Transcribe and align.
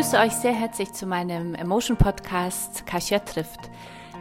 begrüße 0.00 0.18
euch 0.18 0.32
sehr 0.32 0.54
herzlich 0.54 0.94
zu 0.94 1.04
meinem 1.04 1.54
Emotion 1.54 1.98
Podcast 1.98 2.86
Kasia 2.86 3.18
trifft. 3.18 3.68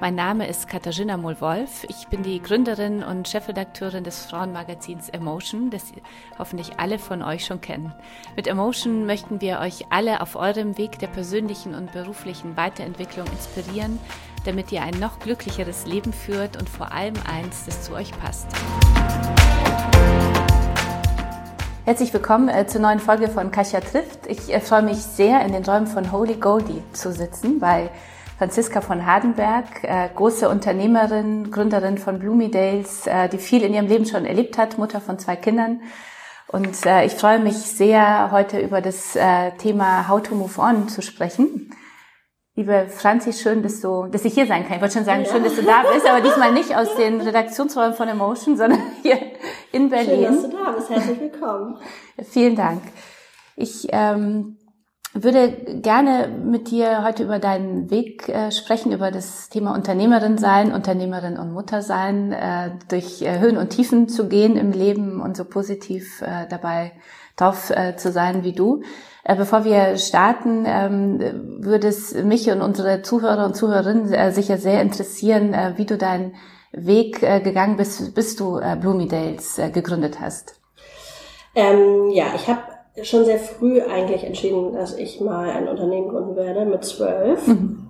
Mein 0.01 0.13
Name 0.13 0.45
ist 0.45 0.67
Katharina 0.67 1.15
Mohl-Wolf. 1.15 1.85
Ich 1.87 2.09
bin 2.09 2.21
die 2.21 2.41
Gründerin 2.41 3.01
und 3.01 3.29
Chefredakteurin 3.29 4.03
des 4.03 4.25
Frauenmagazins 4.25 5.07
Emotion, 5.07 5.69
das 5.69 5.93
hoffentlich 6.37 6.81
alle 6.81 6.99
von 6.99 7.21
euch 7.21 7.45
schon 7.45 7.61
kennen. 7.61 7.93
Mit 8.35 8.47
Emotion 8.47 9.05
möchten 9.05 9.39
wir 9.39 9.59
euch 9.59 9.85
alle 9.89 10.19
auf 10.19 10.35
eurem 10.35 10.77
Weg 10.77 10.99
der 10.99 11.07
persönlichen 11.07 11.73
und 11.73 11.93
beruflichen 11.93 12.57
Weiterentwicklung 12.57 13.27
inspirieren, 13.27 13.99
damit 14.43 14.73
ihr 14.73 14.81
ein 14.81 14.99
noch 14.99 15.19
glücklicheres 15.19 15.85
Leben 15.85 16.11
führt 16.11 16.57
und 16.57 16.67
vor 16.67 16.91
allem 16.91 17.15
eins, 17.25 17.63
das 17.65 17.83
zu 17.83 17.93
euch 17.93 18.11
passt. 18.19 18.49
Herzlich 21.89 22.13
willkommen 22.13 22.49
äh, 22.49 22.67
zur 22.67 22.81
neuen 22.81 22.99
Folge 22.99 23.29
von 23.29 23.49
Kasia 23.49 23.79
trifft. 23.79 24.27
Ich 24.27 24.53
äh, 24.53 24.59
freue 24.59 24.83
mich 24.83 24.97
sehr, 24.97 25.41
in 25.43 25.53
den 25.53 25.65
Räumen 25.65 25.87
von 25.87 26.11
Holy 26.11 26.35
Goldie 26.35 26.83
zu 26.93 27.11
sitzen, 27.11 27.59
bei 27.59 27.89
Franziska 28.37 28.81
von 28.81 29.07
Hardenberg, 29.07 29.83
äh, 29.83 30.07
große 30.13 30.47
Unternehmerin, 30.49 31.49
Gründerin 31.49 31.97
von 31.97 32.19
Bloomydales, 32.19 33.07
äh, 33.07 33.27
die 33.27 33.39
viel 33.39 33.63
in 33.63 33.73
ihrem 33.73 33.87
Leben 33.87 34.05
schon 34.05 34.25
erlebt 34.25 34.59
hat, 34.59 34.77
Mutter 34.77 35.01
von 35.01 35.17
zwei 35.17 35.35
Kindern. 35.35 35.81
Und 36.47 36.85
ich 36.85 37.13
freue 37.15 37.39
mich 37.39 37.55
sehr, 37.55 38.29
heute 38.31 38.59
über 38.59 38.81
das 38.81 39.15
Thema 39.59 40.07
How 40.07 40.21
to 40.23 40.33
Move 40.33 40.59
On 40.59 40.89
zu 40.89 41.03
sprechen. 41.03 41.69
Liebe 42.59 42.87
Franzi, 42.89 43.31
schön, 43.31 43.63
dass 43.63 43.79
du, 43.79 44.07
dass 44.07 44.25
ich 44.25 44.33
hier 44.33 44.45
sein 44.45 44.65
kann. 44.65 44.75
Ich 44.75 44.81
wollte 44.81 44.95
schon 44.95 45.05
sagen, 45.05 45.23
ja. 45.23 45.31
schön, 45.31 45.45
dass 45.45 45.55
du 45.55 45.61
da 45.61 45.81
bist, 45.93 46.05
aber 46.05 46.19
diesmal 46.29 46.51
nicht 46.51 46.75
aus 46.75 46.93
den 46.97 47.21
Redaktionsräumen 47.21 47.93
von 47.93 48.09
Emotion, 48.09 48.57
sondern 48.57 48.81
hier 49.01 49.17
in 49.71 49.89
Berlin. 49.89 50.25
Schön, 50.25 50.33
dass 50.33 50.41
du 50.41 50.49
da 50.49 50.71
bist. 50.71 50.89
Herzlich 50.89 51.21
willkommen. 51.21 51.77
Vielen 52.21 52.57
Dank. 52.57 52.81
Ich 53.55 53.87
ähm, 53.93 54.57
würde 55.13 55.53
gerne 55.81 56.27
mit 56.27 56.69
dir 56.69 57.01
heute 57.05 57.23
über 57.23 57.39
deinen 57.39 57.89
Weg 57.91 58.27
äh, 58.27 58.51
sprechen, 58.51 58.91
über 58.91 59.09
das 59.09 59.47
Thema 59.47 59.73
Unternehmerin 59.73 60.37
sein, 60.37 60.73
Unternehmerin 60.73 61.37
und 61.37 61.53
Mutter 61.53 61.81
sein, 61.81 62.33
äh, 62.33 62.71
durch 62.89 63.21
äh, 63.21 63.39
Höhen 63.39 63.55
und 63.55 63.69
Tiefen 63.69 64.09
zu 64.09 64.27
gehen 64.27 64.57
im 64.57 64.73
Leben 64.73 65.21
und 65.21 65.37
so 65.37 65.45
positiv 65.45 66.21
äh, 66.21 66.45
dabei 66.49 66.91
drauf 67.37 67.69
äh, 67.69 67.95
zu 67.95 68.11
sein 68.11 68.43
wie 68.43 68.51
du. 68.51 68.83
Äh, 69.29 69.35
bevor 69.35 69.63
wir 69.63 69.97
starten, 69.97 70.63
ähm, 70.65 71.19
würde 71.59 71.87
es 71.87 72.15
mich 72.15 72.49
und 72.49 72.63
unsere 72.63 73.03
Zuhörer 73.03 73.45
und 73.45 73.55
Zuhörerinnen 73.55 74.11
äh, 74.11 74.31
sicher 74.31 74.57
sehr 74.57 74.81
interessieren, 74.81 75.53
äh, 75.53 75.73
wie 75.75 75.85
du 75.85 75.99
deinen 75.99 76.33
Weg 76.71 77.21
gegangen 77.21 77.77
bist, 77.77 78.13
bis 78.13 78.35
du 78.35 78.59
Bloomydales 78.79 79.59
gegründet 79.73 80.19
hast. 80.21 80.61
Ähm, 81.55 82.11
ja, 82.11 82.25
ich 82.35 82.47
habe 82.47 82.61
schon 83.01 83.25
sehr 83.25 83.39
früh 83.39 83.81
eigentlich 83.81 84.23
entschieden, 84.23 84.73
dass 84.73 84.95
ich 84.95 85.19
mal 85.19 85.49
ein 85.49 85.67
Unternehmen 85.67 86.09
gründen 86.09 86.35
werde 86.35 86.65
mit 86.65 86.85
zwölf. 86.85 87.47
Mhm. 87.47 87.89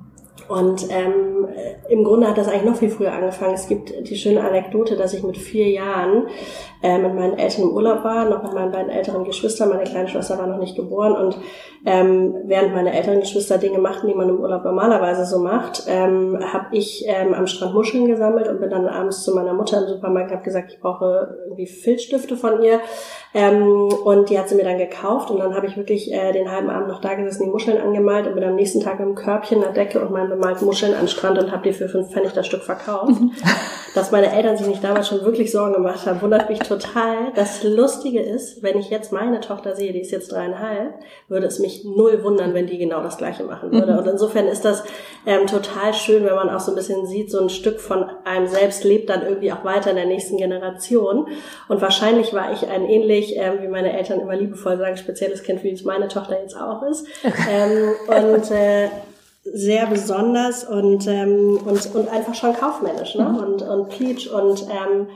Und 0.50 0.88
ähm, 0.90 1.48
im 1.90 2.04
Grunde 2.04 2.28
hat 2.28 2.38
das 2.38 2.48
eigentlich 2.48 2.64
noch 2.64 2.78
viel 2.78 2.90
früher 2.90 3.14
angefangen. 3.14 3.54
Es 3.54 3.68
gibt 3.68 3.94
die 4.10 4.16
schöne 4.16 4.42
Anekdote, 4.42 4.96
dass 4.96 5.14
ich 5.14 5.24
mit 5.24 5.38
vier 5.38 5.70
Jahren 5.70 6.28
äh, 6.82 6.98
mit 6.98 7.14
meinen 7.14 7.38
Eltern 7.38 7.64
im 7.64 7.72
Urlaub 7.72 8.04
war, 8.04 8.26
noch 8.26 8.44
mit 8.44 8.54
meinen 8.54 8.72
beiden 8.72 8.90
älteren 8.90 9.26
Geschwistern. 9.26 9.70
Meine 9.70 9.84
kleine 9.84 10.08
Schwester 10.08 10.38
war 10.38 10.48
noch 10.48 10.60
nicht 10.60 10.76
geboren. 10.76 11.14
Und 11.14 11.38
ähm, 11.86 12.36
während 12.46 12.74
meine 12.74 12.94
älteren 12.94 13.20
Geschwister 13.20 13.58
Dinge 13.58 13.80
machten, 13.80 14.08
die 14.08 14.14
man 14.14 14.30
im 14.30 14.40
Urlaub 14.40 14.64
normalerweise 14.64 15.26
so 15.26 15.40
macht, 15.40 15.84
ähm, 15.88 16.40
habe 16.54 16.68
ich 16.78 17.06
ähm, 17.08 17.34
am 17.34 17.48
Strand 17.48 17.74
Muscheln 17.74 18.08
gesammelt 18.08 18.48
und 18.48 18.62
bin 18.62 18.70
dann 18.70 18.88
abends 18.88 19.24
zu 19.24 19.36
meiner 19.36 19.54
Mutter 19.54 19.82
im 19.82 19.88
Supermarkt 19.88 20.32
habe 20.32 20.44
gesagt, 20.44 20.72
ich 20.72 20.80
brauche 20.80 21.38
irgendwie 21.46 21.68
Filzstifte 21.68 22.38
von 22.38 22.62
ihr. 22.62 22.80
Ähm, 23.34 23.90
und 24.06 24.30
die 24.30 24.40
hat 24.40 24.50
sie 24.50 24.56
mir 24.56 24.64
dann 24.64 24.78
gekauft 24.78 25.30
und 25.30 25.40
dann 25.40 25.56
habe 25.56 25.68
ich 25.68 25.78
wirklich 25.78 26.12
äh, 26.12 26.32
den 26.32 26.50
halben 26.50 26.70
Abend 26.70 26.88
noch 26.88 27.02
da 27.02 27.14
gesessen, 27.14 27.44
die 27.44 27.52
Muscheln 27.52 27.78
angemalt 27.78 28.26
und 28.26 28.34
bin 28.36 28.44
am 28.44 28.56
nächsten 28.56 28.80
Tag 28.80 29.00
mit 29.00 29.08
einem 29.08 29.16
Körbchen, 29.16 29.64
einer 29.64 29.74
Decke 29.74 30.00
und 30.00 30.12
meinen 30.12 30.30
bemalten 30.30 30.66
Muscheln 30.66 30.94
den 31.00 31.08
Strand 31.08 31.38
und 31.38 31.52
habe 31.52 31.64
die 31.64 31.74
für 31.74 31.90
fünf 31.90 32.12
Pfennig 32.12 32.34
das 32.34 32.48
Stück 32.48 32.64
verkauft. 32.64 33.12
Dass 33.96 34.12
meine 34.12 34.32
Eltern 34.32 34.58
sich 34.58 34.68
nicht 34.68 34.84
damals 34.84 35.08
schon 35.08 35.24
wirklich 35.24 35.52
Sorgen 35.52 35.74
gemacht 35.74 36.06
haben, 36.06 36.22
wundert 36.22 36.50
mich 36.50 36.60
total. 36.60 37.32
Das 37.36 37.64
Lustige 37.64 38.22
ist, 38.22 38.64
wenn 38.64 38.78
ich 38.78 38.90
jetzt 38.90 39.12
meine 39.12 39.40
Tochter 39.42 39.76
sehe, 39.76 39.92
die 39.92 40.02
ist 40.02 40.12
jetzt 40.12 40.32
dreieinhalb, 40.32 40.94
würde 41.28 41.48
es 41.48 41.60
mich 41.60 41.84
null 41.84 42.24
wundern, 42.24 42.54
wenn 42.54 42.68
die 42.68 42.78
genau 42.78 43.02
das 43.02 43.18
Gleiche 43.18 43.44
machen 43.44 43.72
würde. 43.72 43.98
Und 43.98 44.08
insofern 44.08 44.48
ist 44.48 44.64
das 44.64 44.84
ähm, 45.26 45.48
total 45.48 45.94
schön, 45.94 46.26
wenn 46.26 46.36
man 46.36 46.50
auch 46.50 46.60
so 46.60 46.72
ein 46.72 46.76
bisschen 46.76 47.06
sieht, 47.06 47.32
so 47.32 47.42
ein 47.42 47.50
Stück 47.50 47.80
von 47.80 48.06
einem 48.24 48.48
selbst 48.48 48.84
lebt 48.84 49.10
dann 49.10 49.24
irgendwie 49.24 49.52
auch 49.52 49.64
weiter 49.64 49.90
in 49.90 49.96
der 49.96 50.06
nächsten 50.06 50.38
Generation. 50.38 51.28
Und 51.68 51.82
wahrscheinlich 51.82 52.34
war 52.34 52.54
ich 52.54 52.68
ein 52.68 52.86
ähnlich 52.86 53.00
ähnlich, 53.10 53.36
ähm, 53.38 53.62
wie 53.62 53.68
meine 53.68 53.98
Eltern 53.98 54.20
immer 54.20 54.36
liebevoll 54.36 54.78
sagen, 54.78 54.98
spezielles 54.98 55.44
Kind, 55.44 55.64
wie 55.64 55.72
es 55.72 55.84
meine 55.84 56.08
Tochter 56.08 56.40
jetzt 56.42 56.56
auch 56.56 56.84
ist. 56.84 57.06
ähm, 57.24 57.94
und 58.08 58.52
äh, 58.52 58.90
sehr 59.54 59.88
besonders 59.88 60.64
und, 60.64 61.08
ähm, 61.08 61.60
und, 61.66 61.96
und 61.96 62.10
einfach 62.10 62.36
schon 62.36 62.54
kaufmännisch 62.54 63.16
ne? 63.16 63.26
Mhm. 63.26 63.38
und, 63.38 63.62
und 63.62 63.90
Peach. 63.90 64.32
Und 64.32 64.64
ähm, 64.70 65.08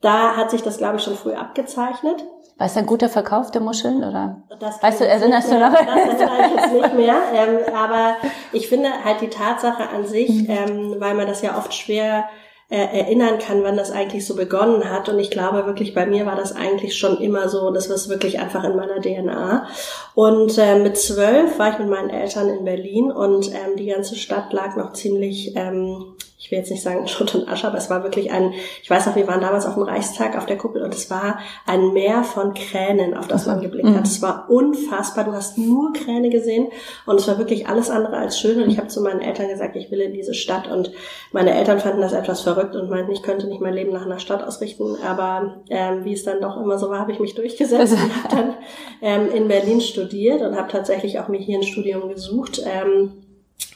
da 0.00 0.36
hat 0.36 0.50
sich 0.50 0.62
das, 0.62 0.78
glaube 0.78 0.96
ich, 0.96 1.02
schon 1.02 1.16
früh 1.16 1.32
abgezeichnet. 1.32 2.24
War 2.58 2.66
es 2.66 2.76
ein 2.76 2.86
guter 2.86 3.08
Verkauf 3.08 3.50
der 3.50 3.60
Muscheln 3.60 4.04
oder? 4.04 4.42
Das 4.60 4.82
weißt 4.82 5.00
du, 5.00 5.06
erinnerst 5.06 5.50
du 5.50 5.58
noch? 5.58 5.72
Das 5.72 5.86
erinnere 5.86 6.46
ich 6.46 6.60
jetzt 6.60 6.72
nicht 6.72 6.94
mehr. 6.96 7.16
Ähm, 7.34 7.74
aber 7.74 8.16
ich 8.52 8.68
finde 8.68 8.90
halt 9.04 9.20
die 9.20 9.30
Tatsache 9.30 9.88
an 9.88 10.06
sich, 10.06 10.28
mhm. 10.28 10.46
ähm, 10.48 10.94
weil 10.98 11.14
man 11.14 11.26
das 11.26 11.42
ja 11.42 11.56
oft 11.56 11.72
schwer 11.74 12.24
äh, 12.72 13.00
erinnern 13.00 13.38
kann, 13.38 13.62
wann 13.62 13.76
das 13.76 13.90
eigentlich 13.90 14.26
so 14.26 14.34
begonnen 14.34 14.88
hat. 14.88 15.06
Und 15.10 15.18
ich 15.18 15.30
glaube 15.30 15.66
wirklich, 15.66 15.92
bei 15.92 16.06
mir 16.06 16.24
war 16.24 16.36
das 16.36 16.56
eigentlich 16.56 16.96
schon 16.96 17.18
immer 17.18 17.50
so, 17.50 17.70
das 17.70 17.90
war 17.90 17.98
wirklich 18.08 18.40
einfach 18.40 18.64
in 18.64 18.76
meiner 18.76 18.98
DNA. 18.98 19.66
Und 20.14 20.56
äh, 20.56 20.78
mit 20.78 20.96
zwölf 20.96 21.58
war 21.58 21.72
ich 21.72 21.78
mit 21.78 21.90
meinen 21.90 22.08
Eltern 22.08 22.48
in 22.48 22.64
Berlin 22.64 23.12
und 23.12 23.50
ähm, 23.50 23.76
die 23.76 23.86
ganze 23.86 24.16
Stadt 24.16 24.54
lag 24.54 24.74
noch 24.76 24.94
ziemlich 24.94 25.54
ähm, 25.54 26.14
ich 26.42 26.50
will 26.50 26.58
jetzt 26.58 26.72
nicht 26.72 26.82
sagen 26.82 27.06
Schutt 27.06 27.36
und 27.36 27.48
Asche, 27.48 27.68
aber 27.68 27.78
es 27.78 27.88
war 27.88 28.02
wirklich 28.02 28.32
ein, 28.32 28.52
ich 28.82 28.90
weiß 28.90 29.06
noch, 29.06 29.14
wir 29.14 29.28
waren 29.28 29.40
damals 29.40 29.64
auf 29.64 29.74
dem 29.74 29.84
Reichstag 29.84 30.36
auf 30.36 30.44
der 30.44 30.58
Kuppel 30.58 30.82
und 30.82 30.92
es 30.92 31.08
war 31.08 31.38
ein 31.66 31.92
Meer 31.92 32.24
von 32.24 32.52
Kränen, 32.52 33.16
auf 33.16 33.28
das 33.28 33.46
man 33.46 33.60
geblickt 33.60 33.86
hat. 33.86 33.94
Mhm. 33.94 34.02
Es 34.02 34.20
war 34.22 34.50
unfassbar. 34.50 35.22
Du 35.22 35.32
hast 35.32 35.56
nur 35.56 35.92
Kräne 35.92 36.30
gesehen 36.30 36.66
und 37.06 37.20
es 37.20 37.28
war 37.28 37.38
wirklich 37.38 37.68
alles 37.68 37.90
andere 37.90 38.16
als 38.16 38.40
schön. 38.40 38.60
Und 38.60 38.70
ich 38.70 38.78
habe 38.78 38.88
zu 38.88 39.00
meinen 39.02 39.20
Eltern 39.20 39.46
gesagt, 39.46 39.76
ich 39.76 39.92
will 39.92 40.00
in 40.00 40.14
diese 40.14 40.34
Stadt. 40.34 40.68
Und 40.68 40.90
meine 41.30 41.54
Eltern 41.54 41.78
fanden 41.78 42.00
das 42.00 42.12
etwas 42.12 42.40
verrückt 42.40 42.74
und 42.74 42.90
meinten, 42.90 43.12
ich 43.12 43.22
könnte 43.22 43.46
nicht 43.46 43.60
mein 43.60 43.74
Leben 43.74 43.92
nach 43.92 44.04
einer 44.04 44.18
Stadt 44.18 44.42
ausrichten. 44.42 44.96
Aber 45.06 45.62
ähm, 45.70 46.04
wie 46.04 46.12
es 46.12 46.24
dann 46.24 46.40
doch 46.40 46.60
immer 46.60 46.76
so 46.76 46.90
war, 46.90 46.98
habe 46.98 47.12
ich 47.12 47.20
mich 47.20 47.36
durchgesetzt 47.36 47.92
und 47.92 48.24
habe 48.24 48.34
dann 48.34 48.54
ähm, 49.00 49.30
in 49.32 49.46
Berlin 49.46 49.80
studiert 49.80 50.42
und 50.42 50.56
habe 50.56 50.72
tatsächlich 50.72 51.20
auch 51.20 51.28
mir 51.28 51.38
hier 51.38 51.58
ein 51.58 51.62
Studium 51.62 52.08
gesucht. 52.08 52.60
Ähm, 52.66 53.21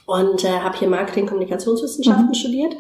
und 0.06 0.44
äh, 0.44 0.60
habe 0.60 0.78
hier 0.78 0.88
Marketing 0.88 1.26
Kommunikationswissenschaften 1.26 2.28
mhm. 2.28 2.34
studiert. 2.34 2.76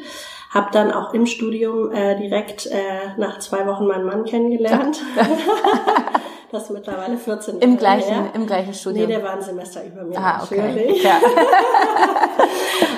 Habe 0.50 0.68
dann 0.72 0.92
auch 0.92 1.12
im 1.12 1.26
Studium 1.26 1.92
äh, 1.92 2.16
direkt 2.16 2.66
äh, 2.66 3.18
nach 3.18 3.40
zwei 3.40 3.66
Wochen 3.66 3.86
meinen 3.86 4.06
Mann 4.06 4.24
kennengelernt. 4.24 5.02
das 6.52 6.62
ist 6.62 6.70
mittlerweile 6.70 7.18
14 7.18 7.54
Jahre 7.56 7.64
Im 7.64 7.76
gleichen, 7.76 8.14
her. 8.14 8.30
im 8.32 8.46
gleichen 8.46 8.72
Studium? 8.72 9.06
Nee, 9.06 9.14
der 9.14 9.24
war 9.24 9.32
ein 9.32 9.42
Semester 9.42 9.84
über 9.84 10.04
mir 10.04 10.16
ah, 10.16 10.40
okay. 10.42 10.62
natürlich. 10.62 11.02
Ja. 11.02 11.18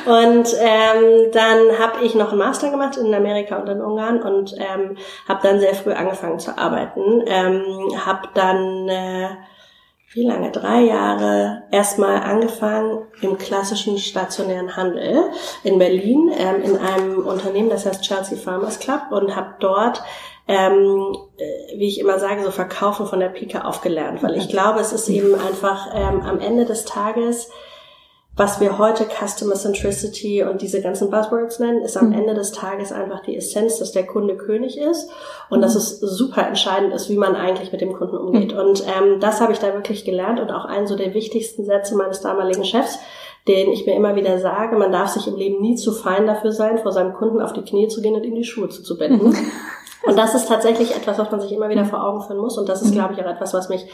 und 0.28 0.54
ähm, 0.60 1.30
dann 1.32 1.78
habe 1.78 2.04
ich 2.04 2.14
noch 2.14 2.28
einen 2.28 2.38
Master 2.38 2.70
gemacht 2.70 2.98
in 2.98 3.12
Amerika 3.12 3.56
und 3.56 3.68
in 3.68 3.80
Ungarn 3.80 4.22
und 4.22 4.54
ähm, 4.58 4.98
habe 5.26 5.40
dann 5.42 5.58
sehr 5.58 5.74
früh 5.74 5.92
angefangen 5.92 6.38
zu 6.38 6.56
arbeiten. 6.56 7.22
Ähm, 7.26 7.64
habe 8.04 8.28
dann... 8.34 8.88
Äh, 8.88 9.28
wie 10.18 10.26
lange? 10.26 10.50
Drei 10.50 10.80
Jahre 10.82 11.62
erstmal 11.70 12.16
angefangen 12.16 13.06
im 13.20 13.38
klassischen 13.38 13.98
stationären 13.98 14.76
Handel 14.76 15.24
in 15.62 15.78
Berlin 15.78 16.30
ähm, 16.36 16.62
in 16.62 16.76
einem 16.76 17.26
Unternehmen, 17.26 17.70
das 17.70 17.86
heißt 17.86 18.02
Chelsea 18.02 18.36
Farmers 18.36 18.80
Club 18.80 19.02
und 19.10 19.36
habe 19.36 19.54
dort 19.60 20.02
ähm, 20.48 21.14
äh, 21.36 21.78
wie 21.78 21.86
ich 21.86 22.00
immer 22.00 22.18
sage, 22.18 22.42
so 22.42 22.50
Verkaufen 22.50 23.06
von 23.06 23.20
der 23.20 23.28
Pike 23.28 23.64
aufgelernt, 23.64 24.22
weil 24.22 24.34
ich 24.36 24.48
glaube, 24.48 24.80
es 24.80 24.92
ist 24.92 25.08
eben 25.08 25.34
einfach 25.34 25.88
ähm, 25.94 26.22
am 26.22 26.40
Ende 26.40 26.64
des 26.64 26.86
Tages 26.86 27.50
was 28.38 28.60
wir 28.60 28.78
heute 28.78 29.04
Customer 29.04 29.56
Centricity 29.56 30.44
und 30.44 30.62
diese 30.62 30.80
ganzen 30.80 31.10
Buzzwords 31.10 31.58
nennen, 31.58 31.82
ist 31.82 31.96
am 31.96 32.10
mhm. 32.10 32.20
Ende 32.20 32.34
des 32.34 32.52
Tages 32.52 32.92
einfach 32.92 33.20
die 33.20 33.36
Essenz, 33.36 33.80
dass 33.80 33.90
der 33.90 34.06
Kunde 34.06 34.36
König 34.36 34.78
ist 34.78 35.10
und 35.50 35.58
mhm. 35.58 35.62
dass 35.62 35.74
es 35.74 35.98
super 35.98 36.46
entscheidend 36.46 36.94
ist, 36.94 37.10
wie 37.10 37.16
man 37.16 37.34
eigentlich 37.34 37.72
mit 37.72 37.80
dem 37.80 37.92
Kunden 37.92 38.16
umgeht. 38.16 38.52
Mhm. 38.52 38.60
Und 38.60 38.84
ähm, 38.86 39.18
das 39.18 39.40
habe 39.40 39.52
ich 39.52 39.58
da 39.58 39.74
wirklich 39.74 40.04
gelernt 40.04 40.38
und 40.38 40.52
auch 40.52 40.64
einen 40.64 40.86
so 40.86 40.94
der 40.94 41.14
wichtigsten 41.14 41.64
Sätze 41.64 41.96
meines 41.96 42.20
damaligen 42.20 42.64
Chefs, 42.64 43.00
den 43.48 43.72
ich 43.72 43.86
mir 43.86 43.96
immer 43.96 44.14
wieder 44.14 44.38
sage, 44.38 44.76
man 44.76 44.92
darf 44.92 45.08
sich 45.08 45.26
im 45.26 45.34
Leben 45.34 45.60
nie 45.60 45.74
zu 45.74 45.90
fein 45.90 46.26
dafür 46.28 46.52
sein, 46.52 46.78
vor 46.78 46.92
seinem 46.92 47.14
Kunden 47.14 47.42
auf 47.42 47.52
die 47.52 47.62
Knie 47.62 47.88
zu 47.88 48.00
gehen 48.00 48.14
und 48.14 48.24
ihm 48.24 48.36
die 48.36 48.44
Schuhe 48.44 48.68
zuzubinden. 48.68 49.36
Und 50.04 50.16
das 50.16 50.34
ist 50.34 50.48
tatsächlich 50.48 50.94
etwas, 50.94 51.18
was 51.18 51.30
man 51.30 51.40
sich 51.40 51.52
immer 51.52 51.68
wieder 51.68 51.84
vor 51.84 52.02
Augen 52.02 52.22
führen 52.22 52.38
muss. 52.38 52.56
Und 52.56 52.68
das 52.68 52.82
ist, 52.82 52.92
glaube 52.92 53.14
ich, 53.14 53.20
auch 53.20 53.28
etwas, 53.28 53.52
was 53.52 53.68
mich 53.68 53.84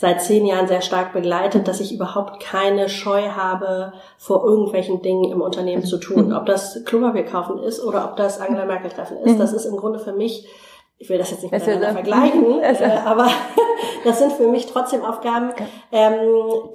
seit 0.00 0.22
zehn 0.22 0.46
Jahren 0.46 0.68
sehr 0.68 0.80
stark 0.80 1.12
begleitet, 1.12 1.66
dass 1.66 1.80
ich 1.80 1.92
überhaupt 1.92 2.40
keine 2.40 2.88
Scheu 2.88 3.30
habe, 3.30 3.92
vor 4.16 4.44
irgendwelchen 4.44 5.02
Dingen 5.02 5.30
im 5.30 5.42
Unternehmen 5.42 5.84
zu 5.84 5.98
tun. 5.98 6.32
Ob 6.32 6.46
das 6.46 6.84
Klopapier 6.84 7.24
kaufen 7.24 7.58
ist 7.58 7.84
oder 7.84 8.04
ob 8.04 8.16
das 8.16 8.40
Angela 8.40 8.64
Merkel 8.64 8.90
treffen 8.90 9.18
ist. 9.18 9.38
Das 9.38 9.52
ist 9.52 9.64
im 9.64 9.76
Grunde 9.76 9.98
für 9.98 10.12
mich 10.12 10.48
ich 11.00 11.08
will 11.08 11.18
das 11.18 11.30
jetzt 11.30 11.42
nicht 11.42 11.52
miteinander 11.52 11.92
vergleichen, 11.92 12.60
äh, 12.62 12.98
aber 13.04 13.28
das 14.04 14.18
sind 14.18 14.32
für 14.32 14.48
mich 14.48 14.66
trotzdem 14.66 15.04
Aufgaben, 15.04 15.52
ähm, 15.92 16.14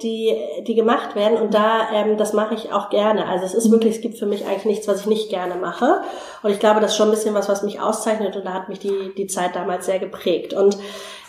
die, 0.02 0.34
die 0.66 0.74
gemacht 0.74 1.14
werden 1.14 1.38
und 1.38 1.52
da, 1.52 1.90
ähm, 1.92 2.16
das 2.16 2.32
mache 2.32 2.54
ich 2.54 2.72
auch 2.72 2.88
gerne. 2.88 3.28
Also 3.28 3.44
es 3.44 3.52
ist 3.52 3.66
mhm. 3.66 3.72
wirklich, 3.72 3.96
es 3.96 4.00
gibt 4.00 4.18
für 4.18 4.26
mich 4.26 4.46
eigentlich 4.46 4.64
nichts, 4.64 4.88
was 4.88 5.00
ich 5.00 5.06
nicht 5.06 5.28
gerne 5.28 5.56
mache 5.56 6.00
und 6.42 6.50
ich 6.50 6.58
glaube, 6.58 6.80
das 6.80 6.92
ist 6.92 6.96
schon 6.96 7.08
ein 7.08 7.14
bisschen 7.14 7.34
was, 7.34 7.50
was 7.50 7.62
mich 7.62 7.80
auszeichnet 7.80 8.34
und 8.36 8.46
da 8.46 8.54
hat 8.54 8.70
mich 8.70 8.78
die, 8.78 9.12
die 9.14 9.26
Zeit 9.26 9.54
damals 9.54 9.84
sehr 9.84 9.98
geprägt 9.98 10.54
und 10.54 10.78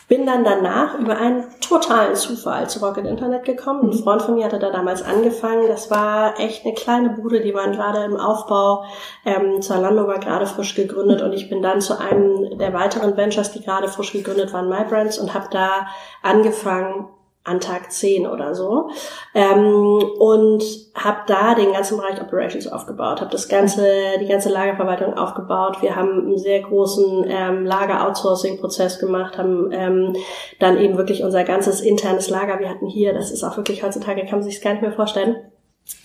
bin 0.08 0.26
dann 0.26 0.44
danach 0.44 1.00
über 1.00 1.18
einen 1.18 1.46
totalen 1.62 2.16
Zufall 2.16 2.70
zu 2.70 2.80
Rocket 2.80 3.06
Internet 3.06 3.44
gekommen. 3.44 3.90
Ein 3.90 3.98
mhm. 3.98 4.04
Freund 4.04 4.22
von 4.22 4.36
mir 4.36 4.46
hatte 4.46 4.60
da 4.60 4.70
damals 4.70 5.02
angefangen. 5.02 5.68
Das 5.68 5.90
war 5.90 6.40
echt 6.40 6.64
eine 6.64 6.76
kleine 6.76 7.10
Bude, 7.10 7.42
die 7.42 7.56
waren 7.56 7.72
gerade 7.72 8.04
im 8.04 8.18
Aufbau. 8.18 8.84
Ähm, 9.26 9.62
Zalando 9.62 10.08
war 10.08 10.20
gerade 10.20 10.46
frisch 10.46 10.76
gegründet 10.76 11.22
und 11.22 11.34
ich 11.34 11.50
bin 11.50 11.64
dann 11.64 11.82
zu 11.82 12.00
einem 12.00 12.58
der 12.60 12.74
weiteren 12.74 13.18
Ventures, 13.18 13.52
die 13.52 13.64
gerade 13.64 13.88
frisch 13.88 14.12
gegründet 14.12 14.54
waren, 14.54 14.70
MyBrands, 14.70 15.18
und 15.18 15.34
habe 15.34 15.48
da 15.50 15.88
angefangen, 16.22 17.08
an 17.46 17.60
Tag 17.60 17.92
10 17.92 18.28
oder 18.28 18.56
so 18.56 18.90
ähm, 19.34 20.04
und 20.20 20.64
habe 20.96 21.20
da 21.28 21.56
den 21.56 21.74
ganzen 21.74 21.98
Bereich 21.98 22.20
Operations 22.20 22.68
aufgebaut, 22.68 23.22
habe 23.22 23.32
das 23.32 23.48
ganze 23.48 23.86
die 24.20 24.28
ganze 24.28 24.50
Lagerverwaltung 24.50 25.14
aufgebaut. 25.14 25.82
Wir 25.82 25.96
haben 25.96 26.26
einen 26.26 26.38
sehr 26.38 26.62
großen 26.62 27.26
ähm, 27.28 27.66
Lager-Outsourcing-Prozess 27.66 29.00
gemacht, 29.00 29.38
haben 29.38 29.72
ähm, 29.72 30.16
dann 30.60 30.78
eben 30.78 30.98
wirklich 30.98 31.24
unser 31.24 31.44
ganzes 31.44 31.82
internes 31.82 32.30
Lager. 32.30 32.60
Wir 32.60 32.70
hatten 32.70 32.88
hier, 32.88 33.14
das 33.14 33.32
ist 33.32 33.44
auch 33.44 33.56
wirklich 33.58 33.84
heutzutage 33.84 34.26
kann 34.26 34.40
man 34.40 34.44
sich 34.44 34.62
gar 34.62 34.72
nicht 34.72 34.82
mehr 34.82 34.92
vorstellen 34.92 35.38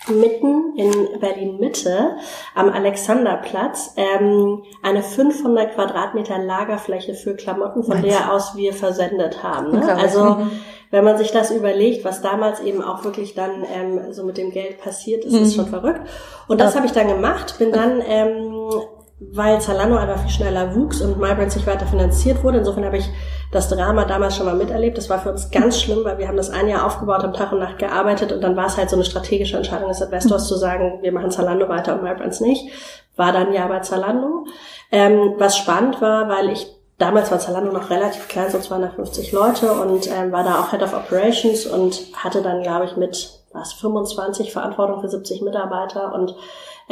mitten 0.09 0.77
in 0.77 1.21
Berlin 1.21 1.59
Mitte 1.59 2.17
am 2.55 2.71
Alexanderplatz 2.71 3.95
ähm, 3.97 4.63
eine 4.83 5.03
500 5.03 5.75
Quadratmeter 5.75 6.39
Lagerfläche 6.39 7.15
für 7.15 7.35
Klamotten, 7.35 7.85
von 7.85 8.03
der 8.03 8.33
aus 8.33 8.57
wir 8.57 8.73
versendet 8.75 9.43
haben. 9.43 9.73
Ne? 9.73 9.97
Also 9.97 10.25
mhm. 10.25 10.51
wenn 10.91 11.05
man 11.05 11.17
sich 11.17 11.33
das 11.33 11.51
überlegt, 11.51 12.05
was 12.05 12.23
damals 12.23 12.61
eben 12.61 12.83
auch 12.83 13.05
wirklich 13.05 13.35
dann 13.35 13.65
ähm, 13.75 14.13
so 14.13 14.25
mit 14.25 14.37
dem 14.37 14.51
Geld 14.51 14.81
passiert 14.81 15.25
ist, 15.25 15.33
mhm. 15.33 15.43
ist 15.43 15.55
schon 15.55 15.69
verrückt. 15.69 16.01
Und 16.49 16.61
das 16.61 16.77
habe 16.77 16.87
ich 16.87 16.93
dann 16.93 17.09
gemacht, 17.09 17.57
bin 17.59 17.73
dann 17.73 18.03
ähm, 18.07 18.55
weil 19.21 19.61
Zalando 19.61 19.97
einfach 19.97 20.23
viel 20.23 20.31
schneller 20.31 20.75
wuchs 20.75 21.03
und 21.03 21.19
MyBrand 21.19 21.53
sich 21.53 21.67
weiter 21.67 21.87
finanziert 21.87 22.43
wurde. 22.43 22.59
Insofern 22.59 22.87
habe 22.87 22.97
ich 22.97 23.09
das 23.51 23.69
Drama 23.69 24.05
damals 24.05 24.37
schon 24.37 24.47
mal 24.47 24.55
miterlebt. 24.55 24.97
Das 24.97 25.11
war 25.11 25.21
für 25.21 25.31
uns 25.31 25.51
ganz 25.51 25.81
schlimm, 25.81 26.05
weil 26.05 26.19
wir 26.19 26.29
haben 26.29 26.37
das 26.37 26.51
ein 26.51 26.69
Jahr 26.69 26.87
aufgebaut, 26.87 27.23
haben 27.23 27.33
Tag 27.33 27.53
und 27.53 27.59
Nacht 27.59 27.79
gearbeitet 27.79 28.33
und 28.33 28.43
dann 28.43 28.57
war 28.57 28.67
es 28.67 28.77
halt 28.77 28.91
so 28.91 28.97
eine 28.97 29.05
strategische 29.05 29.57
Entscheidung 29.57 29.89
des 29.89 30.01
Investors 30.01 30.47
zu 30.47 30.57
sagen, 30.57 30.99
wir 31.03 31.13
machen 31.13 31.31
Zalando 31.31 31.69
weiter 31.69 31.95
und 31.95 32.03
MyBrands 32.03 32.41
nicht. 32.41 32.71
War 33.17 33.33
dann 33.33 33.53
ja 33.53 33.67
bei 33.67 33.81
Zalando. 33.81 34.47
Ähm, 34.93 35.35
was 35.39 35.57
spannend 35.57 36.01
war, 36.01 36.29
weil 36.29 36.51
ich 36.51 36.67
damals 36.99 37.31
war 37.31 37.39
Zalando 37.39 37.73
noch 37.73 37.91
relativ 37.91 38.29
klein, 38.29 38.51
so 38.51 38.59
250 38.59 39.33
Leute 39.33 39.73
und 39.73 40.07
ähm, 40.07 40.31
war 40.31 40.45
da 40.45 40.61
auch 40.61 40.71
Head 40.71 40.83
of 40.83 40.95
Operations 40.95 41.67
und 41.67 42.01
hatte 42.15 42.43
dann, 42.43 42.63
glaube 42.63 42.85
ich, 42.85 42.97
mit 42.97 43.41
was 43.53 43.73
25 43.73 44.53
Verantwortung 44.53 45.01
für 45.01 45.09
70 45.09 45.43
Mitarbeiter 45.43 46.15
und 46.15 46.37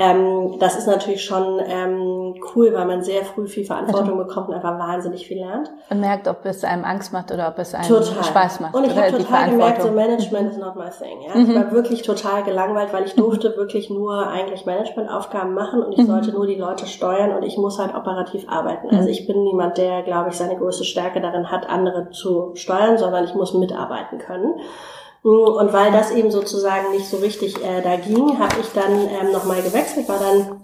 ähm, 0.01 0.61
das 0.61 0.79
ist 0.79 0.87
natürlich 0.87 1.25
schon 1.25 1.59
ähm, 1.67 2.37
cool, 2.55 2.73
weil 2.73 2.87
man 2.87 3.03
sehr 3.03 3.25
früh 3.25 3.49
viel 3.49 3.65
Verantwortung 3.65 4.13
also, 4.13 4.29
bekommt 4.29 4.49
und 4.49 4.55
einfach 4.55 4.79
wahnsinnig 4.79 5.27
viel 5.27 5.39
lernt. 5.39 5.73
Und 5.91 5.99
merkt, 5.99 6.29
ob 6.29 6.47
es 6.47 6.63
einem 6.63 6.85
Angst 6.85 7.13
macht 7.13 7.33
oder 7.33 7.49
ob 7.49 7.59
es 7.59 7.75
einem 7.75 7.89
total. 7.89 8.23
Spaß 8.23 8.61
macht. 8.61 8.77
Und 8.77 8.85
ich 8.87 8.97
habe 8.97 9.11
total 9.11 9.51
gemerkt, 9.51 9.83
so 9.83 9.91
Management 9.91 10.53
is 10.53 10.59
not 10.59 10.77
my 10.77 10.85
thing. 10.89 11.21
Ja? 11.27 11.35
Mhm. 11.35 11.51
Ich 11.51 11.57
war 11.57 11.73
wirklich 11.73 12.03
total 12.03 12.45
gelangweilt, 12.45 12.93
weil 12.93 13.07
ich 13.07 13.17
durfte 13.17 13.57
wirklich 13.57 13.91
nur 13.91 14.25
eigentlich 14.29 14.65
Managementaufgaben 14.67 15.53
machen 15.53 15.83
und 15.83 15.91
ich 15.91 15.99
mhm. 15.99 16.07
sollte 16.07 16.31
nur 16.31 16.47
die 16.47 16.55
Leute 16.55 16.87
steuern 16.87 17.33
und 17.33 17.43
ich 17.43 17.59
muss 17.59 17.81
halt 17.81 17.93
operativ 17.93 18.49
arbeiten. 18.49 18.91
Also 18.91 19.03
mhm. 19.03 19.09
ich 19.09 19.27
bin 19.27 19.43
niemand, 19.43 19.79
der, 19.79 20.05
glaube 20.05 20.29
ich, 20.31 20.37
seine 20.37 20.57
größte 20.57 20.85
Stärke 20.85 21.21
darin 21.21 21.51
hat, 21.51 21.69
andere 21.69 22.11
zu 22.11 22.53
steuern, 22.55 22.99
sondern 22.99 23.25
ich 23.25 23.35
muss 23.35 23.53
mitarbeiten 23.53 24.19
können. 24.19 24.61
Und 25.23 25.73
weil 25.73 25.93
das 25.93 26.11
eben 26.11 26.31
sozusagen 26.31 26.93
nicht 26.93 27.07
so 27.07 27.19
richtig 27.19 27.63
äh, 27.63 27.83
da 27.83 27.97
ging, 27.97 28.39
habe 28.39 28.61
ich 28.61 28.69
dann 28.73 28.93
ähm, 28.93 29.33
nochmal 29.33 29.63
gewechselt, 29.63 30.09
war 30.09 30.19
dann 30.19 30.63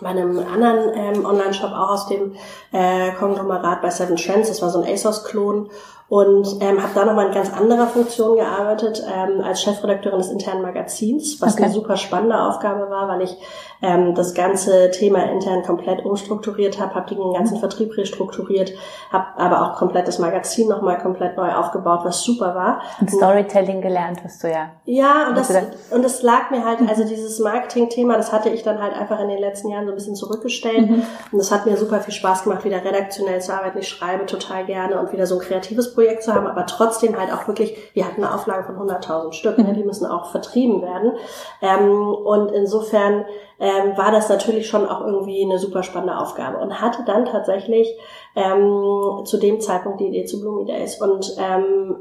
bei 0.00 0.08
einem 0.08 0.38
anderen 0.38 0.92
ähm, 0.94 1.24
Online-Shop 1.24 1.70
auch 1.72 1.90
aus 1.90 2.06
dem 2.08 2.34
äh, 2.72 3.12
Konglomerat 3.12 3.82
bei 3.82 3.90
Seven 3.90 4.16
Trends, 4.16 4.48
das 4.48 4.62
war 4.62 4.70
so 4.70 4.80
ein 4.80 4.92
ASOS-Klon 4.92 5.70
und 6.08 6.58
ähm, 6.60 6.82
habe 6.82 6.92
da 6.94 7.04
nochmal 7.04 7.28
in 7.28 7.34
ganz 7.34 7.52
anderer 7.52 7.86
Funktion 7.86 8.36
gearbeitet, 8.36 9.02
ähm, 9.06 9.40
als 9.42 9.62
Chefredakteurin 9.62 10.18
des 10.18 10.30
internen 10.30 10.62
Magazins, 10.62 11.40
was 11.40 11.54
okay. 11.54 11.64
eine 11.64 11.72
super 11.72 11.96
spannende 11.96 12.38
Aufgabe 12.38 12.90
war, 12.90 13.08
weil 13.08 13.22
ich 13.22 13.36
ähm, 13.82 14.14
das 14.14 14.34
ganze 14.34 14.90
Thema 14.90 15.24
intern 15.30 15.62
komplett 15.62 16.04
umstrukturiert 16.04 16.80
habe, 16.80 16.94
habe 16.94 17.14
den 17.14 17.32
ganzen 17.32 17.58
Vertrieb 17.58 17.96
restrukturiert, 17.96 18.72
habe 19.10 19.26
aber 19.36 19.62
auch 19.62 19.76
komplett 19.76 20.08
das 20.08 20.18
Magazin 20.18 20.68
nochmal 20.68 20.98
komplett 20.98 21.36
neu 21.36 21.52
aufgebaut, 21.52 22.00
was 22.04 22.22
super 22.22 22.54
war. 22.54 22.80
Und 23.00 23.10
Storytelling 23.10 23.80
gelernt 23.80 24.20
hast 24.24 24.42
du 24.42 24.50
ja. 24.50 24.70
Ja, 24.84 25.28
und 25.28 25.36
das, 25.36 25.52
und 25.90 26.04
das 26.04 26.22
lag 26.22 26.50
mir 26.50 26.64
halt, 26.64 26.78
also 26.88 27.04
dieses 27.04 27.40
Marketing-Thema, 27.40 28.16
das 28.16 28.32
hatte 28.32 28.50
ich 28.50 28.62
dann 28.62 28.80
halt 28.80 28.94
einfach 28.94 29.20
in 29.20 29.28
den 29.28 29.38
letzten 29.38 29.68
Jahren 29.68 29.86
so 29.86 29.92
ein 29.92 29.96
bisschen 29.96 30.14
zurückgestellt 30.14 30.88
mhm. 30.88 31.02
und 31.32 31.38
das 31.38 31.50
hat 31.50 31.66
mir 31.66 31.76
super 31.76 32.00
viel 32.00 32.14
Spaß 32.14 32.44
gemacht, 32.44 32.64
wieder 32.64 32.84
redaktionell 32.84 33.40
zu 33.40 33.52
arbeiten. 33.52 33.78
Ich 33.78 33.88
schreibe 33.88 34.26
total 34.26 34.64
gerne 34.64 35.00
und 35.00 35.12
wieder 35.12 35.26
so 35.26 35.38
ein 35.38 35.40
kreatives 35.40 35.94
Projekt 35.94 36.22
zu 36.22 36.32
haben, 36.32 36.46
aber 36.46 36.66
trotzdem 36.66 37.18
halt 37.18 37.32
auch 37.32 37.48
wirklich, 37.48 37.76
wir 37.94 38.06
hatten 38.06 38.22
eine 38.22 38.32
Auflage 38.34 38.64
von 38.64 38.76
100.000 38.76 39.32
Stück, 39.32 39.58
ne, 39.58 39.72
die 39.72 39.84
müssen 39.84 40.06
auch 40.06 40.30
vertrieben 40.30 40.82
werden. 40.82 41.12
Ähm, 41.60 42.14
und 42.14 42.52
insofern 42.52 43.24
ähm, 43.62 43.96
war 43.96 44.10
das 44.10 44.28
natürlich 44.28 44.66
schon 44.66 44.88
auch 44.88 45.06
irgendwie 45.06 45.44
eine 45.44 45.56
super 45.56 45.84
spannende 45.84 46.18
Aufgabe 46.18 46.58
und 46.58 46.80
hatte 46.80 47.04
dann 47.06 47.26
tatsächlich 47.26 47.96
ähm, 48.34 49.24
zu 49.24 49.38
dem 49.38 49.60
Zeitpunkt 49.60 50.00
die 50.00 50.08
Idee 50.08 50.24
zu 50.24 50.40
Bloomy 50.40 50.64
Days 50.64 51.00
und 51.00 51.36
ähm, 51.38 51.94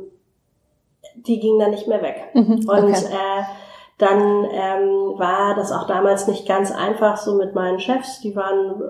die 1.15 1.39
ging 1.39 1.59
dann 1.59 1.69
nicht 1.69 1.87
mehr 1.87 2.01
weg. 2.01 2.31
Mhm, 2.33 2.65
okay. 2.67 2.81
Und 2.81 2.95
äh, 2.95 3.43
dann 4.01 4.45
ähm, 4.51 5.13
war 5.17 5.55
das 5.55 5.71
auch 5.71 5.85
damals 5.87 6.27
nicht 6.27 6.47
ganz 6.47 6.71
einfach 6.71 7.17
so 7.17 7.35
mit 7.35 7.53
meinen 7.53 7.79
Chefs. 7.79 8.19
Die 8.21 8.35
waren 8.35 8.81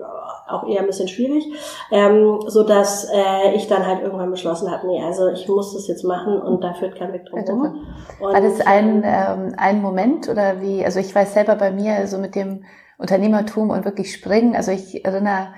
auch 0.48 0.66
eher 0.66 0.80
ein 0.80 0.86
bisschen 0.86 1.08
schwierig, 1.08 1.44
ähm, 1.90 2.40
so 2.46 2.62
dass 2.62 3.08
äh, 3.12 3.54
ich 3.54 3.68
dann 3.68 3.86
halt 3.86 4.02
irgendwann 4.02 4.30
beschlossen 4.30 4.70
habe, 4.70 4.86
nee, 4.86 5.02
also 5.02 5.28
ich 5.28 5.48
muss 5.48 5.74
das 5.74 5.88
jetzt 5.88 6.04
machen 6.04 6.40
und 6.40 6.62
da 6.62 6.74
führt 6.74 6.96
kein 6.96 7.12
Weg 7.12 7.26
drum 7.26 7.40
rum. 7.40 7.86
War 8.20 8.40
das 8.40 8.60
ein 8.60 9.02
ähm, 9.04 9.54
ein 9.56 9.82
Moment 9.82 10.28
oder 10.28 10.60
wie? 10.60 10.84
Also 10.84 11.00
ich 11.00 11.14
weiß 11.14 11.34
selber 11.34 11.56
bei 11.56 11.70
mir 11.70 12.06
so 12.06 12.18
mit 12.18 12.34
dem 12.34 12.64
Unternehmertum 12.98 13.70
und 13.70 13.84
wirklich 13.84 14.12
springen. 14.12 14.54
Also 14.54 14.70
ich 14.70 15.04
erinnere 15.04 15.48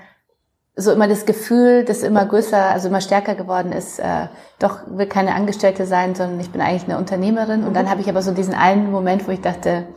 so 0.75 0.91
immer 0.91 1.07
das 1.07 1.25
Gefühl, 1.25 1.85
das 1.85 2.03
immer 2.03 2.25
größer, 2.25 2.69
also 2.69 2.89
immer 2.89 3.01
stärker 3.01 3.35
geworden 3.35 3.71
ist, 3.71 3.99
äh, 3.99 4.27
doch 4.59 4.79
will 4.87 5.07
keine 5.07 5.33
Angestellte 5.33 5.85
sein, 5.85 6.15
sondern 6.15 6.39
ich 6.39 6.51
bin 6.51 6.61
eigentlich 6.61 6.83
eine 6.83 6.97
Unternehmerin. 6.97 7.63
Und 7.63 7.73
dann 7.75 7.85
mhm. 7.85 7.89
habe 7.89 8.01
ich 8.01 8.09
aber 8.09 8.21
so 8.21 8.31
diesen 8.31 8.53
einen 8.53 8.91
Moment, 8.91 9.27
wo 9.27 9.31
ich 9.31 9.41
dachte, 9.41 9.87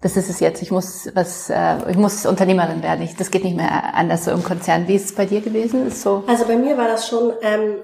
das 0.00 0.16
ist 0.16 0.28
es 0.28 0.40
jetzt, 0.40 0.62
ich 0.62 0.70
muss 0.70 1.10
was, 1.14 1.48
äh, 1.50 1.90
ich 1.90 1.96
muss 1.96 2.26
Unternehmerin 2.26 2.82
werden. 2.82 3.02
Ich, 3.02 3.16
das 3.16 3.30
geht 3.30 3.44
nicht 3.44 3.56
mehr 3.56 3.94
anders 3.94 4.24
so 4.24 4.32
im 4.32 4.42
Konzern. 4.42 4.88
Wie 4.88 4.96
ist 4.96 5.04
es 5.06 5.14
bei 5.14 5.26
dir 5.26 5.40
gewesen? 5.40 5.86
Ist 5.86 6.02
so 6.02 6.24
also 6.26 6.44
bei 6.46 6.56
mir 6.56 6.76
war 6.76 6.88
das 6.88 7.06
schon 7.06 7.32
ähm, 7.42 7.74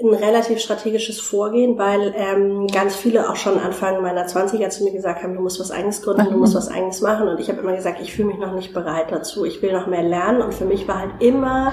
ein 0.00 0.14
relativ 0.14 0.60
strategisches 0.60 1.20
Vorgehen, 1.20 1.76
weil 1.76 2.14
ähm, 2.16 2.68
ganz 2.68 2.94
viele 2.94 3.28
auch 3.28 3.36
schon 3.36 3.58
Anfang 3.58 4.00
meiner 4.00 4.26
20er 4.26 4.68
zu 4.70 4.84
mir 4.84 4.92
gesagt 4.92 5.22
haben, 5.22 5.34
du 5.34 5.40
musst 5.40 5.58
was 5.58 5.72
eigenes 5.72 6.02
gründen, 6.02 6.30
du 6.30 6.38
musst 6.38 6.54
was 6.54 6.68
eigenes 6.68 7.00
machen. 7.00 7.28
Und 7.28 7.40
ich 7.40 7.48
habe 7.48 7.60
immer 7.60 7.74
gesagt, 7.74 8.00
ich 8.00 8.14
fühle 8.14 8.28
mich 8.28 8.38
noch 8.38 8.52
nicht 8.52 8.72
bereit 8.72 9.10
dazu. 9.10 9.44
Ich 9.44 9.60
will 9.60 9.72
noch 9.72 9.88
mehr 9.88 10.04
lernen. 10.04 10.40
Und 10.40 10.54
für 10.54 10.66
mich 10.66 10.86
war 10.86 11.00
halt 11.00 11.20
immer 11.20 11.72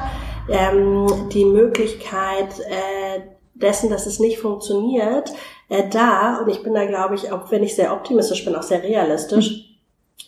ähm, 0.50 1.30
die 1.32 1.46
Möglichkeit 1.46 2.60
äh, 2.62 3.22
dessen, 3.54 3.92
dass 3.92 4.08
es 4.08 4.20
nicht 4.20 4.40
funktioniert, 4.40 5.32
äh, 5.70 5.88
da. 5.90 6.40
Und 6.40 6.50
ich 6.50 6.64
bin 6.64 6.74
da, 6.74 6.86
glaube 6.86 7.14
ich, 7.16 7.32
auch 7.32 7.52
wenn 7.52 7.64
ich 7.64 7.76
sehr 7.76 7.94
optimistisch 7.94 8.44
bin, 8.44 8.56
auch 8.56 8.64
sehr 8.64 8.82
realistisch. 8.82 9.78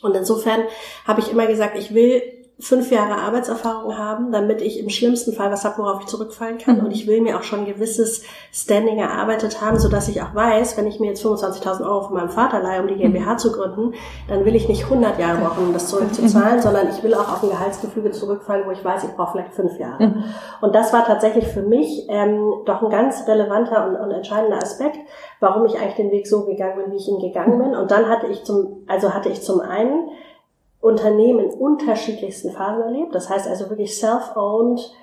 Und 0.03 0.15
insofern 0.15 0.61
habe 1.07 1.21
ich 1.21 1.31
immer 1.31 1.47
gesagt, 1.47 1.77
ich 1.77 1.95
will 1.95 2.21
fünf 2.59 2.91
Jahre 2.91 3.21
Arbeitserfahrung 3.21 3.99
haben, 3.99 4.31
damit 4.31 4.61
ich 4.61 4.79
im 4.79 4.89
schlimmsten 4.89 5.33
Fall 5.33 5.51
was 5.51 5.63
habe, 5.63 5.77
worauf 5.77 6.01
ich 6.01 6.07
zurückfallen 6.07 6.57
kann. 6.57 6.79
Mhm. 6.79 6.85
Und 6.85 6.91
ich 6.91 7.05
will 7.05 7.21
mir 7.21 7.37
auch 7.37 7.43
schon 7.43 7.59
ein 7.59 7.65
gewisses 7.65 8.23
Standing 8.51 8.97
erarbeitet 8.97 9.61
haben, 9.61 9.77
so 9.77 9.89
dass 9.89 10.07
ich 10.07 10.23
auch 10.23 10.33
weiß, 10.33 10.75
wenn 10.75 10.87
ich 10.87 10.99
mir 10.99 11.09
jetzt 11.09 11.23
25.000 11.23 11.85
Euro 11.85 12.01
von 12.07 12.15
meinem 12.15 12.29
Vater 12.29 12.59
leihe, 12.63 12.81
um 12.81 12.87
die 12.87 12.95
GmbH 12.95 13.33
mhm. 13.33 13.37
zu 13.37 13.51
gründen, 13.51 13.93
dann 14.27 14.43
will 14.43 14.55
ich 14.55 14.67
nicht 14.67 14.85
100 14.85 15.19
Jahre 15.19 15.37
brauchen, 15.37 15.67
um 15.67 15.73
das 15.73 15.87
zurückzuzahlen, 15.89 16.55
mhm. 16.55 16.61
sondern 16.61 16.89
ich 16.89 17.03
will 17.03 17.13
auch 17.13 17.31
auf 17.31 17.43
ein 17.43 17.49
Gehaltsgefüge 17.49 18.09
zurückfallen, 18.09 18.65
wo 18.65 18.71
ich 18.71 18.83
weiß, 18.83 19.03
ich 19.03 19.15
brauche 19.15 19.33
vielleicht 19.33 19.53
fünf 19.53 19.77
Jahre. 19.77 20.07
Mhm. 20.07 20.23
Und 20.61 20.73
das 20.73 20.91
war 20.93 21.05
tatsächlich 21.05 21.45
für 21.45 21.61
mich 21.61 22.07
ähm, 22.09 22.53
doch 22.65 22.81
ein 22.81 22.89
ganz 22.89 23.27
relevanter 23.27 23.87
und, 23.87 23.97
und 23.97 24.09
entscheidender 24.09 24.57
Aspekt, 24.57 24.97
warum 25.39 25.65
ich 25.67 25.77
eigentlich 25.77 25.95
den 25.95 26.09
Weg 26.09 26.25
so 26.25 26.45
gegangen 26.45 26.81
bin, 26.83 26.91
wie 26.91 26.97
ich 26.97 27.07
ihn 27.07 27.19
gegangen 27.19 27.59
bin. 27.59 27.75
Und 27.75 27.91
dann 27.91 28.09
hatte 28.09 28.25
ich 28.25 28.43
zum, 28.45 28.83
also 28.87 29.13
hatte 29.13 29.29
ich 29.29 29.43
zum 29.43 29.59
einen 29.59 30.09
Unternehmen 30.79 31.39
in 31.39 31.51
unterschiedlichsten 31.51 32.51
Phasen 32.51 32.83
erlebt. 32.83 33.15
Das 33.15 33.29
heißt 33.29 33.47
also 33.47 33.69
wirklich 33.69 33.97
self-owned, 33.97 34.93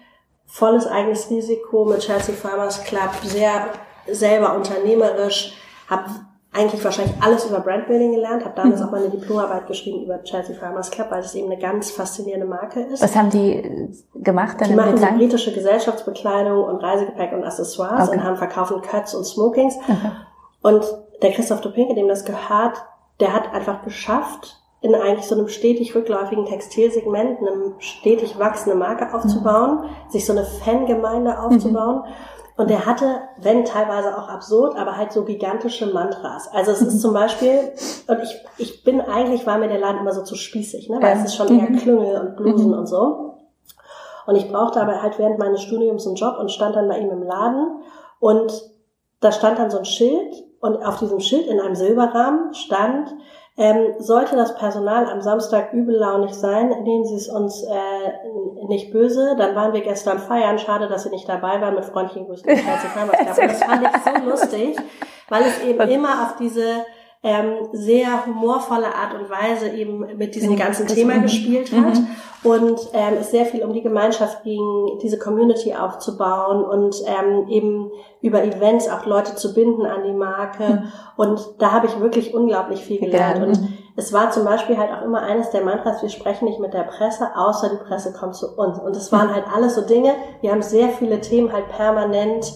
volles 0.46 0.86
eigenes 0.86 1.30
Risiko 1.30 1.84
mit 1.84 2.00
Chelsea 2.00 2.34
Farmers 2.34 2.82
Club, 2.84 3.10
sehr 3.22 3.68
selber 4.06 4.54
unternehmerisch, 4.54 5.56
habe 5.88 6.04
eigentlich 6.52 6.84
wahrscheinlich 6.84 7.16
alles 7.20 7.46
über 7.46 7.58
Brandbuilding 7.60 8.12
gelernt, 8.12 8.44
habe 8.44 8.54
damals 8.54 8.80
mhm. 8.80 8.86
auch 8.86 8.92
meine 8.92 9.10
Diplomarbeit 9.10 9.66
geschrieben 9.66 10.04
über 10.04 10.22
Chelsea 10.22 10.54
Farmers 10.54 10.90
Club, 10.90 11.08
weil 11.10 11.20
es 11.20 11.34
eben 11.34 11.50
eine 11.50 11.60
ganz 11.60 11.90
faszinierende 11.90 12.46
Marke 12.46 12.80
ist. 12.80 13.02
Was 13.02 13.16
haben 13.16 13.30
die 13.30 13.56
äh, 13.56 13.88
gemacht? 14.14 14.60
Dann 14.60 14.68
die 14.68 14.74
machen 14.76 14.96
so 14.96 15.06
britische 15.06 15.52
Gesellschaftsbekleidung 15.52 16.62
und 16.62 16.76
Reisegepäck 16.76 17.32
und 17.32 17.42
Accessoires 17.42 18.08
okay. 18.08 18.18
und 18.18 18.24
haben 18.24 18.36
verkaufen 18.36 18.80
Cuts 18.82 19.14
und 19.14 19.24
Smokings. 19.24 19.74
Okay. 19.82 20.12
Und 20.62 20.84
der 21.22 21.32
Christoph 21.32 21.60
Dopinke, 21.60 21.94
dem 21.94 22.06
das 22.06 22.24
gehört, 22.24 22.76
der 23.18 23.32
hat 23.32 23.52
einfach 23.52 23.82
geschafft, 23.82 24.63
in 24.84 24.94
eigentlich 24.94 25.26
so 25.26 25.34
einem 25.34 25.48
stetig 25.48 25.94
rückläufigen 25.94 26.44
Textilsegment, 26.44 27.40
einem 27.40 27.74
stetig 27.78 28.38
wachsende 28.38 28.78
Marke 28.78 29.14
aufzubauen, 29.14 29.80
mhm. 29.80 30.10
sich 30.10 30.26
so 30.26 30.32
eine 30.32 30.44
Fangemeinde 30.44 31.40
aufzubauen. 31.40 32.02
Mhm 32.04 32.14
und 32.56 32.70
der 32.70 32.86
hatte, 32.86 33.22
wenn 33.38 33.64
teilweise 33.64 34.16
auch 34.16 34.28
absurd, 34.28 34.76
aber 34.76 34.96
halt 34.96 35.12
so 35.12 35.24
gigantische 35.24 35.86
Mantras. 35.86 36.48
Also 36.52 36.70
es 36.70 36.82
ist 36.82 37.00
zum 37.00 37.12
Beispiel, 37.12 37.72
und 38.06 38.22
ich, 38.22 38.36
ich 38.58 38.84
bin 38.84 39.00
eigentlich, 39.00 39.44
war 39.44 39.58
mir 39.58 39.66
der 39.66 39.80
Laden 39.80 39.98
immer 39.98 40.12
so 40.12 40.22
zu 40.22 40.36
spießig, 40.36 40.88
ne? 40.88 40.98
weil 41.00 41.16
es 41.16 41.24
ist 41.24 41.34
schon 41.34 41.48
eher 41.48 41.68
mhm. 41.68 41.78
Klüngel 41.78 42.16
und 42.20 42.36
Blusen 42.36 42.70
mhm. 42.70 42.78
und 42.78 42.86
so. 42.86 43.38
Und 44.26 44.36
ich 44.36 44.48
brauchte 44.48 44.80
aber 44.80 45.02
halt 45.02 45.18
während 45.18 45.38
meines 45.38 45.62
Studiums 45.62 46.06
einen 46.06 46.14
Job 46.14 46.36
und 46.38 46.50
stand 46.50 46.76
dann 46.76 46.88
bei 46.88 46.98
ihm 46.98 47.10
im 47.10 47.24
Laden 47.24 47.82
und 48.20 48.70
da 49.20 49.32
stand 49.32 49.58
dann 49.58 49.70
so 49.70 49.78
ein 49.78 49.84
Schild 49.84 50.32
und 50.60 50.76
auf 50.76 50.98
diesem 51.00 51.18
Schild 51.18 51.48
in 51.48 51.60
einem 51.60 51.74
Silberrahmen 51.74 52.54
stand, 52.54 53.12
ähm, 53.56 53.94
sollte 53.98 54.34
das 54.34 54.56
Personal 54.56 55.06
am 55.06 55.22
Samstag 55.22 55.72
übellaunig 55.72 56.34
sein, 56.34 56.70
nehmen 56.82 57.04
Sie 57.04 57.14
es 57.14 57.28
uns 57.28 57.62
äh, 57.62 58.66
nicht 58.66 58.92
böse. 58.92 59.36
Dann 59.38 59.54
waren 59.54 59.72
wir 59.72 59.80
gestern 59.80 60.18
feiern. 60.18 60.58
Schade, 60.58 60.88
dass 60.88 61.04
Sie 61.04 61.10
nicht 61.10 61.28
dabei 61.28 61.60
waren. 61.60 61.76
Mit 61.76 61.84
freundlichen 61.84 62.26
Grüßen. 62.26 62.46
das 62.48 63.62
fand 63.62 63.82
ich 63.82 64.22
so 64.22 64.28
lustig, 64.28 64.76
weil 65.28 65.42
es 65.42 65.62
eben 65.62 65.88
immer 65.88 66.24
auf 66.24 66.36
diese 66.36 66.84
ähm, 67.24 67.68
sehr 67.72 68.26
humorvolle 68.26 68.94
Art 68.94 69.14
und 69.18 69.30
Weise 69.30 69.70
eben 69.70 70.16
mit 70.18 70.34
diesem 70.34 70.56
ganzen 70.56 70.86
Thema 70.86 71.18
gespielt 71.20 71.72
hat 71.72 71.94
mhm. 71.94 72.06
und 72.42 72.78
ähm, 72.92 73.14
es 73.18 73.30
sehr 73.30 73.46
viel 73.46 73.64
um 73.64 73.72
die 73.72 73.80
Gemeinschaft 73.80 74.44
ging, 74.44 74.98
diese 75.02 75.18
Community 75.18 75.74
aufzubauen 75.74 76.62
und 76.62 76.96
ähm, 77.06 77.48
eben 77.48 77.90
über 78.20 78.44
Events 78.44 78.90
auch 78.90 79.06
Leute 79.06 79.36
zu 79.36 79.54
binden 79.54 79.86
an 79.86 80.04
die 80.04 80.12
Marke 80.12 80.64
mhm. 80.64 80.92
und 81.16 81.40
da 81.58 81.72
habe 81.72 81.86
ich 81.86 81.98
wirklich 81.98 82.34
unglaublich 82.34 82.84
viel 82.84 83.00
gelernt 83.00 83.38
ja. 83.38 83.44
und 83.44 83.58
mhm. 83.58 83.78
es 83.96 84.12
war 84.12 84.30
zum 84.30 84.44
Beispiel 84.44 84.76
halt 84.76 84.90
auch 84.92 85.02
immer 85.02 85.22
eines 85.22 85.48
der 85.48 85.64
Mantras, 85.64 86.02
wir 86.02 86.10
sprechen 86.10 86.44
nicht 86.44 86.60
mit 86.60 86.74
der 86.74 86.82
Presse, 86.82 87.28
außer 87.34 87.70
die 87.70 87.88
Presse 87.88 88.12
kommt 88.12 88.34
zu 88.34 88.54
uns 88.54 88.78
und 88.78 88.94
es 88.94 89.10
waren 89.12 89.34
halt 89.34 89.44
alles 89.50 89.76
so 89.76 89.80
Dinge, 89.80 90.14
wir 90.42 90.52
haben 90.52 90.60
sehr 90.60 90.90
viele 90.90 91.22
Themen 91.22 91.50
halt 91.54 91.70
permanent 91.70 92.52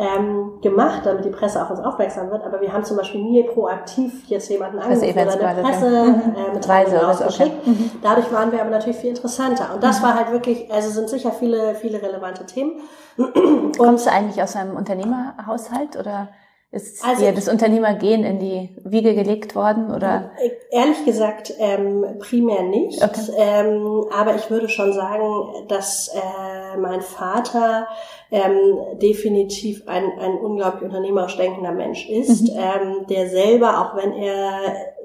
ähm, 0.00 0.60
gemacht, 0.62 1.02
damit 1.04 1.26
die 1.26 1.30
Presse 1.30 1.62
auf 1.62 1.70
uns 1.70 1.80
aufmerksam 1.80 2.30
wird. 2.30 2.42
Aber 2.42 2.62
wir 2.62 2.72
haben 2.72 2.84
zum 2.84 2.96
Beispiel 2.96 3.22
nie 3.22 3.42
proaktiv 3.42 4.26
jetzt 4.28 4.48
jemanden 4.48 4.78
angerufen 4.78 5.10
oder 5.10 5.48
eine 5.48 5.62
Presse 5.62 6.04
mhm. 6.04 6.34
äh, 6.34 6.54
mit 6.54 6.66
Reise 6.66 6.96
rausgeschickt. 6.96 7.52
Okay. 7.60 7.70
Mhm. 7.70 7.90
Dadurch 8.02 8.32
waren 8.32 8.50
wir 8.50 8.62
aber 8.62 8.70
natürlich 8.70 8.96
viel 8.96 9.10
interessanter. 9.10 9.74
Und 9.74 9.84
das 9.84 10.00
mhm. 10.00 10.04
war 10.04 10.14
halt 10.14 10.32
wirklich, 10.32 10.72
also 10.72 10.88
sind 10.88 11.10
sicher 11.10 11.32
viele, 11.32 11.74
viele 11.74 12.00
relevante 12.00 12.46
Themen. 12.46 12.80
Kommst 13.78 14.06
du 14.06 14.10
eigentlich 14.10 14.42
aus 14.42 14.56
einem 14.56 14.74
Unternehmerhaushalt 14.74 15.96
oder? 15.98 16.28
Ist 16.72 17.04
also, 17.04 17.24
dir 17.24 17.32
das 17.32 17.48
Unternehmergehen 17.48 18.22
in 18.22 18.38
die 18.38 18.70
Wiege 18.84 19.16
gelegt 19.16 19.56
worden 19.56 19.92
oder? 19.92 20.30
Ehrlich 20.70 21.04
gesagt 21.04 21.52
ähm, 21.58 22.04
primär 22.20 22.62
nicht. 22.62 23.02
Okay. 23.02 23.32
Ähm, 23.36 24.04
aber 24.16 24.36
ich 24.36 24.48
würde 24.50 24.68
schon 24.68 24.92
sagen, 24.92 25.66
dass 25.66 26.08
äh, 26.14 26.78
mein 26.78 27.00
Vater 27.00 27.88
ähm, 28.30 28.98
definitiv 29.02 29.82
ein, 29.88 30.12
ein 30.20 30.38
unglaublich 30.38 30.84
unternehmerisch 30.84 31.36
denkender 31.36 31.72
Mensch 31.72 32.08
ist, 32.08 32.42
mhm. 32.42 32.56
ähm, 32.56 33.06
der 33.08 33.28
selber, 33.28 33.80
auch 33.80 33.96
wenn 33.96 34.12
er 34.12 34.52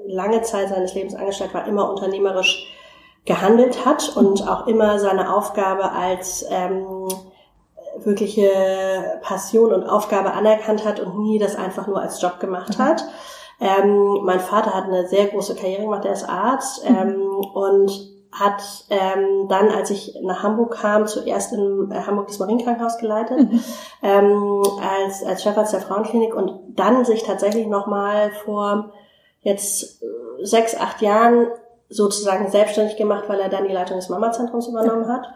lange 0.06 0.42
Zeit 0.42 0.68
seines 0.68 0.94
Lebens 0.94 1.16
angestellt 1.16 1.52
war, 1.52 1.66
immer 1.66 1.90
unternehmerisch 1.90 2.64
gehandelt 3.24 3.84
hat 3.84 4.16
und 4.16 4.48
auch 4.48 4.68
immer 4.68 5.00
seine 5.00 5.34
Aufgabe 5.34 5.90
als 5.90 6.46
ähm, 6.48 7.08
wirkliche 8.04 8.50
Passion 9.22 9.72
und 9.72 9.84
Aufgabe 9.84 10.32
anerkannt 10.32 10.84
hat 10.84 11.00
und 11.00 11.18
nie 11.18 11.38
das 11.38 11.56
einfach 11.56 11.86
nur 11.86 12.00
als 12.00 12.20
Job 12.20 12.40
gemacht 12.40 12.78
mhm. 12.78 12.82
hat. 12.82 13.04
Ähm, 13.60 14.20
mein 14.22 14.40
Vater 14.40 14.74
hat 14.74 14.84
eine 14.84 15.08
sehr 15.08 15.26
große 15.26 15.54
Karriere 15.54 15.82
gemacht, 15.82 16.04
er 16.04 16.12
ist 16.12 16.28
Arzt 16.28 16.88
mhm. 16.88 16.96
ähm, 16.96 17.20
und 17.54 18.16
hat 18.32 18.62
ähm, 18.90 19.48
dann, 19.48 19.70
als 19.70 19.90
ich 19.90 20.14
nach 20.22 20.42
Hamburg 20.42 20.76
kam, 20.76 21.06
zuerst 21.06 21.54
in 21.54 21.90
äh, 21.90 22.02
Hamburg 22.06 22.26
das 22.26 22.38
Marienkrankenhaus 22.38 22.98
geleitet, 22.98 23.38
mhm. 23.38 23.62
ähm, 24.02 24.62
als, 24.82 25.24
als 25.24 25.42
Chefarzt 25.42 25.72
der 25.72 25.80
Frauenklinik 25.80 26.34
und 26.34 26.52
dann 26.74 27.04
sich 27.06 27.22
tatsächlich 27.22 27.66
nochmal 27.66 28.30
vor 28.44 28.92
jetzt 29.40 30.02
äh, 30.02 30.44
sechs, 30.44 30.76
acht 30.76 31.00
Jahren 31.00 31.46
sozusagen 31.88 32.50
selbstständig 32.50 32.96
gemacht, 32.96 33.24
weil 33.28 33.40
er 33.40 33.48
dann 33.48 33.66
die 33.66 33.72
Leitung 33.72 33.96
des 33.96 34.10
Mama-Zentrums 34.10 34.68
übernommen 34.68 35.08
hat 35.08 35.28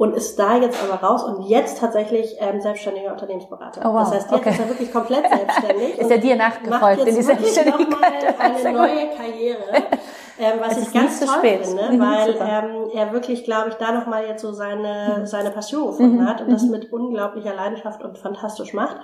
und 0.00 0.16
ist 0.16 0.38
da 0.38 0.56
jetzt 0.56 0.82
aber 0.82 1.06
raus 1.06 1.24
und 1.24 1.42
jetzt 1.42 1.78
tatsächlich 1.78 2.34
ähm, 2.38 2.58
selbstständiger 2.62 3.12
Unternehmensberater. 3.12 3.82
Oh, 3.84 3.92
wow. 3.92 4.04
Das 4.04 4.14
heißt, 4.14 4.30
jetzt 4.30 4.40
okay. 4.40 4.50
ist 4.50 4.58
er 4.58 4.68
wirklich 4.70 4.92
komplett 4.94 5.28
selbstständig. 5.28 5.98
ist 5.98 6.10
er 6.10 6.16
dir 6.16 6.36
nachgefolgt 6.36 7.06
in 7.06 7.16
die 7.16 7.22
Selbstständigkeit? 7.22 8.40
eine 8.40 8.72
neue 8.76 9.08
Karriere. 9.14 9.58
Ähm, 10.42 10.58
was 10.58 10.78
ich 10.78 10.90
ganz 10.90 11.20
toll 11.20 11.28
spät. 11.36 11.66
finde, 11.66 11.92
mhm, 11.92 12.00
weil 12.00 12.30
ähm, 12.40 12.90
er 12.94 13.12
wirklich, 13.12 13.44
glaube 13.44 13.68
ich, 13.68 13.74
da 13.74 13.92
nochmal 13.92 14.24
jetzt 14.26 14.40
so 14.40 14.52
seine, 14.52 15.18
mhm. 15.18 15.26
seine 15.26 15.50
Passion 15.50 15.88
gefunden 15.88 16.22
mhm. 16.22 16.26
hat 16.26 16.40
und 16.40 16.50
das 16.50 16.62
mit 16.62 16.90
unglaublicher 16.94 17.54
Leidenschaft 17.54 18.02
und 18.02 18.16
fantastisch 18.16 18.72
macht. 18.72 18.96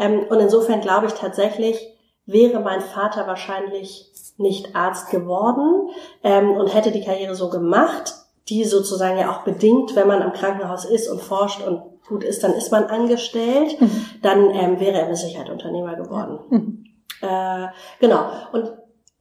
Ähm, 0.00 0.26
und 0.28 0.40
insofern 0.40 0.80
glaube 0.80 1.06
ich 1.06 1.12
tatsächlich, 1.12 1.96
wäre 2.26 2.58
mein 2.58 2.80
Vater 2.80 3.28
wahrscheinlich 3.28 4.10
nicht 4.38 4.74
Arzt 4.74 5.10
geworden 5.10 5.90
ähm, 6.24 6.50
und 6.50 6.74
hätte 6.74 6.90
die 6.90 7.04
Karriere 7.04 7.36
so 7.36 7.48
gemacht, 7.48 8.14
die 8.48 8.64
sozusagen 8.64 9.18
ja 9.18 9.30
auch 9.30 9.44
bedingt, 9.44 9.94
wenn 9.94 10.08
man 10.08 10.22
am 10.22 10.32
Krankenhaus 10.32 10.84
ist 10.84 11.08
und 11.08 11.20
forscht 11.20 11.62
und 11.62 11.82
gut 12.08 12.24
ist, 12.24 12.42
dann 12.42 12.52
ist 12.52 12.72
man 12.72 12.84
angestellt, 12.84 13.80
mhm. 13.80 14.04
dann 14.22 14.50
ähm, 14.50 14.80
wäre 14.80 15.00
er 15.00 15.08
mit 15.08 15.16
Sicherheit 15.16 15.50
Unternehmer 15.50 15.94
geworden. 15.94 16.38
Mhm. 16.50 16.84
Äh, 17.22 17.68
genau. 18.00 18.24
Und, 18.52 18.72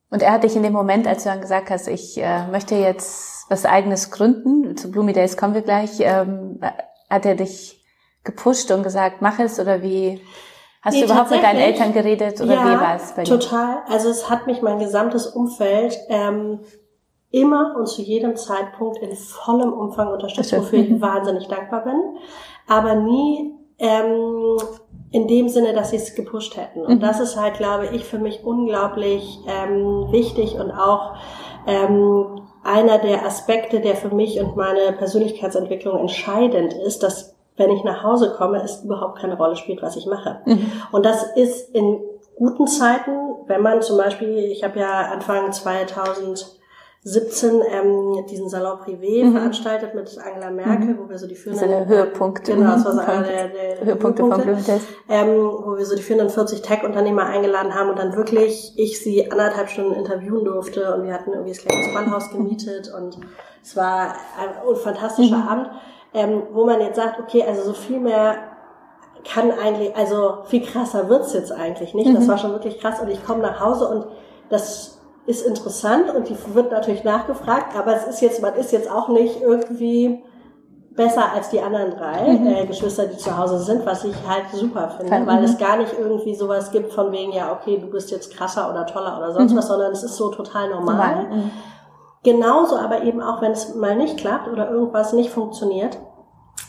und 0.10 0.22
er 0.22 0.32
hat 0.34 0.44
dich 0.44 0.56
in 0.56 0.64
dem 0.64 0.74
Moment, 0.74 1.08
als 1.08 1.24
du 1.24 1.30
dann 1.30 1.42
gesagt 1.42 1.70
hast, 1.70 1.88
ich 1.88 2.18
äh, 2.18 2.48
möchte 2.48 2.76
jetzt 2.76 3.46
was 3.50 3.66
eigenes 3.66 4.12
gründen, 4.12 4.76
zu 4.76 4.92
Bloomy 4.92 5.14
Days 5.14 5.38
kommen 5.38 5.54
wir 5.54 5.62
gleich, 5.62 6.00
ähm, 6.00 6.60
hat 7.10 7.26
er 7.26 7.36
dich 7.36 7.86
gepusht 8.24 8.72
und 8.72 8.84
gesagt, 8.84 9.22
mach 9.22 9.40
es 9.40 9.60
oder 9.60 9.82
wie? 9.82 10.22
Hast 10.82 10.96
nee, 10.96 11.02
du 11.02 11.06
überhaupt 11.06 11.30
mit 11.30 11.44
deinen 11.44 11.60
Eltern 11.60 11.94
geredet 11.94 12.42
oder 12.42 12.56
ja, 12.56 12.66
wie 12.66 12.82
war 12.82 12.96
es 12.96 13.12
bei 13.12 13.24
dir? 13.24 13.40
Total. 13.40 13.84
Also 13.88 14.10
es 14.10 14.30
hat 14.30 14.48
mich 14.48 14.64
mein 14.64 14.80
gesamtes 14.80 15.28
Umfeld 15.28 15.98
ähm, 16.10 16.62
immer 17.32 17.76
und 17.78 17.88
zu 17.88 18.02
jedem 18.02 18.36
Zeitpunkt 18.36 19.00
in 19.00 19.16
vollem 19.16 19.74
Umfang 19.74 20.10
unterstützt, 20.10 20.56
wofür 20.58 20.80
ich 20.80 21.02
wahnsinnig 21.02 21.48
dankbar 21.48 21.84
bin, 21.84 22.18
aber 22.68 22.96
nie 22.96 23.54
ähm, 23.80 24.58
in 25.12 25.28
dem 25.28 25.50
Sinne, 25.50 25.74
dass 25.74 25.90
sie 25.90 25.98
es 25.98 26.16
gepusht 26.16 26.56
hätten. 26.56 26.82
Und 26.82 26.96
mhm. 26.96 27.00
das 27.00 27.20
ist 27.20 27.36
halt, 27.36 27.56
glaube 27.56 27.88
ich, 27.88 28.06
für 28.06 28.20
mich 28.20 28.44
unglaublich 28.44 29.40
ähm, 29.48 30.12
wichtig 30.12 30.56
und 30.56 30.72
auch 30.72 31.16
ähm, 31.68 32.42
einer 32.64 33.00
der 33.00 33.26
Aspekte, 33.26 33.82
der 33.82 33.96
für 33.96 34.14
mich 34.14 34.40
und 34.40 34.56
meine 34.56 34.94
Persönlichkeitsentwicklung 34.94 36.00
entscheidend 36.00 36.74
ist, 36.74 37.04
dass 37.04 37.36
wenn 37.58 37.72
ich 37.72 37.84
nach 37.84 38.04
Hause 38.04 38.34
komme, 38.38 38.62
es 38.64 38.84
überhaupt 38.84 39.20
keine 39.20 39.36
Rolle 39.36 39.56
spielt, 39.56 39.82
was 39.82 39.96
ich 39.96 40.06
mache. 40.06 40.42
Mhm. 40.46 40.72
Und 40.92 41.06
das 41.06 41.24
ist 41.36 41.76
in 41.76 42.00
guten 42.38 42.68
Zeiten, 42.68 43.12
wenn 43.48 43.62
man 43.62 43.82
zum 43.82 43.98
Beispiel, 43.98 44.38
ich 44.38 44.64
habe 44.64 44.80
ja 44.80 45.12
Anfang 45.12 45.52
2000 45.52 46.61
17 47.04 47.62
ähm, 47.68 48.26
diesen 48.30 48.48
Salon 48.48 48.78
Privé 48.78 49.26
mhm. 49.26 49.34
veranstaltet 49.34 49.96
mit 49.96 50.16
Angela 50.20 50.52
Merkel, 50.52 50.90
mhm. 50.90 51.00
wo 51.00 51.10
wir 51.10 51.18
so 51.18 51.26
die 51.26 51.36
führenden 51.36 51.72
das 51.72 51.88
Höhepunkte, 51.88 52.54
genau, 52.54 52.74
das 52.74 52.86
war 52.86 52.94
so 52.94 53.00
einer 53.00 53.24
der, 53.24 53.48
der 53.48 53.86
Höhepunkte, 53.86 54.24
Höhepunkte 54.24 54.64
von 54.64 54.80
ähm, 55.10 55.28
wo 55.66 55.78
wir 55.78 55.86
so 55.86 55.96
die 55.96 56.04
führenden 56.04 56.30
40 56.30 56.62
Tech-Unternehmer 56.62 57.26
eingeladen 57.26 57.74
haben 57.74 57.90
und 57.90 57.98
dann 57.98 58.16
wirklich 58.16 58.74
ich 58.78 59.02
sie 59.02 59.32
anderthalb 59.32 59.70
Stunden 59.70 59.94
interviewen 59.94 60.46
durfte 60.46 60.94
und 60.94 61.04
wir 61.04 61.14
hatten 61.14 61.32
irgendwie 61.32 61.54
das 61.54 61.64
kleine 61.64 61.84
Spannhaus 61.86 62.30
gemietet 62.30 62.94
und 62.96 63.18
es 63.64 63.76
war 63.76 64.14
ein 64.40 64.76
fantastischer 64.76 65.38
mhm. 65.38 65.48
Abend, 65.48 65.70
ähm, 66.14 66.44
wo 66.52 66.66
man 66.66 66.82
jetzt 66.82 66.98
sagt, 66.98 67.20
okay, 67.20 67.44
also 67.48 67.64
so 67.64 67.74
viel 67.74 68.00
mehr 68.00 68.36
kann 69.28 69.52
eigentlich, 69.52 69.96
also 69.96 70.44
viel 70.46 70.64
krasser 70.64 71.10
wird's 71.10 71.34
jetzt 71.34 71.52
eigentlich 71.52 71.96
nicht. 71.96 72.16
Das 72.16 72.26
mhm. 72.26 72.28
war 72.28 72.38
schon 72.38 72.52
wirklich 72.52 72.80
krass 72.80 73.02
und 73.02 73.10
ich 73.10 73.26
komme 73.26 73.42
nach 73.42 73.60
Hause 73.60 73.88
und 73.88 74.06
das 74.50 75.01
ist 75.26 75.46
interessant 75.46 76.14
und 76.14 76.30
die 76.30 76.36
wird 76.54 76.72
natürlich 76.72 77.04
nachgefragt, 77.04 77.78
aber 77.78 77.96
es 77.96 78.08
ist 78.08 78.22
jetzt, 78.22 78.42
man 78.42 78.56
ist 78.56 78.72
jetzt 78.72 78.90
auch 78.90 79.10
nicht 79.10 79.42
irgendwie 79.42 80.24
besser 80.96 81.32
als 81.32 81.50
die 81.50 81.62
anderen 81.62 81.92
drei 81.92 82.34
mhm. 82.34 82.48
äh, 82.48 82.66
Geschwister, 82.66 83.06
die 83.06 83.18
zu 83.18 83.38
Hause 83.38 83.60
sind, 83.60 83.86
was 83.86 84.04
ich 84.04 84.16
halt 84.28 84.46
super 84.52 84.90
finde, 84.98 85.20
mhm. 85.20 85.28
weil 85.28 85.44
es 85.44 85.58
gar 85.58 85.78
nicht 85.78 85.94
irgendwie 85.98 86.36
sowas 86.36 86.72
gibt 86.72 86.92
von 86.92 87.12
wegen, 87.12 87.32
ja, 87.32 87.54
okay, 87.54 87.78
du 87.78 87.88
bist 87.88 88.12
jetzt 88.12 88.36
krasser 88.36 88.70
oder 88.70 88.86
toller 88.86 89.18
oder 89.18 89.32
sonst 89.32 89.54
mhm. 89.54 89.58
was, 89.58 89.68
sondern 89.68 89.92
es 89.92 90.04
ist 90.04 90.18
so 90.18 90.30
total 90.30 90.70
normal. 90.70 91.28
Genauso 92.24 92.78
aber 92.78 93.04
eben 93.04 93.22
auch, 93.22 93.42
wenn 93.42 93.52
es 93.52 93.74
mal 93.74 93.96
nicht 93.96 94.18
klappt 94.18 94.48
oder 94.48 94.70
irgendwas 94.70 95.14
nicht 95.14 95.32
funktioniert, 95.32 95.98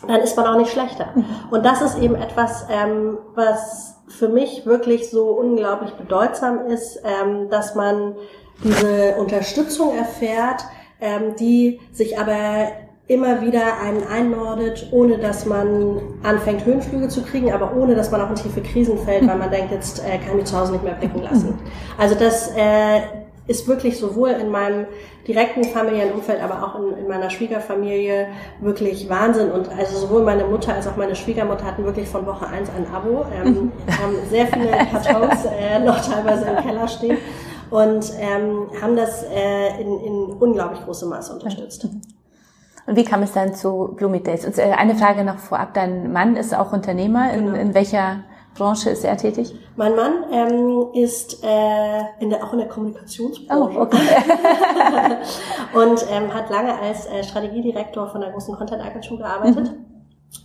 dann 0.06 0.20
ist 0.20 0.36
man 0.36 0.46
auch 0.46 0.56
nicht 0.56 0.72
schlechter. 0.72 1.06
Mhm. 1.14 1.24
Und 1.50 1.64
das 1.66 1.82
ist 1.82 1.98
eben 1.98 2.14
etwas, 2.14 2.66
ähm, 2.70 3.18
was 3.34 4.02
für 4.08 4.28
mich 4.28 4.66
wirklich 4.66 5.10
so 5.10 5.30
unglaublich 5.30 5.92
bedeutsam 5.94 6.66
ist, 6.66 7.00
ähm, 7.04 7.48
dass 7.50 7.74
man 7.74 8.16
diese 8.64 9.16
Unterstützung 9.16 9.96
erfährt, 9.96 10.64
ähm, 11.00 11.34
die 11.38 11.80
sich 11.92 12.18
aber 12.18 12.68
immer 13.08 13.42
wieder 13.42 13.80
einen 13.82 14.06
einnordet, 14.06 14.88
ohne 14.90 15.18
dass 15.18 15.44
man 15.44 16.00
anfängt, 16.22 16.64
Höhenflüge 16.64 17.08
zu 17.08 17.22
kriegen, 17.22 17.52
aber 17.52 17.76
ohne 17.76 17.94
dass 17.94 18.10
man 18.10 18.20
auch 18.22 18.30
in 18.30 18.36
tiefe 18.36 18.62
Krisen 18.62 18.98
fällt, 18.98 19.26
weil 19.26 19.36
man 19.36 19.50
denkt, 19.50 19.72
jetzt 19.72 20.02
äh, 20.04 20.18
kann 20.18 20.38
ich 20.38 20.44
zu 20.44 20.58
Hause 20.58 20.72
nicht 20.72 20.84
mehr 20.84 20.94
blicken 20.94 21.22
lassen. 21.22 21.58
Also 21.98 22.14
das 22.14 22.52
äh, 22.56 23.00
ist 23.48 23.66
wirklich 23.66 23.98
sowohl 23.98 24.30
in 24.30 24.50
meinem 24.50 24.86
direkten 25.26 25.64
familiären 25.64 26.12
Umfeld, 26.12 26.40
aber 26.40 26.64
auch 26.64 26.78
in, 26.78 26.96
in, 26.96 27.08
meiner 27.08 27.28
Schwiegerfamilie 27.28 28.28
wirklich 28.60 29.08
Wahnsinn. 29.08 29.50
Und 29.50 29.68
also 29.76 29.98
sowohl 29.98 30.22
meine 30.22 30.44
Mutter 30.44 30.74
als 30.74 30.86
auch 30.86 30.96
meine 30.96 31.16
Schwiegermutter 31.16 31.64
hatten 31.64 31.84
wirklich 31.84 32.08
von 32.08 32.24
Woche 32.24 32.46
eins 32.46 32.70
ein 32.70 32.86
Abo, 32.94 33.26
ähm, 33.34 33.72
haben 34.00 34.14
sehr 34.30 34.46
viele 34.46 34.70
Kartons 34.70 35.44
äh, 35.44 35.80
noch 35.80 36.00
teilweise 36.00 36.46
im 36.46 36.64
Keller 36.64 36.88
stehen 36.88 37.18
und 37.72 38.12
ähm, 38.18 38.68
haben 38.80 38.96
das 38.96 39.24
äh, 39.24 39.80
in, 39.80 39.98
in 40.00 40.14
unglaublich 40.38 40.84
großem 40.84 41.08
Maße 41.08 41.32
unterstützt. 41.32 41.88
Und 42.84 42.96
wie 42.96 43.04
kam 43.04 43.22
es 43.22 43.30
dann 43.30 43.54
zu 43.54 43.94
Bloomy 43.94 44.24
Days? 44.24 44.44
Und 44.44 44.58
äh, 44.58 44.72
eine 44.72 44.96
Frage 44.96 45.22
noch 45.22 45.38
vorab, 45.38 45.72
dein 45.72 46.12
Mann 46.12 46.34
ist 46.34 46.52
auch 46.52 46.72
Unternehmer. 46.72 47.32
In, 47.32 47.46
genau. 47.46 47.56
in 47.56 47.74
welcher 47.74 48.24
Branche 48.56 48.90
ist 48.90 49.04
er 49.04 49.16
tätig? 49.16 49.54
Mein 49.76 49.94
Mann 49.94 50.24
ähm, 50.32 50.88
ist 50.92 51.44
äh, 51.44 52.00
in 52.18 52.30
der, 52.30 52.42
auch 52.42 52.52
in 52.52 52.58
der 52.58 52.66
Kommunikationsbranche. 52.66 53.78
Oh, 53.78 53.82
okay. 53.82 53.98
und 55.74 56.04
ähm, 56.10 56.34
hat 56.34 56.50
lange 56.50 56.76
als 56.76 57.06
äh, 57.06 57.22
Strategiedirektor 57.22 58.08
von 58.08 58.20
einer 58.20 58.32
großen 58.32 58.56
Content-Agentur 58.56 59.18
gearbeitet. 59.18 59.70
Mhm. 59.70 59.91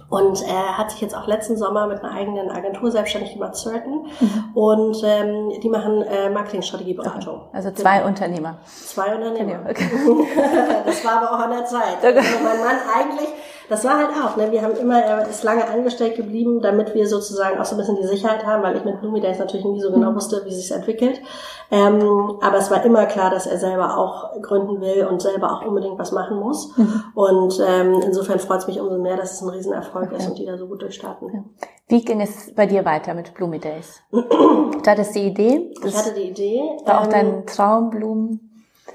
Und 0.10 0.42
er 0.42 0.78
hat 0.78 0.92
sich 0.92 1.02
jetzt 1.02 1.16
auch 1.16 1.28
letzten 1.28 1.58
Sommer 1.58 1.88
mit 1.88 2.02
einer 2.02 2.14
eigenen 2.14 2.50
Agentur 2.50 2.92
selbstständig 2.92 3.34
gemacht, 3.34 3.56
Certain. 3.56 4.06
Mhm. 4.20 4.44
Und 4.54 5.04
ähm, 5.04 5.52
die 5.62 5.70
machen 5.70 6.02
äh, 6.04 6.30
Marketingstrategieberatung. 6.30 7.42
Also 7.52 7.72
zwei 7.72 7.98
genau. 7.98 8.08
Unternehmer. 8.08 8.58
Zwei 8.66 9.16
Unternehmer. 9.16 9.60
Okay. 9.70 9.90
das 10.86 11.04
war 11.04 11.22
aber 11.22 11.32
auch 11.34 11.40
an 11.40 11.52
der 11.52 11.66
Zeit. 11.66 12.04
Also 12.04 12.20
mein 12.42 12.60
Mann 12.60 12.78
eigentlich 12.98 13.30
das 13.70 13.84
war 13.84 13.98
halt 13.98 14.10
auch, 14.12 14.38
ne? 14.38 14.52
Wir 14.52 14.62
haben 14.62 14.76
immer, 14.76 15.02
er 15.02 15.28
ist 15.28 15.44
lange 15.44 15.68
angestellt 15.68 16.16
geblieben, 16.16 16.62
damit 16.62 16.94
wir 16.96 17.08
sozusagen 17.08 17.60
auch 17.60 17.66
so 17.66 17.76
ein 17.76 17.80
bisschen 17.80 17.98
die 17.98 18.08
Sicherheit 18.08 18.46
haben, 18.46 18.64
weil 18.64 18.78
ich 18.78 18.86
mit 18.86 19.02
Blumi 19.02 19.20
Days 19.20 19.40
natürlich 19.40 19.66
nie 19.66 19.82
so 19.82 19.92
genau 19.92 20.12
mhm. 20.12 20.16
wusste, 20.16 20.42
wie 20.46 20.54
sich 20.54 20.72
entwickelt. 20.72 21.22
Ähm, 21.70 22.38
aber 22.42 22.58
es 22.58 22.72
war 22.72 22.84
immer 22.86 23.06
klar, 23.08 23.30
dass 23.30 23.46
er 23.46 23.58
selber 23.58 23.98
auch 23.98 24.42
gründen 24.42 24.80
will 24.80 25.06
und 25.06 25.22
selber 25.22 25.52
auch 25.52 25.66
unbedingt 25.66 26.00
was 26.00 26.14
machen 26.14 26.40
muss. 26.40 26.78
Mhm. 26.78 27.04
Und 27.14 27.62
ähm, 27.66 28.02
insofern 28.06 28.40
freut 28.40 28.60
es 28.60 28.68
mich 28.68 28.80
umso 28.80 28.98
mehr, 28.98 29.18
dass 29.18 29.34
es 29.34 29.42
ein 29.42 29.50
Riesenerfolg 29.50 30.08
okay. 30.08 30.18
ist 30.18 30.30
und 30.30 30.38
die 30.38 30.46
da 30.46 30.58
so 30.58 30.68
gut 30.68 30.82
durchstarten. 30.82 31.30
Ja. 31.34 31.44
Wie 31.90 32.06
ging 32.06 32.22
es 32.22 32.54
bei 32.56 32.66
dir 32.68 32.86
weiter 32.86 33.14
mit 33.14 33.34
Blumi 33.34 33.60
Days? 33.60 34.02
du 34.12 34.82
hattest 34.86 35.16
die 35.16 35.28
Idee? 35.28 35.74
ich 35.84 35.98
hatte 35.98 36.14
die 36.14 36.30
Idee. 36.30 36.62
War 36.86 37.02
auch 37.02 37.06
ähm, 37.06 37.12
dein 37.12 37.46
Traumblumen? 37.46 38.47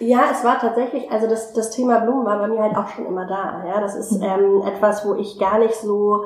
Ja, 0.02 0.22
es 0.32 0.42
war 0.42 0.58
tatsächlich, 0.58 1.12
also 1.12 1.28
das, 1.28 1.52
das 1.52 1.70
Thema 1.70 2.00
Blumen 2.00 2.26
war 2.26 2.38
bei 2.38 2.48
mir 2.48 2.60
halt 2.60 2.76
auch 2.76 2.88
schon 2.88 3.06
immer 3.06 3.24
da. 3.24 3.62
Ja, 3.64 3.80
das 3.80 3.94
ist 3.94 4.10
mhm. 4.10 4.22
ähm, 4.22 4.62
etwas, 4.66 5.06
wo 5.06 5.14
ich 5.14 5.38
gar 5.38 5.58
nicht 5.58 5.76
so 5.76 6.24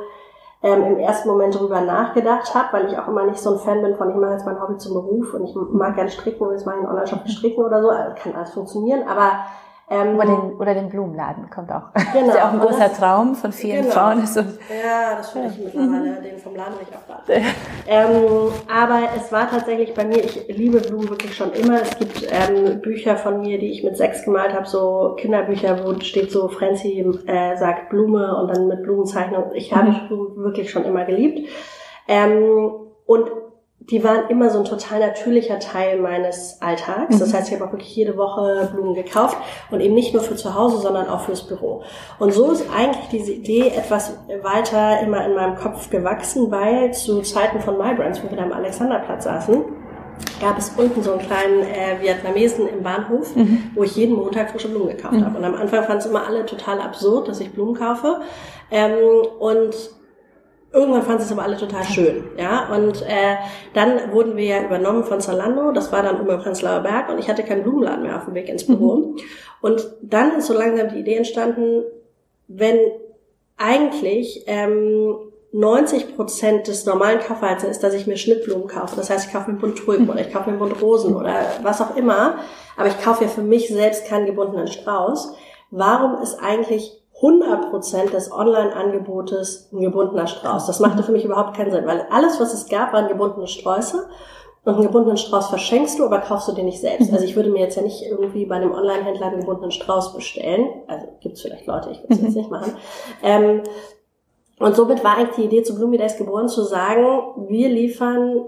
ähm, 0.62 0.82
im 0.82 0.98
ersten 0.98 1.28
Moment 1.28 1.54
darüber 1.54 1.82
nachgedacht 1.82 2.54
habe, 2.54 2.72
weil 2.72 2.86
ich 2.86 2.98
auch 2.98 3.06
immer 3.06 3.24
nicht 3.24 3.38
so 3.38 3.52
ein 3.52 3.58
Fan 3.58 3.82
bin 3.82 3.94
von, 3.94 4.08
ich 4.08 4.16
mache 4.16 4.32
jetzt 4.32 4.46
mein 4.46 4.60
Hobby 4.62 4.78
zum 4.78 4.94
Beruf 4.94 5.34
und 5.34 5.44
ich 5.44 5.54
mag 5.54 5.94
gerne 5.94 6.10
stricken 6.10 6.46
und 6.46 6.52
jetzt 6.52 6.64
mache 6.64 6.76
ich 6.76 6.82
einen 6.82 6.90
Online-Shop 6.90 7.28
stricken 7.28 7.62
oder 7.62 7.82
so. 7.82 7.90
Also 7.90 8.14
kann 8.14 8.34
alles 8.34 8.54
funktionieren, 8.54 9.06
aber 9.06 9.44
ähm, 9.88 10.16
oder, 10.16 10.26
den, 10.26 10.54
oder 10.56 10.74
den 10.74 10.88
Blumenladen 10.88 11.48
kommt 11.48 11.70
auch. 11.70 11.84
Genau. 12.12 12.28
ist 12.28 12.36
ja 12.36 12.48
auch 12.48 12.52
ein 12.52 12.60
großer 12.60 12.88
das, 12.88 12.98
Traum 12.98 13.34
von 13.34 13.52
vielen 13.52 13.82
genau. 13.82 13.94
Frauen. 13.94 14.24
Ist 14.24 14.34
so, 14.34 14.40
ja, 14.40 15.16
das 15.16 15.30
finde 15.30 15.48
ich 15.48 15.64
mittlerweile, 15.64 16.18
mhm. 16.18 16.22
den 16.22 16.38
vom 16.38 16.56
Laden 16.56 16.74
auch 16.74 17.06
gerade. 17.06 17.44
ähm, 17.86 18.52
aber 18.72 19.00
es 19.16 19.30
war 19.30 19.48
tatsächlich 19.48 19.94
bei 19.94 20.04
mir, 20.04 20.24
ich 20.24 20.48
liebe 20.48 20.80
Blumen 20.80 21.10
wirklich 21.10 21.36
schon 21.36 21.52
immer. 21.52 21.82
Es 21.82 21.96
gibt 21.98 22.26
ähm, 22.30 22.80
Bücher 22.80 23.16
von 23.16 23.40
mir, 23.40 23.58
die 23.58 23.70
ich 23.70 23.84
mit 23.84 23.96
sechs 23.96 24.24
gemalt 24.24 24.54
habe, 24.54 24.66
so 24.66 25.14
Kinderbücher, 25.18 25.84
wo 25.84 25.98
steht 26.00 26.32
so 26.32 26.48
Franzi 26.48 27.04
äh, 27.26 27.56
sagt 27.56 27.90
Blume 27.90 28.36
und 28.40 28.48
dann 28.48 28.66
mit 28.66 28.82
Blumenzeichnung. 28.82 29.52
Ich 29.54 29.72
habe 29.72 29.90
mhm. 29.90 30.08
Blumen 30.08 30.36
wirklich 30.36 30.70
schon 30.70 30.84
immer 30.84 31.04
geliebt. 31.04 31.48
Ähm, 32.08 32.72
und 33.04 33.30
die 33.90 34.02
waren 34.02 34.28
immer 34.28 34.50
so 34.50 34.58
ein 34.58 34.64
total 34.64 34.98
natürlicher 34.98 35.60
Teil 35.60 36.00
meines 36.00 36.58
Alltags. 36.60 37.18
Das 37.18 37.30
mhm. 37.30 37.36
heißt, 37.36 37.48
ich 37.48 37.54
habe 37.54 37.66
auch 37.66 37.72
wirklich 37.72 37.94
jede 37.94 38.16
Woche 38.16 38.68
Blumen 38.72 38.94
gekauft 38.94 39.36
und 39.70 39.80
eben 39.80 39.94
nicht 39.94 40.12
nur 40.12 40.22
für 40.22 40.34
zu 40.34 40.54
Hause, 40.54 40.78
sondern 40.78 41.08
auch 41.08 41.20
fürs 41.20 41.46
Büro. 41.46 41.82
Und 42.18 42.32
so 42.32 42.50
ist 42.50 42.64
eigentlich 42.74 43.08
diese 43.10 43.32
Idee 43.32 43.68
etwas 43.68 44.14
weiter 44.42 45.00
immer 45.00 45.24
in 45.24 45.34
meinem 45.34 45.54
Kopf 45.54 45.88
gewachsen, 45.88 46.50
weil 46.50 46.92
zu 46.94 47.22
Zeiten 47.22 47.60
von 47.60 47.78
MyBrands, 47.78 48.22
wo 48.24 48.30
wir 48.30 48.36
da 48.36 48.42
am 48.42 48.52
Alexanderplatz 48.52 49.24
saßen, 49.24 49.64
gab 50.40 50.58
es 50.58 50.72
unten 50.76 51.02
so 51.02 51.12
einen 51.12 51.20
kleinen 51.20 51.60
äh, 51.62 52.00
Vietnamesen 52.00 52.68
im 52.68 52.82
Bahnhof, 52.82 53.36
mhm. 53.36 53.70
wo 53.74 53.84
ich 53.84 53.94
jeden 53.94 54.16
Montag 54.16 54.50
frische 54.50 54.68
Blumen 54.68 54.88
gekauft 54.88 55.14
mhm. 55.14 55.24
habe. 55.24 55.38
Und 55.38 55.44
am 55.44 55.54
Anfang 55.54 55.84
fanden 55.84 55.98
es 55.98 56.06
immer 56.06 56.26
alle 56.26 56.44
total 56.44 56.80
absurd, 56.80 57.28
dass 57.28 57.38
ich 57.40 57.52
Blumen 57.52 57.74
kaufe. 57.74 58.20
Ähm, 58.70 58.96
und 59.38 59.74
Irgendwann 60.72 61.02
fanden 61.02 61.20
sie 61.20 61.26
es 61.26 61.32
aber 61.32 61.44
alle 61.44 61.56
total 61.56 61.84
schön, 61.84 62.24
ja. 62.36 62.68
Und 62.74 63.02
äh, 63.02 63.36
dann 63.72 64.12
wurden 64.12 64.36
wir 64.36 64.44
ja 64.44 64.62
übernommen 64.62 65.04
von 65.04 65.20
Zalando. 65.20 65.72
Das 65.72 65.92
war 65.92 66.02
dann 66.02 66.20
um 66.20 66.26
Prenzlauer 66.26 66.80
Berg 66.80 67.08
und 67.08 67.18
ich 67.18 67.28
hatte 67.28 67.44
keinen 67.44 67.62
Blumenladen 67.62 68.02
mehr 68.02 68.16
auf 68.16 68.26
dem 68.26 68.34
Weg 68.34 68.48
ins 68.48 68.66
Büro. 68.66 68.96
Mhm. 68.96 69.16
Und 69.62 69.94
dann 70.02 70.36
ist 70.36 70.48
so 70.48 70.54
langsam 70.54 70.88
die 70.90 71.00
Idee 71.00 71.16
entstanden, 71.16 71.84
wenn 72.48 72.78
eigentlich 73.56 74.44
ähm, 74.46 75.16
90 75.52 76.16
Prozent 76.16 76.68
des 76.68 76.84
normalen 76.84 77.20
Kaufverhaltens 77.20 77.70
ist, 77.70 77.82
dass 77.82 77.94
ich 77.94 78.06
mir 78.06 78.18
Schnittblumen 78.18 78.66
kaufe. 78.66 78.96
Das 78.96 79.08
heißt, 79.08 79.26
ich 79.26 79.32
kaufe 79.32 79.46
mir 79.46 79.52
einen 79.52 79.60
Bund 79.60 79.78
Tulpen 79.78 80.10
oder 80.10 80.20
ich 80.20 80.30
kaufe 80.32 80.50
mir 80.50 80.56
einen 80.56 80.58
Bund 80.58 80.82
Rosen 80.82 81.16
oder 81.16 81.34
was 81.62 81.80
auch 81.80 81.96
immer. 81.96 82.38
Aber 82.76 82.88
ich 82.88 83.00
kaufe 83.00 83.24
ja 83.24 83.30
für 83.30 83.42
mich 83.42 83.68
selbst 83.68 84.06
keinen 84.06 84.26
gebundenen 84.26 84.66
Strauß. 84.66 85.34
Warum 85.70 86.20
ist 86.22 86.34
eigentlich 86.34 87.02
100% 87.22 88.10
des 88.10 88.30
Online-Angebotes 88.30 89.70
ein 89.72 89.80
gebundener 89.80 90.26
Strauß. 90.26 90.66
Das 90.66 90.80
machte 90.80 91.02
für 91.02 91.12
mich 91.12 91.24
überhaupt 91.24 91.56
keinen 91.56 91.70
Sinn, 91.70 91.86
weil 91.86 92.06
alles, 92.10 92.38
was 92.40 92.52
es 92.52 92.68
gab, 92.68 92.92
waren 92.92 93.08
gebundene 93.08 93.46
Sträuße. 93.46 94.06
Und 94.64 94.74
einen 94.74 94.82
gebundenen 94.82 95.16
Strauß 95.16 95.46
verschenkst 95.46 95.98
du, 95.98 96.04
aber 96.04 96.18
kaufst 96.18 96.48
du 96.48 96.52
den 96.52 96.66
nicht 96.66 96.80
selbst. 96.80 97.12
Also 97.12 97.24
ich 97.24 97.36
würde 97.36 97.50
mir 97.50 97.60
jetzt 97.60 97.76
ja 97.76 97.82
nicht 97.82 98.02
irgendwie 98.02 98.46
bei 98.46 98.56
einem 98.56 98.72
Online-Händler 98.72 99.26
einen 99.26 99.40
gebundenen 99.40 99.70
Strauß 99.70 100.12
bestellen. 100.12 100.68
Also 100.88 101.06
gibt's 101.20 101.40
vielleicht 101.40 101.66
Leute, 101.66 101.90
ich 101.92 102.02
würde 102.02 102.14
es 102.14 102.22
jetzt 102.22 102.36
nicht 102.36 102.50
machen. 102.50 102.72
Ähm, 103.22 103.62
und 104.58 104.74
somit 104.74 105.04
war 105.04 105.18
eigentlich 105.18 105.36
die 105.36 105.44
Idee 105.44 105.62
zu 105.62 105.76
Bloomy 105.76 105.98
Days 105.98 106.16
geboren, 106.16 106.48
zu 106.48 106.64
sagen, 106.64 107.46
wir 107.48 107.68
liefern 107.68 108.46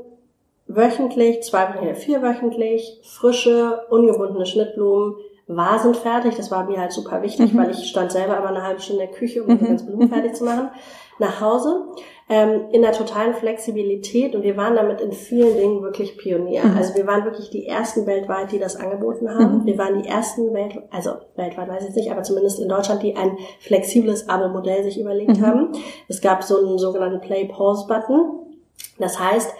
wöchentlich, 0.66 1.42
zweiwöchentlich, 1.42 1.98
vierwöchentlich 1.98 3.00
frische, 3.04 3.82
ungebundene 3.88 4.44
Schnittblumen 4.44 5.16
Vasen 5.48 5.94
fertig. 5.94 6.36
Das 6.36 6.50
war 6.50 6.64
mir 6.66 6.78
halt 6.78 6.92
super 6.92 7.22
wichtig, 7.22 7.52
mhm. 7.52 7.58
weil 7.58 7.70
ich 7.70 7.88
stand 7.88 8.12
selber 8.12 8.36
aber 8.36 8.50
eine 8.50 8.62
halbe 8.62 8.80
Stunde 8.80 9.04
in 9.04 9.10
der 9.10 9.18
Küche, 9.18 9.42
um 9.42 9.50
mhm. 9.50 9.58
die 9.58 9.64
ganzen 9.64 9.86
Blumen 9.86 10.08
fertig 10.08 10.34
zu 10.34 10.44
machen. 10.44 10.68
Nach 11.18 11.40
Hause 11.40 11.86
ähm, 12.28 12.66
in 12.70 12.82
der 12.82 12.92
totalen 12.92 13.34
Flexibilität 13.34 14.34
und 14.34 14.42
wir 14.42 14.56
waren 14.56 14.76
damit 14.76 15.00
in 15.00 15.12
vielen 15.12 15.56
Dingen 15.56 15.82
wirklich 15.82 16.18
Pionier. 16.18 16.64
Mhm. 16.64 16.76
Also 16.76 16.94
wir 16.94 17.06
waren 17.06 17.24
wirklich 17.24 17.50
die 17.50 17.66
ersten 17.66 18.06
weltweit, 18.06 18.52
die 18.52 18.58
das 18.58 18.76
angeboten 18.76 19.28
haben. 19.30 19.60
Mhm. 19.60 19.66
Wir 19.66 19.78
waren 19.78 20.00
die 20.00 20.08
ersten 20.08 20.52
Welt, 20.52 20.78
also 20.90 21.12
weltweit 21.36 21.68
weiß 21.68 21.88
ich 21.88 21.94
nicht, 21.94 22.10
aber 22.10 22.22
zumindest 22.22 22.60
in 22.60 22.68
Deutschland, 22.68 23.02
die 23.02 23.16
ein 23.16 23.38
flexibles 23.60 24.28
Abo-Modell 24.28 24.84
sich 24.84 25.00
überlegt 25.00 25.38
mhm. 25.38 25.46
haben. 25.46 25.72
Es 26.08 26.20
gab 26.20 26.44
so 26.44 26.58
einen 26.58 26.78
sogenannten 26.78 27.20
Play-Pause-Button. 27.20 28.44
Das 28.98 29.18
heißt, 29.18 29.54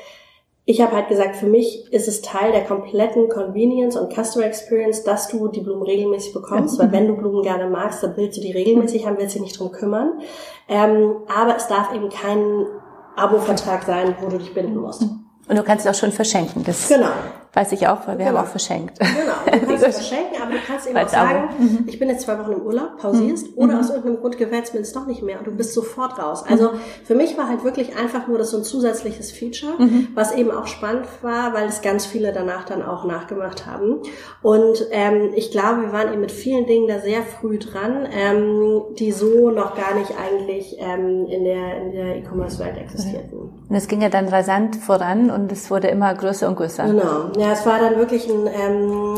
ich 0.71 0.83
habe 0.83 0.95
halt 0.95 1.09
gesagt, 1.09 1.37
für 1.37 1.47
mich 1.47 1.91
ist 1.95 2.09
es 2.09 2.21
Teil 2.21 2.53
der 2.53 2.63
kompletten 2.63 3.31
Convenience 3.31 3.97
und 3.97 4.13
Customer 4.13 4.45
Experience, 4.45 5.03
dass 5.03 5.29
du 5.29 5.49
die 5.49 5.63
Blumen 5.63 5.83
regelmäßig 5.83 6.35
bekommst, 6.35 6.77
mhm. 6.77 6.83
weil 6.83 6.93
wenn 6.93 7.09
du 7.09 7.17
Blumen 7.17 7.43
gerne 7.43 7.71
magst, 7.71 8.03
dann 8.03 8.15
willst 8.19 8.37
du 8.37 8.43
die 8.43 8.53
regelmäßig 8.53 9.07
haben, 9.07 9.17
willst 9.17 9.35
du 9.35 9.39
dich 9.39 9.47
nicht 9.49 9.59
drum 9.59 9.73
kümmern. 9.73 10.21
Ähm, 10.69 11.17
aber 11.35 11.57
es 11.57 11.69
darf 11.69 11.95
eben 11.95 12.11
kein 12.11 12.67
Abo-Vertrag 13.17 13.85
sein, 13.85 14.15
wo 14.21 14.29
du 14.29 14.37
dich 14.37 14.53
binden 14.53 14.77
musst. 14.77 15.01
Und 15.01 15.57
du 15.57 15.63
kannst 15.63 15.87
es 15.87 15.91
auch 15.91 15.99
schon 15.99 16.13
verschenken. 16.13 16.63
Das 16.65 16.87
genau. 16.87 17.13
Weiß 17.59 17.73
ich 17.73 17.89
auch, 17.89 18.07
weil 18.07 18.19
wir 18.19 18.27
genau. 18.27 18.39
haben 18.39 18.47
auch 18.47 18.51
verschenkt. 18.51 19.01
Genau, 19.01 19.59
du 19.59 19.67
kannst 19.67 19.85
es 19.89 19.97
verschenken, 19.97 20.41
aber 20.41 20.53
du 20.53 20.59
kannst 20.65 20.87
eben 20.87 20.97
auch 20.97 21.09
sagen, 21.09 21.49
mhm. 21.59 21.85
ich 21.89 21.99
bin 21.99 22.09
jetzt 22.09 22.21
zwei 22.23 22.39
Wochen 22.39 22.53
im 22.53 22.63
Urlaub, 22.63 22.99
pausierst, 22.99 23.49
mhm. 23.49 23.53
oder 23.57 23.75
mhm. 23.75 23.81
aus 23.81 23.89
irgendeinem 23.89 24.21
Grund 24.21 24.39
gefällt 24.39 24.67
es 24.67 24.73
mir 24.73 24.79
jetzt 24.79 24.95
doch 24.95 25.07
nicht 25.07 25.23
mehr 25.25 25.41
und 25.41 25.47
du 25.49 25.51
bist 25.51 25.75
sofort 25.75 26.21
raus. 26.21 26.45
Also 26.49 26.71
mhm. 26.71 26.81
für 27.05 27.17
mich 27.17 27.37
war 27.37 27.49
halt 27.49 27.65
wirklich 27.65 27.97
einfach 27.97 28.29
nur 28.29 28.39
das 28.39 28.53
so 28.53 28.59
ein 28.59 28.63
zusätzliches 28.63 29.33
Feature, 29.33 29.73
mhm. 29.77 30.07
was 30.15 30.33
eben 30.37 30.53
auch 30.53 30.69
spannend 30.69 31.07
war, 31.23 31.53
weil 31.53 31.67
es 31.67 31.83
ganz 31.83 32.07
viele 32.07 32.33
danach 32.33 32.65
dann 32.65 32.81
auch 32.81 33.05
nachgemacht 33.05 33.67
haben. 33.67 34.03
Und 34.41 34.87
ähm, 34.93 35.33
ich 35.35 35.51
glaube, 35.51 35.83
wir 35.83 35.93
waren 35.93 36.13
eben 36.13 36.21
mit 36.21 36.31
vielen 36.31 36.67
Dingen 36.67 36.87
da 36.87 37.01
sehr 37.01 37.23
früh 37.23 37.59
dran, 37.59 38.07
ähm, 38.13 38.83
die 39.01 39.11
so 39.11 39.51
noch 39.51 39.75
gar 39.75 39.97
nicht 39.97 40.13
eigentlich 40.17 40.77
ähm, 40.79 41.27
in 41.27 41.43
der 41.43 41.83
in 41.83 41.91
der 41.91 42.17
E-Commerce-Welt 42.19 42.77
existierten. 42.77 43.51
Und 43.69 43.75
es 43.75 43.89
ging 43.89 44.01
ja 44.01 44.11
dann 44.11 44.29
rasant 44.29 44.77
voran 44.77 45.31
und 45.31 45.51
es 45.51 45.73
wurde 45.73 45.89
immer 45.89 46.15
größer 46.15 46.49
und 46.49 46.55
größer. 46.55 46.87
Genau. 46.87 47.31
Ja, 47.37 47.48
es 47.53 47.67
war 47.67 47.79
dann 47.79 47.97
wirklich 47.97 48.29
ein, 48.29 48.47
ähm, 48.47 49.15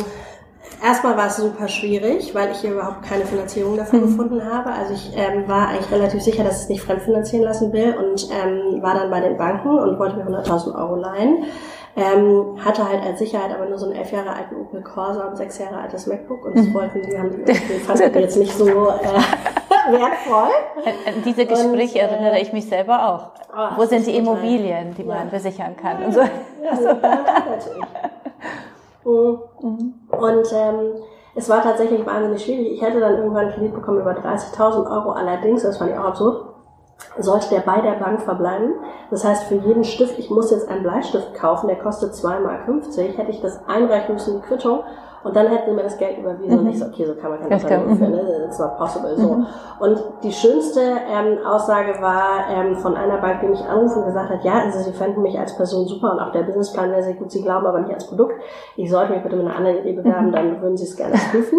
erstmal 0.82 1.16
war 1.16 1.26
es 1.26 1.36
super 1.36 1.68
schwierig, 1.68 2.34
weil 2.34 2.50
ich 2.50 2.58
hier 2.58 2.72
überhaupt 2.72 3.02
keine 3.02 3.24
Finanzierung 3.24 3.76
dafür 3.76 4.00
mhm. 4.00 4.04
gefunden 4.04 4.44
habe. 4.44 4.70
Also 4.72 4.94
ich 4.94 5.12
ähm, 5.16 5.46
war 5.48 5.68
eigentlich 5.68 5.90
relativ 5.90 6.22
sicher, 6.22 6.44
dass 6.44 6.56
ich 6.56 6.62
es 6.64 6.68
nicht 6.68 6.82
fremdfinanzieren 6.82 7.44
lassen 7.44 7.72
will 7.72 7.94
und 7.96 8.28
ähm, 8.30 8.82
war 8.82 8.94
dann 8.94 9.10
bei 9.10 9.20
den 9.20 9.36
Banken 9.36 9.78
und 9.78 9.98
wollte 9.98 10.16
mir 10.16 10.24
100.000 10.24 10.74
Euro 10.74 10.96
leihen. 10.96 11.44
Ähm, 11.96 12.56
hatte 12.64 12.88
halt 12.88 13.02
als 13.02 13.18
Sicherheit 13.18 13.52
aber 13.52 13.68
nur 13.68 13.76
so 13.76 13.86
einen 13.86 13.96
elf 13.96 14.12
Jahre 14.12 14.30
alten 14.30 14.54
Opel 14.54 14.80
Corsa 14.80 15.26
und 15.26 15.36
sechs 15.36 15.58
Jahre 15.58 15.76
altes 15.78 16.06
MacBook 16.06 16.44
und 16.44 16.56
das 16.56 16.66
mhm. 16.66 16.74
wollten 16.74 17.02
die, 17.02 17.18
haben 17.18 17.44
die 17.44 17.52
fanden 17.80 18.20
jetzt 18.20 18.36
nicht 18.36 18.56
so 18.56 18.68
äh, 18.68 18.70
wertvoll. 19.90 20.50
An 21.06 21.14
diese 21.24 21.46
Gespräche 21.46 21.98
und, 21.98 22.12
erinnere 22.12 22.38
ich 22.38 22.52
mich 22.52 22.68
selber 22.68 23.08
auch. 23.08 23.30
Oh, 23.52 23.80
Wo 23.80 23.84
sind 23.86 24.06
die 24.06 24.16
Immobilien, 24.16 24.94
die 24.94 25.02
man 25.02 25.30
besichern 25.30 25.76
kann? 25.76 26.00
Ja, 26.00 26.06
und 26.06 26.14
so. 26.14 26.20
ja, 26.20 26.76
so, 26.76 26.84
natürlich. 26.84 27.84
Mhm. 29.04 29.94
Und 30.10 30.52
ähm, 30.52 31.02
es 31.34 31.48
war 31.48 31.62
tatsächlich 31.62 32.04
wahnsinnig 32.04 32.44
schwierig. 32.44 32.72
Ich 32.72 32.82
hätte 32.82 33.00
dann 33.00 33.16
irgendwann 33.16 33.46
einen 33.46 33.54
Kredit 33.54 33.74
bekommen 33.74 34.00
über 34.00 34.12
30.000 34.12 34.90
Euro. 34.90 35.12
Allerdings, 35.12 35.62
das 35.62 35.78
fand 35.78 35.90
ich 35.90 35.98
auch 35.98 36.04
absurd, 36.04 36.44
sollte 37.18 37.50
der 37.50 37.60
bei 37.60 37.80
der 37.80 37.92
Bank 37.92 38.20
verbleiben. 38.22 38.74
Das 39.10 39.24
heißt, 39.24 39.44
für 39.44 39.56
jeden 39.56 39.84
Stift, 39.84 40.18
ich 40.18 40.30
muss 40.30 40.50
jetzt 40.50 40.68
einen 40.68 40.82
Bleistift 40.82 41.34
kaufen, 41.34 41.68
der 41.68 41.78
kostet 41.78 42.12
2,50 42.12 42.40
Mark, 42.42 42.66
hätte 43.18 43.30
ich 43.30 43.40
das 43.40 43.66
einreichen 43.66 44.14
müssen, 44.14 44.40
die 44.40 44.46
Quittung, 44.46 44.80
und 45.22 45.36
dann 45.36 45.48
hätten 45.48 45.70
sie 45.70 45.76
mir 45.76 45.82
das 45.82 45.98
Geld 45.98 46.18
überwiesen 46.18 46.60
mhm. 46.60 46.66
und 46.66 46.72
ich 46.72 46.78
so, 46.78 46.86
okay, 46.86 47.04
so 47.04 47.14
kann 47.14 47.30
man 47.30 47.40
kein 47.40 47.52
Unternehmen 47.52 47.96
führen, 47.96 48.12
ne? 48.12 48.44
It's 48.46 48.58
not 48.58 48.78
possible, 48.78 49.16
so. 49.16 49.34
Mhm. 49.34 49.46
Und 49.78 50.02
die 50.22 50.32
schönste 50.32 50.80
ähm, 50.80 51.38
Aussage 51.46 52.00
war 52.00 52.46
ähm, 52.50 52.76
von 52.76 52.96
einer 52.96 53.18
Bank, 53.18 53.40
die 53.40 53.48
mich 53.48 53.64
anrufen 53.64 53.98
und 53.98 54.06
gesagt 54.06 54.30
hat, 54.30 54.44
ja, 54.44 54.60
also 54.60 54.78
sie 54.78 54.92
fänden 54.92 55.22
mich 55.22 55.38
als 55.38 55.56
Person 55.56 55.86
super 55.86 56.12
und 56.12 56.20
auch 56.20 56.32
der 56.32 56.42
Businessplan 56.42 56.90
wäre 56.90 57.02
sehr 57.02 57.14
gut, 57.14 57.30
sie 57.30 57.42
glauben 57.42 57.66
aber 57.66 57.80
nicht 57.80 57.92
als 57.92 58.06
Produkt. 58.06 58.34
Ich 58.76 58.90
sollte 58.90 59.12
mich 59.12 59.22
bitte 59.22 59.36
mit 59.36 59.46
einer 59.46 59.56
anderen 59.56 59.78
Idee 59.78 59.92
bewerben, 59.92 60.28
mhm. 60.28 60.32
dann 60.32 60.62
würden 60.62 60.76
sie 60.76 60.84
es 60.84 60.96
gerne 60.96 61.14
prüfen. 61.30 61.58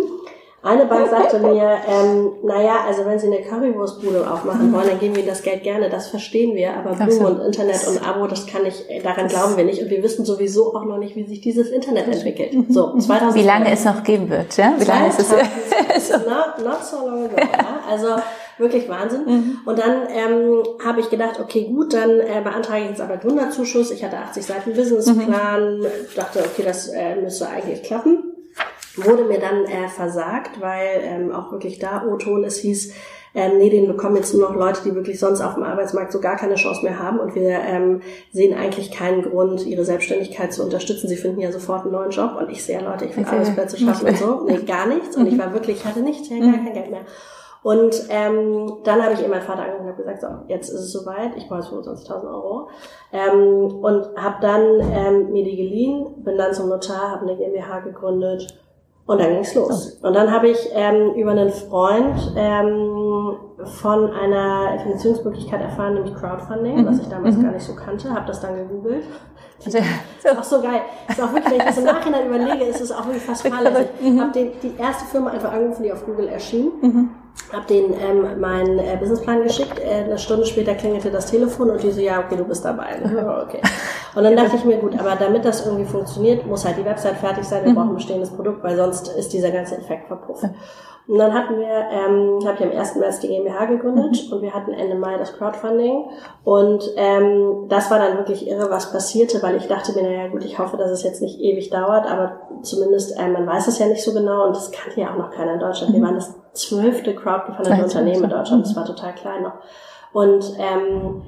Eine 0.64 0.86
Bank 0.86 1.10
sagte 1.10 1.40
mir, 1.40 1.78
ähm, 1.88 2.34
naja, 2.44 2.86
also 2.88 3.04
wenn 3.06 3.18
Sie 3.18 3.26
eine 3.26 3.42
Currywurstbude 3.42 4.30
aufmachen 4.30 4.72
wollen, 4.72 4.90
dann 4.90 5.00
geben 5.00 5.16
wir 5.16 5.26
das 5.26 5.42
Geld 5.42 5.64
gerne, 5.64 5.90
das 5.90 6.10
verstehen 6.10 6.56
wir, 6.56 6.76
aber 6.76 6.94
Blumen 6.94 7.40
und 7.40 7.46
Internet 7.48 7.88
und 7.88 8.08
Abo, 8.08 8.28
das 8.28 8.46
kann 8.46 8.64
ich, 8.68 8.86
daran 9.04 9.28
glauben 9.28 9.58
wir 9.58 9.64
nicht 9.64 9.82
und 9.82 9.90
wir 9.90 10.04
wissen 10.04 10.24
sowieso 10.24 10.76
auch 10.76 10.86
noch 10.86 11.00
nicht, 11.00 11.16
wie 11.16 11.26
sich 11.26 11.42
dieses 11.42 11.72
Internet 11.72 12.08
entwickelt. 12.08 12.54
So, 12.70 12.96
2000 12.96 13.34
Wie 13.34 13.48
lange 13.48 13.72
es 13.72 13.86
noch 13.86 14.04
geben 14.04 14.30
wird, 14.30 14.56
ja? 14.56 14.76
Wie 14.78 14.84
lange 14.84 15.08
ist 15.08 15.20
es? 15.20 15.32
not, 16.12 16.64
not 16.64 16.84
so 16.84 17.08
long 17.08 17.26
ago, 17.26 17.38
ja? 17.38 17.80
Also 17.90 18.08
wirklich 18.60 18.88
Wahnsinn. 18.88 19.26
Mhm. 19.26 19.58
Und 19.66 19.80
dann 19.80 20.04
ähm, 20.10 20.64
habe 20.86 21.00
ich 21.00 21.10
gedacht, 21.10 21.40
okay, 21.40 21.72
gut, 21.74 21.96
dann 21.96 22.20
äh, 22.20 22.40
beantrage 22.44 22.84
ich 22.84 22.90
jetzt 22.90 23.02
aber 23.02 23.18
Gründerzuschuss. 23.18 23.90
Ich 23.90 24.04
hatte 24.04 24.18
80 24.18 24.46
Seiten 24.46 24.74
Businessplan, 24.74 25.80
mhm. 25.80 25.86
dachte, 26.16 26.40
okay, 26.40 26.62
das 26.64 26.90
äh, 26.90 27.16
müsste 27.16 27.50
eigentlich 27.50 27.82
klappen 27.82 28.32
wurde 28.96 29.24
mir 29.26 29.40
dann 29.40 29.66
äh, 29.66 29.88
versagt, 29.88 30.62
weil 30.62 31.02
ähm, 31.04 31.32
auch 31.32 31.52
wirklich 31.52 31.80
da 31.80 32.06
O-Ton 32.06 32.44
es 32.44 32.58
hieß, 32.58 32.94
ähm, 33.34 33.60
nee, 33.60 33.70
den 33.70 33.88
bekommen 33.88 34.18
jetzt 34.18 34.34
nur 34.34 34.50
noch 34.50 34.56
Leute, 34.56 34.82
die 34.84 34.94
wirklich 34.94 35.18
sonst 35.18 35.40
auf 35.42 35.54
dem 35.54 35.64
Arbeitsmarkt 35.64 36.12
so 36.12 36.20
gar 36.20 36.36
keine 36.36 36.56
Chance 36.56 36.84
mehr 36.84 37.00
haben 37.00 37.20
und 37.20 37.34
wir 37.34 37.50
ähm, 37.50 38.02
sehen 38.34 38.58
eigentlich 38.58 38.92
keinen 38.92 39.22
Grund, 39.22 39.66
ihre 39.66 39.86
Selbstständigkeit 39.86 40.52
zu 40.52 40.64
unterstützen. 40.64 41.08
Sie 41.08 41.16
finden 41.16 41.40
ja 41.40 41.52
sofort 41.52 41.84
einen 41.84 41.94
neuen 41.94 42.12
Job 42.12 42.36
und 42.38 42.50
ich 42.50 42.64
sehe 42.64 42.82
Leute, 42.82 43.06
ich 43.06 43.16
will 43.16 43.26
Arbeitsplätze 43.26 43.78
schaffen 43.78 44.10
und 44.10 44.18
so. 44.18 44.42
Nee, 44.46 44.58
gar 44.58 44.86
nichts. 44.88 45.16
Und 45.16 45.28
ich 45.28 45.38
war 45.40 45.54
wirklich, 45.54 45.78
ich 45.78 45.86
hatte 45.86 46.02
nichts, 46.02 46.30
ich 46.30 46.34
hatte 46.34 46.52
gar 46.52 46.64
kein 46.66 46.74
Geld 46.74 46.92
mehr. 46.92 47.06
Und 47.64 48.08
ähm, 48.10 48.80
dann 48.84 49.04
habe 49.04 49.14
ich 49.14 49.22
eben 49.22 49.30
meinen 49.30 49.44
Vater 49.44 49.62
angerufen 49.62 49.86
und 49.86 49.92
habe 49.92 50.04
gesagt, 50.04 50.22
so, 50.22 50.28
jetzt 50.52 50.70
ist 50.70 50.82
es 50.82 50.92
soweit, 50.92 51.38
ich 51.38 51.48
brauche 51.48 51.62
25.000 51.62 52.24
Euro. 52.26 52.70
Ähm, 53.14 53.76
und 53.82 54.18
habe 54.18 54.38
dann 54.42 54.64
ähm, 54.92 55.32
mir 55.32 55.46
die 55.46 55.56
geliehen, 55.56 56.24
bin 56.24 56.38
dann 56.38 56.54
zum 56.54 56.70
Notar, 56.70 57.12
habe 57.12 57.28
eine 57.28 57.38
GmbH 57.38 57.80
gegründet 57.82 58.61
und 59.06 59.20
dann 59.20 59.34
ging's 59.34 59.54
los. 59.56 60.00
Und 60.02 60.14
dann 60.16 60.32
habe 60.32 60.50
ich 60.50 60.70
ähm, 60.74 61.14
über 61.16 61.32
einen 61.32 61.50
Freund 61.50 62.34
ähm, 62.36 63.36
von 63.82 64.12
einer 64.12 64.80
Finanzierungsmöglichkeit 64.80 65.62
erfahren, 65.62 65.96
nämlich 65.96 66.16
Crowdfunding, 66.16 66.82
mhm. 66.82 66.86
was 66.86 67.00
ich 67.00 67.08
damals 67.08 67.36
mhm. 67.36 67.44
gar 67.44 67.52
nicht 67.52 67.66
so 67.66 67.76
kannte, 67.76 68.12
habe 68.14 68.28
das 68.28 68.40
dann 68.40 68.56
gegoogelt. 68.56 69.04
Das 69.64 69.74
ist 70.24 70.38
auch 70.38 70.44
so 70.44 70.62
geil. 70.62 70.82
Ist 71.08 71.22
auch 71.22 71.34
wirklich, 71.34 71.52
wenn 71.52 71.60
ich 71.60 71.66
das 71.66 71.78
im 71.78 71.84
Nachhinein 71.84 72.28
überlege, 72.28 72.66
ist 72.66 72.82
es 72.82 72.92
auch 72.92 73.06
wirklich 73.06 73.24
fast 73.24 73.48
fahrlässig. 73.48 73.88
Ich 74.00 74.10
mhm. 74.10 74.22
habe 74.22 74.32
die 74.32 74.76
erste 74.78 75.06
Firma 75.06 75.32
einfach 75.32 75.52
angerufen, 75.52 75.84
die 75.84 75.92
auf 75.92 76.06
Google 76.06 76.28
erschien. 76.28 76.72
Mhm 76.82 77.10
habe 77.52 77.66
den 77.68 77.94
ähm, 77.94 78.40
meinen 78.40 78.80
äh, 78.80 78.98
Businessplan 79.00 79.44
geschickt. 79.44 79.80
Äh, 79.80 80.04
eine 80.04 80.18
Stunde 80.18 80.46
später 80.46 80.76
klingelte 80.76 81.12
das 81.12 81.28
Telefon 81.28 81.70
und 81.70 81.84
die 81.84 81.92
so, 81.92 82.02
ja, 82.02 82.20
okay, 82.20 82.36
du 82.38 82.46
bist 82.46 82.64
dabei. 82.64 83.02
okay. 83.44 83.62
Und 84.16 84.24
dann 84.24 84.36
dachte 84.36 84.58
ich 84.58 84.66
mir, 84.66 84.78
gut, 84.78 85.00
aber 85.00 85.16
damit 85.16 85.46
das 85.46 85.66
irgendwie 85.66 85.86
funktioniert, 85.86 86.46
muss 86.46 86.66
halt 86.66 86.78
die 86.78 86.86
Website 86.86 87.18
fertig 87.18 87.46
sein, 87.46 87.64
wir 87.64 87.72
mhm. 87.72 87.76
brauchen 87.76 87.90
ein 87.90 87.96
bestehendes 87.96 88.30
Produkt, 88.30 88.64
weil 88.64 88.76
sonst 88.76 89.08
ist 89.10 89.32
dieser 89.32 89.52
ganze 89.52 89.78
Effekt 89.78 90.08
verpufft. 90.08 90.46
Und 91.08 91.18
dann 91.18 91.34
hatten 91.34 91.60
wir, 91.60 91.68
ähm, 91.68 92.40
habe 92.46 92.56
ich 92.58 92.64
am 92.64 92.78
1. 92.78 92.96
März 92.96 93.20
die 93.20 93.28
GmbH 93.28 93.66
gegründet 93.66 94.28
mhm. 94.28 94.34
und 94.34 94.42
wir 94.42 94.54
hatten 94.54 94.72
Ende 94.72 94.96
Mai 94.96 95.18
das 95.18 95.36
Crowdfunding. 95.36 96.06
Und 96.44 96.90
ähm, 96.96 97.66
das 97.70 97.90
war 97.90 98.00
dann 98.00 98.18
wirklich 98.18 98.48
irre, 98.48 98.70
was 98.70 98.92
passierte, 98.92 99.42
weil 99.42 99.56
ich 99.58 99.68
dachte 99.68 99.94
mir, 99.94 100.04
naja 100.04 100.28
gut, 100.28 100.46
ich 100.46 100.60
hoffe, 100.60 100.78
dass 100.78 100.92
es 100.92 101.04
jetzt 101.04 101.22
nicht 101.22 101.40
ewig 101.40 101.70
dauert, 101.70 102.06
aber 102.06 102.42
zumindest, 102.62 103.20
äh, 103.20 103.28
man 103.28 103.48
weiß 103.48 103.68
es 103.68 103.80
ja 103.80 103.88
nicht 103.88 104.04
so 104.04 104.14
genau 104.14 104.46
und 104.46 104.56
das 104.56 104.72
kannte 104.72 105.02
ja 105.02 105.12
auch 105.12 105.18
noch 105.18 105.32
keiner 105.32 105.56
in 105.56 105.60
Deutschland. 105.60 105.92
Mhm. 105.92 105.98
Wir 105.98 106.04
waren 106.04 106.16
das 106.16 106.36
zwölfte 106.54 107.16
crowdgefundete 107.16 107.84
Unternehmen 107.84 108.24
in 108.24 108.30
Deutschland, 108.30 108.66
das 108.66 108.76
war 108.76 108.86
total 108.86 109.14
klein 109.16 109.44
noch. 109.44 109.56
Und 110.14 110.54
ähm, 110.60 111.24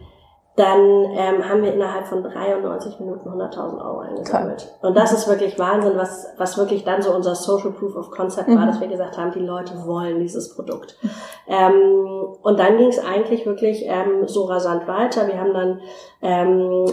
dann 0.55 1.05
ähm, 1.15 1.49
haben 1.49 1.63
wir 1.63 1.73
innerhalb 1.73 2.05
von 2.05 2.21
93 2.21 2.99
Minuten 2.99 3.27
100.000 3.27 3.83
Euro 3.83 3.99
eingesammelt. 3.99 4.67
Cool. 4.81 4.89
Und 4.89 4.97
das 4.97 5.11
ist 5.11 5.27
wirklich 5.27 5.57
Wahnsinn, 5.57 5.93
was, 5.95 6.27
was 6.37 6.57
wirklich 6.59 6.83
dann 6.83 7.01
so 7.01 7.11
unser 7.11 7.33
Social 7.33 7.71
Proof 7.71 7.95
of 7.95 8.11
Concept 8.11 8.49
mhm. 8.49 8.59
war, 8.59 8.67
dass 8.67 8.79
wir 8.79 8.87
gesagt 8.87 9.17
haben, 9.17 9.31
die 9.31 9.39
Leute 9.39 9.73
wollen 9.85 10.19
dieses 10.19 10.53
Produkt. 10.55 10.97
Ähm, 11.47 12.35
und 12.43 12.59
dann 12.59 12.77
ging 12.77 12.89
es 12.89 13.03
eigentlich 13.03 13.47
wirklich 13.47 13.83
ähm, 13.87 14.27
so 14.27 14.43
rasant 14.43 14.87
weiter. 14.87 15.27
Wir 15.27 15.39
haben 15.39 15.53
dann 15.53 15.81
ähm, 16.21 16.85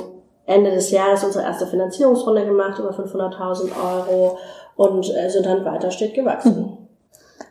Ende 0.47 0.71
des 0.71 0.91
Jahres 0.91 1.23
unsere 1.23 1.45
erste 1.45 1.67
Finanzierungsrunde 1.67 2.47
gemacht, 2.47 2.79
über 2.79 2.91
500.000 2.91 3.71
Euro 3.77 4.39
und 4.77 5.15
äh, 5.15 5.29
sind 5.29 5.45
dann 5.45 5.67
weiter 5.67 5.91
steht 5.91 6.15
gewachsen. 6.15 6.57
Mhm. 6.57 6.80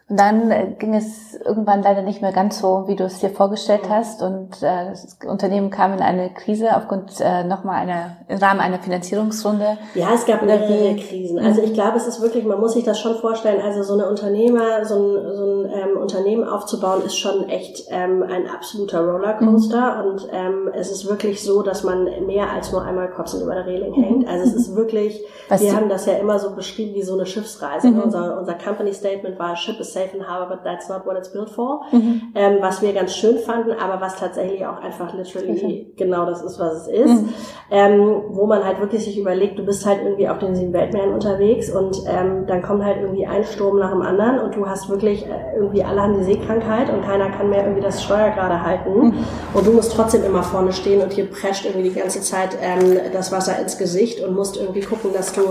Und 0.10 0.20
dann 0.20 0.50
äh, 0.50 0.74
ging 0.80 0.96
es 0.96 1.36
irgendwann 1.46 1.84
leider 1.84 2.02
nicht 2.02 2.22
mehr 2.22 2.32
ganz 2.32 2.60
so, 2.60 2.86
wie 2.88 2.96
du 2.96 3.04
es 3.04 3.20
dir 3.20 3.30
vorgestellt 3.30 3.84
hast. 3.90 4.24
Und 4.24 4.64
äh, 4.64 4.90
das 4.90 5.18
Unternehmen 5.28 5.70
kam 5.70 5.94
in 5.94 6.00
eine 6.00 6.32
Krise 6.32 6.76
aufgrund 6.76 7.22
äh, 7.22 7.44
nochmal 7.44 7.82
einer, 7.82 8.18
im 8.28 8.40
Rahmen 8.40 8.60
einer 8.60 8.80
Finanzierungsrunde. 8.80 9.78
Ja, 9.94 10.08
es 10.16 10.26
gab 10.26 10.42
mehrere 10.42 10.96
Krisen. 10.96 11.38
Also 11.38 11.62
ich 11.62 11.74
glaube, 11.74 11.98
es 11.98 12.08
ist 12.08 12.22
wirklich, 12.22 12.44
man 12.44 12.60
muss 12.60 12.74
sich 12.74 12.84
das 12.84 13.00
schon 13.00 13.18
vorstellen, 13.18 13.62
also 13.62 13.84
so 13.84 13.94
eine 13.94 14.10
Unternehmer, 14.10 14.84
so 14.84 14.96
ein, 14.96 15.36
so 15.36 15.44
ein 15.44 15.66
ähm, 15.72 15.98
Unternehmen 16.02 16.44
aufzubauen, 16.44 17.04
ist 17.06 17.18
schon 17.18 17.48
echt 17.48 17.86
ähm, 17.92 18.24
ein 18.24 18.50
absoluter 18.50 19.02
Rollercoaster. 19.06 20.04
Mhm. 20.04 20.10
Und 20.10 20.28
ähm, 20.32 20.72
es 20.74 20.92
ist 20.92 21.08
wirklich 21.08 21.44
so, 21.44 21.62
dass 21.62 21.84
man 21.84 22.06
mehr 22.26 22.50
als 22.52 22.72
nur 22.72 22.82
einmal 22.82 23.12
kotzend 23.12 23.44
über 23.44 23.54
der 23.54 23.68
Reling 23.68 23.94
hängt. 23.94 24.28
Also 24.28 24.44
es 24.46 24.56
ist 24.56 24.76
wirklich, 24.76 25.22
Was 25.50 25.62
wir 25.62 25.76
haben 25.76 25.88
das 25.88 26.08
ja 26.08 26.14
immer 26.14 26.40
so 26.40 26.56
beschrieben 26.56 26.96
wie 26.96 27.04
so 27.04 27.14
eine 27.14 27.28
Schiffsreise. 27.28 27.90
Mhm. 27.90 28.02
Unser, 28.02 28.40
unser 28.40 28.56
Company 28.56 28.92
Statement 28.92 29.38
war, 29.38 29.56
Ship 29.56 29.80
is 29.80 29.99
safe 30.00 30.18
and 30.18 30.28
harbor, 30.28 30.48
but 30.48 30.64
that's 30.64 30.90
not 30.90 31.06
what 31.06 31.18
it's 31.18 31.32
built 31.32 31.50
for. 31.50 31.82
Mhm. 31.92 32.22
Ähm, 32.36 32.58
was 32.62 32.82
wir 32.82 32.94
ganz 32.94 33.16
schön 33.16 33.38
fanden, 33.40 33.72
aber 33.72 34.02
was 34.02 34.16
tatsächlich 34.16 34.66
auch 34.66 34.82
einfach 34.82 35.14
literally 35.14 35.94
genau 35.98 36.26
das 36.26 36.42
ist, 36.42 36.60
was 36.60 36.82
es 36.82 36.88
ist. 36.88 37.22
Mhm. 37.22 37.30
Ähm, 37.72 38.24
wo 38.30 38.46
man 38.46 38.64
halt 38.64 38.80
wirklich 38.80 39.04
sich 39.04 39.18
überlegt, 39.18 39.60
du 39.60 39.64
bist 39.64 39.86
halt 39.86 40.02
irgendwie 40.04 40.28
auf 40.28 40.40
den 40.40 40.56
sieben 40.56 40.74
Weltmeeren 40.74 41.14
unterwegs 41.14 41.70
und 41.70 41.98
ähm, 42.08 42.46
dann 42.48 42.62
kommt 42.62 42.84
halt 42.84 42.98
irgendwie 43.02 43.26
ein 43.26 43.44
Sturm 43.44 43.78
nach 43.78 43.92
dem 43.92 44.02
anderen 44.02 44.40
und 44.40 44.56
du 44.56 44.68
hast 44.68 44.90
wirklich 44.90 45.26
äh, 45.26 45.56
irgendwie 45.56 45.84
alle 45.84 46.02
haben 46.02 46.18
die 46.18 46.24
Seekrankheit 46.24 46.90
und 46.90 47.04
keiner 47.04 47.30
kann 47.30 47.50
mehr 47.50 47.64
irgendwie 47.64 47.82
das 47.82 48.04
Steuer 48.04 48.32
gerade 48.32 48.64
halten. 48.64 49.08
Mhm. 49.08 49.14
Und 49.54 49.68
du 49.68 49.72
musst 49.72 49.94
trotzdem 49.94 50.24
immer 50.24 50.44
vorne 50.44 50.72
stehen 50.72 51.02
und 51.02 51.14
hier 51.14 51.26
prescht 51.26 51.66
irgendwie 51.66 51.90
die 51.90 51.96
ganze 51.96 52.22
Zeit 52.22 52.58
ähm, 52.62 53.00
das 53.14 53.32
Wasser 53.32 53.60
ins 53.60 53.78
Gesicht 53.78 54.22
und 54.22 54.36
musst 54.36 54.58
irgendwie 54.58 54.82
gucken, 54.82 55.12
dass 55.14 55.34
du, 55.34 55.42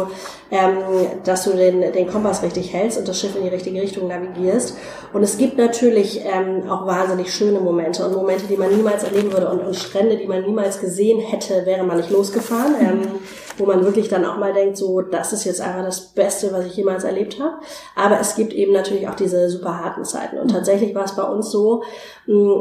ähm, 0.50 0.78
dass 1.24 1.44
du 1.44 1.50
den, 1.50 1.92
den 1.92 2.08
Kompass 2.08 2.42
richtig 2.42 2.72
hältst 2.72 2.98
und 2.98 3.06
das 3.06 3.20
Schiff 3.20 3.36
in 3.36 3.42
die 3.42 3.48
richtige 3.48 3.80
Richtung 3.80 4.08
navigierst. 4.08 4.37
Und 5.12 5.22
es 5.22 5.38
gibt 5.38 5.56
natürlich 5.56 6.20
ähm, 6.24 6.68
auch 6.68 6.86
wahnsinnig 6.86 7.32
schöne 7.32 7.60
Momente 7.60 8.04
und 8.04 8.14
Momente, 8.14 8.46
die 8.46 8.56
man 8.56 8.74
niemals 8.74 9.04
erleben 9.04 9.32
würde 9.32 9.48
und, 9.48 9.60
und 9.60 9.74
Strände, 9.74 10.16
die 10.16 10.26
man 10.26 10.42
niemals 10.42 10.80
gesehen 10.80 11.20
hätte, 11.20 11.64
wäre 11.64 11.84
man 11.84 11.96
nicht 11.96 12.10
losgefahren. 12.10 12.74
Ähm, 12.80 13.00
wo 13.58 13.66
man 13.66 13.84
wirklich 13.84 14.08
dann 14.08 14.24
auch 14.24 14.38
mal 14.38 14.52
denkt, 14.52 14.76
so, 14.76 15.00
das 15.00 15.32
ist 15.32 15.44
jetzt 15.44 15.60
einfach 15.60 15.84
das 15.84 16.12
Beste, 16.12 16.52
was 16.52 16.66
ich 16.66 16.76
jemals 16.76 17.04
erlebt 17.04 17.40
habe. 17.40 17.56
Aber 17.96 18.20
es 18.20 18.34
gibt 18.36 18.52
eben 18.52 18.72
natürlich 18.72 19.08
auch 19.08 19.14
diese 19.14 19.48
super 19.50 19.82
harten 19.82 20.04
Zeiten. 20.04 20.38
Und 20.38 20.50
tatsächlich 20.50 20.94
war 20.94 21.04
es 21.04 21.16
bei 21.16 21.24
uns 21.24 21.50
so, 21.50 21.82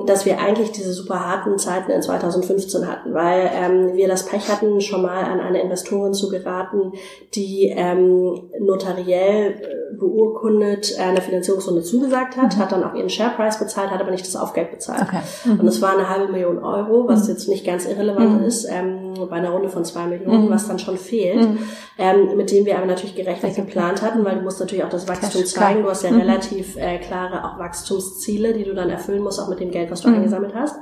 dass 0.05 0.25
wir 0.25 0.39
eigentlich 0.39 0.71
diese 0.71 0.93
super 0.93 1.25
harten 1.25 1.57
Zeiten 1.57 1.91
in 1.91 2.01
2015 2.01 2.87
hatten, 2.87 3.13
weil 3.13 3.51
ähm, 3.53 3.95
wir 3.95 4.07
das 4.07 4.25
Pech 4.25 4.47
hatten, 4.49 4.79
schon 4.79 5.01
mal 5.01 5.23
an 5.23 5.41
eine 5.41 5.61
Investorin 5.61 6.13
zu 6.13 6.29
geraten, 6.29 6.93
die 7.33 7.73
ähm, 7.75 8.49
notariell 8.59 9.51
äh, 9.51 9.95
beurkundet 9.97 10.97
eine 10.99 11.21
Finanzierungsrunde 11.21 11.83
zugesagt 11.83 12.37
hat, 12.37 12.55
mhm. 12.55 12.59
hat 12.59 12.71
dann 12.71 12.83
auch 12.83 12.93
ihren 12.93 13.09
Share 13.09 13.33
Price 13.35 13.59
bezahlt, 13.59 13.91
hat 13.91 13.99
aber 13.99 14.11
nicht 14.11 14.25
das 14.25 14.35
Aufgeld 14.35 14.71
bezahlt. 14.71 15.01
Okay. 15.01 15.19
Mhm. 15.45 15.59
Und 15.59 15.67
es 15.67 15.81
war 15.81 15.97
eine 15.97 16.09
halbe 16.09 16.31
Million 16.31 16.63
Euro, 16.63 17.07
was 17.07 17.23
mhm. 17.23 17.33
jetzt 17.33 17.49
nicht 17.49 17.65
ganz 17.65 17.85
irrelevant 17.85 18.41
mhm. 18.41 18.47
ist. 18.47 18.65
Ähm, 18.69 19.06
bei 19.25 19.37
einer 19.37 19.49
Runde 19.49 19.69
von 19.69 19.83
zwei 19.83 20.05
Millionen, 20.05 20.45
mhm. 20.45 20.49
was 20.51 20.67
dann 20.67 20.79
schon 20.79 20.97
fehlt, 20.97 21.41
mhm. 21.41 21.59
ähm, 21.97 22.37
mit 22.37 22.51
dem 22.51 22.65
wir 22.65 22.77
aber 22.77 22.85
natürlich 22.85 23.15
gerechnet 23.15 23.55
geplant 23.55 24.01
hatten, 24.01 24.23
weil 24.23 24.35
du 24.35 24.41
musst 24.41 24.59
natürlich 24.59 24.83
auch 24.83 24.89
das 24.89 25.07
Wachstum 25.07 25.41
Cash, 25.41 25.53
zeigen. 25.53 25.83
Du 25.83 25.89
hast 25.89 26.03
ja 26.03 26.11
mhm. 26.11 26.21
relativ 26.21 26.77
äh, 26.77 26.99
klare 26.99 27.43
auch 27.43 27.59
Wachstumsziele, 27.59 28.53
die 28.53 28.63
du 28.63 28.73
dann 28.73 28.89
erfüllen 28.89 29.23
musst, 29.23 29.39
auch 29.39 29.49
mit 29.49 29.59
dem 29.59 29.71
Geld, 29.71 29.89
was 29.91 30.01
du 30.01 30.09
mhm. 30.09 30.15
eingesammelt 30.15 30.53
hast 30.53 30.75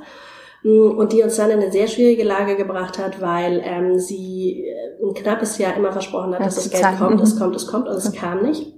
mm, 0.62 0.98
und 0.98 1.12
die 1.12 1.22
uns 1.22 1.36
dann 1.36 1.50
in 1.50 1.60
eine 1.60 1.72
sehr 1.72 1.88
schwierige 1.88 2.24
Lage 2.24 2.56
gebracht 2.56 2.98
hat, 2.98 3.20
weil 3.20 3.62
ähm, 3.64 3.98
sie 3.98 4.66
äh, 4.66 5.04
ein 5.04 5.14
knappes 5.14 5.58
Jahr 5.58 5.76
immer 5.76 5.92
versprochen 5.92 6.34
hat, 6.34 6.44
dass 6.44 6.56
das 6.56 6.70
Geld 6.70 6.98
kommt, 6.98 7.20
es 7.20 7.38
kommt, 7.38 7.56
es 7.56 7.66
kommt 7.66 7.88
und 7.88 7.96
es 7.96 8.12
kam 8.12 8.42
nicht. 8.42 8.75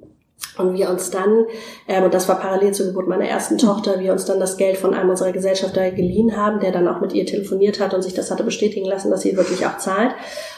Und 0.56 0.74
wir 0.74 0.90
uns 0.90 1.10
dann, 1.10 1.46
ähm, 1.86 2.04
und 2.04 2.14
das 2.14 2.28
war 2.28 2.38
parallel 2.40 2.72
zur 2.72 2.86
Geburt 2.86 3.06
meiner 3.06 3.26
ersten 3.28 3.58
Tochter, 3.58 4.00
wir 4.00 4.12
uns 4.12 4.24
dann 4.24 4.40
das 4.40 4.56
Geld 4.56 4.76
von 4.76 4.92
einem 4.92 5.10
unserer 5.10 5.32
Gesellschafter 5.32 5.90
geliehen 5.92 6.36
haben, 6.36 6.60
der 6.60 6.72
dann 6.72 6.88
auch 6.88 7.00
mit 7.00 7.12
ihr 7.12 7.26
telefoniert 7.26 7.80
hat 7.80 7.94
und 7.94 8.02
sich 8.02 8.14
das 8.14 8.30
hatte 8.30 8.42
bestätigen 8.42 8.86
lassen, 8.86 9.10
dass 9.10 9.22
sie 9.22 9.36
wirklich 9.36 9.66
auch 9.66 9.78
zahlt. 9.78 10.12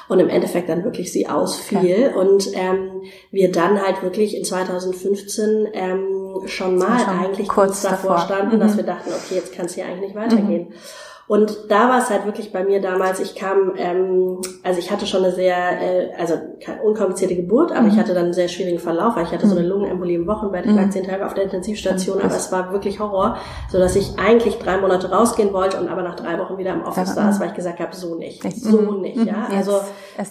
Und 0.08 0.18
im 0.18 0.28
Endeffekt 0.28 0.68
dann 0.68 0.84
wirklich 0.84 1.12
sie 1.12 1.28
ausfiel. 1.28 1.78
Okay. 1.78 2.14
Und 2.14 2.48
ähm, 2.54 3.02
wir 3.30 3.52
dann 3.52 3.80
halt 3.80 4.02
wirklich 4.02 4.36
in 4.36 4.44
2015 4.44 5.68
ähm, 5.72 6.42
schon 6.46 6.78
mal 6.78 7.00
schon 7.00 7.18
eigentlich 7.18 7.48
kurz 7.48 7.82
davor 7.82 8.18
standen, 8.20 8.56
mhm. 8.56 8.60
dass 8.60 8.76
wir 8.76 8.84
dachten, 8.84 9.10
okay, 9.10 9.36
jetzt 9.36 9.52
kann 9.54 9.66
es 9.66 9.74
hier 9.74 9.84
eigentlich 9.84 10.00
nicht 10.00 10.14
weitergehen. 10.14 10.68
Mhm. 10.70 10.74
Und 11.30 11.70
da 11.70 11.88
war 11.88 11.98
es 11.98 12.10
halt 12.10 12.26
wirklich 12.26 12.52
bei 12.52 12.64
mir 12.64 12.80
damals, 12.80 13.20
ich 13.20 13.36
kam, 13.36 13.74
ähm, 13.76 14.40
also 14.64 14.80
ich 14.80 14.90
hatte 14.90 15.06
schon 15.06 15.22
eine 15.22 15.32
sehr, 15.32 15.54
äh, 15.80 16.12
also 16.18 16.34
keine 16.60 16.82
unkomplizierte 16.82 17.36
Geburt, 17.36 17.70
aber 17.70 17.82
mhm. 17.82 17.90
ich 17.90 17.98
hatte 17.98 18.14
dann 18.14 18.24
einen 18.24 18.32
sehr 18.32 18.48
schwierigen 18.48 18.80
Verlauf, 18.80 19.14
weil 19.14 19.26
ich 19.26 19.30
hatte 19.30 19.46
so 19.46 19.54
eine 19.54 19.62
mhm. 19.62 19.70
Lungenembolie 19.70 20.16
im 20.16 20.26
Wochenbett, 20.26 20.66
ich 20.66 20.72
lag 20.72 20.86
mhm. 20.86 20.90
zehn 20.90 21.04
Tage 21.04 21.24
auf 21.24 21.34
der 21.34 21.44
Intensivstation, 21.44 22.20
aber 22.20 22.34
es 22.34 22.50
war 22.50 22.72
wirklich 22.72 22.98
Horror, 22.98 23.36
so 23.70 23.78
dass 23.78 23.94
ich 23.94 24.18
eigentlich 24.18 24.58
drei 24.58 24.78
Monate 24.78 25.08
rausgehen 25.08 25.52
wollte 25.52 25.78
und 25.80 25.88
aber 25.88 26.02
nach 26.02 26.16
drei 26.16 26.36
Wochen 26.36 26.58
wieder 26.58 26.72
im 26.72 26.82
Office 26.82 27.14
saß, 27.14 27.38
weil 27.38 27.50
ich 27.50 27.54
gesagt 27.54 27.78
habe, 27.78 27.94
so 27.94 28.16
nicht, 28.16 28.42
so 28.60 28.80
mhm. 28.80 29.00
nicht, 29.00 29.24
ja. 29.24 29.46
Also 29.56 29.82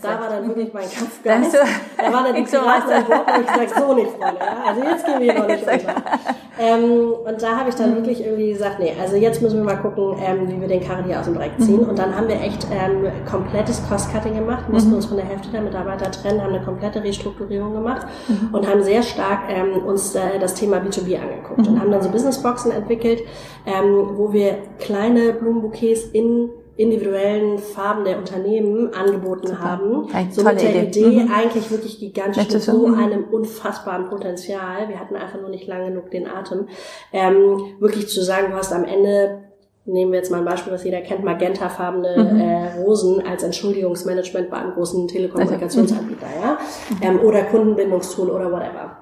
da 0.01 0.19
war 0.19 0.29
dann 0.29 0.49
wirklich 0.49 0.73
mein 0.73 0.91
Kampfgeist, 0.91 1.55
da 1.97 2.11
war 2.11 2.25
dann 2.25 2.35
die 2.35 2.41
Piraten 2.41 2.91
und 2.91 3.41
ich 3.41 3.47
gesagt, 3.47 3.87
so 3.87 3.93
nicht, 3.93 4.11
Freunde, 4.11 4.39
ja. 4.41 4.63
Also 4.67 4.81
jetzt 4.83 5.05
gehen 5.05 5.19
wir 5.21 5.33
noch 5.33 5.47
nicht 5.47 5.61
unter. 5.61 5.95
Ähm, 6.59 7.13
und 7.25 7.41
da 7.41 7.57
habe 7.57 7.69
ich 7.69 7.75
dann 7.75 7.95
wirklich 7.95 8.21
irgendwie 8.21 8.51
gesagt, 8.51 8.79
nee, 8.79 8.93
also 8.99 9.15
jetzt 9.15 9.41
müssen 9.41 9.59
wir 9.59 9.63
mal 9.63 9.81
gucken, 9.81 10.17
ähm, 10.21 10.49
wie 10.49 10.59
wir 10.59 10.67
den 10.67 10.81
Karren 10.89 11.05
hier 11.05 11.19
aus 11.19 11.25
dem 11.25 11.35
Dreck 11.35 11.51
ziehen. 11.59 11.83
Mhm. 11.83 11.89
Und 11.89 11.99
dann 11.99 12.15
haben 12.15 12.27
wir 12.27 12.41
echt 12.41 12.65
ähm, 12.71 13.11
komplettes 13.29 13.81
Cost-Cutting 13.87 14.33
gemacht, 14.33 14.67
mussten 14.69 14.89
mhm. 14.89 14.95
uns 14.95 15.05
von 15.05 15.17
der 15.17 15.25
Hälfte 15.25 15.49
der 15.49 15.61
Mitarbeiter 15.61 16.09
trennen, 16.09 16.41
haben 16.41 16.53
eine 16.53 16.63
komplette 16.63 17.03
Restrukturierung 17.03 17.73
gemacht 17.73 18.07
mhm. 18.27 18.53
und 18.53 18.67
haben 18.67 18.81
sehr 18.81 19.03
stark 19.03 19.41
ähm, 19.49 19.83
uns 19.85 20.15
äh, 20.15 20.39
das 20.39 20.55
Thema 20.55 20.77
B2B 20.77 21.21
angeguckt 21.21 21.67
und 21.67 21.75
mhm. 21.75 21.81
haben 21.81 21.91
dann 21.91 22.01
so 22.01 22.09
Businessboxen 22.09 22.71
entwickelt, 22.71 23.21
ähm, 23.67 24.09
wo 24.15 24.33
wir 24.33 24.57
kleine 24.79 25.33
Blumenbouquets 25.33 26.05
in 26.05 26.49
individuellen 26.75 27.59
Farben 27.59 28.05
der 28.05 28.17
Unternehmen 28.17 28.93
angeboten 28.93 29.47
Super. 29.47 29.59
haben. 29.59 30.07
Eine 30.13 30.31
so 30.31 30.43
mit 30.43 30.61
der 30.61 30.83
Idee, 30.83 31.01
Idee 31.01 31.23
mhm. 31.23 31.31
eigentlich 31.31 31.69
wirklich 31.69 31.99
gigantisch 31.99 32.49
mit 32.49 32.61
so 32.61 32.85
einem 32.85 33.25
unfassbaren 33.25 34.07
Potenzial. 34.07 34.87
Wir 34.87 34.97
hatten 34.97 35.17
einfach 35.17 35.41
nur 35.41 35.49
nicht 35.49 35.67
lange 35.67 35.89
genug 35.89 36.09
den 36.09 36.25
Atem. 36.25 36.67
Ähm, 37.11 37.75
wirklich 37.79 38.07
zu 38.07 38.23
sagen, 38.23 38.51
du 38.51 38.55
hast 38.55 38.71
am 38.71 38.85
Ende 38.85 39.48
nehmen 39.85 40.11
wir 40.11 40.19
jetzt 40.19 40.31
mal 40.31 40.39
ein 40.39 40.45
Beispiel, 40.45 40.73
was 40.73 40.83
jeder 40.83 41.01
kennt, 41.01 41.23
magentafarbene 41.23 42.31
mhm. 42.31 42.39
äh, 42.39 42.81
Rosen 42.81 43.25
als 43.25 43.43
Entschuldigungsmanagement 43.43 44.49
bei 44.49 44.57
einem 44.57 44.73
großen 44.73 45.07
Telekommunikationsanbieter, 45.07 46.27
ja, 46.41 46.57
ähm, 47.01 47.19
oder 47.21 47.43
Kundenbindungstool 47.43 48.29
oder 48.29 48.51
whatever. 48.51 48.98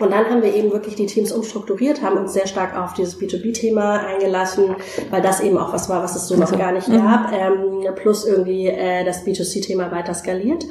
Und 0.00 0.10
dann 0.10 0.24
haben 0.28 0.42
wir 0.42 0.54
eben 0.54 0.72
wirklich 0.72 0.94
die 0.94 1.06
Teams 1.06 1.32
umstrukturiert, 1.32 2.02
haben 2.02 2.16
uns 2.16 2.32
sehr 2.32 2.46
stark 2.46 2.76
auf 2.76 2.94
dieses 2.94 3.20
B2B-Thema 3.20 4.00
eingelassen, 4.00 4.74
weil 5.10 5.20
das 5.20 5.40
eben 5.40 5.58
auch 5.58 5.72
was 5.72 5.88
war, 5.88 6.02
was 6.02 6.16
es 6.16 6.28
so 6.28 6.36
noch 6.36 6.56
gar 6.58 6.72
nicht 6.72 6.88
gab, 6.88 7.30
mhm. 7.30 7.84
ähm, 7.86 7.94
plus 7.94 8.26
irgendwie 8.26 8.68
äh, 8.68 9.04
das 9.04 9.24
B2C-Thema 9.24 9.92
weiter 9.92 10.14
skaliert. 10.14 10.64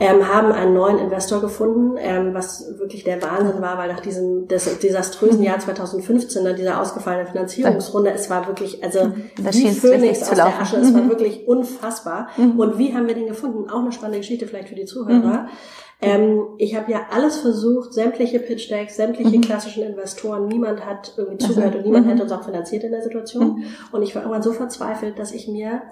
Ähm, 0.00 0.28
haben 0.28 0.50
einen 0.50 0.74
neuen 0.74 0.98
Investor 0.98 1.40
gefunden, 1.40 1.96
ähm, 1.98 2.34
was 2.34 2.66
wirklich 2.78 3.04
der 3.04 3.22
Wahnsinn 3.22 3.62
war, 3.62 3.78
weil 3.78 3.92
nach 3.92 4.00
diesem 4.00 4.48
des, 4.48 4.80
desaströsen 4.80 5.44
Jahr 5.44 5.60
2015, 5.60 6.44
dann 6.44 6.56
dieser 6.56 6.80
ausgefallenen 6.80 7.28
Finanzierungsrunde, 7.28 8.10
es 8.10 8.28
war 8.28 8.48
wirklich, 8.48 8.82
also 8.82 9.12
das 9.40 9.56
wie 9.56 9.70
Phönix 9.70 10.28
aus 10.28 10.34
der 10.34 10.60
Asche, 10.60 10.78
es 10.78 10.92
war 10.92 11.02
mhm. 11.02 11.10
wirklich 11.10 11.46
unfassbar. 11.46 12.28
Mhm. 12.36 12.58
Und 12.58 12.76
wie 12.76 12.92
haben 12.92 13.06
wir 13.06 13.14
den 13.14 13.28
gefunden? 13.28 13.70
Auch 13.70 13.82
eine 13.82 13.92
spannende 13.92 14.18
Geschichte 14.18 14.48
vielleicht 14.48 14.68
für 14.68 14.74
die 14.74 14.84
Zuhörer. 14.84 15.46
Ähm, 16.00 16.42
ich 16.58 16.76
habe 16.76 16.90
ja 16.92 17.06
alles 17.10 17.38
versucht, 17.38 17.94
sämtliche 17.94 18.40
Pitch 18.40 18.70
Decks, 18.70 18.96
sämtliche 18.96 19.36
mhm. 19.36 19.42
klassischen 19.42 19.84
Investoren, 19.84 20.48
niemand 20.48 20.84
hat 20.84 21.14
irgendwie 21.16 21.38
zugehört 21.38 21.76
und 21.76 21.84
niemand 21.84 22.06
mhm. 22.06 22.10
hätte 22.10 22.22
uns 22.24 22.32
auch 22.32 22.44
finanziert 22.44 22.84
in 22.84 22.92
der 22.92 23.02
Situation. 23.02 23.56
Mhm. 23.56 23.64
Und 23.92 24.02
ich 24.02 24.14
war 24.14 24.22
irgendwann 24.22 24.42
so 24.42 24.52
verzweifelt, 24.52 25.18
dass 25.18 25.32
ich 25.32 25.48
mir 25.48 25.82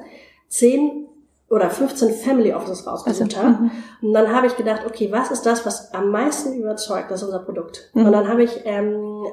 zehn 0.49 1.07
oder 1.49 1.69
15 1.69 2.15
Family 2.15 2.53
Offices 2.55 2.87
rausgesucht 2.87 3.37
also, 3.37 3.47
habe. 3.47 3.65
Mhm. 3.65 3.71
Und 4.01 4.13
dann 4.15 4.35
habe 4.35 4.47
ich 4.47 4.57
gedacht, 4.57 4.83
okay, 4.87 5.13
was 5.13 5.31
ist 5.31 5.45
das, 5.45 5.67
was 5.67 5.93
am 5.93 6.11
meisten 6.11 6.55
überzeugt, 6.55 7.11
das 7.11 7.21
ist 7.21 7.27
unser 7.27 7.41
Produkt. 7.41 7.91
Mhm. 7.95 8.07
Und 8.07 8.13
dann 8.13 8.29
habe 8.29 8.43
ich 8.43 8.63
ähm, 8.65 9.27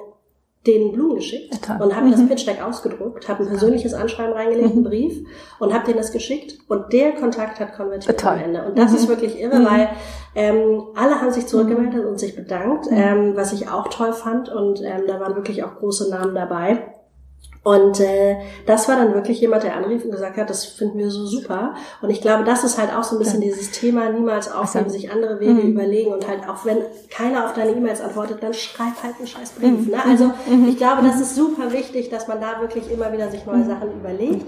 den 0.67 0.91
Blumen 0.91 1.15
geschickt 1.15 1.57
und 1.79 1.95
habe 1.95 2.07
mhm. 2.07 2.11
das 2.11 2.27
Pitch 2.27 2.45
Deck 2.45 2.61
ausgedruckt, 2.61 3.29
habe 3.29 3.43
ein 3.43 3.49
persönliches 3.49 3.93
Anschreiben 3.93 4.33
reingelegt, 4.33 4.71
einen 4.71 4.79
mhm. 4.81 4.83
Brief 4.83 5.25
und 5.59 5.73
habe 5.73 5.85
denen 5.85 5.97
das 5.97 6.11
geschickt 6.11 6.57
und 6.67 6.91
der 6.91 7.13
Kontakt 7.13 7.59
hat 7.61 7.73
konvertiert 7.73 8.25
am 8.25 8.37
Ende. 8.39 8.65
Und 8.65 8.77
das 8.77 8.91
mhm. 8.91 8.97
ist 8.97 9.07
wirklich 9.07 9.39
irre, 9.39 9.59
mhm. 9.59 9.65
weil 9.65 9.89
ähm, 10.35 10.83
alle 10.95 11.21
haben 11.21 11.31
sich 11.31 11.47
zurückgemeldet 11.47 12.05
und 12.05 12.19
sich 12.19 12.35
bedankt, 12.35 12.87
ähm, 12.91 13.35
was 13.35 13.53
ich 13.53 13.69
auch 13.69 13.87
toll 13.87 14.13
fand 14.13 14.49
und 14.49 14.81
ähm, 14.81 15.03
da 15.07 15.19
waren 15.19 15.35
wirklich 15.35 15.63
auch 15.63 15.75
große 15.75 16.09
Namen 16.09 16.35
dabei. 16.35 16.93
Und 17.61 17.99
äh, 17.99 18.37
das 18.65 18.87
war 18.87 18.95
dann 18.95 19.13
wirklich 19.13 19.41
jemand, 19.41 19.63
der 19.63 19.75
anrief 19.75 20.05
und 20.05 20.11
gesagt 20.11 20.37
hat, 20.37 20.49
das 20.49 20.65
finden 20.65 20.97
wir 20.97 21.11
so 21.11 21.25
super. 21.25 21.75
Und 22.01 22.09
ich 22.09 22.21
glaube, 22.21 22.45
das 22.45 22.63
ist 22.63 22.77
halt 22.77 22.95
auch 22.95 23.03
so 23.03 23.15
ein 23.15 23.19
bisschen 23.19 23.41
ja. 23.41 23.49
dieses 23.49 23.71
Thema, 23.71 24.09
niemals 24.09 24.49
aufhören, 24.49 24.85
also, 24.85 24.97
sich 24.97 25.11
andere 25.11 25.39
Wege 25.41 25.53
mhm. 25.53 25.71
überlegen 25.73 26.13
und 26.13 26.25
halt 26.27 26.47
auch 26.47 26.65
wenn 26.65 26.77
keiner 27.09 27.45
auf 27.45 27.53
deine 27.53 27.71
E-Mails 27.71 27.99
antwortet, 27.99 28.41
dann 28.41 28.53
schreib 28.53 29.03
halt 29.03 29.15
einen 29.17 29.27
scheiß 29.27 29.51
Brief. 29.51 29.85
Mhm. 29.85 29.91
Ne? 29.91 29.97
Also 30.03 30.31
mhm. 30.49 30.69
ich 30.69 30.77
glaube, 30.77 31.03
das 31.03 31.19
ist 31.19 31.35
super 31.35 31.71
wichtig, 31.73 32.09
dass 32.09 32.27
man 32.29 32.39
da 32.39 32.61
wirklich 32.61 32.89
immer 32.89 33.11
wieder 33.11 33.29
sich 33.29 33.45
neue 33.45 33.57
mhm. 33.57 33.67
Sachen 33.67 33.91
überlegt. 33.91 34.47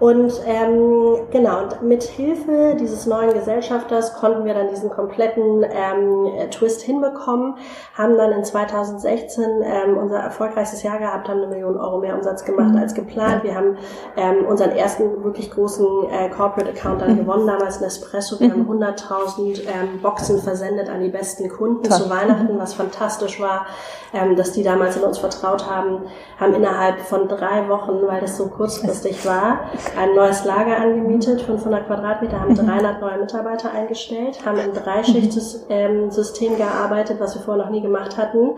Und 0.00 0.32
ähm, 0.46 1.26
genau, 1.30 1.64
und 1.64 1.82
mit 1.82 2.02
Hilfe 2.02 2.74
dieses 2.80 3.04
neuen 3.04 3.34
Gesellschafters 3.34 4.14
konnten 4.14 4.46
wir 4.46 4.54
dann 4.54 4.68
diesen 4.68 4.88
kompletten 4.88 5.62
ähm, 5.62 6.50
Twist 6.50 6.80
hinbekommen, 6.80 7.56
haben 7.92 8.16
dann 8.16 8.32
in 8.32 8.42
2016 8.42 9.44
ähm, 9.62 9.98
unser 9.98 10.16
erfolgreichstes 10.16 10.82
Jahr 10.82 10.98
gehabt, 10.98 11.28
haben 11.28 11.40
eine 11.40 11.48
Million 11.48 11.76
Euro 11.76 11.98
mehr 11.98 12.16
Umsatz 12.16 12.46
gemacht 12.46 12.70
mhm. 12.70 12.78
als 12.78 12.94
geplant. 12.94 13.44
Wir 13.44 13.54
haben 13.54 13.76
ähm, 14.16 14.46
unseren 14.46 14.70
ersten 14.70 15.22
wirklich 15.22 15.50
großen 15.50 15.86
äh, 16.10 16.30
Corporate 16.30 16.70
Account 16.70 17.02
dann 17.02 17.12
mhm. 17.12 17.18
gewonnen, 17.18 17.46
damals 17.46 17.82
Nespresso. 17.82 18.40
Wir 18.40 18.48
mhm. 18.48 18.68
haben 18.70 18.82
100.000 18.82 19.60
ähm, 19.60 20.00
Boxen 20.00 20.40
versendet 20.40 20.88
an 20.88 21.02
die 21.02 21.10
besten 21.10 21.50
Kunden 21.50 21.82
Toll. 21.82 21.98
zu 21.98 22.08
Weihnachten, 22.08 22.58
was 22.58 22.72
fantastisch 22.72 23.38
war, 23.38 23.66
ähm, 24.14 24.34
dass 24.34 24.52
die 24.52 24.62
damals 24.62 24.96
in 24.96 25.02
uns 25.02 25.18
vertraut 25.18 25.70
haben, 25.70 26.06
haben 26.38 26.54
innerhalb 26.54 27.00
von 27.00 27.28
drei 27.28 27.68
Wochen, 27.68 27.98
weil 28.06 28.22
das 28.22 28.38
so 28.38 28.46
kurzfristig 28.46 29.26
war, 29.26 29.60
ein 29.96 30.14
neues 30.14 30.44
Lager 30.44 30.76
angemietet, 30.78 31.42
500 31.42 31.86
Quadratmeter, 31.86 32.40
haben 32.40 32.54
300 32.54 32.94
mhm. 32.94 33.00
neue 33.00 33.18
Mitarbeiter 33.18 33.72
eingestellt, 33.72 34.44
haben 34.44 34.58
im 34.58 34.72
Dreischichtsystem 34.72 36.56
gearbeitet, 36.56 37.20
was 37.20 37.34
wir 37.34 37.42
vorher 37.42 37.64
noch 37.64 37.70
nie 37.70 37.82
gemacht 37.82 38.16
hatten, 38.16 38.52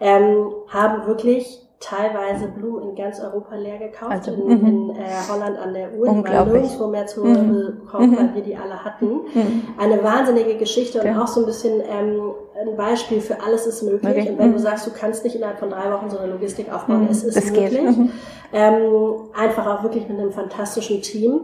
ähm, 0.00 0.52
haben 0.68 1.06
wirklich 1.06 1.60
teilweise 1.80 2.46
Blumen 2.48 2.90
in 2.90 2.94
ganz 2.94 3.20
Europa 3.20 3.56
leer 3.56 3.78
gekauft, 3.78 4.12
also, 4.12 4.32
in, 4.32 4.44
mhm. 4.44 4.66
in 4.66 4.90
äh, 4.96 5.02
Holland 5.30 5.58
an 5.58 5.72
der 5.72 5.94
Uhr, 5.94 6.08
die 6.10 6.24
waren 6.24 6.52
nirgendwo 6.52 6.86
mehr 6.88 7.06
zu 7.06 7.24
mhm. 7.24 7.80
bekommen, 7.80 8.16
weil 8.18 8.34
wir 8.34 8.42
die 8.42 8.54
alle 8.54 8.84
hatten. 8.84 9.20
Eine 9.78 10.04
wahnsinnige 10.04 10.56
Geschichte 10.58 11.00
und 11.00 11.06
ja. 11.06 11.22
auch 11.22 11.26
so 11.26 11.40
ein 11.40 11.46
bisschen 11.46 11.80
ähm, 11.80 12.32
ein 12.60 12.76
Beispiel 12.76 13.22
für 13.22 13.42
alles 13.42 13.66
ist 13.66 13.82
möglich. 13.82 14.14
Okay. 14.14 14.30
Und 14.30 14.38
wenn 14.38 14.52
du 14.52 14.58
sagst, 14.58 14.86
du 14.86 14.90
kannst 14.90 15.24
nicht 15.24 15.36
innerhalb 15.36 15.58
von 15.58 15.70
drei 15.70 15.90
Wochen 15.90 16.10
so 16.10 16.18
eine 16.18 16.30
Logistik 16.30 16.70
aufbauen, 16.70 17.08
es 17.10 17.24
ist 17.24 17.36
das 17.36 17.50
möglich. 17.50 17.96
Ähm, 18.52 19.30
einfach 19.32 19.66
auch 19.66 19.82
wirklich 19.82 20.08
mit 20.08 20.18
einem 20.18 20.32
fantastischen 20.32 21.00
Team. 21.02 21.40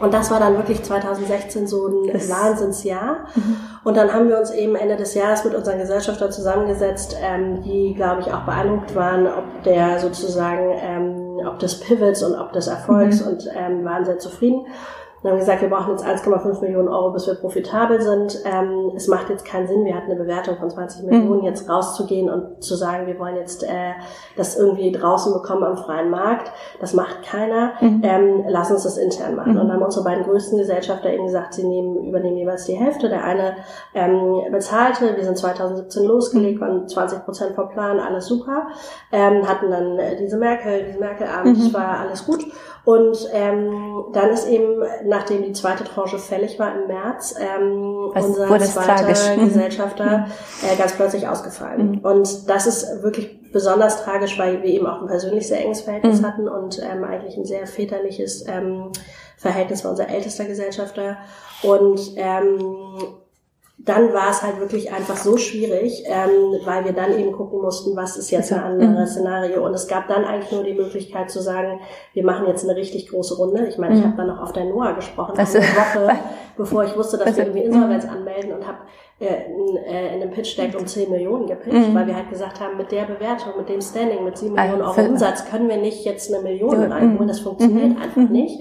Und 0.00 0.14
das 0.14 0.30
war 0.30 0.40
dann 0.40 0.56
wirklich 0.56 0.82
2016 0.82 1.66
so 1.66 1.88
ein 1.88 2.12
das 2.12 2.30
Wahnsinnsjahr. 2.30 3.26
Mhm. 3.34 3.56
Und 3.84 3.96
dann 3.96 4.12
haben 4.12 4.28
wir 4.28 4.38
uns 4.38 4.50
eben 4.50 4.74
Ende 4.74 4.96
des 4.96 5.14
Jahres 5.14 5.44
mit 5.44 5.54
unseren 5.54 5.78
Gesellschaftern 5.78 6.32
zusammengesetzt, 6.32 7.16
ähm, 7.20 7.62
die, 7.62 7.94
glaube 7.94 8.22
ich, 8.22 8.32
auch 8.32 8.42
beeindruckt 8.42 8.94
waren, 8.94 9.26
ob 9.26 9.62
der 9.64 9.98
sozusagen, 9.98 10.70
ähm, 10.82 11.46
ob 11.46 11.58
des 11.58 11.80
Pivots 11.80 12.22
und 12.22 12.34
ob 12.34 12.52
des 12.52 12.66
Erfolgs 12.66 13.22
mhm. 13.22 13.28
und 13.28 13.48
ähm, 13.54 13.84
waren 13.84 14.04
sehr 14.04 14.18
zufrieden. 14.18 14.66
Dann 15.22 15.32
haben 15.32 15.38
gesagt, 15.38 15.60
wir 15.60 15.68
brauchen 15.68 15.90
jetzt 15.90 16.04
1,5 16.04 16.62
Millionen 16.62 16.88
Euro, 16.88 17.12
bis 17.12 17.26
wir 17.26 17.34
profitabel 17.34 18.00
sind. 18.00 18.38
Ähm, 18.46 18.92
es 18.96 19.06
macht 19.06 19.28
jetzt 19.28 19.44
keinen 19.44 19.68
Sinn, 19.68 19.84
wir 19.84 19.94
hatten 19.94 20.10
eine 20.10 20.18
Bewertung 20.18 20.56
von 20.56 20.70
20 20.70 21.04
Millionen, 21.04 21.40
mhm. 21.40 21.46
jetzt 21.46 21.68
rauszugehen 21.68 22.30
und 22.30 22.64
zu 22.64 22.74
sagen, 22.74 23.06
wir 23.06 23.18
wollen 23.18 23.36
jetzt 23.36 23.62
äh, 23.62 23.92
das 24.36 24.56
irgendwie 24.56 24.92
draußen 24.92 25.34
bekommen 25.34 25.62
am 25.62 25.76
freien 25.76 26.08
Markt. 26.08 26.50
Das 26.80 26.94
macht 26.94 27.22
keiner. 27.22 27.72
Mhm. 27.80 28.00
Ähm, 28.02 28.44
lass 28.48 28.70
uns 28.70 28.84
das 28.84 28.96
intern 28.96 29.36
machen. 29.36 29.52
Mhm. 29.52 29.60
Und 29.60 29.68
dann 29.68 29.76
haben 29.76 29.82
unsere 29.82 30.04
beiden 30.04 30.24
größten 30.24 30.56
Gesellschafter 30.56 31.12
eben 31.12 31.26
gesagt, 31.26 31.52
sie 31.52 31.64
nehmen, 31.64 32.08
übernehmen 32.08 32.38
jeweils 32.38 32.64
die 32.64 32.74
Hälfte. 32.74 33.10
Der 33.10 33.22
eine 33.22 33.56
ähm, 33.94 34.40
bezahlte, 34.50 35.16
wir 35.16 35.24
sind 35.24 35.36
2017 35.36 36.04
losgelegt, 36.04 36.60
waren 36.62 36.88
20 36.88 37.24
Prozent 37.26 37.54
vom 37.54 37.68
Plan, 37.68 38.00
alles 38.00 38.26
super. 38.26 38.68
Ähm, 39.12 39.46
hatten 39.46 39.70
dann 39.70 39.98
äh, 39.98 40.16
diese 40.16 40.38
Merkel, 40.38 40.84
diese 40.86 40.98
Merkel-Abend, 40.98 41.58
mhm. 41.58 41.74
war 41.74 41.98
alles 42.00 42.24
gut. 42.24 42.46
Und 42.84 43.28
ähm, 43.32 44.04
dann 44.12 44.30
ist 44.30 44.46
eben 44.48 44.82
nachdem 45.04 45.42
die 45.42 45.52
zweite 45.52 45.84
Tranche 45.84 46.18
fällig 46.18 46.58
war 46.58 46.74
im 46.74 46.86
März, 46.88 47.34
ähm, 47.38 48.10
unser 48.14 48.58
zweiter 48.60 49.36
mhm. 49.36 49.44
Gesellschafter 49.46 50.28
äh, 50.62 50.76
ganz 50.76 50.92
plötzlich 50.94 51.28
ausgefallen. 51.28 51.92
Mhm. 51.92 51.98
Und 51.98 52.48
das 52.48 52.66
ist 52.66 53.02
wirklich 53.02 53.52
besonders 53.52 54.02
tragisch, 54.02 54.38
weil 54.38 54.62
wir 54.62 54.70
eben 54.70 54.86
auch 54.86 55.02
ein 55.02 55.08
persönlich 55.08 55.46
sehr 55.48 55.62
enges 55.62 55.82
Verhältnis 55.82 56.20
mhm. 56.20 56.26
hatten 56.26 56.48
und 56.48 56.80
ähm, 56.80 57.04
eigentlich 57.04 57.36
ein 57.36 57.44
sehr 57.44 57.66
väterliches 57.66 58.46
ähm, 58.48 58.92
Verhältnis 59.36 59.84
war 59.84 59.92
unser 59.92 60.08
ältester 60.08 60.44
Gesellschafter. 60.44 61.18
Und 61.62 62.00
ähm, 62.16 63.14
dann 63.84 64.12
war 64.12 64.30
es 64.30 64.42
halt 64.42 64.60
wirklich 64.60 64.92
einfach 64.92 65.16
so 65.16 65.38
schwierig, 65.38 66.04
ähm, 66.06 66.60
weil 66.64 66.84
wir 66.84 66.92
dann 66.92 67.18
eben 67.18 67.32
gucken 67.32 67.62
mussten, 67.62 67.96
was 67.96 68.16
ist 68.16 68.30
jetzt 68.30 68.52
ein 68.52 68.60
anderes 68.60 69.10
mhm. 69.10 69.20
Szenario. 69.20 69.64
Und 69.64 69.72
es 69.72 69.88
gab 69.88 70.06
dann 70.08 70.24
eigentlich 70.24 70.52
nur 70.52 70.64
die 70.64 70.74
Möglichkeit 70.74 71.30
zu 71.30 71.40
sagen, 71.40 71.80
wir 72.12 72.24
machen 72.24 72.46
jetzt 72.46 72.68
eine 72.68 72.76
richtig 72.76 73.08
große 73.08 73.36
Runde. 73.36 73.66
Ich 73.66 73.78
meine, 73.78 73.94
ich 73.94 74.00
mhm. 74.00 74.08
habe 74.08 74.16
dann 74.18 74.26
noch 74.26 74.40
auf 74.42 74.52
der 74.52 74.66
Noah 74.66 74.92
gesprochen, 74.92 75.38
eine 75.38 75.48
Woche, 75.48 76.10
bevor 76.58 76.84
ich 76.84 76.94
wusste, 76.96 77.16
dass 77.16 77.36
wir 77.36 77.44
irgendwie 77.44 77.64
Insolvenz 77.64 78.04
mhm. 78.04 78.10
anmelden 78.10 78.52
und 78.52 78.66
habe 78.66 78.78
äh, 79.18 79.50
in, 79.50 79.76
äh, 79.76 80.14
in 80.14 80.22
einem 80.22 80.30
Pitch-Deck 80.30 80.78
um 80.78 80.86
10 80.86 81.10
Millionen 81.10 81.46
gepitcht, 81.46 81.94
weil 81.94 82.06
wir 82.06 82.16
halt 82.16 82.28
gesagt 82.28 82.60
haben, 82.60 82.76
mit 82.76 82.92
der 82.92 83.04
Bewertung, 83.04 83.52
mit 83.56 83.68
dem 83.68 83.80
Standing, 83.80 84.24
mit 84.24 84.36
7 84.36 84.54
Millionen 84.54 84.82
Euro 84.82 85.00
Umsatz 85.00 85.46
können 85.46 85.68
wir 85.70 85.78
nicht 85.78 86.04
jetzt 86.04 86.32
eine 86.32 86.42
Million 86.42 86.92
reinholen. 86.92 87.28
Das 87.28 87.40
funktioniert 87.40 87.98
einfach 87.98 88.28
nicht. 88.28 88.60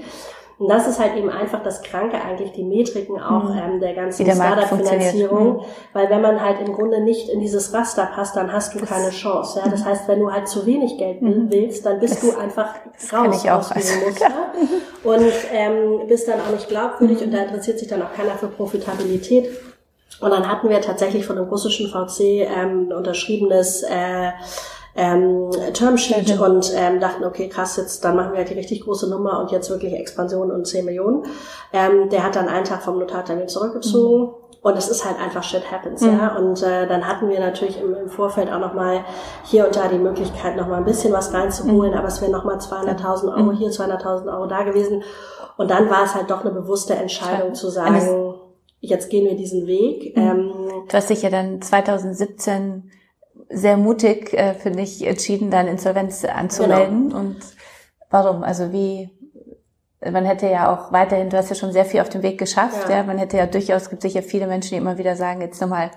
Und 0.60 0.68
das 0.68 0.88
ist 0.88 1.00
halt 1.00 1.16
eben 1.16 1.30
einfach 1.30 1.64
das 1.64 1.82
Kranke 1.84 2.22
eigentlich, 2.22 2.52
die 2.52 2.66
Metriken 2.66 3.18
auch 3.18 3.46
mhm. 3.46 3.58
ähm, 3.58 3.80
der 3.80 3.94
ganzen 3.94 4.30
Startup-Finanzierung. 4.30 5.54
Mhm. 5.54 5.62
Weil 5.94 6.10
wenn 6.10 6.22
man 6.22 6.42
halt 6.44 6.60
im 6.60 6.74
Grunde 6.74 7.02
nicht 7.02 7.30
in 7.30 7.40
dieses 7.40 7.74
Raster 7.74 8.08
passt, 8.14 8.36
dann 8.36 8.52
hast 8.52 8.76
du 8.76 8.80
das 8.80 8.90
keine 8.90 9.10
Chance. 9.10 9.62
Ja? 9.64 9.72
Das 9.72 9.86
heißt, 9.86 10.10
wenn 10.10 10.20
du 10.20 10.34
halt 10.34 10.50
zu 10.50 10.66
wenig 10.66 10.98
Geld 10.98 11.22
mhm. 11.22 11.50
willst, 11.50 11.86
dann 11.86 12.02
bist 12.02 12.22
das, 12.22 12.30
du 12.30 12.38
einfach 12.38 12.76
raus 13.14 13.48
aus 13.48 13.70
diesem 13.70 14.04
Muster 14.04 14.28
und 15.06 15.32
ähm, 15.54 16.08
bist 16.10 16.28
dann 16.28 16.42
auch 16.42 16.52
nicht 16.52 16.68
glaubwürdig 16.68 17.24
und 17.24 17.34
da 17.34 17.44
interessiert 17.44 17.80
sich 17.80 17.88
dann 17.88 18.02
auch 18.02 18.14
keiner 18.14 18.32
für 18.32 18.50
Profitabilität. 18.50 19.50
Und 20.20 20.32
dann 20.32 20.46
hatten 20.46 20.68
wir 20.68 20.82
tatsächlich 20.82 21.26
von 21.26 21.38
dem 21.38 21.46
russischen 21.46 21.88
VC 21.88 22.20
ähm, 22.54 22.92
unterschriebenes 22.94 23.84
äh, 23.84 24.32
ähm, 24.96 25.50
Termsheet 25.74 26.36
mhm. 26.36 26.42
und 26.42 26.74
ähm, 26.76 27.00
dachten, 27.00 27.24
okay, 27.24 27.48
krass, 27.50 27.78
jetzt 27.78 28.04
dann 28.04 28.16
machen 28.16 28.32
wir 28.32 28.40
halt 28.40 28.50
die 28.50 28.56
richtig 28.56 28.82
große 28.82 29.10
Nummer 29.10 29.40
und 29.40 29.52
jetzt 29.52 29.70
wirklich 29.70 29.94
Expansion 29.94 30.52
und 30.52 30.68
10 30.68 30.86
Millionen. 30.86 31.24
Ähm, 31.74 32.10
der 32.10 32.24
hat 32.24 32.36
dann 32.36 32.48
einen 32.48 32.66
Tag 32.66 32.84
vom 32.84 33.00
Notartermin 33.00 33.48
zurückgezogen. 33.48 34.28
Mhm. 34.28 34.34
Und 34.62 34.78
es 34.78 34.90
ist 34.90 35.06
halt 35.06 35.18
einfach 35.22 35.42
shit 35.42 35.72
happens, 35.72 36.02
mhm. 36.02 36.18
ja. 36.18 36.36
Und 36.36 36.62
äh, 36.64 36.86
dann 36.86 37.08
hatten 37.08 37.30
wir 37.30 37.40
natürlich 37.40 37.82
im, 37.82 37.96
im 37.96 38.10
Vorfeld 38.10 38.52
auch 38.52 38.60
nochmal 38.60 39.06
hier 39.46 39.66
und 39.66 39.76
da 39.76 39.88
die 39.88 39.98
Möglichkeit, 39.98 40.58
nochmal 40.58 40.80
ein 40.80 40.86
bisschen 40.86 41.14
was 41.14 41.34
reinzuholen, 41.34 41.92
mhm. 41.92 41.98
aber 41.98 42.10
es 42.10 42.22
wären 42.22 42.34
nochmal 42.34 42.58
200.000 42.58 43.30
Euro 43.38 43.52
mhm. 43.52 43.58
hier, 43.58 43.70
200.000 43.70 44.34
Euro 44.34 44.48
da 44.48 44.64
gewesen. 44.64 45.02
Und 45.56 45.72
dann 45.72 45.90
war 45.90 46.04
es 46.04 46.14
halt 46.14 46.30
doch 46.30 46.42
eine 46.42 46.52
bewusste 46.52 46.96
Entscheidung 46.96 47.54
zu 47.54 47.70
sagen, 47.70 48.36
jetzt 48.82 49.10
gehen 49.10 49.26
wir 49.26 49.36
diesen 49.36 49.66
Weg. 49.66 50.16
Mhm. 50.18 50.22
Ähm, 50.22 50.54
du 50.90 50.94
hast 50.94 51.10
dich 51.10 51.22
ja 51.22 51.30
dann 51.30 51.62
2017 51.62 52.92
sehr 53.50 53.78
mutig, 53.78 54.34
äh, 54.34 54.54
finde 54.54 54.82
ich, 54.84 55.06
entschieden, 55.06 55.52
dann 55.52 55.68
Insolvenz 55.68 56.26
anzumelden. 56.26 57.10
Genau. 57.10 57.20
Und 57.20 57.38
warum? 58.10 58.44
Also 58.44 58.72
wie, 58.72 59.10
man 60.02 60.26
hätte 60.26 60.48
ja 60.48 60.74
auch 60.74 60.92
weiterhin, 60.92 61.30
du 61.30 61.38
hast 61.38 61.50
ja 61.50 61.56
schon 61.56 61.72
sehr 61.72 61.86
viel 61.86 62.02
auf 62.02 62.10
dem 62.10 62.24
Weg 62.24 62.38
geschafft, 62.38 62.90
ja. 62.90 62.98
ja 62.98 63.04
man 63.04 63.18
hätte 63.18 63.38
ja 63.38 63.46
durchaus, 63.46 63.90
gibt 63.90 64.02
sicher 64.02 64.24
viele 64.24 64.48
Menschen, 64.48 64.72
die 64.72 64.78
immer 64.78 64.98
wieder 64.98 65.16
sagen, 65.16 65.42
jetzt 65.42 65.62
nochmal 65.62 65.92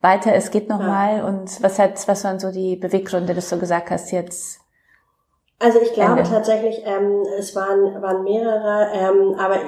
weiter, 0.00 0.34
es 0.34 0.50
geht 0.50 0.68
nochmal. 0.68 1.18
Ja. 1.18 1.26
Und 1.26 1.62
was 1.62 1.78
hat, 1.78 2.06
was 2.08 2.24
waren 2.24 2.38
so 2.38 2.50
die 2.52 2.76
Beweggründe, 2.76 3.34
dass 3.34 3.48
du 3.48 3.58
gesagt 3.58 3.90
hast, 3.90 4.12
jetzt? 4.12 4.60
Also 5.58 5.80
ich 5.80 5.92
glaube 5.94 6.20
Ende. 6.20 6.30
tatsächlich, 6.30 6.82
ähm, 6.84 7.24
es 7.38 7.56
waren, 7.56 8.02
waren 8.02 8.24
mehrere, 8.24 8.88
ähm, 8.92 9.34
aber 9.38 9.58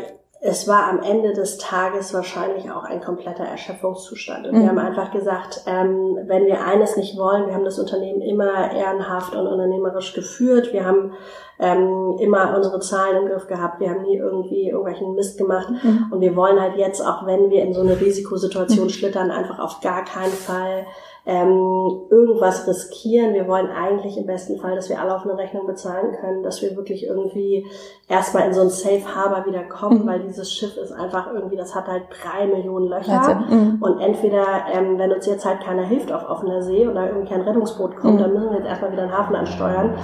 es 0.41 0.69
war 0.69 0.89
am 0.89 1.03
Ende 1.03 1.33
des 1.33 1.59
Tages 1.59 2.15
wahrscheinlich 2.15 2.71
auch 2.71 2.85
ein 2.85 3.01
kompletter 3.01 3.45
Erschöpfungszustand. 3.45 4.47
Und 4.47 4.55
mhm. 4.55 4.61
wir 4.61 4.69
haben 4.69 4.79
einfach 4.79 5.11
gesagt, 5.11 5.63
ähm, 5.67 6.17
wenn 6.27 6.47
wir 6.47 6.65
eines 6.65 6.97
nicht 6.97 7.19
wollen, 7.19 7.47
wir 7.49 7.55
haben 7.55 7.65
das 7.65 7.79
Unternehmen 7.79 8.21
immer 8.21 8.71
ehrenhaft 8.71 9.35
und 9.35 9.49
unternehmerisch 9.49 10.15
geführt, 10.15 10.73
wir 10.73 10.85
haben 10.85 11.15
ähm, 11.59 12.17
immer 12.21 12.55
unsere 12.57 12.79
Zahlen 12.79 13.23
im 13.23 13.29
Griff 13.29 13.49
gehabt, 13.49 13.81
wir 13.81 13.91
haben 13.91 14.03
nie 14.03 14.17
irgendwie 14.17 14.69
irgendwelchen 14.69 15.15
Mist 15.17 15.39
gemacht. 15.39 15.71
Mhm. 15.83 16.07
Und 16.13 16.21
wir 16.21 16.37
wollen 16.37 16.61
halt 16.61 16.77
jetzt, 16.77 17.05
auch 17.05 17.27
wenn 17.27 17.51
wir 17.51 17.63
in 17.63 17.75
so 17.75 17.81
eine 17.81 18.01
Risikosituation 18.01 18.85
mhm. 18.85 18.91
schlittern, 18.91 19.33
einfach 19.33 19.59
auf 19.59 19.81
gar 19.81 20.05
keinen 20.05 20.31
Fall 20.31 20.87
ähm, 21.29 22.07
irgendwas 22.11 22.67
riskieren. 22.67 23.35
Wir 23.35 23.47
wollen 23.47 23.69
eigentlich 23.69 24.17
im 24.17 24.25
besten 24.25 24.59
Fall, 24.59 24.75
dass 24.75 24.89
wir 24.89 24.99
alle 24.99 25.15
auf 25.15 25.25
eine 25.25 25.37
Rechnung 25.37 25.67
bezahlen 25.67 26.17
können, 26.19 26.43
dass 26.43 26.63
wir 26.63 26.75
wirklich 26.75 27.07
irgendwie 27.07 27.67
erstmal 28.09 28.47
in 28.47 28.55
so 28.55 28.63
ein 28.63 28.71
Safe 28.71 29.05
Harbor 29.15 29.45
wieder 29.45 29.63
kommen, 29.65 30.05
mhm. 30.05 30.07
weil 30.07 30.21
dieses 30.21 30.51
Schiff 30.51 30.79
ist 30.79 30.91
einfach 30.91 31.31
irgendwie, 31.31 31.57
das 31.57 31.75
hat 31.75 31.87
halt 31.87 32.05
drei 32.09 32.47
Millionen 32.47 32.89
Löcher. 32.89 33.21
Also, 33.21 33.33
und 33.79 34.01
entweder, 34.01 34.47
ähm, 34.73 34.97
wenn 34.97 35.13
uns 35.13 35.27
jetzt 35.27 35.45
halt 35.45 35.61
keiner 35.61 35.83
hilft 35.83 36.11
auf 36.11 36.27
offener 36.27 36.63
See 36.63 36.89
oder 36.89 37.09
irgendwie 37.09 37.29
kein 37.29 37.43
Rettungsboot 37.43 37.97
kommt, 37.97 38.15
mhm. 38.15 38.21
dann 38.21 38.33
müssen 38.33 38.49
wir 38.49 38.59
jetzt 38.61 38.69
erstmal 38.69 38.93
wieder 38.93 39.03
einen 39.03 39.19
Hafen 39.19 39.37
ansteuern. 39.37 39.99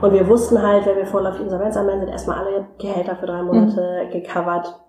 Und 0.00 0.12
wir 0.14 0.26
wussten 0.26 0.62
halt, 0.62 0.86
wenn 0.86 0.96
wir 0.96 1.06
vorläufig 1.06 1.42
Insolvenz 1.42 1.76
anmelden, 1.76 2.04
sind 2.04 2.12
erstmal 2.12 2.38
alle 2.38 2.66
Gehälter 2.78 3.16
für 3.16 3.26
drei 3.26 3.42
Monate 3.42 4.06
mhm. 4.06 4.10
gecovert. 4.12 4.80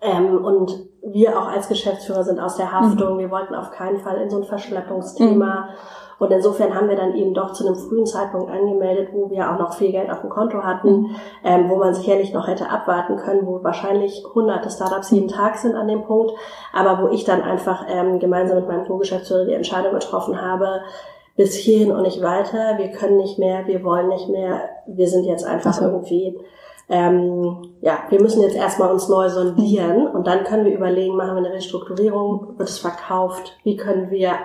Ähm, 0.00 0.44
und 0.44 0.88
wir 1.02 1.38
auch 1.38 1.48
als 1.48 1.68
Geschäftsführer 1.68 2.24
sind 2.24 2.40
aus 2.40 2.56
der 2.56 2.72
Haftung. 2.72 3.14
Mhm. 3.14 3.18
Wir 3.18 3.30
wollten 3.30 3.54
auf 3.54 3.70
keinen 3.70 4.00
Fall 4.00 4.20
in 4.20 4.30
so 4.30 4.38
ein 4.38 4.44
Verschleppungsthema. 4.44 5.60
Mhm. 5.60 5.68
Und 6.18 6.32
insofern 6.32 6.74
haben 6.74 6.88
wir 6.88 6.96
dann 6.96 7.14
eben 7.14 7.32
doch 7.32 7.52
zu 7.52 7.64
einem 7.64 7.76
frühen 7.76 8.06
Zeitpunkt 8.06 8.50
angemeldet, 8.50 9.10
wo 9.12 9.30
wir 9.30 9.50
auch 9.50 9.58
noch 9.58 9.74
viel 9.74 9.92
Geld 9.92 10.10
auf 10.10 10.20
dem 10.20 10.30
Konto 10.30 10.62
hatten, 10.64 11.02
mhm. 11.02 11.16
ähm, 11.44 11.68
wo 11.68 11.76
man 11.76 11.94
sicherlich 11.94 12.32
noch 12.32 12.48
hätte 12.48 12.68
abwarten 12.68 13.16
können, 13.16 13.46
wo 13.46 13.62
wahrscheinlich 13.62 14.24
hunderte 14.34 14.70
Startups 14.70 15.10
jeden 15.10 15.28
Tag 15.28 15.56
sind 15.56 15.76
an 15.76 15.86
dem 15.86 16.02
Punkt, 16.02 16.32
aber 16.72 17.02
wo 17.02 17.08
ich 17.08 17.24
dann 17.24 17.42
einfach 17.42 17.84
ähm, 17.88 18.18
gemeinsam 18.18 18.58
mit 18.58 18.66
meinem 18.68 18.86
Co-Geschäftsführer 18.86 19.44
die 19.44 19.52
Entscheidung 19.52 19.92
getroffen 19.92 20.42
habe, 20.42 20.80
bis 21.36 21.54
hierhin 21.54 21.92
und 21.92 22.02
nicht 22.02 22.20
weiter, 22.20 22.78
wir 22.78 22.90
können 22.90 23.18
nicht 23.18 23.38
mehr, 23.38 23.68
wir 23.68 23.84
wollen 23.84 24.08
nicht 24.08 24.28
mehr, 24.28 24.70
wir 24.86 25.06
sind 25.06 25.24
jetzt 25.24 25.46
einfach 25.46 25.70
also. 25.70 25.84
irgendwie 25.84 26.36
ähm, 26.88 27.74
ja, 27.80 28.04
wir 28.08 28.20
müssen 28.20 28.42
jetzt 28.42 28.56
erstmal 28.56 28.90
uns 28.90 29.08
neu 29.08 29.28
sondieren 29.28 30.06
und 30.06 30.26
dann 30.26 30.44
können 30.44 30.64
wir 30.64 30.74
überlegen, 30.74 31.16
machen 31.16 31.36
wir 31.36 31.44
eine 31.44 31.52
Restrukturierung, 31.52 32.58
wird 32.58 32.68
es 32.68 32.78
verkauft, 32.78 33.58
wie 33.62 33.76
können 33.76 34.10
wir 34.10 34.38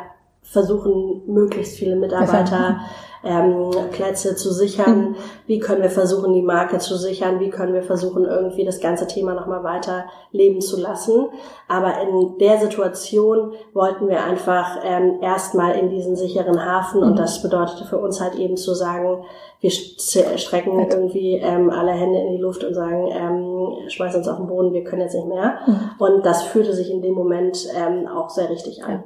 versuchen, 0.43 1.23
möglichst 1.25 1.77
viele 1.77 1.95
Mitarbeiter 1.95 2.79
ähm, 3.23 3.71
Plätze 3.91 4.35
zu 4.35 4.51
sichern, 4.51 5.11
mhm. 5.11 5.15
wie 5.47 5.59
können 5.59 5.81
wir 5.81 5.89
versuchen, 5.89 6.33
die 6.33 6.41
Marke 6.41 6.77
zu 6.79 6.97
sichern, 6.97 7.39
wie 7.39 7.49
können 7.49 7.73
wir 7.73 7.83
versuchen, 7.83 8.25
irgendwie 8.25 8.65
das 8.65 8.81
ganze 8.81 9.07
Thema 9.07 9.33
nochmal 9.33 9.63
weiter 9.63 10.05
leben 10.31 10.59
zu 10.59 10.79
lassen. 10.79 11.27
Aber 11.69 12.01
in 12.01 12.37
der 12.39 12.59
Situation 12.59 13.53
wollten 13.73 14.09
wir 14.09 14.23
einfach 14.23 14.79
ähm, 14.83 15.19
erstmal 15.21 15.75
in 15.75 15.89
diesen 15.89 16.15
sicheren 16.15 16.63
Hafen 16.63 17.01
und 17.01 17.13
mhm. 17.13 17.17
das 17.17 17.41
bedeutete 17.41 17.85
für 17.85 17.97
uns 17.97 18.19
halt 18.19 18.35
eben 18.35 18.57
zu 18.57 18.73
sagen, 18.73 19.23
wir 19.61 19.71
strecken 19.71 20.87
irgendwie 20.89 21.37
ähm, 21.37 21.69
alle 21.69 21.91
Hände 21.91 22.19
in 22.19 22.33
die 22.33 22.41
Luft 22.41 22.65
und 22.65 22.73
sagen, 22.73 23.07
ähm, 23.13 23.89
schmeißen 23.89 24.19
uns 24.19 24.27
auf 24.27 24.35
den 24.37 24.47
Boden, 24.47 24.73
wir 24.73 24.83
können 24.83 25.03
jetzt 25.03 25.15
nicht 25.15 25.27
mehr. 25.27 25.59
Mhm. 25.65 25.91
Und 25.99 26.25
das 26.25 26.43
fühlte 26.43 26.73
sich 26.73 26.91
in 26.91 27.01
dem 27.01 27.13
Moment 27.13 27.65
ähm, 27.73 28.05
auch 28.09 28.29
sehr 28.29 28.49
richtig 28.49 28.83
an. 28.83 29.05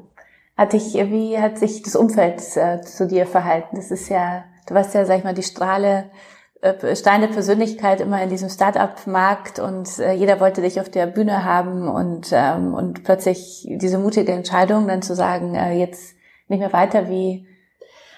Hat 0.57 0.73
dich, 0.73 0.93
wie 0.95 1.37
hat 1.39 1.59
sich 1.59 1.83
das 1.83 1.95
Umfeld 1.95 2.41
äh, 2.55 2.81
zu 2.81 3.07
dir 3.07 3.27
verhalten? 3.27 3.75
Das 3.75 3.91
ist 3.91 4.09
ja, 4.09 4.45
du 4.67 4.73
warst 4.73 4.95
ja, 4.95 5.05
sag 5.05 5.19
ich 5.19 5.23
mal, 5.23 5.35
die 5.35 5.43
Strahle, 5.43 6.05
äh, 6.61 6.95
steine 6.95 7.27
Persönlichkeit 7.27 8.01
immer 8.01 8.21
in 8.23 8.29
diesem 8.29 8.49
Start-up-Markt 8.49 9.59
und 9.59 9.99
äh, 9.99 10.13
jeder 10.13 10.39
wollte 10.39 10.61
dich 10.61 10.81
auf 10.81 10.89
der 10.89 11.05
Bühne 11.05 11.43
haben 11.43 11.87
und, 11.87 12.29
ähm, 12.31 12.73
und 12.73 13.03
plötzlich 13.03 13.67
diese 13.69 13.99
mutige 13.99 14.31
Entscheidung 14.31 14.87
dann 14.87 15.03
zu 15.03 15.13
sagen, 15.13 15.53
äh, 15.53 15.73
jetzt 15.73 16.15
nicht 16.47 16.59
mehr 16.59 16.73
weiter, 16.73 17.07
wie, 17.07 17.45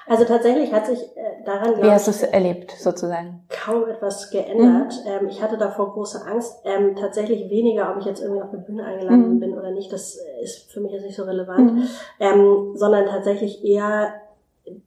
also 0.08 0.24
tatsächlich 0.24 0.72
hat 0.72 0.88
sich 0.88 1.00
daran, 1.46 1.82
Wie 1.82 1.90
hast 1.90 2.08
du 2.08 2.12
es 2.12 2.24
erlebt, 2.24 2.72
sozusagen? 2.72 3.42
Kaum 3.50 3.88
etwas 3.88 4.30
geändert. 4.30 4.94
Mhm. 5.04 5.12
Ähm, 5.12 5.28
ich 5.30 5.42
hatte 5.42 5.58
davor 5.58 5.94
große 5.94 6.26
Angst. 6.26 6.62
Ähm, 6.64 6.96
tatsächlich 6.96 7.50
weniger, 7.50 7.92
ob 7.92 8.00
ich 8.00 8.06
jetzt 8.06 8.22
irgendwie 8.22 8.42
auf 8.42 8.54
eine 8.54 8.62
Bühne 8.62 8.84
eingeladen 8.86 9.36
mhm. 9.36 9.40
bin 9.40 9.58
oder 9.58 9.72
nicht, 9.72 9.92
das 9.92 10.20
ist 10.42 10.72
für 10.72 10.80
mich 10.82 10.92
jetzt 10.92 11.06
nicht 11.06 11.16
so 11.16 11.24
relevant. 11.24 11.74
Mhm. 11.74 11.84
Ähm, 12.20 12.72
sondern 12.76 13.06
tatsächlich 13.06 13.64
eher, 13.64 14.14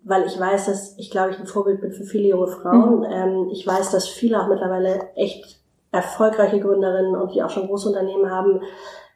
weil 0.04 0.26
ich 0.26 0.38
weiß, 0.38 0.66
dass 0.66 0.96
ich 0.98 1.10
glaube 1.10 1.30
ich 1.30 1.38
ein 1.38 1.46
Vorbild 1.46 1.80
bin 1.80 1.92
für 1.92 2.04
viele 2.04 2.28
junge 2.28 2.48
Frauen. 2.48 3.00
Mhm. 3.00 3.06
Ähm, 3.10 3.48
ich 3.50 3.66
weiß, 3.66 3.90
dass 3.90 4.08
viele 4.08 4.40
auch 4.40 4.48
mittlerweile 4.48 5.08
echt 5.14 5.60
erfolgreiche 5.92 6.60
Gründerinnen 6.60 7.14
und 7.16 7.34
die 7.34 7.42
auch 7.42 7.50
schon 7.50 7.66
große 7.66 7.88
Unternehmen 7.88 8.30
haben, 8.30 8.62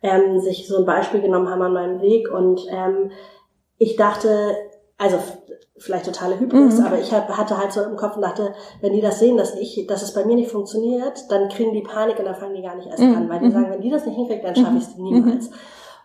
ähm, 0.03 0.41
sich 0.41 0.68
so 0.68 0.78
ein 0.78 0.84
Beispiel 0.84 1.22
genommen 1.22 1.49
haben 1.49 1.62
an 1.62 1.72
meinem 1.72 2.01
Weg 2.01 2.30
und 2.30 2.66
ähm, 2.70 3.11
ich 3.78 3.97
dachte, 3.97 4.57
also 4.99 5.18
vielleicht 5.78 6.07
totale 6.07 6.40
Hybris, 6.40 6.78
mhm. 6.78 6.86
aber 6.86 6.99
ich 6.99 7.12
hab, 7.12 7.28
hatte 7.28 7.59
halt 7.59 7.72
so 7.72 7.82
im 7.82 7.97
Kopf 7.97 8.16
und 8.16 8.22
dachte, 8.22 8.55
wenn 8.80 8.94
die 8.94 9.03
das 9.03 9.18
sehen, 9.18 9.36
dass 9.36 9.55
ich, 9.55 9.86
dass 9.86 10.03
es 10.03 10.14
bei 10.14 10.24
mir 10.24 10.36
nicht 10.36 10.51
funktioniert, 10.51 11.30
dann 11.30 11.49
kriegen 11.49 11.72
die 11.72 11.82
Panik 11.82 12.18
und 12.18 12.24
dann 12.24 12.34
fangen 12.34 12.55
die 12.55 12.62
gar 12.62 12.76
nicht 12.76 12.88
erst 12.88 13.01
mhm. 13.01 13.14
an, 13.14 13.28
weil 13.28 13.40
die 13.40 13.47
mhm. 13.47 13.53
sagen, 13.53 13.70
wenn 13.70 13.82
die 13.82 13.90
das 13.90 14.07
nicht 14.07 14.16
hinkriegt, 14.16 14.44
dann 14.44 14.57
schaffe 14.57 14.78
ich 14.78 14.84
es 14.84 14.97
mhm. 14.97 15.40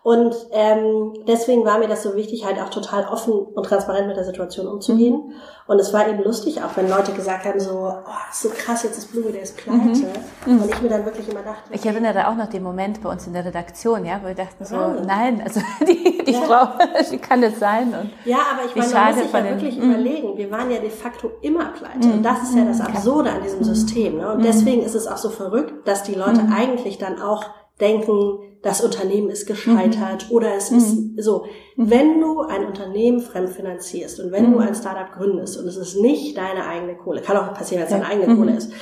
Und 0.02 0.34
ähm, 0.50 1.12
deswegen 1.28 1.64
war 1.64 1.78
mir 1.78 1.86
das 1.86 2.02
so 2.02 2.16
wichtig, 2.16 2.44
halt 2.44 2.60
auch 2.60 2.70
total 2.70 3.06
offen 3.06 3.34
und 3.34 3.64
transparent 3.64 4.08
mit 4.08 4.16
der 4.16 4.24
Situation 4.24 4.66
umzugehen. 4.66 5.14
Mhm. 5.14 5.32
Und 5.68 5.78
es 5.78 5.92
war 5.92 6.08
eben 6.08 6.24
lustig, 6.24 6.60
auch 6.60 6.76
wenn 6.76 6.90
Leute 6.90 7.12
gesagt 7.12 7.44
haben, 7.44 7.60
so, 7.60 7.70
oh, 7.72 8.30
ist 8.30 8.42
so 8.42 8.48
krass, 8.48 8.82
jetzt 8.82 8.98
ist 8.98 9.12
Bluey, 9.12 9.30
der 9.30 9.42
ist 9.42 9.56
pleite. 9.56 10.08
Mhm. 10.44 10.62
Und 10.62 10.70
ich 10.70 10.82
mir 10.82 10.88
dann 10.88 11.04
wirklich 11.04 11.28
immer 11.28 11.42
dachte... 11.42 11.72
Ich 11.72 11.86
erinnere 11.86 12.26
auch 12.26 12.34
noch 12.34 12.48
den 12.48 12.64
Moment 12.64 13.00
bei 13.00 13.10
uns 13.10 13.28
in 13.28 13.32
der 13.32 13.44
Redaktion, 13.44 14.04
ja, 14.04 14.18
wo 14.20 14.26
wir 14.26 14.34
dachten 14.34 14.64
so, 14.64 14.74
Wahnsinn. 14.74 15.06
nein, 15.06 15.40
also 15.40 15.60
die, 15.86 16.24
die 16.26 16.32
ja. 16.32 16.40
Frau, 16.40 16.68
die 17.12 17.18
kann 17.18 17.40
es 17.44 17.60
sein. 17.60 17.94
Und 17.94 18.10
ja, 18.24 18.38
aber 18.52 18.66
ich 18.66 18.74
meine, 18.74 18.92
man 18.92 19.14
muss 19.14 19.22
sich 19.22 19.32
ja 19.32 19.44
wirklich 19.44 19.78
den, 19.78 19.92
überlegen, 19.92 20.36
wir 20.36 20.50
waren 20.50 20.68
ja 20.68 20.80
de 20.80 20.90
facto 20.90 21.30
immer 21.42 21.66
pleite. 21.66 22.08
Mhm. 22.08 22.14
Und 22.14 22.22
das 22.24 22.42
ist 22.42 22.56
ja 22.56 22.64
das 22.64 22.80
Absurde 22.80 23.30
an 23.30 23.42
diesem 23.44 23.62
System. 23.62 24.16
Ne? 24.16 24.32
Und 24.32 24.38
mhm. 24.38 24.42
deswegen 24.42 24.82
ist 24.82 24.96
es 24.96 25.06
auch 25.06 25.16
so 25.16 25.30
verrückt, 25.30 25.86
dass 25.86 26.02
die 26.02 26.14
Leute 26.14 26.42
mhm. 26.42 26.52
eigentlich 26.52 26.98
dann 26.98 27.22
auch 27.22 27.44
denken, 27.80 28.51
das 28.62 28.80
Unternehmen 28.80 29.28
ist 29.28 29.46
gescheitert 29.46 30.26
mhm. 30.28 30.36
oder 30.36 30.54
es 30.54 30.70
mhm. 30.70 30.78
ist 30.78 31.24
so. 31.24 31.46
Wenn 31.76 32.20
du 32.20 32.42
ein 32.42 32.64
Unternehmen 32.64 33.20
fremdfinanzierst 33.20 34.20
und 34.20 34.30
wenn 34.30 34.50
mhm. 34.50 34.52
du 34.52 34.58
ein 34.60 34.74
Startup 34.74 35.12
gründest 35.12 35.58
und 35.58 35.66
es 35.66 35.76
ist 35.76 35.96
nicht 35.96 36.36
deine 36.36 36.66
eigene 36.66 36.96
Kohle, 36.96 37.20
kann 37.20 37.36
auch 37.36 37.52
passieren, 37.54 37.80
wenn 37.80 37.86
es 37.86 37.92
deine 37.92 38.06
eigene 38.06 38.36
Kohle 38.36 38.52
mhm. 38.52 38.58
ist, 38.58 38.72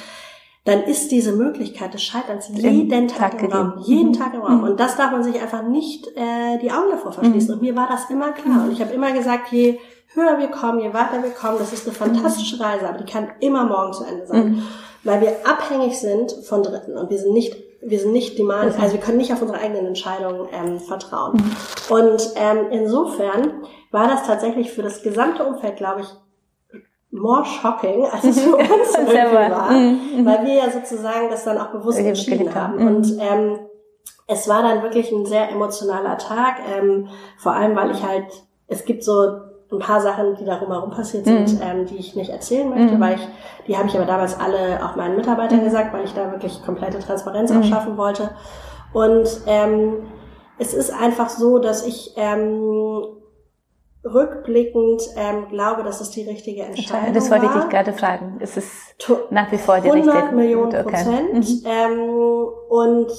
dann 0.64 0.82
ist 0.82 1.10
diese 1.10 1.32
Möglichkeit 1.32 1.94
des 1.94 2.02
Scheiterns 2.02 2.50
jeden 2.54 3.08
Tag, 3.08 3.38
Tag 3.38 3.42
im 3.42 3.50
Raum, 3.50 3.78
jeden 3.78 4.08
mhm. 4.08 4.12
Tag 4.12 4.34
im 4.34 4.42
Raum. 4.42 4.62
Und 4.62 4.78
das 4.78 4.96
darf 4.96 5.10
man 5.10 5.24
sich 5.24 5.40
einfach 5.40 5.62
nicht 5.62 6.06
äh, 6.08 6.58
die 6.62 6.70
Augen 6.70 6.90
davor 6.90 7.12
verschließen. 7.12 7.54
Und 7.54 7.62
mir 7.62 7.74
war 7.74 7.88
das 7.88 8.10
immer 8.10 8.32
klar. 8.32 8.64
Und 8.64 8.72
ich 8.72 8.82
habe 8.82 8.92
immer 8.92 9.12
gesagt, 9.12 9.50
je 9.50 9.78
höher 10.12 10.38
wir 10.38 10.48
kommen, 10.48 10.80
je 10.80 10.92
weiter 10.92 11.22
wir 11.22 11.30
kommen, 11.30 11.56
das 11.58 11.72
ist 11.72 11.86
eine 11.86 11.96
fantastische 11.96 12.60
Reise, 12.60 12.86
aber 12.86 12.98
die 12.98 13.10
kann 13.10 13.28
immer 13.40 13.64
morgen 13.64 13.94
zu 13.94 14.04
Ende 14.04 14.26
sein. 14.26 14.62
Weil 15.02 15.22
wir 15.22 15.36
abhängig 15.48 15.98
sind 15.98 16.30
von 16.44 16.62
Dritten 16.62 16.98
und 16.98 17.08
wir 17.08 17.18
sind 17.18 17.32
nicht 17.32 17.69
wir 17.82 17.98
sind 17.98 18.12
nicht 18.12 18.38
die 18.38 18.42
Mann, 18.42 18.74
also 18.78 18.92
wir 18.92 19.00
können 19.00 19.18
nicht 19.18 19.32
auf 19.32 19.40
unsere 19.40 19.58
eigenen 19.58 19.86
Entscheidungen 19.86 20.48
ähm, 20.52 20.78
vertrauen. 20.78 21.36
Mhm. 21.36 21.94
Und 21.94 22.32
ähm, 22.36 22.66
insofern 22.70 23.64
war 23.90 24.08
das 24.08 24.26
tatsächlich 24.26 24.70
für 24.72 24.82
das 24.82 25.02
gesamte 25.02 25.44
Umfeld, 25.44 25.76
glaube 25.76 26.02
ich, 26.02 26.08
more 27.10 27.44
shocking, 27.44 28.06
als 28.06 28.24
es 28.24 28.40
für 28.40 28.56
uns 28.56 28.94
irgendwie 28.96 29.50
war, 29.50 29.70
mhm. 29.72 30.00
mhm. 30.16 30.26
weil 30.26 30.46
wir 30.46 30.54
ja 30.54 30.70
sozusagen 30.70 31.30
das 31.30 31.44
dann 31.44 31.58
auch 31.58 31.72
bewusst 31.72 31.98
entschieden 31.98 32.54
haben. 32.54 32.78
Mhm. 32.78 32.86
Und 32.86 33.18
ähm, 33.18 33.58
es 34.26 34.48
war 34.48 34.62
dann 34.62 34.82
wirklich 34.82 35.10
ein 35.10 35.26
sehr 35.26 35.50
emotionaler 35.50 36.18
Tag, 36.18 36.56
ähm, 36.70 37.08
vor 37.38 37.52
allem 37.52 37.74
weil 37.74 37.90
ich 37.90 38.02
halt, 38.06 38.26
es 38.68 38.84
gibt 38.84 39.02
so 39.02 39.49
ein 39.72 39.78
paar 39.78 40.00
Sachen, 40.00 40.34
die 40.36 40.44
darum 40.44 40.72
herum 40.72 40.90
passiert 40.90 41.24
sind, 41.24 41.54
mhm. 41.54 41.60
ähm, 41.62 41.86
die 41.86 41.96
ich 41.96 42.16
nicht 42.16 42.30
erzählen 42.30 42.68
möchte, 42.68 42.96
mhm. 42.96 43.00
weil 43.00 43.14
ich, 43.14 43.28
die 43.66 43.76
habe 43.76 43.88
ich 43.88 43.94
aber 43.94 44.06
damals 44.06 44.38
alle 44.38 44.84
auch 44.84 44.96
meinen 44.96 45.16
Mitarbeitern 45.16 45.60
mhm. 45.60 45.64
gesagt, 45.64 45.92
weil 45.92 46.04
ich 46.04 46.12
da 46.12 46.30
wirklich 46.32 46.62
komplette 46.64 46.98
Transparenz 46.98 47.50
auch 47.52 47.56
mhm. 47.56 47.64
schaffen 47.64 47.96
wollte. 47.96 48.30
Und 48.92 49.28
ähm, 49.46 50.08
es 50.58 50.74
ist 50.74 50.92
einfach 50.92 51.28
so, 51.28 51.58
dass 51.58 51.86
ich 51.86 52.14
ähm, 52.16 53.04
rückblickend 54.04 55.02
ähm, 55.16 55.48
glaube, 55.48 55.84
dass 55.84 56.00
es 56.00 56.10
die 56.10 56.22
richtige 56.22 56.62
Entscheidung 56.62 57.14
Das 57.14 57.30
wollte 57.30 57.46
ich 57.46 57.52
dich 57.52 57.68
gerade 57.68 57.92
fragen. 57.92 58.38
Es 58.40 58.56
ist 58.56 58.96
nach 59.30 59.52
wie 59.52 59.58
vor 59.58 59.80
die 59.80 59.90
100 59.90 60.14
richtige 60.14 60.34
Millionen 60.34 60.70
Prozent. 60.70 61.30
Okay. 61.30 61.38
Mhm. 61.38 61.62
Ähm, 61.64 62.48
und 62.68 63.12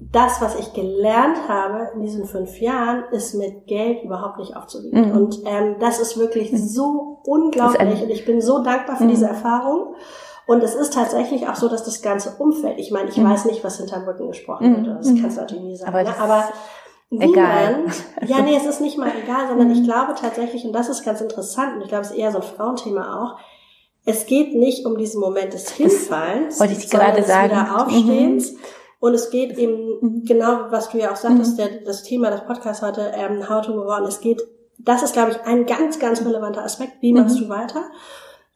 das, 0.00 0.40
was 0.40 0.58
ich 0.58 0.72
gelernt 0.74 1.48
habe 1.48 1.90
in 1.94 2.00
diesen 2.00 2.26
fünf 2.26 2.60
Jahren, 2.60 3.04
ist 3.10 3.34
mit 3.34 3.66
Geld 3.66 4.04
überhaupt 4.04 4.38
nicht 4.38 4.56
aufzuwiegen. 4.56 5.10
Mhm. 5.10 5.16
Und 5.16 5.38
ähm, 5.44 5.76
das 5.80 5.98
ist 5.98 6.16
wirklich 6.16 6.52
mhm. 6.52 6.58
so 6.58 7.20
unglaublich 7.24 8.02
und 8.02 8.10
ich 8.10 8.24
bin 8.24 8.40
so 8.40 8.62
dankbar 8.62 8.96
für 8.96 9.04
mhm. 9.04 9.10
diese 9.10 9.26
Erfahrung. 9.26 9.94
Und 10.46 10.62
es 10.62 10.74
ist 10.74 10.94
tatsächlich 10.94 11.48
auch 11.48 11.56
so, 11.56 11.68
dass 11.68 11.84
das 11.84 12.00
ganze 12.00 12.36
Umfeld, 12.38 12.78
ich 12.78 12.90
meine, 12.90 13.10
ich 13.10 13.18
mhm. 13.18 13.28
weiß 13.28 13.44
nicht, 13.46 13.64
was 13.64 13.78
hinterm 13.78 14.04
Rücken 14.04 14.28
gesprochen 14.28 14.86
wird, 14.86 14.98
das 14.98 15.08
mhm. 15.08 15.20
kannst 15.20 15.36
du 15.36 15.40
natürlich 15.42 15.64
nie 15.64 15.76
sagen, 15.76 15.90
aber, 15.90 16.02
ne? 16.04 16.18
aber 16.18 16.44
niemand, 17.10 17.92
ja, 18.24 18.40
nee, 18.40 18.56
es 18.56 18.64
ist 18.64 18.80
nicht 18.80 18.98
mal 18.98 19.12
egal, 19.22 19.48
sondern 19.48 19.70
ich 19.70 19.80
mhm. 19.80 19.84
glaube 19.84 20.14
tatsächlich, 20.18 20.64
und 20.64 20.72
das 20.72 20.88
ist 20.88 21.04
ganz 21.04 21.20
interessant, 21.20 21.76
und 21.76 21.82
ich 21.82 21.88
glaube, 21.88 22.04
es 22.04 22.12
ist 22.12 22.16
eher 22.16 22.30
so 22.30 22.38
ein 22.38 22.44
Frauenthema 22.44 23.22
auch, 23.22 23.38
es 24.06 24.24
geht 24.24 24.54
nicht 24.54 24.86
um 24.86 24.96
diesen 24.96 25.20
Moment 25.20 25.52
des 25.52 25.70
Hinfallens, 25.72 26.58
wollte 26.60 26.72
ich 26.72 26.88
gerade 26.88 27.22
sagen. 27.24 27.50
wieder 27.50 27.82
Aufstehens, 27.82 28.54
und 29.00 29.14
es 29.14 29.30
geht 29.30 29.56
eben 29.56 29.98
mhm. 30.00 30.24
genau, 30.24 30.66
was 30.70 30.90
du 30.90 30.98
ja 30.98 31.12
auch 31.12 31.16
sagtest, 31.16 31.52
mhm. 31.52 31.56
der, 31.56 31.68
das 31.84 32.02
Thema 32.02 32.30
des 32.30 32.40
Podcasts 32.40 32.82
heute, 32.82 33.12
ähm, 33.14 33.48
How 33.48 33.64
to 33.64 33.72
Move 33.72 33.88
On. 33.88 34.04
Es 34.04 34.20
geht, 34.20 34.42
das 34.78 35.02
ist, 35.02 35.12
glaube 35.12 35.32
ich, 35.32 35.40
ein 35.42 35.66
ganz, 35.66 35.98
ganz 35.98 36.24
relevanter 36.24 36.64
Aspekt. 36.64 36.94
Wie 37.00 37.12
machst 37.12 37.36
mhm. 37.36 37.44
du 37.44 37.48
weiter? 37.48 37.84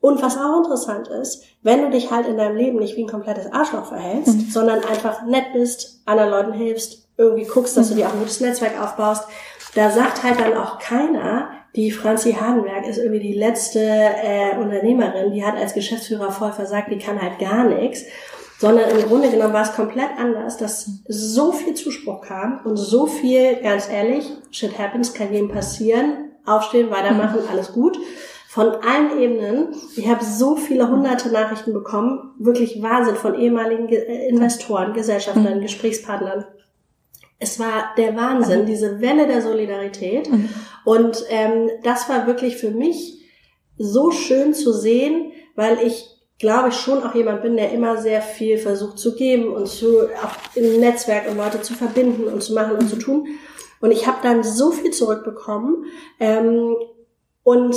Und 0.00 0.20
was 0.20 0.36
auch 0.36 0.58
interessant 0.58 1.06
ist, 1.06 1.44
wenn 1.62 1.82
du 1.82 1.90
dich 1.90 2.10
halt 2.10 2.26
in 2.26 2.36
deinem 2.36 2.56
Leben 2.56 2.78
nicht 2.80 2.96
wie 2.96 3.04
ein 3.04 3.08
komplettes 3.08 3.52
Arschloch 3.52 3.86
verhältst, 3.86 4.34
mhm. 4.34 4.50
sondern 4.50 4.84
einfach 4.84 5.24
nett 5.24 5.52
bist, 5.52 6.02
anderen 6.06 6.30
Leuten 6.30 6.52
hilfst, 6.54 7.08
irgendwie 7.16 7.44
guckst, 7.44 7.76
dass 7.76 7.90
du 7.90 7.94
dir 7.94 8.08
auch 8.08 8.12
ein 8.12 8.18
gutes 8.18 8.40
Netzwerk 8.40 8.82
aufbaust, 8.82 9.28
da 9.76 9.90
sagt 9.90 10.24
halt 10.24 10.40
dann 10.40 10.56
auch 10.56 10.80
keiner, 10.80 11.50
die 11.76 11.92
Franzi 11.92 12.32
Hagenberg 12.32 12.86
ist 12.86 12.98
irgendwie 12.98 13.20
die 13.20 13.32
letzte 13.32 13.80
äh, 13.80 14.56
Unternehmerin, 14.58 15.32
die 15.32 15.44
hat 15.44 15.56
als 15.56 15.72
Geschäftsführer 15.72 16.32
voll 16.32 16.52
versagt, 16.52 16.90
die 16.90 16.98
kann 16.98 17.22
halt 17.22 17.38
gar 17.38 17.64
nichts 17.64 18.04
sondern 18.62 18.90
im 18.90 19.08
Grunde 19.08 19.28
genommen 19.28 19.54
war 19.54 19.64
es 19.64 19.72
komplett 19.72 20.10
anders, 20.18 20.56
dass 20.56 20.88
so 21.08 21.50
viel 21.50 21.74
Zuspruch 21.74 22.20
kam 22.20 22.60
und 22.64 22.76
so 22.76 23.06
viel, 23.08 23.56
ganz 23.56 23.88
ehrlich, 23.88 24.30
shit 24.52 24.78
happens, 24.78 25.14
kann 25.14 25.32
jedem 25.32 25.48
passieren, 25.48 26.30
aufstehen, 26.46 26.88
weitermachen, 26.88 27.40
mhm. 27.42 27.48
alles 27.50 27.72
gut. 27.72 27.98
Von 28.46 28.68
allen 28.68 29.18
Ebenen. 29.18 29.74
Ich 29.96 30.06
habe 30.06 30.24
so 30.24 30.54
viele 30.54 30.88
hunderte 30.88 31.30
Nachrichten 31.30 31.72
bekommen, 31.72 32.36
wirklich 32.38 32.80
Wahnsinn 32.80 33.16
von 33.16 33.34
ehemaligen 33.34 33.88
äh, 33.88 34.28
Investoren, 34.28 34.92
Gesellschaftern, 34.92 35.56
mhm. 35.56 35.62
Gesprächspartnern. 35.62 36.44
Es 37.40 37.58
war 37.58 37.86
der 37.96 38.14
Wahnsinn, 38.14 38.60
mhm. 38.60 38.66
diese 38.66 39.00
Welle 39.00 39.26
der 39.26 39.42
Solidarität. 39.42 40.30
Und 40.84 41.24
ähm, 41.30 41.68
das 41.82 42.08
war 42.08 42.28
wirklich 42.28 42.58
für 42.58 42.70
mich 42.70 43.28
so 43.76 44.12
schön 44.12 44.54
zu 44.54 44.72
sehen, 44.72 45.32
weil 45.56 45.78
ich 45.84 46.11
glaube 46.42 46.70
ich, 46.70 46.74
schon 46.74 47.04
auch 47.04 47.14
jemand 47.14 47.42
bin, 47.42 47.56
der 47.56 47.70
immer 47.70 47.98
sehr 47.98 48.20
viel 48.20 48.58
versucht 48.58 48.98
zu 48.98 49.14
geben 49.14 49.52
und 49.52 49.68
zu, 49.68 50.08
auch 50.22 50.56
im 50.56 50.80
Netzwerk 50.80 51.30
und 51.30 51.36
Leute 51.36 51.62
zu 51.62 51.72
verbinden 51.72 52.24
und 52.24 52.42
zu 52.42 52.52
machen 52.52 52.76
und 52.76 52.90
zu 52.90 52.96
tun. 52.96 53.28
Und 53.80 53.92
ich 53.92 54.08
habe 54.08 54.18
dann 54.24 54.42
so 54.42 54.72
viel 54.72 54.90
zurückbekommen. 54.90 55.84
Ähm, 56.18 56.74
und 57.44 57.76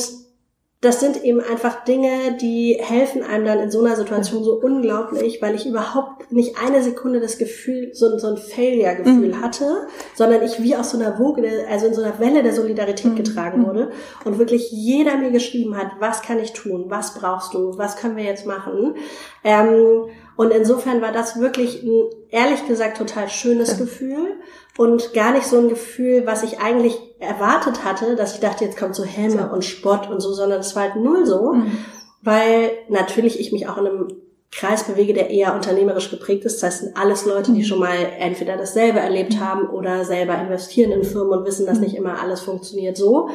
das 0.82 1.00
sind 1.00 1.24
eben 1.24 1.42
einfach 1.42 1.84
Dinge, 1.84 2.38
die 2.40 2.78
helfen 2.80 3.24
einem 3.24 3.46
dann 3.46 3.60
in 3.60 3.72
so 3.72 3.84
einer 3.84 3.96
Situation 3.96 4.44
so 4.44 4.60
unglaublich, 4.62 5.42
weil 5.42 5.56
ich 5.56 5.66
überhaupt 5.66 6.32
nicht 6.32 6.58
eine 6.64 6.84
Sekunde 6.84 7.20
das 7.20 7.38
Gefühl, 7.38 7.90
so, 7.94 8.18
so 8.20 8.28
ein 8.28 8.38
Failure-Gefühl 8.38 9.30
mhm. 9.30 9.42
hatte, 9.42 9.88
sondern 10.14 10.44
ich 10.44 10.62
wie 10.62 10.76
aus 10.76 10.92
so 10.92 11.00
einer 11.00 11.18
Woge, 11.18 11.66
also 11.70 11.88
in 11.88 11.94
so 11.94 12.04
einer 12.04 12.20
Welle 12.20 12.44
der 12.44 12.54
Solidarität 12.54 13.14
mhm. 13.14 13.16
getragen 13.16 13.66
wurde 13.66 13.92
und 14.26 14.38
wirklich 14.38 14.70
jeder 14.72 15.18
mir 15.18 15.32
geschrieben 15.32 15.76
hat, 15.76 15.88
was 16.00 16.22
kann 16.22 16.40
ich 16.40 16.54
tun, 16.54 16.86
was 16.90 17.16
brauchst 17.16 17.54
du, 17.54 17.78
was 17.78 17.96
können 17.96 18.18
wir 18.18 18.24
jetzt 18.24 18.46
machen. 18.46 18.96
Ähm, 19.44 20.06
und 20.36 20.52
insofern 20.52 21.02
war 21.02 21.14
das 21.14 21.40
wirklich 21.40 21.84
ein, 21.84 22.10
ehrlich 22.30 22.68
gesagt, 22.68 22.98
total 22.98 23.30
schönes 23.30 23.72
ja. 23.72 23.78
Gefühl 23.78 24.36
und 24.78 25.14
gar 25.14 25.32
nicht 25.32 25.48
so 25.48 25.58
ein 25.58 25.70
Gefühl, 25.70 26.26
was 26.26 26.44
ich 26.44 26.60
eigentlich 26.60 27.00
erwartet 27.20 27.84
hatte, 27.84 28.16
dass 28.16 28.36
ich 28.36 28.40
dachte, 28.40 28.66
jetzt 28.66 28.78
kommt 28.78 28.96
so 28.96 29.04
Häme 29.04 29.36
ja. 29.36 29.48
und 29.48 29.64
Spott 29.64 30.10
und 30.10 30.20
so, 30.20 30.34
sondern 30.34 30.60
es 30.60 30.76
war 30.76 30.84
halt 30.84 30.96
null 30.98 31.26
so, 31.26 31.54
mhm. 31.54 31.78
weil 32.22 32.72
natürlich 32.90 33.40
ich 33.40 33.52
mich 33.52 33.68
auch 33.68 33.78
in 33.78 33.88
einem 33.88 34.08
Kreis 34.52 34.84
bewege, 34.84 35.14
der 35.14 35.30
eher 35.30 35.54
unternehmerisch 35.54 36.10
geprägt 36.10 36.46
ist. 36.46 36.62
Das 36.62 36.64
heißt, 36.64 36.80
sind 36.82 36.98
alles 36.98 37.26
Leute, 37.26 37.52
die 37.52 37.62
mhm. 37.62 37.66
schon 37.66 37.80
mal 37.80 37.98
entweder 38.20 38.58
dasselbe 38.58 39.00
erlebt 39.00 39.40
haben 39.40 39.68
oder 39.70 40.06
selber 40.06 40.38
investieren 40.40 40.92
in 40.92 41.04
Firmen 41.04 41.40
und 41.40 41.46
wissen, 41.46 41.66
dass 41.66 41.78
mhm. 41.78 41.86
nicht 41.86 41.96
immer 41.96 42.22
alles 42.22 42.42
funktioniert 42.42 42.96
so. 42.96 43.30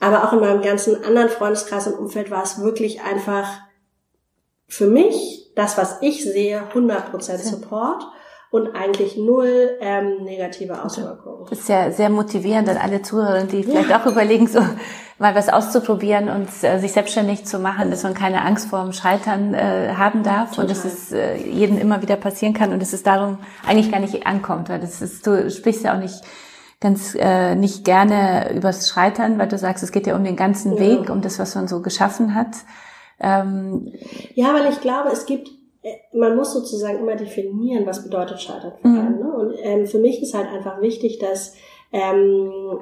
Aber 0.00 0.24
auch 0.24 0.32
in 0.32 0.40
meinem 0.40 0.60
ganzen 0.60 1.02
anderen 1.04 1.30
Freundeskreis 1.30 1.86
und 1.86 1.94
Umfeld 1.94 2.30
war 2.30 2.42
es 2.42 2.60
wirklich 2.60 3.02
einfach 3.02 3.48
für 4.66 4.86
mich 4.86 5.52
das, 5.54 5.78
was 5.78 6.02
ich 6.02 6.24
sehe, 6.24 6.64
100% 6.74 7.36
Support 7.38 8.04
und 8.54 8.76
eigentlich 8.76 9.16
null 9.16 9.78
ähm, 9.80 10.22
negative 10.22 10.80
Auswirkungen. 10.80 11.44
Das 11.50 11.58
ist 11.58 11.68
ja 11.68 11.90
sehr 11.90 12.08
motivierend 12.08 12.68
an 12.68 12.76
alle 12.76 13.02
Zuhörer, 13.02 13.42
die 13.42 13.64
vielleicht 13.64 13.90
ja. 13.90 14.00
auch 14.00 14.06
überlegen, 14.06 14.46
so 14.46 14.60
mal 15.18 15.34
was 15.34 15.48
auszuprobieren 15.48 16.28
und 16.28 16.46
äh, 16.62 16.78
sich 16.78 16.92
selbstständig 16.92 17.46
zu 17.46 17.58
machen, 17.58 17.90
dass 17.90 18.04
man 18.04 18.14
keine 18.14 18.42
Angst 18.42 18.68
vor 18.68 18.80
dem 18.84 18.92
Scheitern 18.92 19.54
äh, 19.54 19.94
haben 19.96 20.22
darf 20.22 20.50
Total. 20.50 20.66
und 20.66 20.70
dass 20.70 20.84
es 20.84 21.10
äh, 21.10 21.36
jedem 21.36 21.78
immer 21.78 22.00
wieder 22.00 22.14
passieren 22.14 22.54
kann 22.54 22.72
und 22.72 22.80
dass 22.80 22.92
es 22.92 23.02
darum 23.02 23.38
eigentlich 23.66 23.90
gar 23.90 23.98
nicht 23.98 24.24
ankommt, 24.24 24.68
weil 24.68 24.78
das 24.78 25.02
ist, 25.02 25.26
du 25.26 25.50
sprichst 25.50 25.82
ja 25.82 25.96
auch 25.96 26.00
nicht 26.00 26.22
ganz 26.80 27.16
äh, 27.18 27.56
nicht 27.56 27.84
gerne 27.84 28.54
übers 28.54 28.88
Scheitern, 28.88 29.36
weil 29.36 29.48
du 29.48 29.58
sagst, 29.58 29.82
es 29.82 29.90
geht 29.90 30.06
ja 30.06 30.14
um 30.14 30.22
den 30.22 30.36
ganzen 30.36 30.74
ja. 30.74 30.78
Weg, 30.78 31.10
um 31.10 31.22
das, 31.22 31.40
was 31.40 31.56
man 31.56 31.66
so 31.66 31.82
geschaffen 31.82 32.36
hat. 32.36 32.54
Ähm, 33.18 33.92
ja, 34.36 34.54
weil 34.54 34.70
ich 34.70 34.80
glaube, 34.80 35.08
es 35.10 35.26
gibt 35.26 35.48
man 36.12 36.36
muss 36.36 36.52
sozusagen 36.52 36.98
immer 36.98 37.16
definieren, 37.16 37.86
was 37.86 38.02
bedeutet 38.02 38.40
Scheitern 38.40 38.72
für 38.80 38.88
mhm. 38.88 38.98
einen. 38.98 39.18
Ne? 39.18 39.32
Und 39.32 39.54
ähm, 39.62 39.86
für 39.86 39.98
mich 39.98 40.22
ist 40.22 40.34
halt 40.34 40.48
einfach 40.48 40.80
wichtig, 40.80 41.18
dass 41.18 41.54
ähm, 41.92 42.78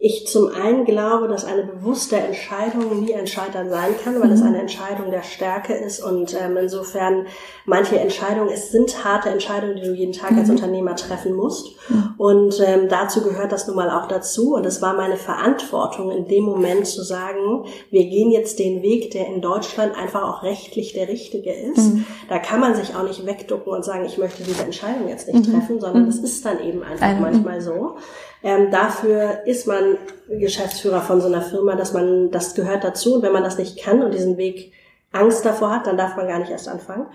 ich 0.00 0.28
zum 0.28 0.46
einen 0.54 0.84
glaube, 0.84 1.26
dass 1.26 1.44
eine 1.44 1.64
bewusste 1.64 2.14
Entscheidung 2.14 3.00
nie 3.00 3.16
ein 3.16 3.26
Scheitern 3.26 3.68
sein 3.68 3.94
kann, 4.02 4.20
weil 4.20 4.30
es 4.30 4.40
mhm. 4.40 4.46
eine 4.46 4.60
Entscheidung 4.60 5.10
der 5.10 5.24
Stärke 5.24 5.74
ist 5.74 6.00
und 6.00 6.36
ähm, 6.40 6.56
insofern 6.56 7.26
manche 7.66 7.98
Entscheidungen, 7.98 8.48
es 8.48 8.70
sind 8.70 9.04
harte 9.04 9.28
Entscheidungen, 9.28 9.74
die 9.74 9.82
du 9.82 9.92
jeden 9.92 10.12
Tag 10.12 10.32
als 10.36 10.46
mhm. 10.46 10.54
Unternehmer 10.54 10.94
treffen 10.94 11.34
musst 11.34 11.74
mhm. 11.88 12.14
und 12.16 12.60
ähm, 12.64 12.88
dazu 12.88 13.22
gehört 13.22 13.50
das 13.50 13.66
nun 13.66 13.74
mal 13.74 13.90
auch 13.90 14.06
dazu 14.06 14.54
und 14.54 14.64
es 14.66 14.80
war 14.80 14.94
meine 14.94 15.16
Verantwortung 15.16 16.12
in 16.12 16.28
dem 16.28 16.44
Moment 16.44 16.86
zu 16.86 17.02
sagen, 17.02 17.64
wir 17.90 18.04
gehen 18.04 18.30
jetzt 18.30 18.60
den 18.60 18.82
Weg, 18.82 19.10
der 19.10 19.26
in 19.26 19.40
Deutschland 19.40 19.98
einfach 19.98 20.22
auch 20.22 20.44
rechtlich 20.44 20.92
der 20.92 21.08
richtige 21.08 21.52
ist. 21.52 21.94
Mhm. 21.94 22.06
Da 22.28 22.38
kann 22.38 22.60
man 22.60 22.76
sich 22.76 22.94
auch 22.94 23.02
nicht 23.02 23.26
wegducken 23.26 23.72
und 23.72 23.84
sagen, 23.84 24.04
ich 24.04 24.16
möchte 24.16 24.44
diese 24.44 24.62
Entscheidung 24.62 25.08
jetzt 25.08 25.26
nicht 25.26 25.48
mhm. 25.48 25.54
treffen, 25.54 25.80
sondern 25.80 26.06
das 26.06 26.18
ist 26.18 26.44
dann 26.44 26.60
eben 26.62 26.84
einfach 26.84 27.18
manchmal 27.18 27.60
so. 27.60 27.96
Ähm, 28.42 28.70
dafür 28.70 29.46
ist 29.46 29.66
man 29.66 29.98
Geschäftsführer 30.28 31.00
von 31.00 31.20
so 31.20 31.26
einer 31.26 31.42
Firma, 31.42 31.74
dass 31.74 31.92
man, 31.92 32.30
das 32.30 32.54
gehört 32.54 32.84
dazu. 32.84 33.16
Und 33.16 33.22
wenn 33.22 33.32
man 33.32 33.44
das 33.44 33.58
nicht 33.58 33.78
kann 33.78 34.02
und 34.02 34.14
diesen 34.14 34.36
Weg 34.36 34.72
Angst 35.12 35.44
davor 35.44 35.70
hat, 35.70 35.86
dann 35.86 35.96
darf 35.96 36.16
man 36.16 36.28
gar 36.28 36.38
nicht 36.38 36.50
erst 36.50 36.68
anfangen. 36.68 37.06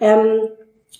Ähm, 0.00 0.48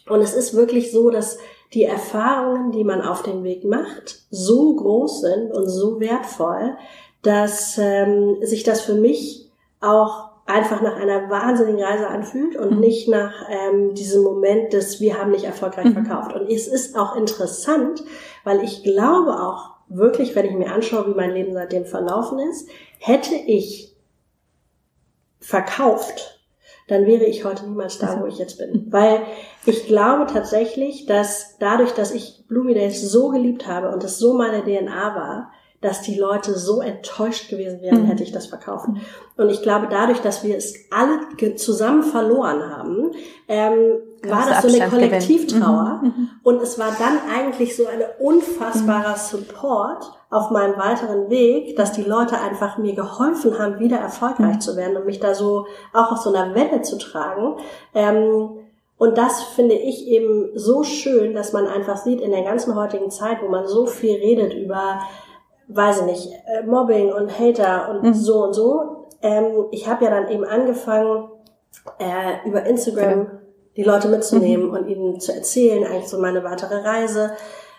und 0.09 0.21
es 0.21 0.35
ist 0.35 0.55
wirklich 0.55 0.93
so, 0.93 1.11
dass 1.11 1.39
die 1.75 1.85
Erfahrungen, 1.85 2.73
die 2.73 2.85
man 2.85 3.01
auf 3.01 3.23
dem 3.23 3.45
Weg 3.45 3.65
macht, 3.65 4.21
so 4.31 4.75
groß 4.77 5.23
sind 5.23 5.53
und 5.53 5.69
so 5.69 6.01
wertvoll, 6.01 6.77
dass 7.23 7.79
ähm, 7.79 8.37
sich 8.43 8.63
das 8.63 8.83
für 8.83 8.95
mich 8.95 9.51
auch 9.81 10.33
einfach 10.45 10.83
nach 10.83 10.97
einer 10.97 11.31
wahnsinnigen 11.31 11.83
Reise 11.83 12.09
anfühlt 12.09 12.57
und 12.57 12.73
mhm. 12.73 12.81
nicht 12.81 13.09
nach 13.09 13.33
ähm, 13.49 13.95
diesem 13.95 14.23
Moment 14.23 14.73
des 14.73 15.01
wir 15.01 15.19
haben 15.19 15.31
nicht 15.31 15.45
erfolgreich 15.45 15.87
mhm. 15.87 16.05
verkauft. 16.05 16.35
Und 16.35 16.51
es 16.51 16.67
ist 16.67 16.97
auch 16.97 17.17
interessant, 17.17 18.03
weil 18.45 18.63
ich 18.63 18.83
glaube 18.83 19.41
auch 19.41 19.72
wirklich, 19.97 20.35
wenn 20.35 20.47
ich 20.47 20.53
mir 20.53 20.73
anschaue, 20.73 21.09
wie 21.09 21.17
mein 21.17 21.33
Leben 21.33 21.53
seitdem 21.53 21.85
verlaufen 21.85 22.39
ist, 22.39 22.69
hätte 22.99 23.35
ich 23.35 23.95
verkauft, 25.41 26.41
dann 26.89 27.07
wäre 27.07 27.25
ich 27.25 27.45
heute 27.45 27.67
niemals 27.67 27.99
da, 27.99 28.21
wo 28.21 28.27
ich 28.27 28.39
jetzt 28.39 28.59
bin. 28.59 28.87
Weil 28.91 29.23
ich 29.67 29.87
glaube 29.87 30.31
tatsächlich, 30.33 31.07
dass 31.07 31.59
dadurch, 31.59 31.93
dass 31.93 32.13
ich 32.13 32.45
Bloomy 32.49 32.75
Days 32.75 33.01
so 33.01 33.29
geliebt 33.29 33.67
habe 33.67 33.91
und 33.91 34.05
es 34.05 34.19
so 34.19 34.35
meine 34.35 34.63
DNA 34.63 35.15
war, 35.15 35.53
dass 35.81 36.03
die 36.03 36.15
Leute 36.15 36.57
so 36.57 36.81
enttäuscht 36.81 37.49
gewesen 37.49 37.83
wären, 37.83 38.03
mhm. 38.03 38.07
hätte 38.07 38.23
ich 38.23 38.31
das 38.31 38.47
verkauft. 38.47 38.89
Und 39.37 39.51
ich 39.51 39.63
glaube, 39.63 39.89
dadurch, 39.91 40.21
dass 40.21 40.45
wir 40.45 40.57
es 40.57 40.75
alle 40.91 41.57
zusammen 41.57 42.05
verloren 42.05 42.63
haben, 42.71 43.11
ähm, 43.49 43.99
war 44.29 44.49
das 44.49 44.63
so 44.63 44.69
eine 44.69 44.89
Kollektivtrauer. 44.89 46.01
Mhm. 46.03 46.09
mhm. 46.09 46.31
Und 46.43 46.63
es 46.63 46.79
war 46.79 46.91
dann 46.99 47.19
eigentlich 47.35 47.77
so 47.77 47.87
ein 47.87 48.03
unfassbarer 48.19 49.13
mhm. 49.13 49.17
Support 49.17 50.13
auf 50.31 50.51
meinem 50.51 50.77
weiteren 50.77 51.31
Weg, 51.31 51.77
dass 51.77 51.93
die 51.93 52.03
Leute 52.03 52.39
einfach 52.41 52.79
mir 52.79 52.95
geholfen 52.95 53.59
haben, 53.59 53.79
wieder 53.79 53.99
erfolgreich 53.99 54.57
mhm. 54.57 54.61
zu 54.61 54.77
werden 54.77 54.97
und 54.97 55.07
mich 55.07 55.21
da 55.21 55.35
so 55.35 55.67
auch 55.93 56.13
auf 56.13 56.19
so 56.19 56.33
einer 56.33 56.55
Welle 56.55 56.83
zu 56.83 56.99
tragen. 56.99 57.57
Ähm, 57.95 58.51
und 58.99 59.19
das 59.19 59.43
finde 59.43 59.75
ich 59.75 60.07
eben 60.07 60.51
so 60.55 60.85
schön, 60.85 61.35
dass 61.35 61.53
man 61.53 61.67
einfach 61.67 61.97
sieht 61.97 62.21
in 62.21 62.31
der 62.31 62.43
ganzen 62.43 62.77
heutigen 62.77 63.11
Zeit, 63.11 63.43
wo 63.43 63.49
man 63.49 63.67
so 63.67 63.87
viel 63.87 64.17
redet 64.17 64.55
über 64.55 65.01
weiß 65.75 66.01
ich 66.01 66.07
nicht, 66.07 66.33
äh, 66.47 66.63
Mobbing 66.65 67.13
und 67.13 67.39
Hater 67.39 67.91
und 67.91 68.03
mhm. 68.03 68.15
so 68.15 68.45
und 68.45 68.53
so. 68.55 69.07
Ähm, 69.23 69.67
ich 69.71 69.89
habe 69.89 70.05
ja 70.05 70.11
dann 70.11 70.29
eben 70.29 70.45
angefangen, 70.45 71.29
äh, 71.99 72.49
über 72.49 72.65
Instagram. 72.65 73.39
Die 73.77 73.83
Leute 73.83 74.09
mitzunehmen 74.09 74.69
mhm. 74.69 74.75
und 74.75 74.89
ihnen 74.89 75.21
zu 75.21 75.35
erzählen, 75.35 75.85
eigentlich 75.85 76.09
so 76.09 76.19
meine 76.19 76.45
weitere 76.45 76.77
Reise, 76.77 77.33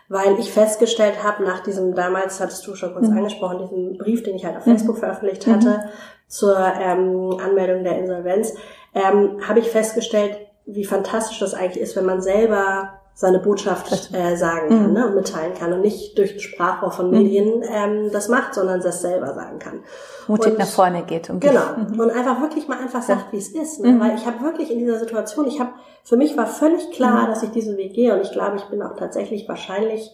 weil 0.09 0.39
ich 0.39 0.51
festgestellt 0.51 1.23
habe, 1.23 1.43
nach 1.43 1.61
diesem, 1.61 1.95
damals 1.95 2.39
hattest 2.39 2.65
du 2.67 2.75
schon 2.75 2.93
kurz 2.93 3.07
mhm. 3.07 3.17
angesprochen, 3.17 3.59
diesen 3.59 3.97
Brief, 3.97 4.23
den 4.23 4.35
ich 4.35 4.45
halt 4.45 4.57
auf 4.57 4.65
mhm. 4.65 4.71
Facebook 4.71 4.97
veröffentlicht 4.97 5.47
hatte, 5.47 5.69
mhm. 5.69 5.89
zur 6.27 6.57
ähm, 6.57 7.37
Anmeldung 7.43 7.83
der 7.83 7.99
Insolvenz, 7.99 8.53
ähm, 8.93 9.39
habe 9.47 9.59
ich 9.59 9.69
festgestellt, 9.69 10.37
wie 10.65 10.85
fantastisch 10.85 11.39
das 11.39 11.53
eigentlich 11.53 11.81
ist, 11.81 11.95
wenn 11.95 12.05
man 12.05 12.21
selber 12.21 12.93
seine 13.15 13.39
Botschaft 13.39 14.13
äh, 14.13 14.35
sagen 14.35 14.69
kann 14.69 14.87
mhm. 14.87 14.93
ne, 14.93 15.07
und 15.07 15.15
mitteilen 15.15 15.53
kann 15.53 15.71
und 15.71 15.81
nicht 15.81 16.17
durch 16.17 16.31
den 16.31 16.39
Sprachrohr 16.39 16.91
von 16.91 17.07
mhm. 17.07 17.17
Medien 17.17 17.59
mhm. 17.59 17.63
ähm, 17.71 18.09
das 18.11 18.27
macht, 18.27 18.55
sondern 18.55 18.81
das 18.81 19.01
selber 19.01 19.33
sagen 19.33 19.59
kann. 19.59 19.83
Mutig 20.27 20.53
und, 20.53 20.59
nach 20.59 20.67
vorne 20.67 21.03
geht. 21.03 21.29
Um 21.29 21.39
genau. 21.39 21.61
Mhm. 21.77 21.99
Und 21.99 22.11
einfach 22.11 22.41
wirklich 22.41 22.67
mal 22.67 22.79
einfach 22.79 23.01
sagt, 23.01 23.31
wie 23.31 23.37
es 23.37 23.49
ist. 23.49 23.79
Ne? 23.81 23.93
Mhm. 23.93 23.99
Weil 23.99 24.15
ich 24.15 24.25
habe 24.25 24.41
wirklich 24.41 24.71
in 24.71 24.79
dieser 24.79 24.99
Situation, 24.99 25.47
ich 25.47 25.59
habe, 25.59 25.71
für 26.03 26.17
mich 26.17 26.35
war 26.37 26.47
völlig 26.47 26.91
klar, 26.91 27.23
mhm. 27.23 27.27
dass 27.27 27.43
ich 27.43 27.51
diesen 27.51 27.77
Weg 27.77 27.93
gehe 27.93 28.13
und 28.13 28.21
ich 28.21 28.31
glaube, 28.31 28.57
ich 28.57 28.63
bin 28.65 28.81
auch 28.81 28.95
tatsächlich 28.95 29.47
wahrscheinlich 29.47 30.11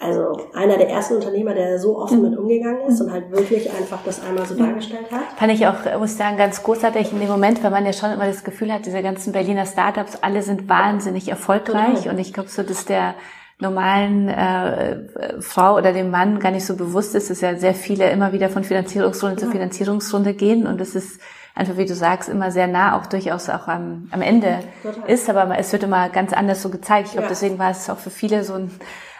also 0.00 0.48
einer 0.54 0.78
der 0.78 0.88
ersten 0.88 1.16
Unternehmer, 1.16 1.52
der 1.52 1.78
so 1.78 1.98
offen 1.98 2.22
mit 2.22 2.38
umgegangen 2.38 2.80
ist 2.88 3.02
und 3.02 3.12
halt 3.12 3.30
wirklich 3.30 3.70
einfach 3.70 3.98
das 4.02 4.24
einmal 4.24 4.46
so 4.46 4.54
dargestellt 4.54 5.12
hat. 5.12 5.24
Fand 5.36 5.52
ich 5.52 5.66
auch, 5.66 5.74
muss 5.98 6.12
ich 6.12 6.16
sagen, 6.16 6.38
ganz 6.38 6.62
großartig 6.62 7.12
in 7.12 7.20
dem 7.20 7.28
Moment, 7.28 7.62
weil 7.62 7.70
man 7.70 7.84
ja 7.84 7.92
schon 7.92 8.10
immer 8.10 8.26
das 8.26 8.42
Gefühl 8.42 8.72
hat, 8.72 8.86
diese 8.86 9.02
ganzen 9.02 9.32
Berliner 9.34 9.66
Startups, 9.66 10.16
alle 10.22 10.40
sind 10.40 10.70
wahnsinnig 10.70 11.28
erfolgreich 11.28 11.96
Total. 11.98 12.12
und 12.14 12.18
ich 12.18 12.32
glaube 12.32 12.48
so, 12.48 12.62
dass 12.62 12.86
der 12.86 13.14
normalen 13.60 14.28
äh, 14.28 14.98
Frau 15.40 15.76
oder 15.76 15.92
dem 15.92 16.10
Mann 16.10 16.40
gar 16.40 16.50
nicht 16.50 16.66
so 16.66 16.76
bewusst 16.76 17.14
ist, 17.14 17.30
dass 17.30 17.40
ja 17.40 17.56
sehr 17.56 17.74
viele 17.74 18.10
immer 18.10 18.32
wieder 18.32 18.48
von 18.48 18.64
Finanzierungsrunde 18.64 19.40
ja. 19.40 19.46
zu 19.46 19.52
Finanzierungsrunde 19.52 20.34
gehen 20.34 20.66
und 20.66 20.80
das 20.80 20.94
ist 20.94 21.20
einfach, 21.54 21.76
wie 21.76 21.86
du 21.86 21.94
sagst, 21.94 22.28
immer 22.28 22.50
sehr 22.50 22.66
nah 22.66 22.98
auch 22.98 23.06
durchaus 23.06 23.48
auch 23.48 23.68
am, 23.68 24.08
am 24.10 24.22
Ende 24.22 24.60
Total. 24.82 25.10
ist, 25.10 25.28
aber 25.28 25.58
es 25.58 25.72
wird 25.72 25.82
immer 25.82 26.08
ganz 26.08 26.32
anders 26.32 26.62
so 26.62 26.70
gezeigt. 26.70 27.08
Ich 27.08 27.12
glaube, 27.12 27.24
ja. 27.26 27.30
deswegen 27.30 27.58
war 27.58 27.70
es 27.70 27.90
auch 27.90 27.98
für 27.98 28.10
viele 28.10 28.44
so 28.44 28.54
ein 28.54 28.70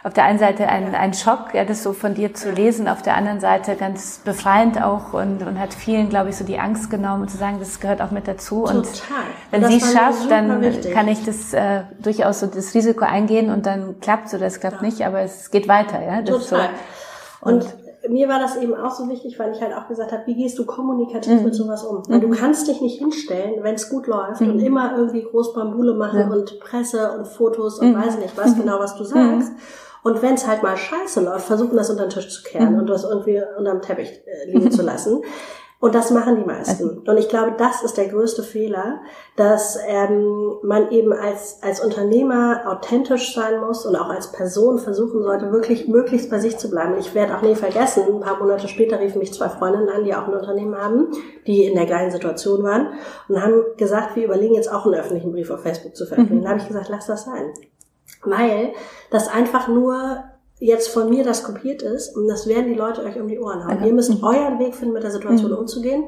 auf 0.02 0.14
der 0.14 0.24
einen 0.24 0.38
Seite 0.38 0.66
ein, 0.68 0.94
ein 0.94 1.12
Schock, 1.12 1.52
ja, 1.52 1.64
das 1.64 1.82
so 1.82 1.92
von 1.92 2.14
dir 2.14 2.32
zu 2.32 2.50
lesen, 2.50 2.88
auf 2.88 3.02
der 3.02 3.16
anderen 3.16 3.40
Seite 3.40 3.76
ganz 3.76 4.20
befreiend 4.24 4.82
auch 4.82 5.12
und, 5.12 5.42
und 5.46 5.60
hat 5.60 5.74
vielen, 5.74 6.08
glaube 6.08 6.30
ich, 6.30 6.36
so 6.36 6.44
die 6.44 6.58
Angst 6.58 6.90
genommen 6.90 7.22
und 7.22 7.30
zu 7.30 7.36
sagen, 7.36 7.58
das 7.58 7.80
gehört 7.80 8.00
auch 8.00 8.10
mit 8.10 8.26
dazu. 8.26 8.64
Total. 8.64 8.78
Und 8.80 8.88
wenn 9.50 9.64
sie 9.66 9.76
es 9.76 9.92
schafft, 9.92 10.30
dann 10.30 10.62
wichtig. 10.62 10.94
kann 10.94 11.06
ich 11.06 11.24
das 11.24 11.52
äh, 11.52 11.82
durchaus 12.02 12.40
so 12.40 12.46
das 12.46 12.74
Risiko 12.74 13.04
eingehen 13.04 13.50
und 13.50 13.66
dann 13.66 14.00
klappt 14.00 14.28
es 14.28 14.34
oder 14.34 14.46
es 14.46 14.58
klappt 14.58 14.80
ja. 14.80 14.82
nicht, 14.82 15.04
aber 15.04 15.20
es 15.20 15.50
geht 15.50 15.68
weiter, 15.68 16.02
ja. 16.02 16.22
Das 16.22 16.48
Total. 16.48 16.70
So. 17.42 17.46
Und, 17.46 17.64
und 17.64 17.74
mir 18.08 18.28
war 18.28 18.38
das 18.38 18.56
eben 18.56 18.74
auch 18.74 18.92
so 18.92 19.08
wichtig, 19.08 19.38
weil 19.38 19.52
ich 19.52 19.60
halt 19.60 19.74
auch 19.74 19.86
gesagt 19.86 20.12
habe, 20.12 20.22
wie 20.26 20.34
gehst 20.34 20.58
du 20.58 20.64
kommunikativ 20.64 21.40
mhm. 21.40 21.44
mit 21.44 21.54
sowas 21.54 21.84
um? 21.84 22.02
Weil 22.08 22.18
mhm. 22.18 22.30
du 22.30 22.30
kannst 22.30 22.66
dich 22.68 22.80
nicht 22.80 22.98
hinstellen, 22.98 23.62
wenn 23.62 23.74
es 23.74 23.90
gut 23.90 24.06
läuft 24.06 24.40
mhm. 24.40 24.52
und 24.52 24.60
immer 24.60 24.96
irgendwie 24.96 25.22
groß 25.22 25.52
Bambule 25.52 25.94
machen 25.94 26.20
ja. 26.20 26.30
und 26.30 26.58
Presse 26.60 27.12
und 27.12 27.26
Fotos 27.26 27.78
und 27.78 27.92
mhm. 27.92 28.02
weiß 28.02 28.18
nicht 28.18 28.36
was 28.36 28.56
mhm. 28.56 28.60
genau, 28.60 28.78
was 28.78 28.96
du 28.96 29.04
sagst. 29.04 29.52
Und 30.02 30.22
wenn 30.22 30.34
es 30.34 30.46
halt 30.46 30.62
mal 30.62 30.76
scheiße 30.76 31.20
läuft, 31.20 31.46
versuchen 31.46 31.76
das 31.76 31.90
unter 31.90 32.06
den 32.06 32.10
Tisch 32.10 32.28
zu 32.28 32.42
kehren 32.42 32.72
mhm. 32.72 32.80
und 32.80 32.86
das 32.88 33.04
irgendwie 33.04 33.42
unterm 33.58 33.82
Teppich 33.82 34.22
äh, 34.26 34.50
liegen 34.50 34.70
zu 34.70 34.82
lassen. 34.82 35.22
Und 35.80 35.94
das 35.94 36.10
machen 36.10 36.36
die 36.36 36.44
meisten. 36.44 36.98
Und 36.98 37.16
ich 37.16 37.30
glaube, 37.30 37.54
das 37.56 37.82
ist 37.82 37.96
der 37.96 38.08
größte 38.08 38.42
Fehler, 38.42 39.00
dass 39.36 39.78
ähm, 39.88 40.58
man 40.62 40.90
eben 40.90 41.10
als, 41.14 41.62
als 41.62 41.82
Unternehmer 41.82 42.64
authentisch 42.66 43.34
sein 43.34 43.60
muss 43.60 43.86
und 43.86 43.96
auch 43.96 44.10
als 44.10 44.30
Person 44.30 44.78
versuchen 44.78 45.22
sollte, 45.22 45.52
wirklich 45.52 45.88
möglichst 45.88 46.30
bei 46.30 46.38
sich 46.38 46.58
zu 46.58 46.68
bleiben. 46.68 46.98
Ich 46.98 47.14
werde 47.14 47.34
auch 47.34 47.40
nie 47.40 47.54
vergessen, 47.54 48.02
ein 48.06 48.20
paar 48.20 48.38
Monate 48.38 48.68
später 48.68 49.00
riefen 49.00 49.20
mich 49.20 49.32
zwei 49.32 49.48
Freundinnen 49.48 49.88
an, 49.88 50.04
die 50.04 50.14
auch 50.14 50.28
ein 50.28 50.34
Unternehmen 50.34 50.76
haben, 50.76 51.12
die 51.46 51.64
in 51.64 51.74
der 51.74 51.86
gleichen 51.86 52.10
Situation 52.10 52.62
waren 52.62 52.88
und 53.28 53.42
haben 53.42 53.64
gesagt, 53.78 54.16
wir 54.16 54.26
überlegen 54.26 54.56
jetzt 54.56 54.70
auch 54.70 54.84
einen 54.84 54.96
öffentlichen 54.96 55.32
Brief 55.32 55.50
auf 55.50 55.62
Facebook 55.62 55.96
zu 55.96 56.04
veröffentlichen. 56.04 56.40
Mhm. 56.40 56.44
Da 56.44 56.50
habe 56.50 56.60
ich 56.60 56.68
gesagt, 56.68 56.90
lass 56.90 57.06
das 57.06 57.24
sein 57.24 57.54
weil 58.24 58.72
das 59.10 59.28
einfach 59.28 59.68
nur 59.68 60.24
jetzt 60.58 60.88
von 60.88 61.08
mir 61.08 61.24
das 61.24 61.42
kopiert 61.42 61.82
ist 61.82 62.14
und 62.14 62.28
das 62.28 62.46
werden 62.46 62.66
die 62.66 62.78
Leute 62.78 63.02
euch 63.02 63.18
um 63.18 63.28
die 63.28 63.38
Ohren 63.38 63.64
haben. 63.64 63.80
Ja. 63.80 63.86
Ihr 63.86 63.94
müsst 63.94 64.22
euren 64.22 64.58
Weg 64.58 64.74
finden, 64.74 64.92
mit 64.92 65.02
der 65.02 65.10
Situation 65.10 65.50
mhm. 65.50 65.56
umzugehen 65.56 66.04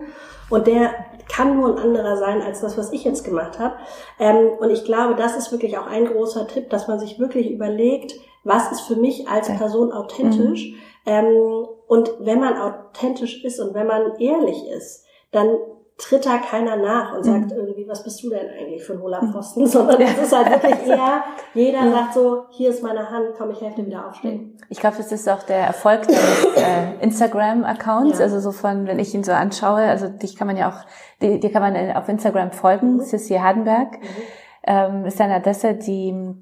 und 0.50 0.66
der 0.66 0.90
kann 1.28 1.56
nur 1.56 1.70
ein 1.70 1.82
anderer 1.82 2.18
sein 2.18 2.42
als 2.42 2.60
das, 2.60 2.76
was 2.76 2.92
ich 2.92 3.04
jetzt 3.04 3.24
gemacht 3.24 3.58
habe. 3.58 3.76
Ähm, 4.18 4.50
und 4.60 4.70
ich 4.70 4.84
glaube, 4.84 5.14
das 5.14 5.36
ist 5.36 5.50
wirklich 5.52 5.78
auch 5.78 5.86
ein 5.86 6.04
großer 6.04 6.46
Tipp, 6.46 6.68
dass 6.68 6.88
man 6.88 7.00
sich 7.00 7.18
wirklich 7.18 7.50
überlegt, 7.50 8.14
was 8.44 8.70
ist 8.70 8.82
für 8.82 8.96
mich 8.96 9.28
als 9.28 9.48
Person 9.56 9.92
authentisch. 9.92 10.72
Mhm. 10.72 10.76
Ähm, 11.06 11.66
und 11.86 12.12
wenn 12.20 12.40
man 12.40 12.58
authentisch 12.58 13.42
ist 13.44 13.60
und 13.60 13.72
wenn 13.72 13.86
man 13.86 14.16
ehrlich 14.18 14.68
ist, 14.68 15.04
dann 15.30 15.56
tritt 15.98 16.26
da 16.26 16.38
keiner 16.38 16.76
nach 16.76 17.16
und 17.16 17.24
sagt 17.24 17.46
mhm. 17.46 17.52
irgendwie, 17.52 17.86
was 17.86 18.02
bist 18.02 18.22
du 18.22 18.30
denn 18.30 18.48
eigentlich 18.48 18.82
für 18.82 18.94
ein 18.94 19.00
hohler 19.00 19.22
Pfosten, 19.30 19.66
sondern 19.68 20.00
es 20.00 20.18
ist 20.18 20.36
halt 20.36 20.50
wirklich 20.50 20.86
eher, 20.88 21.22
jeder 21.54 21.90
sagt 21.90 22.14
so, 22.14 22.44
hier 22.50 22.70
ist 22.70 22.82
meine 22.82 23.08
Hand, 23.10 23.26
komm, 23.36 23.50
ich 23.50 23.60
helfe 23.60 23.82
dir 23.82 23.86
wieder 23.86 24.08
aufstehen. 24.08 24.56
Ich 24.68 24.80
glaube, 24.80 24.96
das 24.96 25.12
ist 25.12 25.28
auch 25.28 25.42
der 25.42 25.58
Erfolg 25.58 26.06
des 26.06 26.44
äh, 26.56 27.02
Instagram-Accounts, 27.02 28.18
ja. 28.18 28.24
also 28.24 28.40
so 28.40 28.52
von, 28.52 28.86
wenn 28.86 28.98
ich 28.98 29.14
ihn 29.14 29.24
so 29.24 29.32
anschaue, 29.32 29.82
also 29.82 30.08
dich 30.08 30.36
kann 30.36 30.46
man 30.46 30.56
ja 30.56 30.70
auch, 30.70 31.20
dir, 31.20 31.38
dir 31.38 31.52
kann 31.52 31.62
man 31.62 31.96
auf 31.96 32.08
Instagram 32.08 32.52
folgen, 32.52 32.94
mhm. 32.94 33.00
Sissy 33.00 33.34
Hardenberg, 33.34 34.00
mhm. 34.00 34.06
ähm, 34.64 35.04
ist 35.04 35.20
eine 35.20 35.36
Adresse, 35.36 35.74
die 35.74 36.34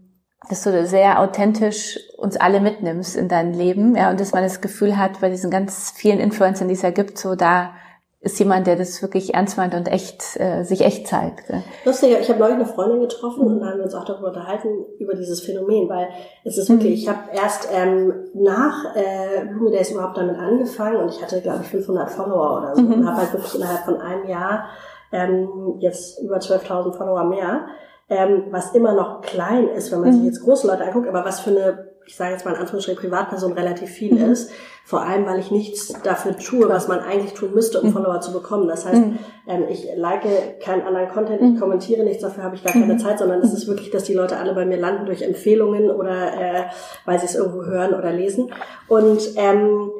dass 0.48 0.62
du 0.62 0.86
sehr 0.86 1.20
authentisch 1.20 1.98
uns 2.16 2.38
alle 2.38 2.60
mitnimmst 2.60 3.14
in 3.14 3.28
dein 3.28 3.52
Leben, 3.52 3.94
ja, 3.94 4.10
und 4.10 4.18
dass 4.20 4.32
man 4.32 4.42
das 4.42 4.62
Gefühl 4.62 4.96
hat, 4.96 5.20
bei 5.20 5.28
diesen 5.28 5.50
ganz 5.50 5.92
vielen 5.94 6.18
Influencern, 6.18 6.68
die 6.68 6.74
es 6.74 6.82
ja 6.82 6.90
gibt, 6.90 7.18
so 7.18 7.34
da 7.34 7.74
ist 8.22 8.38
jemand, 8.38 8.66
der 8.66 8.76
das 8.76 9.00
wirklich 9.00 9.32
ernst 9.32 9.56
meint 9.56 9.74
und 9.74 9.88
echt 9.88 10.38
äh, 10.38 10.62
sich 10.62 10.82
echt 10.82 11.08
zeigt. 11.08 11.46
Gell? 11.46 11.62
Lustig, 11.86 12.14
ich 12.20 12.28
habe 12.28 12.38
neulich 12.38 12.56
eine 12.56 12.66
Freundin 12.66 13.00
getroffen 13.00 13.46
mhm. 13.46 13.56
und 13.56 13.64
haben 13.64 13.80
uns 13.80 13.94
auch 13.94 14.04
darüber 14.04 14.28
unterhalten, 14.28 14.68
über 14.98 15.14
dieses 15.14 15.40
Phänomen, 15.40 15.88
weil 15.88 16.08
es 16.44 16.58
ist 16.58 16.68
wirklich, 16.68 16.90
mhm. 16.90 16.96
ich 16.96 17.08
habe 17.08 17.20
erst 17.32 17.68
ähm, 17.74 18.12
nach 18.34 18.94
äh, 18.94 19.46
Blumi 19.46 19.70
Days 19.70 19.90
überhaupt 19.90 20.18
damit 20.18 20.36
angefangen 20.36 20.96
und 20.96 21.08
ich 21.08 21.22
hatte, 21.22 21.40
glaube 21.40 21.60
ich, 21.62 21.68
500 21.68 22.10
Follower 22.10 22.58
oder 22.58 22.76
so 22.76 22.82
mhm. 22.82 22.92
und 22.92 23.08
habe 23.08 23.22
halt 23.22 23.32
wirklich 23.32 23.54
innerhalb 23.54 23.84
von 23.86 23.98
einem 23.98 24.28
Jahr 24.28 24.68
ähm, 25.12 25.76
jetzt 25.78 26.20
über 26.22 26.36
12.000 26.36 26.92
Follower 26.92 27.24
mehr, 27.24 27.66
ähm, 28.10 28.44
was 28.50 28.74
immer 28.74 28.92
noch 28.92 29.22
klein 29.22 29.68
ist, 29.68 29.92
wenn 29.92 30.00
man 30.00 30.12
sich 30.12 30.20
mhm. 30.20 30.26
jetzt 30.26 30.42
große 30.42 30.66
Leute 30.66 30.84
anguckt, 30.84 31.08
aber 31.08 31.24
was 31.24 31.40
für 31.40 31.50
eine 31.50 31.89
ich 32.10 32.16
sage 32.16 32.32
jetzt 32.32 32.44
mal 32.44 32.54
in 32.54 32.60
Anführungsstrichen 32.60 33.00
Privatperson 33.00 33.52
relativ 33.52 33.88
viel 33.88 34.14
mhm. 34.14 34.32
ist. 34.32 34.50
Vor 34.84 35.02
allem, 35.02 35.26
weil 35.26 35.38
ich 35.38 35.52
nichts 35.52 35.94
dafür 36.02 36.36
tue, 36.36 36.68
was 36.68 36.88
man 36.88 36.98
eigentlich 36.98 37.34
tun 37.34 37.54
müsste, 37.54 37.80
um 37.80 37.86
mhm. 37.86 37.92
Follower 37.92 38.20
zu 38.20 38.32
bekommen. 38.32 38.66
Das 38.66 38.84
heißt, 38.84 39.00
mhm. 39.00 39.18
ähm, 39.46 39.64
ich 39.68 39.86
like 39.94 40.58
keinen 40.58 40.82
anderen 40.82 41.08
Content, 41.10 41.40
ich 41.40 41.50
mhm. 41.50 41.60
kommentiere 41.60 42.02
nichts, 42.02 42.20
dafür 42.20 42.42
habe 42.42 42.56
ich 42.56 42.64
gar 42.64 42.72
keine 42.72 42.94
mhm. 42.94 42.98
Zeit, 42.98 43.20
sondern 43.20 43.38
es 43.42 43.52
ist 43.52 43.68
wirklich, 43.68 43.92
dass 43.92 44.02
die 44.02 44.14
Leute 44.14 44.38
alle 44.38 44.54
bei 44.54 44.66
mir 44.66 44.76
landen 44.76 45.06
durch 45.06 45.22
Empfehlungen 45.22 45.88
oder 45.88 46.32
äh, 46.32 46.64
weil 47.04 47.20
sie 47.20 47.26
es 47.26 47.36
irgendwo 47.36 47.64
hören 47.64 47.94
oder 47.94 48.10
lesen. 48.10 48.52
Und, 48.88 49.20
ähm, 49.36 49.92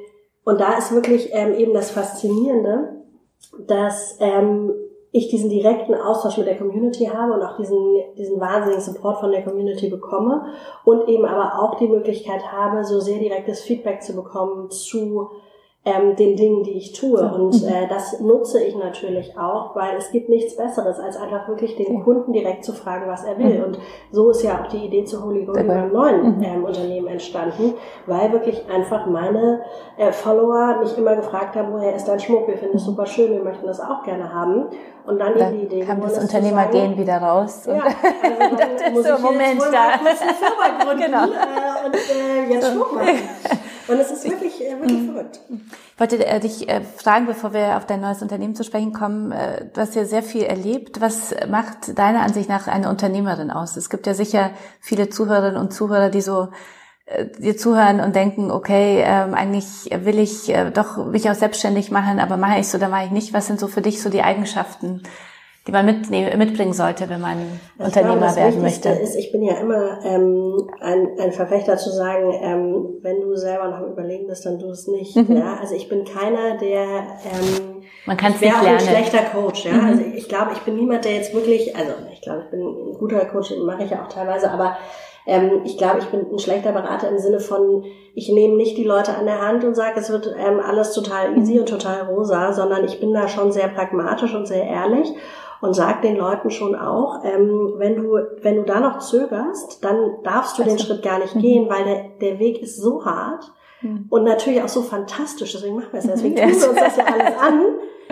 und 0.42 0.61
da 0.61 0.78
ist 0.78 0.90
wirklich 0.90 1.30
ähm, 1.32 1.54
eben 1.54 1.74
das 1.74 1.92
Faszinierende, 1.92 2.88
dass 3.68 4.16
ähm, 4.18 4.72
ich 5.12 5.28
diesen 5.28 5.50
direkten 5.50 5.94
Austausch 5.94 6.38
mit 6.38 6.46
der 6.46 6.58
Community 6.58 7.06
habe 7.06 7.32
und 7.32 7.42
auch 7.42 7.56
diesen, 7.56 8.02
diesen 8.16 8.40
wahnsinnigen 8.40 8.82
Support 8.82 9.18
von 9.18 9.32
der 9.32 9.42
Community 9.42 9.88
bekomme 9.88 10.44
und 10.84 11.08
eben 11.08 11.24
aber 11.24 11.61
auch 11.61 11.78
die 11.78 11.88
Möglichkeit 11.88 12.52
habe, 12.52 12.84
so 12.84 13.00
sehr 13.00 13.18
direktes 13.18 13.61
Feedback 13.61 14.02
zu 14.02 14.14
bekommen 14.14 14.70
zu 14.70 15.30
ähm, 15.82 16.14
den 16.14 16.36
Dingen, 16.36 16.62
die 16.62 16.76
ich 16.76 16.92
tue. 16.92 17.20
Und 17.20 17.62
mhm. 17.62 17.68
äh, 17.68 17.88
das 17.88 18.20
nutze 18.20 18.62
ich 18.62 18.76
natürlich 18.76 19.38
auch, 19.38 19.74
weil 19.74 19.96
es 19.96 20.10
gibt 20.10 20.28
nichts 20.28 20.54
Besseres, 20.54 20.98
als 20.98 21.16
einfach 21.16 21.48
wirklich 21.48 21.74
den 21.76 22.04
Kunden 22.04 22.34
direkt 22.34 22.64
zu 22.64 22.74
fragen, 22.74 23.08
was 23.08 23.24
er 23.24 23.38
will. 23.38 23.58
Mhm. 23.58 23.64
Und 23.64 23.78
so 24.12 24.30
ist 24.30 24.42
ja 24.42 24.60
auch 24.60 24.66
die 24.66 24.84
Idee 24.84 25.04
zu 25.04 25.24
Holy 25.24 25.46
Gold 25.46 25.66
beim 25.66 25.90
neuen 25.90 26.36
mhm. 26.36 26.42
ähm, 26.42 26.64
Unternehmen 26.64 27.06
entstanden, 27.06 27.74
weil 28.06 28.30
wirklich 28.30 28.62
einfach 28.68 29.06
meine 29.06 29.62
äh, 29.96 30.12
Follower 30.12 30.80
mich 30.80 30.98
immer 30.98 31.16
gefragt 31.16 31.56
haben, 31.56 31.72
woher 31.72 31.94
ist 31.94 32.04
dein 32.06 32.20
Schmuck? 32.20 32.46
Wir 32.46 32.58
finden 32.58 32.76
es 32.76 32.84
super 32.84 33.06
schön, 33.06 33.32
wir 33.32 33.42
möchten 33.42 33.66
das 33.66 33.80
auch 33.80 34.02
gerne 34.02 34.34
haben. 34.34 34.66
Und 35.06 35.18
dann, 35.18 35.32
dann 35.38 35.54
eben 35.54 35.60
die 35.60 35.76
Idee, 35.76 35.86
kam 35.86 36.02
das 36.02 36.18
Unternehmergehen 36.18 36.98
wieder 36.98 37.16
raus. 37.16 37.64
Ja, 37.66 37.84
also 37.84 38.56
dann 38.82 38.92
muss 38.92 39.06
so, 39.06 39.14
ich 39.14 39.20
Moment, 39.22 39.54
jetzt 39.54 39.72
da. 39.72 39.98
kurz 39.98 40.20
eine 40.20 40.34
Firma 40.34 40.84
gründen 40.84 41.04
genau. 41.04 41.24
äh, 41.24 41.86
und 41.86 41.94
äh, 41.94 42.52
jetzt 42.52 42.70
Schmuck 42.70 42.94
machen. 42.94 43.08
Und 43.91 43.99
es 43.99 44.11
ist 44.11 44.24
wirklich, 44.24 44.61
äh, 44.61 44.78
wirklich 44.78 45.01
mhm. 45.01 45.12
verrückt. 45.12 45.41
Ich 45.51 46.01
wollte 46.01 46.24
äh, 46.24 46.41
dich 46.41 46.68
äh, 46.68 46.82
fragen, 46.97 47.26
bevor 47.26 47.53
wir 47.53 47.76
auf 47.76 47.86
dein 47.86 48.01
neues 48.01 48.22
Unternehmen 48.22 48.55
zu 48.55 48.62
sprechen 48.62 48.93
kommen, 48.93 49.32
äh, 49.32 49.66
du 49.72 49.80
hast 49.80 49.95
ja 49.95 50.05
sehr 50.05 50.22
viel 50.22 50.43
erlebt. 50.43 51.01
Was 51.01 51.34
macht 51.49 51.99
deiner 51.99 52.20
Ansicht 52.20 52.49
nach 52.49 52.68
eine 52.68 52.88
Unternehmerin 52.88 53.51
aus? 53.51 53.76
Es 53.76 53.91
gibt 53.91 54.07
ja 54.07 54.14
sicher 54.14 54.51
viele 54.80 55.09
Zuhörerinnen 55.09 55.61
und 55.61 55.72
Zuhörer, 55.72 56.09
die 56.09 56.20
so 56.20 56.49
äh, 57.07 57.26
dir 57.38 57.57
zuhören 57.57 58.01
und 58.01 58.14
denken, 58.14 58.53
okay, 58.53 59.03
ähm, 59.05 59.34
eigentlich 59.34 59.91
will 60.05 60.20
ich 60.20 60.49
äh, 60.49 60.70
doch 60.70 61.07
mich 61.07 61.28
auch 61.28 61.34
selbstständig 61.34 61.91
machen, 61.91 62.20
aber 62.20 62.36
mache 62.36 62.61
ich 62.61 62.68
so, 62.68 62.78
dann 62.78 62.93
mache 62.93 63.07
ich 63.07 63.11
nicht. 63.11 63.32
Was 63.32 63.49
sind 63.49 63.59
so 63.59 63.66
für 63.66 63.82
dich 63.82 64.01
so 64.01 64.09
die 64.11 64.22
Eigenschaften, 64.22 65.03
die 65.66 65.72
man 65.72 65.84
mitbringen 65.84 66.72
sollte, 66.72 67.08
wenn 67.11 67.20
man 67.20 67.38
ich 67.78 67.84
Unternehmer 67.84 68.16
glaube, 68.16 68.36
werden 68.36 68.62
möchte? 68.62 68.88
Ist, 68.88 69.14
ich 69.14 69.30
bin 69.30 69.42
ja 69.42 69.58
immer 69.58 70.02
ähm, 70.04 70.70
ein, 70.80 71.08
ein 71.20 71.32
Verfechter 71.32 71.76
zu 71.76 71.90
sagen, 71.90 72.32
ähm, 72.40 72.98
wenn 73.02 73.20
du 73.20 73.36
selber 73.36 73.68
noch 73.68 73.78
am 73.78 73.92
Überlegen 73.92 74.26
bist, 74.26 74.46
dann 74.46 74.58
tu 74.58 74.70
es 74.70 74.86
nicht. 74.86 75.14
Mhm. 75.16 75.36
Ja? 75.36 75.58
Also 75.61 75.74
ich 75.74 75.88
bin 75.88 76.04
keiner, 76.04 76.56
der 76.56 76.84
ähm, 77.24 77.82
man 78.06 78.16
kann 78.16 78.32
es 78.32 78.40
nicht 78.40 78.62
lernen. 78.62 78.78
ein 78.78 78.80
schlechter 78.80 79.22
Coach. 79.24 79.66
Ja? 79.66 79.72
Mhm. 79.72 79.86
Also 79.86 80.02
ich 80.14 80.28
glaube, 80.28 80.52
ich 80.54 80.61
bin 80.61 80.76
niemand, 80.76 81.04
der 81.04 81.12
jetzt 81.12 81.34
wirklich, 81.34 81.76
also 81.76 81.92
ich 82.11 82.22
glaube, 82.22 82.44
ich 82.44 82.50
bin 82.50 82.61
ein 82.61 82.98
guter 82.98 83.26
Coach, 83.26 83.50
den 83.50 83.66
mache 83.66 83.84
ich 83.84 83.90
ja 83.90 84.02
auch 84.02 84.08
teilweise, 84.08 84.50
aber 84.50 84.78
ähm, 85.26 85.61
ich 85.64 85.76
glaube, 85.76 85.98
ich 85.98 86.06
bin 86.06 86.26
ein 86.32 86.38
schlechter 86.38 86.72
Berater 86.72 87.11
im 87.11 87.18
Sinne 87.18 87.38
von, 87.38 87.84
ich 88.14 88.30
nehme 88.30 88.56
nicht 88.56 88.78
die 88.78 88.84
Leute 88.84 89.14
an 89.14 89.26
der 89.26 89.42
Hand 89.42 89.62
und 89.64 89.74
sage, 89.74 90.00
es 90.00 90.08
wird 90.11 90.34
ähm, 90.38 90.58
alles 90.58 90.94
total 90.94 91.36
easy 91.36 91.61
und 91.61 91.68
total 91.68 92.06
rosa, 92.06 92.54
sondern 92.54 92.86
ich 92.86 92.98
bin 92.98 93.12
da 93.12 93.28
schon 93.28 93.52
sehr 93.52 93.68
pragmatisch 93.68 94.34
und 94.34 94.46
sehr 94.46 94.64
ehrlich 94.64 95.12
und 95.61 95.74
sag 95.74 96.02
den 96.02 96.16
Leuten 96.16 96.50
schon 96.50 96.74
auch, 96.74 97.24
ähm, 97.24 97.74
wenn 97.76 97.96
du 97.96 98.18
wenn 98.40 98.56
du 98.56 98.62
da 98.62 98.80
noch 98.80 98.98
zögerst, 98.98 99.84
dann 99.84 100.22
darfst 100.22 100.58
du 100.58 100.62
also, 100.62 100.74
den 100.74 100.84
Schritt 100.84 101.02
gar 101.02 101.18
nicht 101.18 101.34
mhm. 101.34 101.40
gehen, 101.40 101.70
weil 101.70 101.84
der 101.84 102.04
der 102.20 102.38
Weg 102.38 102.62
ist 102.62 102.76
so 102.76 103.04
hart 103.04 103.52
mhm. 103.82 104.06
und 104.08 104.24
natürlich 104.24 104.62
auch 104.62 104.68
so 104.68 104.82
fantastisch. 104.82 105.52
Deswegen 105.52 105.76
machen 105.76 105.88
wir 105.92 106.00
es. 106.00 106.06
Deswegen 106.06 106.36
tun 106.36 106.46
wir 106.46 106.70
uns 106.70 106.80
das 106.80 106.96
ja 106.96 107.04
alles 107.04 107.38
an, 107.38 107.62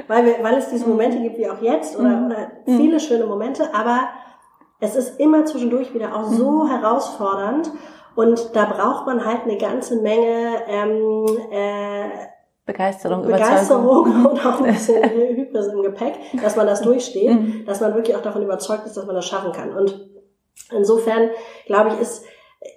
weil 0.07 0.27
wir 0.27 0.35
weil 0.43 0.57
es 0.57 0.69
diese 0.69 0.85
mhm. 0.85 0.93
Momente 0.93 1.21
gibt 1.21 1.39
wie 1.39 1.49
auch 1.49 1.63
jetzt 1.63 1.99
oder, 1.99 2.09
mhm. 2.09 2.27
oder 2.27 2.51
viele 2.65 3.01
schöne 3.01 3.27
Momente, 3.27 3.75
aber 3.75 4.09
es 4.81 4.95
ist 4.95 5.19
immer 5.19 5.45
zwischendurch 5.45 5.93
wieder 5.95 6.15
auch 6.15 6.25
so 6.25 6.65
mhm. 6.65 6.69
herausfordernd 6.69 7.73
und 8.15 8.51
da 8.55 8.65
braucht 8.65 9.07
man 9.07 9.25
halt 9.25 9.45
eine 9.45 9.59
ganze 9.59 10.01
Menge 10.01 10.57
ähm, 10.69 11.27
äh, 11.51 12.09
Begeisterung, 12.69 13.23
Begeisterung 13.23 14.27
und 14.31 14.47
auch 14.47 14.61
ein 14.61 14.73
bisschen 14.73 15.03
Hybris 15.03 15.69
im 15.69 15.83
Gepäck, 15.83 16.13
dass 16.43 16.55
man 16.55 16.67
das 16.67 16.83
durchsteht, 16.83 17.31
mhm. 17.31 17.65
dass 17.65 17.81
man 17.81 17.95
wirklich 17.95 18.15
auch 18.15 18.21
davon 18.21 18.43
überzeugt 18.43 18.87
ist, 18.87 18.95
dass 18.95 19.07
man 19.07 19.17
das 19.17 19.27
schaffen 19.27 19.53
kann. 19.53 19.75
Und 19.75 20.07
insofern 20.71 21.31
glaube 21.67 21.95
ich, 21.95 22.01
ist 22.01 22.25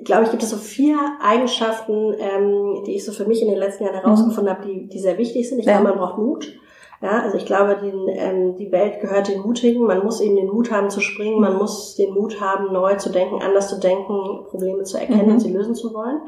glaube 0.04 0.24
ich, 0.24 0.32
gibt 0.32 0.44
es 0.44 0.50
so 0.50 0.58
vier 0.58 0.98
Eigenschaften, 1.22 2.14
ähm, 2.18 2.84
die 2.86 2.96
ich 2.96 3.04
so 3.04 3.12
für 3.12 3.26
mich 3.26 3.42
in 3.42 3.50
den 3.50 3.58
letzten 3.58 3.84
Jahren 3.84 3.96
herausgefunden 3.96 4.54
mhm. 4.54 4.58
habe, 4.58 4.66
die, 4.66 4.88
die 4.88 5.00
sehr 5.00 5.18
wichtig 5.18 5.50
sind. 5.50 5.60
Ich 5.60 5.66
ja. 5.66 5.74
glaube, 5.74 5.90
man 5.90 5.98
braucht 5.98 6.18
Mut. 6.18 6.54
Ja, 7.02 7.24
also 7.24 7.36
ich 7.36 7.46
glaube, 7.46 7.78
den, 7.82 8.08
ähm, 8.10 8.56
die 8.56 8.72
Welt 8.72 9.02
gehört 9.02 9.28
den 9.28 9.42
Mutigen. 9.42 9.86
Man 9.86 10.04
muss 10.04 10.22
eben 10.22 10.36
den 10.36 10.48
Mut 10.48 10.72
haben 10.72 10.90
zu 10.90 11.02
springen. 11.02 11.42
Man 11.42 11.58
muss 11.58 11.96
den 11.96 12.14
Mut 12.14 12.40
haben, 12.40 12.72
neu 12.72 12.96
zu 12.96 13.12
denken, 13.12 13.42
anders 13.42 13.70
zu 13.70 13.80
denken, 13.80 14.46
Probleme 14.46 14.84
zu 14.84 15.00
erkennen 15.00 15.26
mhm. 15.26 15.32
und 15.34 15.40
sie 15.40 15.52
lösen 15.52 15.76
zu 15.76 15.94
wollen. 15.94 16.22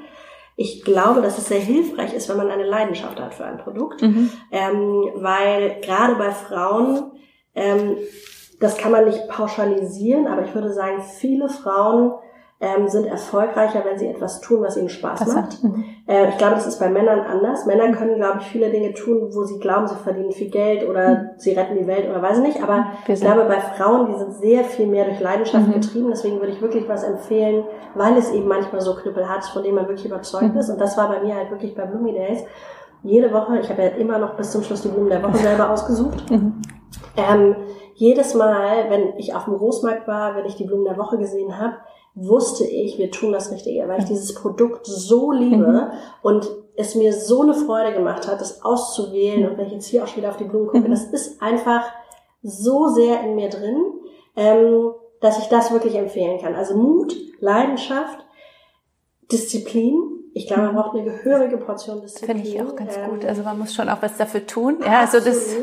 Ich 0.55 0.83
glaube, 0.83 1.21
dass 1.21 1.37
es 1.37 1.47
sehr 1.47 1.59
hilfreich 1.59 2.13
ist, 2.13 2.29
wenn 2.29 2.37
man 2.37 2.51
eine 2.51 2.65
Leidenschaft 2.65 3.19
hat 3.19 3.33
für 3.33 3.45
ein 3.45 3.57
Produkt, 3.57 4.01
mhm. 4.01 4.29
ähm, 4.51 5.09
weil 5.15 5.81
gerade 5.81 6.15
bei 6.15 6.31
Frauen, 6.31 7.11
ähm, 7.55 7.97
das 8.59 8.77
kann 8.77 8.91
man 8.91 9.05
nicht 9.05 9.27
pauschalisieren, 9.27 10.27
aber 10.27 10.43
ich 10.43 10.53
würde 10.53 10.71
sagen, 10.71 11.01
viele 11.01 11.49
Frauen 11.49 12.13
ähm, 12.63 12.87
sind 12.87 13.05
erfolgreicher, 13.05 13.83
wenn 13.83 13.99
sie 13.99 14.07
etwas 14.07 14.39
tun, 14.39 14.61
was 14.61 14.77
ihnen 14.77 14.87
Spaß 14.87 15.19
das 15.19 15.35
macht. 15.35 15.63
Mhm. 15.63 15.83
Äh, 16.07 16.29
ich 16.29 16.37
glaube, 16.37 16.55
das 16.55 16.65
ist 16.65 16.79
bei 16.79 16.89
Männern 16.89 17.19
anders. 17.19 17.65
Männer 17.65 17.91
können, 17.91 18.15
glaube 18.15 18.39
ich, 18.39 18.47
viele 18.47 18.69
Dinge 18.71 18.93
tun, 18.93 19.29
wo 19.33 19.43
sie 19.43 19.59
glauben, 19.59 19.87
sie 19.87 19.95
verdienen 19.95 20.31
viel 20.31 20.49
Geld 20.49 20.87
oder 20.87 21.09
mhm. 21.09 21.29
sie 21.35 21.51
retten 21.51 21.77
die 21.77 21.87
Welt 21.87 22.09
oder 22.09 22.21
weiß 22.21 22.37
ich 22.37 22.43
nicht. 22.43 22.63
Aber 22.63 22.85
ich 23.05 23.19
glaube, 23.19 23.43
bei 23.45 23.59
Frauen, 23.59 24.07
die 24.07 24.17
sind 24.17 24.33
sehr 24.35 24.63
viel 24.63 24.87
mehr 24.87 25.03
durch 25.05 25.19
Leidenschaft 25.19 25.67
mhm. 25.67 25.73
getrieben. 25.73 26.07
Deswegen 26.09 26.39
würde 26.39 26.53
ich 26.53 26.61
wirklich 26.61 26.87
was 26.87 27.03
empfehlen, 27.03 27.65
weil 27.95 28.17
es 28.17 28.31
eben 28.31 28.47
manchmal 28.47 28.79
so 28.79 28.95
Knüppel 28.95 29.27
hat, 29.27 29.43
von 29.43 29.61
denen 29.61 29.75
man 29.75 29.87
wirklich 29.89 30.05
überzeugt 30.05 30.53
mhm. 30.53 30.59
ist. 30.59 30.69
Und 30.69 30.79
das 30.79 30.97
war 30.97 31.09
bei 31.09 31.19
mir 31.19 31.35
halt 31.35 31.51
wirklich 31.51 31.75
bei 31.75 31.85
Bloomy 31.85 32.13
Days. 32.13 32.45
Jede 33.03 33.33
Woche, 33.33 33.59
ich 33.59 33.69
habe 33.69 33.81
ja 33.81 33.89
immer 33.89 34.19
noch 34.19 34.35
bis 34.35 34.51
zum 34.51 34.63
Schluss 34.63 34.81
die 34.83 34.87
Blumen 34.87 35.09
der 35.09 35.21
Woche 35.21 35.37
selber 35.37 35.69
ausgesucht. 35.69 36.31
Mhm. 36.31 36.61
Ähm, 37.17 37.55
jedes 37.95 38.33
Mal, 38.33 38.89
wenn 38.89 39.17
ich 39.17 39.35
auf 39.35 39.45
dem 39.45 39.57
Großmarkt 39.57 40.07
war, 40.07 40.35
wenn 40.35 40.45
ich 40.45 40.55
die 40.55 40.63
Blumen 40.63 40.85
der 40.85 40.97
Woche 40.97 41.17
gesehen 41.17 41.59
habe, 41.59 41.75
wusste 42.15 42.65
ich, 42.65 42.97
wir 42.97 43.11
tun 43.11 43.31
das 43.31 43.51
Richtige, 43.51 43.87
weil 43.87 43.99
ich 43.99 44.05
dieses 44.05 44.35
Produkt 44.35 44.85
so 44.85 45.31
liebe 45.31 45.67
mhm. 45.67 45.87
und 46.21 46.47
es 46.75 46.95
mir 46.95 47.13
so 47.13 47.41
eine 47.41 47.53
Freude 47.53 47.93
gemacht 47.93 48.27
hat, 48.27 48.41
das 48.41 48.63
auszuwählen. 48.63 49.49
Und 49.49 49.57
wenn 49.57 49.67
ich 49.67 49.73
jetzt 49.73 49.87
hier 49.87 50.03
auch 50.03 50.07
schon 50.07 50.17
wieder 50.17 50.29
auf 50.29 50.37
die 50.37 50.43
Blumen 50.43 50.67
gucke, 50.67 50.87
mhm. 50.87 50.91
das 50.91 51.05
ist 51.05 51.41
einfach 51.41 51.83
so 52.41 52.89
sehr 52.89 53.21
in 53.21 53.35
mir 53.35 53.49
drin, 53.49 53.77
ähm, 54.35 54.91
dass 55.21 55.39
ich 55.39 55.45
das 55.45 55.71
wirklich 55.71 55.95
empfehlen 55.95 56.39
kann. 56.41 56.55
Also 56.55 56.75
Mut, 56.75 57.15
Leidenschaft, 57.39 58.25
Disziplin. 59.31 59.95
Ich 60.35 60.47
glaube, 60.47 60.63
man 60.63 60.71
mhm. 60.73 60.77
braucht 60.77 60.95
eine 60.95 61.03
gehörige 61.05 61.57
Portion 61.57 62.01
Disziplin. 62.01 62.37
Finde 62.37 62.49
ich 62.49 62.61
auch 62.61 62.75
ganz 62.75 62.97
ähm, 62.97 63.09
gut. 63.09 63.25
Also 63.25 63.43
man 63.43 63.57
muss 63.57 63.73
schon 63.73 63.87
auch 63.87 64.01
was 64.01 64.17
dafür 64.17 64.45
tun. 64.45 64.77
Ja, 64.81 65.01
also 65.01 65.19
das 65.19 65.55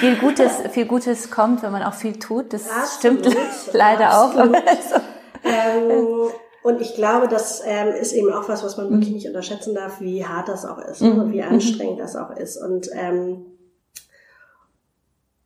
viel 0.00 0.16
Gutes, 0.16 0.62
viel 0.70 0.86
Gutes 0.86 1.30
kommt, 1.30 1.62
wenn 1.62 1.72
man 1.72 1.82
auch 1.82 1.92
viel 1.92 2.18
tut. 2.18 2.52
Das 2.52 2.70
absolut, 2.70 3.26
stimmt 3.26 3.36
leider 3.72 4.10
absolut. 4.10 4.56
auch. 4.56 5.00
Also, 5.44 5.90
ähm, 5.90 6.30
und 6.62 6.80
ich 6.80 6.94
glaube, 6.94 7.28
das 7.28 7.62
ähm, 7.66 7.88
ist 7.88 8.12
eben 8.12 8.32
auch 8.32 8.48
was, 8.48 8.64
was 8.64 8.78
man 8.78 8.88
wirklich 8.90 9.10
mhm. 9.10 9.16
nicht 9.16 9.26
unterschätzen 9.26 9.74
darf, 9.74 10.00
wie 10.00 10.24
hart 10.24 10.48
das 10.48 10.64
auch 10.64 10.78
ist 10.78 11.02
mhm. 11.02 11.20
und 11.20 11.32
wie 11.32 11.42
anstrengend 11.42 12.00
das 12.00 12.16
auch 12.16 12.34
ist. 12.34 12.56
Und 12.56 12.88
ähm, 12.92 13.44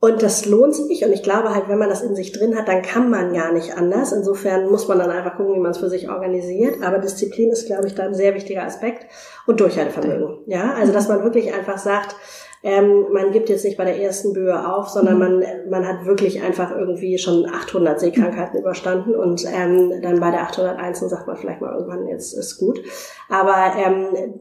und 0.00 0.22
das 0.22 0.46
lohnt 0.46 0.76
sich. 0.76 1.04
Und 1.04 1.12
ich 1.12 1.24
glaube 1.24 1.52
halt, 1.52 1.68
wenn 1.68 1.78
man 1.78 1.88
das 1.88 2.02
in 2.02 2.14
sich 2.14 2.30
drin 2.30 2.56
hat, 2.56 2.68
dann 2.68 2.82
kann 2.82 3.10
man 3.10 3.34
gar 3.34 3.52
nicht 3.52 3.76
anders. 3.76 4.12
Insofern 4.12 4.70
muss 4.70 4.86
man 4.86 4.98
dann 4.98 5.10
einfach 5.10 5.36
gucken, 5.36 5.56
wie 5.56 5.60
man 5.60 5.72
es 5.72 5.78
für 5.78 5.90
sich 5.90 6.08
organisiert. 6.08 6.82
Aber 6.84 6.98
Disziplin 6.98 7.50
ist, 7.50 7.66
glaube 7.66 7.88
ich, 7.88 7.96
da 7.96 8.04
ein 8.04 8.14
sehr 8.14 8.34
wichtiger 8.34 8.62
Aspekt. 8.62 9.06
Und 9.46 9.60
Durchhaltevermögen. 9.60 10.38
Ja, 10.46 10.74
also 10.74 10.92
dass 10.92 11.08
man 11.08 11.24
wirklich 11.24 11.52
einfach 11.52 11.78
sagt, 11.78 12.14
ähm, 12.62 13.06
man 13.12 13.30
gibt 13.30 13.48
jetzt 13.48 13.64
nicht 13.64 13.76
bei 13.76 13.84
der 13.84 14.00
ersten 14.00 14.32
Böe 14.32 14.72
auf, 14.72 14.88
sondern 14.88 15.14
mhm. 15.14 15.20
man, 15.20 15.44
man 15.70 15.86
hat 15.86 16.04
wirklich 16.04 16.42
einfach 16.42 16.70
irgendwie 16.70 17.18
schon 17.18 17.46
800 17.46 18.00
Seekrankheiten 18.00 18.60
überstanden 18.60 19.14
und 19.14 19.44
ähm, 19.44 20.00
dann 20.02 20.20
bei 20.20 20.30
der 20.30 20.42
801 20.42 21.00
sagt 21.00 21.26
man 21.26 21.36
vielleicht 21.36 21.60
mal 21.60 21.74
irgendwann, 21.74 22.06
jetzt 22.08 22.32
ist 22.32 22.58
gut. 22.58 22.80
Aber 23.28 23.72
ähm, 23.76 24.40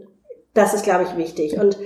das 0.54 0.74
ist, 0.74 0.84
glaube 0.84 1.04
ich, 1.04 1.18
wichtig. 1.18 1.60
Und 1.60 1.78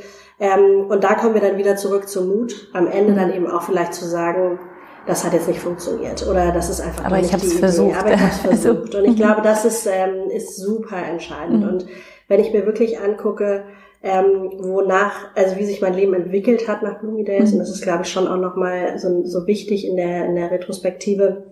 Ähm, 0.42 0.88
und 0.90 1.04
da 1.04 1.14
kommen 1.14 1.36
wir 1.36 1.42
dann 1.42 1.60
wieder 1.60 1.76
zurück 1.76 2.10
zum 2.10 2.28
Mut, 2.28 2.68
am 2.74 2.88
Ende 2.88 3.14
dann 3.14 3.32
eben 3.32 3.46
auch 3.46 3.62
vielleicht 3.62 3.94
zu 3.94 4.06
sagen, 4.06 4.58
das 5.06 5.24
hat 5.24 5.34
jetzt 5.34 5.48
nicht 5.48 5.60
funktioniert 5.60 6.28
oder 6.28 6.52
das 6.52 6.68
ist 6.68 6.82
einfach 6.82 7.06
aber 7.06 7.18
nicht 7.18 7.32
ich 7.32 7.42
die 7.42 7.58
versucht. 7.58 7.92
Idee. 7.92 8.00
Aber 8.00 8.12
ich 8.12 8.20
habe 8.20 8.32
es 8.32 8.40
versucht. 8.64 8.96
Und 8.96 9.06
ich 9.06 9.16
glaube, 9.16 9.44
das 9.44 9.66
ist, 9.66 9.86
ähm, 9.86 10.32
ist 10.32 10.58
super 10.58 10.98
entscheidend. 10.98 11.62
Mhm. 11.62 11.70
Und 11.70 11.86
wenn 12.28 12.40
ich 12.40 12.52
mir 12.54 12.66
wirklich 12.66 13.00
angucke, 13.00 13.66
ähm, 14.04 14.52
wonach, 14.60 15.36
also 15.36 15.58
wie 15.58 15.66
sich 15.66 15.82
mein 15.82 15.94
Leben 15.94 16.14
entwickelt 16.14 16.68
hat 16.68 16.82
nach 16.84 17.00
Bloomy 17.00 17.24
Days, 17.24 17.50
Mhm. 17.50 17.54
und 17.54 17.60
das 17.60 17.70
ist, 17.70 17.82
glaube 17.84 18.04
ich, 18.04 18.10
schon 18.10 18.28
auch 18.28 18.38
nochmal 18.38 18.98
so, 18.98 19.24
so 19.26 19.46
wichtig 19.48 19.86
in 19.88 19.96
der, 19.96 20.26
in 20.26 20.36
der 20.36 20.50
Retrospektive, 20.52 21.44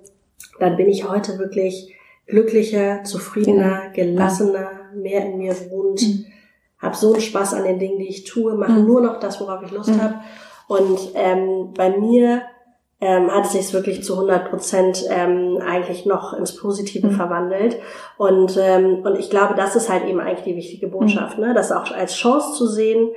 dann 0.59 0.75
bin 0.77 0.87
ich 0.89 1.07
heute 1.09 1.37
wirklich 1.37 1.95
glücklicher, 2.27 3.03
zufriedener, 3.03 3.89
gelassener, 3.93 4.69
mehr 4.95 5.25
in 5.25 5.37
mir 5.37 5.53
wohnt, 5.69 6.01
Mhm. 6.01 6.25
habe 6.79 6.95
so 6.95 7.13
einen 7.13 7.21
Spaß 7.21 7.53
an 7.55 7.63
den 7.65 7.77
Dingen, 7.79 7.99
die 7.99 8.07
ich 8.07 8.23
tue, 8.23 8.55
mache 8.55 8.71
Mhm. 8.79 8.85
nur 8.85 9.01
noch 9.01 9.19
das, 9.19 9.39
worauf 9.41 9.61
ich 9.63 9.71
Lust 9.71 9.89
Mhm. 9.91 10.01
habe. 10.01 10.15
Und 10.67 10.99
ähm, 11.15 11.73
bei 11.75 11.89
mir 11.97 12.41
ähm, 13.01 13.31
hat 13.33 13.45
es 13.45 13.53
sich 13.53 13.73
wirklich 13.73 14.03
zu 14.03 14.13
100 14.15 14.49
Prozent 14.49 15.05
ähm, 15.09 15.59
eigentlich 15.65 16.05
noch 16.05 16.33
ins 16.33 16.55
Positive 16.55 17.07
Mhm. 17.07 17.11
verwandelt. 17.11 17.77
Und, 18.17 18.57
ähm, 18.61 19.03
und 19.05 19.17
ich 19.17 19.29
glaube, 19.29 19.55
das 19.55 19.75
ist 19.75 19.89
halt 19.89 20.05
eben 20.05 20.19
eigentlich 20.19 20.43
die 20.43 20.55
wichtige 20.55 20.87
Botschaft, 20.87 21.37
ne? 21.37 21.53
das 21.53 21.71
auch 21.71 21.91
als 21.91 22.15
Chance 22.15 22.57
zu 22.57 22.67
sehen. 22.67 23.09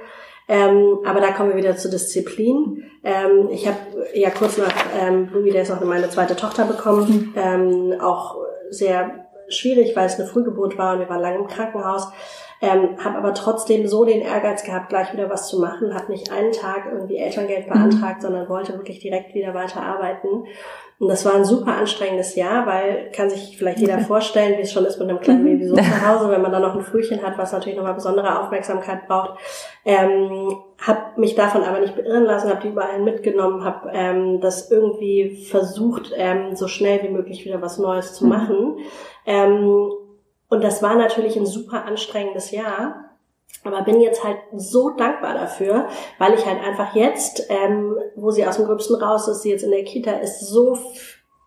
Ähm, 0.49 0.99
aber 1.05 1.21
da 1.21 1.33
kommen 1.33 1.51
wir 1.51 1.57
wieder 1.57 1.77
zur 1.77 1.91
Disziplin. 1.91 2.85
Ähm, 3.05 3.49
ich 3.51 3.67
habe 3.67 3.79
ja 4.15 4.31
kurz 4.31 4.59
nach 4.59 4.73
ähm, 5.01 5.27
Bluey 5.29 5.51
Days 5.51 5.69
noch 5.71 5.81
meine 5.83 6.11
zweite 6.11 6.37
Tochter 6.37 6.65
bekommen. 6.65 7.35
Ähm, 7.37 7.95
auch 8.01 8.37
sehr 8.71 9.27
schwierig, 9.49 9.95
weil 9.97 10.07
es 10.07 10.19
eine 10.19 10.29
Frühgeburt 10.29 10.79
war 10.79 10.95
und 10.95 11.01
wir 11.01 11.09
waren 11.09 11.21
lange 11.21 11.39
im 11.39 11.47
Krankenhaus. 11.47 12.09
Ähm, 12.65 12.97
habe 13.03 13.19
aber 13.19 13.35
trotzdem 13.35 13.89
so 13.89 14.05
den 14.05 14.21
Ehrgeiz 14.21 14.63
gehabt, 14.63 14.89
gleich 14.89 15.13
wieder 15.13 15.29
was 15.29 15.49
zu 15.49 15.59
machen, 15.59 15.93
habe 15.95 16.13
nicht 16.13 16.31
einen 16.31 16.53
Tag 16.53 16.85
irgendwie 16.93 17.17
Elterngeld 17.17 17.67
beantragt, 17.67 18.23
sondern 18.23 18.49
wollte 18.49 18.75
wirklich 18.75 19.01
direkt 19.01 19.35
wieder 19.35 19.53
weiterarbeiten. 19.53 20.47
Und 21.01 21.09
das 21.09 21.25
war 21.25 21.35
ein 21.35 21.45
super 21.45 21.75
anstrengendes 21.75 22.37
Jahr, 22.37 22.65
weil 22.65 23.11
kann 23.11 23.29
sich 23.29 23.57
vielleicht 23.59 23.81
jeder 23.81 23.99
vorstellen, 23.99 24.57
wie 24.59 24.63
es 24.63 24.73
schon 24.73 24.85
ist 24.85 25.01
mit 25.01 25.09
einem 25.09 25.19
kleinen 25.19 25.43
Baby 25.43 25.67
so 25.67 25.75
zu 25.77 26.09
Hause, 26.09 26.31
wenn 26.31 26.41
man 26.41 26.53
dann 26.53 26.63
noch 26.63 26.77
ein 26.77 26.83
Frühchen 26.83 27.21
hat, 27.21 27.37
was 27.37 27.51
natürlich 27.51 27.77
nochmal 27.77 27.95
besondere 27.95 28.39
Aufmerksamkeit 28.39 29.09
braucht. 29.09 29.41
Ähm, 29.85 30.57
habe 30.79 31.21
mich 31.21 31.35
davon 31.35 31.65
aber 31.65 31.81
nicht 31.81 31.97
beirren 31.97 32.23
lassen, 32.23 32.49
habe 32.49 32.61
die 32.63 32.69
überall 32.69 33.01
mitgenommen, 33.01 33.65
habe 33.65 33.91
ähm, 33.93 34.41
das 34.41 34.71
irgendwie 34.71 35.45
versucht, 35.51 36.13
ähm, 36.17 36.55
so 36.55 36.69
schnell 36.69 37.03
wie 37.03 37.09
möglich 37.09 37.45
wieder 37.45 37.61
was 37.61 37.79
Neues 37.79 38.15
zu 38.15 38.25
machen. 38.25 38.79
Ähm, 39.27 39.91
und 40.53 40.63
das 40.63 40.83
war 40.83 40.95
natürlich 40.97 41.35
ein 41.39 41.47
super 41.47 41.87
anstrengendes 41.87 42.51
Jahr. 42.51 43.07
Aber 43.65 43.81
bin 43.81 44.03
jetzt 44.03 44.23
halt 44.23 44.37
so 44.55 44.91
dankbar 44.91 45.33
dafür, 45.33 45.89
weil 46.19 46.35
ich 46.35 46.45
halt 46.45 46.63
einfach 46.63 46.95
jetzt, 46.95 47.47
ähm, 47.49 47.97
wo 48.17 48.31
sie 48.31 48.47
aus 48.47 48.57
dem 48.57 48.67
Gröbsten 48.67 48.97
raus 48.97 49.29
ist, 49.29 49.41
sie 49.41 49.51
jetzt 49.51 49.63
in 49.63 49.71
der 49.71 49.85
Kita 49.85 50.11
ist, 50.11 50.41
so 50.41 50.77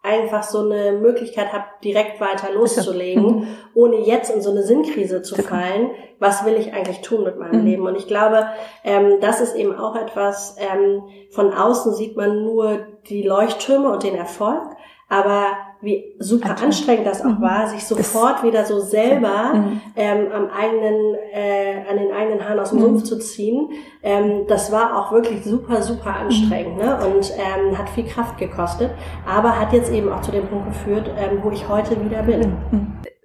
einfach 0.02 0.42
so 0.42 0.62
eine 0.62 0.94
Möglichkeit 0.94 1.54
habe, 1.54 1.66
direkt 1.84 2.20
weiter 2.20 2.52
loszulegen, 2.52 3.48
ohne 3.76 3.98
jetzt 3.98 4.32
in 4.32 4.42
so 4.42 4.50
eine 4.50 4.64
Sinnkrise 4.64 5.22
zu 5.22 5.36
fallen. 5.36 5.92
Was 6.18 6.44
will 6.44 6.56
ich 6.56 6.74
eigentlich 6.74 7.02
tun 7.02 7.24
mit 7.26 7.38
meinem 7.38 7.62
Mhm. 7.62 7.68
Leben? 7.68 7.86
Und 7.86 7.96
ich 7.98 8.08
glaube, 8.08 8.48
ähm, 8.84 9.20
das 9.22 9.40
ist 9.40 9.56
eben 9.56 9.76
auch 9.78 9.96
etwas, 9.96 10.56
ähm, 10.58 11.04
von 11.30 11.54
außen 11.54 11.94
sieht 11.94 12.18
man 12.18 12.44
nur 12.44 12.88
die 13.08 13.22
Leuchttürme 13.22 13.92
und 13.92 14.02
den 14.02 14.16
Erfolg, 14.16 14.64
aber 15.10 15.46
wie 15.82 16.16
super 16.20 16.50
Total. 16.50 16.66
anstrengend 16.66 17.06
das 17.06 17.22
auch 17.22 17.38
Mhm. 17.38 17.42
war, 17.42 17.68
sich 17.68 17.86
sofort 17.86 18.44
wieder 18.44 18.66
so 18.66 18.80
selber 18.80 19.54
Mhm. 19.54 19.82
ähm, 19.96 20.28
am 20.34 20.50
eigenen, 20.50 21.16
äh, 21.34 21.90
an 21.90 21.98
den 21.98 22.12
eigenen 22.12 22.44
Haaren 22.48 22.60
aus 22.60 22.70
dem 22.70 22.80
Mhm. 22.80 22.84
Sumpf 22.84 23.04
zu 23.04 23.20
ziehen, 23.20 23.70
ähm, 24.02 24.46
das 24.48 24.72
war 24.72 24.98
auch 24.98 25.12
wirklich 25.12 25.44
super, 25.44 25.82
super 25.82 26.16
anstrengend 26.16 26.78
ne? 26.78 26.98
und 27.06 27.32
ähm, 27.38 27.78
hat 27.78 27.90
viel 27.90 28.06
Kraft 28.06 28.38
gekostet, 28.38 28.92
aber 29.28 29.60
hat 29.60 29.74
jetzt 29.74 29.92
eben 29.92 30.12
auch 30.12 30.22
zu 30.22 30.32
dem 30.32 30.48
Punkt 30.48 30.68
geführt, 30.68 31.10
ähm, 31.18 31.40
wo 31.44 31.52
ich 31.52 31.68
heute 31.70 32.04
wieder 32.04 32.24
bin. 32.24 32.58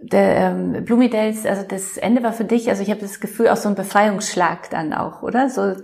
Der 0.02 0.36
ähm, 0.36 0.84
Bloomy 0.84 1.08
Days, 1.08 1.46
also 1.46 1.62
das 1.68 1.96
Ende 1.96 2.22
war 2.22 2.32
für 2.32 2.44
dich, 2.44 2.68
also 2.68 2.82
ich 2.82 2.90
habe 2.90 3.00
das 3.00 3.20
Gefühl, 3.20 3.48
auch 3.48 3.56
so 3.56 3.68
ein 3.68 3.74
Befreiungsschlag 3.74 4.68
dann 4.70 4.92
auch, 4.92 5.22
oder? 5.22 5.48
So 5.48 5.74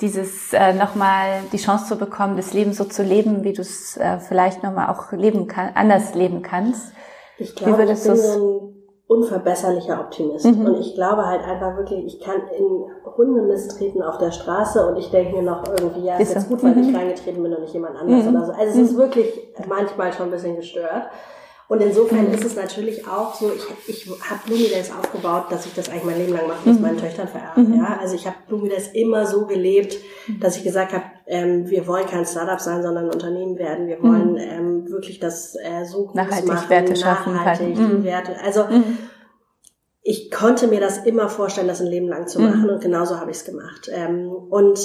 dieses 0.00 0.52
äh, 0.52 0.72
nochmal 0.74 1.40
die 1.52 1.56
Chance 1.56 1.86
zu 1.86 1.96
bekommen, 1.96 2.36
das 2.36 2.52
Leben 2.52 2.72
so 2.72 2.84
zu 2.84 3.02
leben, 3.02 3.42
wie 3.44 3.52
du 3.52 3.62
es 3.62 3.96
äh, 3.96 4.18
vielleicht 4.20 4.62
nochmal 4.62 4.88
auch 4.90 5.10
leben 5.12 5.46
kann, 5.48 5.70
anders 5.74 6.14
leben 6.14 6.42
kannst. 6.42 6.92
Ich 7.38 7.54
glaube, 7.56 7.84
ich 7.84 8.02
bin 8.02 8.12
ein 8.12 8.74
unverbesserlicher 9.08 10.00
Optimist. 10.00 10.44
Mhm. 10.44 10.66
Und 10.66 10.80
ich 10.80 10.94
glaube 10.94 11.24
halt 11.26 11.42
einfach 11.42 11.76
wirklich, 11.76 12.04
ich 12.04 12.20
kann 12.20 12.42
in 12.56 12.84
Hundemist 13.16 13.76
treten 13.78 14.02
auf 14.02 14.18
der 14.18 14.30
Straße 14.30 14.86
und 14.86 14.96
ich 14.98 15.10
denke 15.10 15.36
mir 15.36 15.42
noch 15.42 15.64
irgendwie, 15.66 16.04
ja, 16.04 16.16
ist 16.16 16.28
Ist 16.28 16.34
jetzt 16.34 16.42
so. 16.48 16.54
gut, 16.54 16.62
weil 16.62 16.74
Mhm. 16.76 16.88
ich 16.90 16.96
reingetreten 16.96 17.42
bin 17.42 17.54
und 17.54 17.62
nicht 17.62 17.72
jemand 17.74 17.96
anders 17.96 18.24
Mhm. 18.24 18.36
oder 18.36 18.46
so. 18.46 18.52
Also 18.52 18.80
es 18.80 18.90
ist 18.90 18.96
wirklich 18.96 19.32
manchmal 19.66 20.12
schon 20.12 20.26
ein 20.26 20.30
bisschen 20.32 20.56
gestört. 20.56 21.08
Und 21.68 21.82
insofern 21.82 22.32
ist 22.32 22.44
es 22.44 22.56
natürlich 22.56 23.06
auch 23.06 23.34
so, 23.34 23.52
ich, 23.54 23.88
ich 23.88 24.06
habe 24.08 24.40
Blumi 24.46 24.68
Days 24.68 24.90
aufgebaut, 24.90 25.44
dass 25.50 25.66
ich 25.66 25.74
das 25.74 25.90
eigentlich 25.90 26.04
mein 26.04 26.16
Leben 26.16 26.32
lang 26.32 26.46
mache, 26.48 26.60
das 26.64 26.78
meinen 26.80 26.96
Töchtern 26.96 27.28
vererbe. 27.28 27.60
Mhm. 27.60 27.74
Ja? 27.74 27.98
Also 28.00 28.14
ich 28.14 28.26
habe 28.26 28.36
Blumi 28.48 28.70
Days 28.70 28.88
immer 28.94 29.26
so 29.26 29.44
gelebt, 29.46 29.98
dass 30.40 30.56
ich 30.56 30.64
gesagt 30.64 30.94
habe, 30.94 31.04
ähm, 31.26 31.68
wir 31.68 31.86
wollen 31.86 32.06
kein 32.06 32.24
Startup 32.24 32.58
sein, 32.58 32.82
sondern 32.82 33.04
ein 33.04 33.10
Unternehmen 33.12 33.58
werden. 33.58 33.86
Wir 33.86 34.02
wollen 34.02 34.38
ähm, 34.38 34.88
wirklich 34.90 35.20
das 35.20 35.56
äh, 35.56 35.84
so 35.84 36.06
groß 36.06 36.14
Nachhaltig 36.14 36.48
machen, 36.48 36.70
Werte 36.70 36.96
schaffen 36.96 37.34
nachhaltig 37.34 37.74
die 37.74 37.82
Mhm. 37.82 38.04
Werte. 38.04 38.36
Also 38.42 38.64
Mhm. 38.64 38.96
ich 40.00 40.30
konnte 40.30 40.68
mir 40.68 40.80
das 40.80 41.04
immer 41.04 41.28
vorstellen, 41.28 41.68
das 41.68 41.82
ein 41.82 41.86
Leben 41.88 42.08
lang 42.08 42.28
zu 42.28 42.38
Mhm. 42.40 42.44
machen 42.46 42.70
und 42.70 42.80
genauso 42.80 43.20
habe 43.20 43.30
ich 43.30 43.36
es 43.36 43.44
gemacht. 43.44 43.90
Ähm, 43.92 44.30
und 44.30 44.80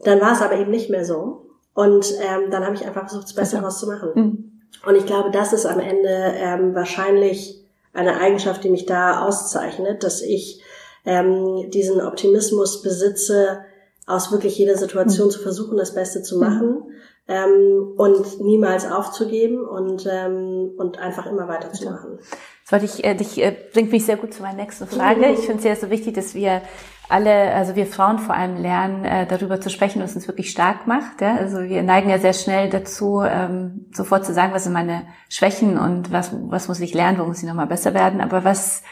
dann 0.00 0.20
war 0.20 0.32
es 0.32 0.42
aber 0.42 0.56
eben 0.58 0.72
nicht 0.72 0.90
mehr 0.90 1.04
so. 1.04 1.46
Und 1.72 2.12
ähm, 2.20 2.50
dann 2.50 2.64
habe 2.64 2.74
ich 2.74 2.84
einfach 2.84 3.02
versucht, 3.02 3.24
das 3.28 3.34
Beste 3.34 3.56
daraus 3.58 3.78
zu 3.78 3.86
machen. 3.86 4.46
Und 4.86 4.94
ich 4.96 5.06
glaube, 5.06 5.30
das 5.30 5.52
ist 5.52 5.66
am 5.66 5.80
Ende 5.80 6.08
ähm, 6.36 6.74
wahrscheinlich 6.74 7.62
eine 7.92 8.18
Eigenschaft, 8.18 8.64
die 8.64 8.70
mich 8.70 8.86
da 8.86 9.26
auszeichnet, 9.26 10.02
dass 10.04 10.22
ich 10.22 10.62
ähm, 11.04 11.70
diesen 11.70 12.00
Optimismus 12.00 12.82
besitze, 12.82 13.60
aus 14.06 14.32
wirklich 14.32 14.58
jeder 14.58 14.76
Situation 14.76 15.28
Mhm. 15.28 15.32
zu 15.32 15.38
versuchen, 15.40 15.76
das 15.76 15.94
Beste 15.94 16.22
zu 16.22 16.38
machen 16.38 16.84
ähm, 17.30 17.94
und 17.96 18.40
niemals 18.40 18.90
aufzugeben 18.90 19.64
und, 19.64 20.06
ähm, 20.10 20.72
und 20.76 20.98
einfach 20.98 21.26
immer 21.26 21.46
weiterzumachen. 21.46 22.18
Das 22.64 22.72
wollte 22.72 22.84
ich, 22.84 23.04
äh, 23.04 23.14
dich, 23.14 23.40
äh, 23.40 23.56
bringt 23.72 23.92
mich 23.92 24.04
sehr 24.04 24.16
gut 24.16 24.34
zu 24.34 24.42
meiner 24.42 24.56
nächsten 24.56 24.88
Frage. 24.88 25.26
Ich 25.30 25.40
finde 25.40 25.56
es 25.56 25.62
sehr 25.62 25.76
so 25.76 25.90
wichtig, 25.90 26.14
dass 26.14 26.34
wir 26.34 26.60
alle, 27.08 27.52
also 27.54 27.76
wir 27.76 27.86
Frauen 27.86 28.18
vor 28.18 28.34
allem 28.34 28.56
lernen, 28.56 29.04
äh, 29.04 29.26
darüber 29.26 29.60
zu 29.60 29.70
sprechen, 29.70 30.02
was 30.02 30.16
uns 30.16 30.26
wirklich 30.26 30.50
stark 30.50 30.88
macht. 30.88 31.20
Ja? 31.20 31.36
Also 31.36 31.60
wir 31.62 31.82
neigen 31.84 32.10
ja 32.10 32.18
sehr 32.18 32.32
schnell 32.32 32.68
dazu, 32.68 33.22
ähm, 33.24 33.86
sofort 33.92 34.26
zu 34.26 34.32
sagen, 34.32 34.52
was 34.52 34.64
sind 34.64 34.72
meine 34.72 35.06
Schwächen 35.28 35.78
und 35.78 36.10
was, 36.10 36.32
was 36.32 36.66
muss 36.66 36.80
ich 36.80 36.94
lernen, 36.94 37.18
wo 37.18 37.24
muss 37.24 37.42
ich 37.42 37.48
nochmal 37.48 37.66
besser 37.66 37.94
werden. 37.94 38.20
Aber 38.20 38.44
was 38.44 38.82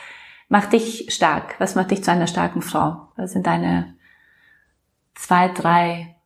macht 0.48 0.72
dich 0.72 1.06
stark? 1.12 1.56
Was 1.58 1.74
macht 1.74 1.90
dich 1.90 2.04
zu 2.04 2.12
einer 2.12 2.28
starken 2.28 2.62
Frau? 2.62 3.08
Was 3.16 3.32
sind 3.32 3.48
deine 3.48 3.94
zwei, 5.14 5.48
drei 5.48 6.17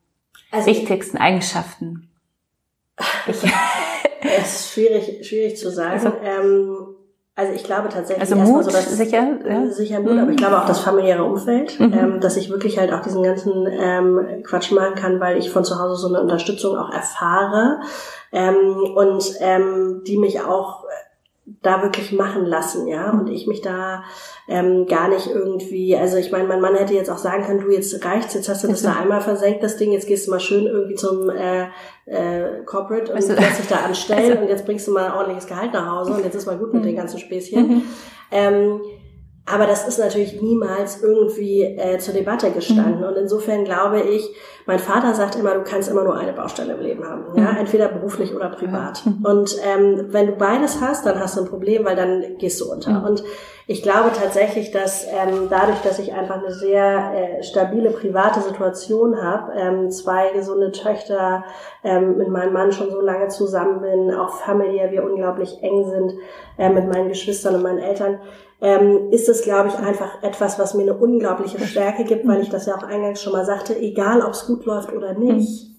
Also 0.52 0.66
wichtigsten 0.66 1.16
Eigenschaften? 1.18 2.08
Ich, 3.26 3.42
Es 4.38 4.60
ist 4.60 4.72
schwierig, 4.72 5.26
schwierig 5.26 5.56
zu 5.56 5.70
sagen. 5.70 5.92
Also- 5.94 6.12
ähm, 6.22 6.76
also 7.34 7.52
ich 7.54 7.64
glaube 7.64 7.88
tatsächlich 7.88 8.20
also 8.20 8.36
Mut, 8.36 8.64
so, 8.64 8.70
dass 8.70 8.94
sicher. 8.94 9.38
Ja? 9.48 9.66
sicher 9.70 10.00
Mut, 10.00 10.12
Mhm. 10.12 10.18
aber 10.18 10.30
ich 10.32 10.36
glaube 10.36 10.58
auch 10.60 10.66
das 10.66 10.80
familiäre 10.80 11.24
Umfeld, 11.24 11.80
Mhm. 11.80 11.92
ähm, 11.94 12.20
dass 12.20 12.36
ich 12.36 12.50
wirklich 12.50 12.78
halt 12.78 12.92
auch 12.92 13.00
diesen 13.00 13.22
ganzen 13.22 13.66
ähm, 13.70 14.42
Quatsch 14.44 14.70
machen 14.70 14.94
kann, 14.96 15.18
weil 15.18 15.38
ich 15.38 15.50
von 15.50 15.64
zu 15.64 15.80
Hause 15.80 15.96
so 15.96 16.08
eine 16.08 16.20
Unterstützung 16.20 16.76
auch 16.76 16.92
erfahre 16.92 17.80
ähm, 18.32 18.84
und 18.94 19.24
ähm, 19.40 20.02
die 20.06 20.18
mich 20.18 20.42
auch 20.42 20.84
da 21.44 21.82
wirklich 21.82 22.12
machen 22.12 22.44
lassen, 22.46 22.86
ja, 22.86 23.10
und 23.10 23.28
ich 23.28 23.46
mich 23.48 23.60
da 23.62 24.04
ähm, 24.48 24.86
gar 24.86 25.08
nicht 25.08 25.26
irgendwie, 25.26 25.96
also 25.96 26.16
ich 26.16 26.30
meine, 26.30 26.46
mein 26.46 26.60
Mann 26.60 26.76
hätte 26.76 26.94
jetzt 26.94 27.10
auch 27.10 27.18
sagen 27.18 27.44
können, 27.44 27.60
du 27.60 27.70
jetzt 27.72 28.04
reicht's, 28.04 28.34
jetzt 28.34 28.48
hast 28.48 28.62
du 28.62 28.68
das 28.68 28.82
da 28.82 28.92
einmal 28.94 29.20
versenkt, 29.20 29.62
das 29.62 29.76
Ding, 29.76 29.90
jetzt 29.92 30.06
gehst 30.06 30.26
du 30.26 30.30
mal 30.30 30.38
schön 30.40 30.66
irgendwie 30.66 30.94
zum 30.94 31.30
äh, 31.30 31.64
äh, 32.06 32.62
Corporate 32.64 33.12
und 33.12 33.22
du- 33.28 33.34
lässt 33.34 33.58
dich 33.58 33.66
da 33.68 33.76
anstellen 33.86 34.30
Also- 34.30 34.42
und 34.42 34.48
jetzt 34.48 34.64
bringst 34.66 34.86
du 34.86 34.92
mal 34.92 35.06
ein 35.06 35.12
ordentliches 35.12 35.46
Gehalt 35.48 35.72
nach 35.72 35.90
Hause 35.90 36.12
und 36.12 36.24
jetzt 36.24 36.34
ist 36.36 36.46
mal 36.46 36.58
gut 36.58 36.72
mit 36.74 36.82
Mhm. 36.82 36.86
den 36.86 36.96
ganzen 36.96 37.18
Späßchen. 37.18 37.68
Mhm. 37.68 37.82
Ähm, 38.30 38.80
aber 39.52 39.66
das 39.66 39.86
ist 39.86 39.98
natürlich 39.98 40.40
niemals 40.40 41.02
irgendwie 41.02 41.62
äh, 41.62 41.98
zur 41.98 42.14
Debatte 42.14 42.50
gestanden. 42.50 43.00
Mhm. 43.00 43.06
Und 43.06 43.16
insofern 43.16 43.64
glaube 43.64 44.00
ich, 44.00 44.34
mein 44.66 44.78
Vater 44.78 45.14
sagt 45.14 45.36
immer, 45.36 45.54
du 45.54 45.62
kannst 45.62 45.90
immer 45.90 46.04
nur 46.04 46.16
eine 46.16 46.32
Baustelle 46.32 46.74
im 46.74 46.80
Leben 46.80 47.04
haben. 47.04 47.24
Ja? 47.36 47.52
Mhm. 47.52 47.58
Entweder 47.58 47.88
beruflich 47.88 48.34
oder 48.34 48.48
privat. 48.48 49.04
Mhm. 49.04 49.24
Und 49.24 49.56
ähm, 49.64 50.06
wenn 50.08 50.26
du 50.26 50.32
beides 50.32 50.80
hast, 50.80 51.04
dann 51.04 51.20
hast 51.20 51.36
du 51.36 51.42
ein 51.42 51.48
Problem, 51.48 51.84
weil 51.84 51.96
dann 51.96 52.38
gehst 52.38 52.60
du 52.60 52.70
unter. 52.70 53.00
Mhm. 53.00 53.04
Und 53.04 53.24
ich 53.66 53.82
glaube 53.82 54.10
tatsächlich, 54.12 54.70
dass 54.70 55.06
ähm, 55.06 55.48
dadurch, 55.48 55.80
dass 55.82 55.98
ich 55.98 56.12
einfach 56.12 56.42
eine 56.42 56.52
sehr 56.52 57.12
äh, 57.14 57.42
stabile 57.42 57.90
private 57.90 58.40
Situation 58.40 59.22
habe, 59.22 59.52
ähm, 59.56 59.90
zwei 59.90 60.30
gesunde 60.30 60.72
Töchter, 60.72 61.44
ähm, 61.84 62.16
mit 62.16 62.28
meinem 62.28 62.52
Mann 62.52 62.72
schon 62.72 62.90
so 62.90 63.00
lange 63.00 63.28
zusammen 63.28 63.80
bin, 63.80 64.14
auch 64.14 64.34
familiär 64.34 64.90
wir 64.90 65.04
unglaublich 65.04 65.62
eng 65.62 65.88
sind 65.88 66.14
äh, 66.58 66.70
mit 66.70 66.88
meinen 66.88 67.08
Geschwistern 67.08 67.54
und 67.54 67.62
meinen 67.62 67.78
Eltern, 67.78 68.18
ähm, 68.62 69.10
ist 69.10 69.28
es, 69.28 69.42
glaube 69.42 69.68
ich, 69.68 69.74
einfach 69.74 70.22
etwas, 70.22 70.58
was 70.58 70.74
mir 70.74 70.82
eine 70.82 70.94
unglaubliche 70.94 71.58
Stärke 71.66 72.04
gibt, 72.04 72.26
weil 72.26 72.40
ich 72.40 72.48
das 72.48 72.66
ja 72.66 72.76
auch 72.76 72.84
eingangs 72.84 73.20
schon 73.20 73.32
mal 73.32 73.44
sagte, 73.44 73.76
egal 73.76 74.22
ob 74.22 74.32
es 74.32 74.46
gut 74.46 74.64
läuft 74.64 74.92
oder 74.92 75.14
nicht, 75.14 75.72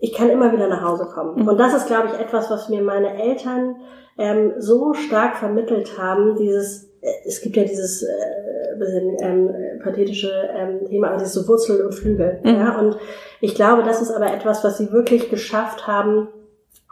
ich 0.00 0.12
kann 0.12 0.28
immer 0.28 0.52
wieder 0.52 0.68
nach 0.68 0.82
Hause 0.82 1.06
kommen. 1.06 1.48
Und 1.48 1.58
das 1.58 1.74
ist, 1.74 1.86
glaube 1.86 2.08
ich, 2.08 2.20
etwas, 2.20 2.50
was 2.50 2.68
mir 2.68 2.82
meine 2.82 3.22
Eltern 3.22 3.76
ähm, 4.18 4.54
so 4.58 4.94
stark 4.94 5.36
vermittelt 5.36 5.96
haben, 5.96 6.36
dieses, 6.36 6.90
äh, 7.00 7.10
es 7.24 7.40
gibt 7.40 7.56
ja 7.56 7.62
dieses 7.62 8.02
äh, 8.02 8.78
bisschen 8.78 9.16
ähm, 9.20 9.50
pathetische 9.82 10.32
ähm, 10.54 10.84
Thema, 10.86 11.08
aber 11.08 11.18
dieses 11.18 11.34
so 11.34 11.46
Wurzel 11.46 11.84
und 11.84 11.94
Flügel. 11.94 12.40
Mhm. 12.42 12.50
Ja? 12.50 12.78
Und 12.78 12.96
ich 13.40 13.54
glaube, 13.54 13.84
das 13.84 14.02
ist 14.02 14.10
aber 14.10 14.32
etwas, 14.34 14.64
was 14.64 14.78
sie 14.78 14.90
wirklich 14.92 15.30
geschafft 15.30 15.86
haben, 15.86 16.28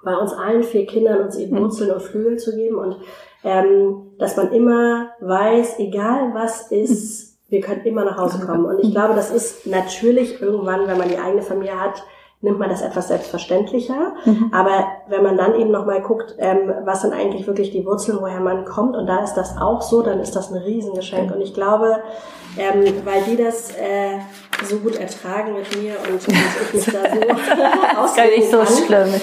bei 0.04 0.14
uns 0.16 0.32
allen 0.32 0.62
vier 0.62 0.86
Kindern 0.86 1.24
uns 1.24 1.36
eben 1.36 1.56
mhm. 1.56 1.62
Wurzeln 1.62 1.90
und 1.90 2.02
Flügel 2.02 2.38
zu 2.38 2.54
geben 2.54 2.76
und 2.76 2.96
ähm, 3.44 4.12
dass 4.18 4.36
man 4.36 4.52
immer 4.52 5.10
weiß, 5.20 5.78
egal 5.78 6.32
was 6.34 6.72
ist, 6.72 7.38
wir 7.48 7.60
können 7.60 7.84
immer 7.84 8.04
nach 8.04 8.16
Hause 8.16 8.44
kommen. 8.44 8.64
Und 8.64 8.80
ich 8.80 8.90
glaube, 8.90 9.14
das 9.14 9.30
ist 9.30 9.66
natürlich 9.66 10.40
irgendwann, 10.40 10.88
wenn 10.88 10.98
man 10.98 11.08
die 11.08 11.18
eigene 11.18 11.42
Familie 11.42 11.78
hat, 11.78 12.02
nimmt 12.44 12.58
man 12.58 12.68
das 12.68 12.82
etwas 12.82 13.08
selbstverständlicher. 13.08 14.14
Mhm. 14.24 14.50
Aber 14.52 14.86
wenn 15.08 15.22
man 15.22 15.36
dann 15.36 15.54
eben 15.54 15.70
nochmal 15.70 16.02
guckt, 16.02 16.36
ähm, 16.38 16.72
was 16.84 17.02
sind 17.02 17.12
eigentlich 17.12 17.46
wirklich 17.46 17.70
die 17.70 17.84
Wurzeln, 17.84 18.18
woher 18.20 18.40
man 18.40 18.64
kommt, 18.64 18.96
und 18.96 19.06
da 19.06 19.24
ist 19.24 19.34
das 19.34 19.56
auch 19.58 19.82
so, 19.82 20.02
dann 20.02 20.20
ist 20.20 20.36
das 20.36 20.52
ein 20.52 20.58
Riesengeschenk. 20.58 21.34
Und 21.34 21.40
ich 21.40 21.54
glaube, 21.54 22.02
ähm, 22.56 22.84
weil 23.04 23.22
die 23.22 23.36
das 23.36 23.70
äh, 23.72 24.18
so 24.64 24.78
gut 24.78 24.96
ertragen 24.96 25.54
mit 25.54 25.82
mir 25.82 25.94
und, 26.08 26.28
und 26.28 26.36
ich 26.66 26.74
mich 26.74 26.84
da 26.84 27.02
so 27.10 27.20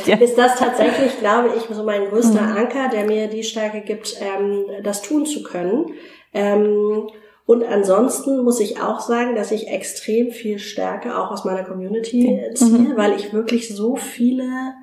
dir. 0.06 0.22
ist 0.22 0.38
das 0.38 0.56
tatsächlich, 0.56 1.20
glaube 1.20 1.52
ich, 1.56 1.74
so 1.74 1.84
mein 1.84 2.10
größter 2.10 2.42
mhm. 2.42 2.58
Anker, 2.58 2.90
der 2.90 3.06
mir 3.06 3.28
die 3.28 3.44
Stärke 3.44 3.82
gibt, 3.82 4.18
ähm, 4.20 4.66
das 4.84 5.02
tun 5.02 5.26
zu 5.26 5.44
können. 5.44 5.94
Ähm, 6.34 7.08
und 7.46 7.64
ansonsten 7.64 8.44
muss 8.44 8.60
ich 8.60 8.82
auch 8.82 9.00
sagen, 9.00 9.36
dass 9.36 9.52
ich 9.52 9.68
extrem 9.68 10.32
viel 10.32 10.60
Stärke 10.60 11.18
auch 11.18 11.32
aus 11.32 11.44
meiner 11.44 11.64
Community 11.64 12.30
mhm. 12.30 12.56
ziehe, 12.56 12.80
mhm. 12.80 12.98
weil 12.98 13.14
ich 13.14 13.34
wirklich 13.34 13.76
so 13.76 13.96
viele 13.96 14.74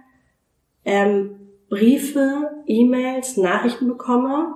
ähm, 0.84 1.48
Briefe, 1.68 2.50
E-Mails, 2.66 3.36
Nachrichten 3.36 3.88
bekomme, 3.88 4.54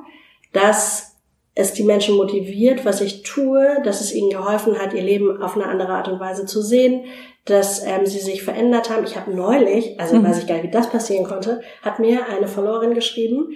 dass 0.52 1.16
es 1.54 1.74
die 1.74 1.84
Menschen 1.84 2.16
motiviert, 2.16 2.84
was 2.84 3.00
ich 3.00 3.22
tue, 3.22 3.82
dass 3.84 4.00
es 4.00 4.14
ihnen 4.14 4.30
geholfen 4.30 4.78
hat, 4.78 4.94
ihr 4.94 5.02
Leben 5.02 5.42
auf 5.42 5.54
eine 5.54 5.66
andere 5.66 5.92
Art 5.92 6.08
und 6.08 6.18
Weise 6.18 6.46
zu 6.46 6.62
sehen, 6.62 7.04
dass 7.44 7.84
ähm, 7.84 8.06
sie 8.06 8.20
sich 8.20 8.42
verändert 8.42 8.88
haben. 8.88 9.04
Ich 9.04 9.16
habe 9.16 9.34
neulich, 9.34 10.00
also 10.00 10.16
mhm. 10.16 10.24
weiß 10.24 10.38
ich 10.38 10.46
gar 10.46 10.54
nicht, 10.54 10.64
wie 10.64 10.70
das 10.70 10.90
passieren 10.90 11.24
konnte, 11.24 11.60
hat 11.82 11.98
mir 11.98 12.26
eine 12.26 12.48
Followerin 12.48 12.94
geschrieben, 12.94 13.50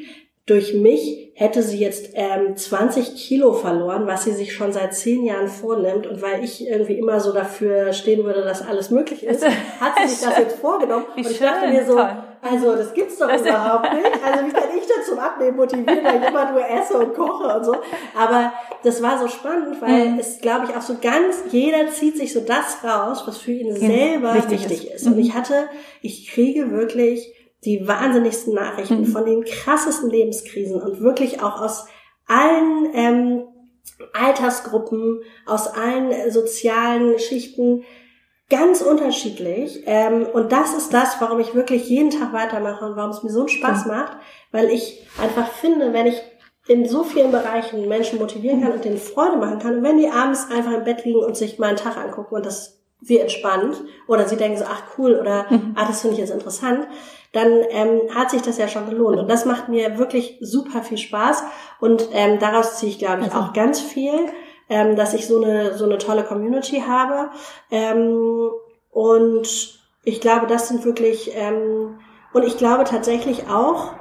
durch 0.44 0.74
mich 0.74 1.25
hätte 1.38 1.62
sie 1.62 1.78
jetzt 1.78 2.12
ähm, 2.14 2.56
20 2.56 3.14
Kilo 3.14 3.52
verloren, 3.52 4.06
was 4.06 4.24
sie 4.24 4.32
sich 4.32 4.54
schon 4.54 4.72
seit 4.72 4.94
zehn 4.94 5.22
Jahren 5.22 5.48
vornimmt. 5.48 6.06
Und 6.06 6.22
weil 6.22 6.42
ich 6.42 6.66
irgendwie 6.66 6.94
immer 6.94 7.20
so 7.20 7.30
dafür 7.30 7.92
stehen 7.92 8.24
würde, 8.24 8.42
dass 8.42 8.66
alles 8.66 8.90
möglich 8.90 9.22
ist, 9.22 9.46
hat 9.80 9.92
sie 10.00 10.08
sich 10.08 10.26
das 10.26 10.38
jetzt 10.38 10.58
vorgenommen. 10.58 11.04
Wie 11.14 11.20
und 11.20 11.30
ich 11.30 11.36
schön, 11.36 11.46
dachte 11.46 11.68
mir 11.68 11.84
so, 11.84 11.92
toll. 11.92 12.16
also 12.40 12.74
das 12.76 12.94
gibt's 12.94 13.18
doch 13.18 13.28
überhaupt 13.28 13.92
nicht. 13.92 14.10
Also 14.24 14.46
wie 14.46 14.50
kann 14.50 14.78
ich 14.78 14.86
denn 14.86 15.04
zum 15.06 15.18
Abnehmen 15.18 15.58
motivieren, 15.58 16.04
weil 16.04 16.22
ich 16.22 16.26
immer 16.26 16.52
nur 16.52 16.66
esse 16.66 16.96
und 16.96 17.14
koche 17.14 17.54
und 17.54 17.64
so. 17.66 17.76
Aber 18.18 18.54
das 18.82 19.02
war 19.02 19.18
so 19.18 19.28
spannend, 19.28 19.78
weil 19.82 20.12
mhm. 20.12 20.18
es, 20.18 20.40
glaube 20.40 20.64
ich, 20.70 20.74
auch 20.74 20.80
so 20.80 20.96
ganz, 21.02 21.42
jeder 21.50 21.90
zieht 21.90 22.16
sich 22.16 22.32
so 22.32 22.40
das 22.40 22.78
raus, 22.82 23.24
was 23.26 23.36
für 23.36 23.52
ihn 23.52 23.76
selber 23.76 24.36
wichtig, 24.36 24.70
wichtig 24.70 24.86
ist. 24.86 25.02
ist. 25.02 25.06
Und 25.06 25.16
mhm. 25.16 25.20
ich 25.20 25.34
hatte, 25.34 25.68
ich 26.00 26.30
kriege 26.30 26.70
wirklich 26.70 27.35
die 27.66 27.86
wahnsinnigsten 27.86 28.54
Nachrichten 28.54 29.00
mhm. 29.00 29.06
von 29.06 29.26
den 29.26 29.44
krassesten 29.44 30.08
Lebenskrisen 30.08 30.80
und 30.80 31.00
wirklich 31.00 31.42
auch 31.42 31.60
aus 31.60 31.86
allen 32.26 32.88
ähm, 32.94 33.44
Altersgruppen, 34.12 35.20
aus 35.46 35.66
allen 35.66 36.30
sozialen 36.30 37.18
Schichten 37.18 37.84
ganz 38.48 38.80
unterschiedlich. 38.80 39.82
Ähm, 39.86 40.26
und 40.32 40.52
das 40.52 40.74
ist 40.74 40.94
das, 40.94 41.20
warum 41.20 41.40
ich 41.40 41.54
wirklich 41.54 41.88
jeden 41.88 42.10
Tag 42.10 42.32
weitermache 42.32 42.86
und 42.86 42.96
warum 42.96 43.10
es 43.10 43.22
mir 43.22 43.30
so 43.30 43.40
einen 43.40 43.48
Spaß 43.48 43.84
mhm. 43.84 43.92
macht, 43.92 44.12
weil 44.52 44.70
ich 44.70 45.06
einfach 45.20 45.48
finde, 45.48 45.92
wenn 45.92 46.06
ich 46.06 46.22
in 46.68 46.88
so 46.88 47.04
vielen 47.04 47.30
Bereichen 47.30 47.88
Menschen 47.88 48.18
motivieren 48.18 48.60
kann 48.60 48.72
und 48.72 48.84
denen 48.84 48.98
Freude 48.98 49.36
machen 49.36 49.58
kann. 49.58 49.78
Und 49.78 49.82
wenn 49.82 49.98
die 49.98 50.08
abends 50.08 50.48
einfach 50.50 50.72
im 50.72 50.84
Bett 50.84 51.04
liegen 51.04 51.24
und 51.24 51.36
sich 51.36 51.58
mal 51.58 51.68
einen 51.68 51.76
Tag 51.76 51.96
angucken 51.96 52.34
und 52.34 52.46
das 52.46 52.76
sie 53.02 53.18
entspannt 53.18 53.82
oder 54.08 54.26
sie 54.26 54.36
denken 54.36 54.58
so, 54.58 54.64
ach 54.66 54.82
cool 54.98 55.14
oder 55.20 55.46
mhm. 55.50 55.74
ah, 55.76 55.86
das 55.86 56.00
finde 56.00 56.14
ich 56.14 56.20
jetzt 56.20 56.32
interessant, 56.32 56.86
dann 57.36 57.62
ähm, 57.68 58.00
hat 58.14 58.30
sich 58.30 58.40
das 58.40 58.56
ja 58.56 58.66
schon 58.66 58.88
gelohnt. 58.88 59.18
Und 59.18 59.28
das 59.28 59.44
macht 59.44 59.68
mir 59.68 59.98
wirklich 59.98 60.38
super 60.40 60.82
viel 60.82 60.96
Spaß. 60.96 61.44
Und 61.80 62.08
ähm, 62.12 62.38
daraus 62.38 62.78
ziehe 62.78 62.90
ich, 62.90 62.98
glaube 62.98 63.20
ich, 63.20 63.32
also. 63.32 63.38
auch 63.38 63.52
ganz 63.52 63.78
viel, 63.80 64.14
ähm, 64.70 64.96
dass 64.96 65.12
ich 65.12 65.26
so 65.26 65.42
eine, 65.42 65.74
so 65.74 65.84
eine 65.84 65.98
tolle 65.98 66.24
Community 66.24 66.82
habe. 66.86 67.30
Ähm, 67.70 68.50
und 68.90 69.78
ich 70.04 70.20
glaube, 70.20 70.46
das 70.46 70.68
sind 70.68 70.84
wirklich, 70.86 71.32
ähm, 71.36 71.98
und 72.32 72.44
ich 72.44 72.56
glaube 72.56 72.84
tatsächlich 72.84 73.50
auch, 73.50 73.92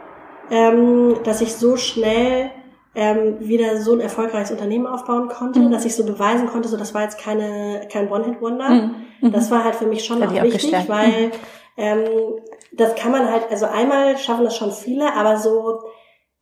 ähm, 0.49 1.17
dass 1.23 1.41
ich 1.41 1.55
so 1.55 1.75
schnell 1.75 2.51
ähm, 2.93 3.35
wieder 3.39 3.81
so 3.81 3.91
ein 3.91 3.99
erfolgreiches 3.99 4.51
Unternehmen 4.51 4.87
aufbauen 4.87 5.27
konnte, 5.27 5.59
mhm. 5.59 5.71
dass 5.71 5.83
ich 5.83 5.95
so 5.95 6.05
beweisen 6.05 6.47
konnte, 6.47 6.69
so 6.69 6.77
das 6.77 6.93
war 6.93 7.01
jetzt 7.01 7.19
keine 7.19 7.87
kein 7.91 8.09
One-Hit-Wonder. 8.09 8.69
Mhm. 8.69 8.95
mhm. 9.19 9.31
Das 9.33 9.51
war 9.51 9.65
halt 9.65 9.75
für 9.75 9.87
mich 9.87 10.05
schon 10.05 10.23
auch 10.23 10.31
wichtig, 10.31 10.73
weil 10.87 11.27
mhm. 11.27 11.31
ähm, 11.75 12.05
das 12.77 12.95
kann 12.95 13.11
man 13.11 13.31
halt, 13.31 13.49
also 13.49 13.65
einmal 13.65 14.17
schaffen 14.17 14.43
das 14.43 14.55
schon 14.55 14.71
viele, 14.71 15.13
aber 15.13 15.37
so, 15.37 15.81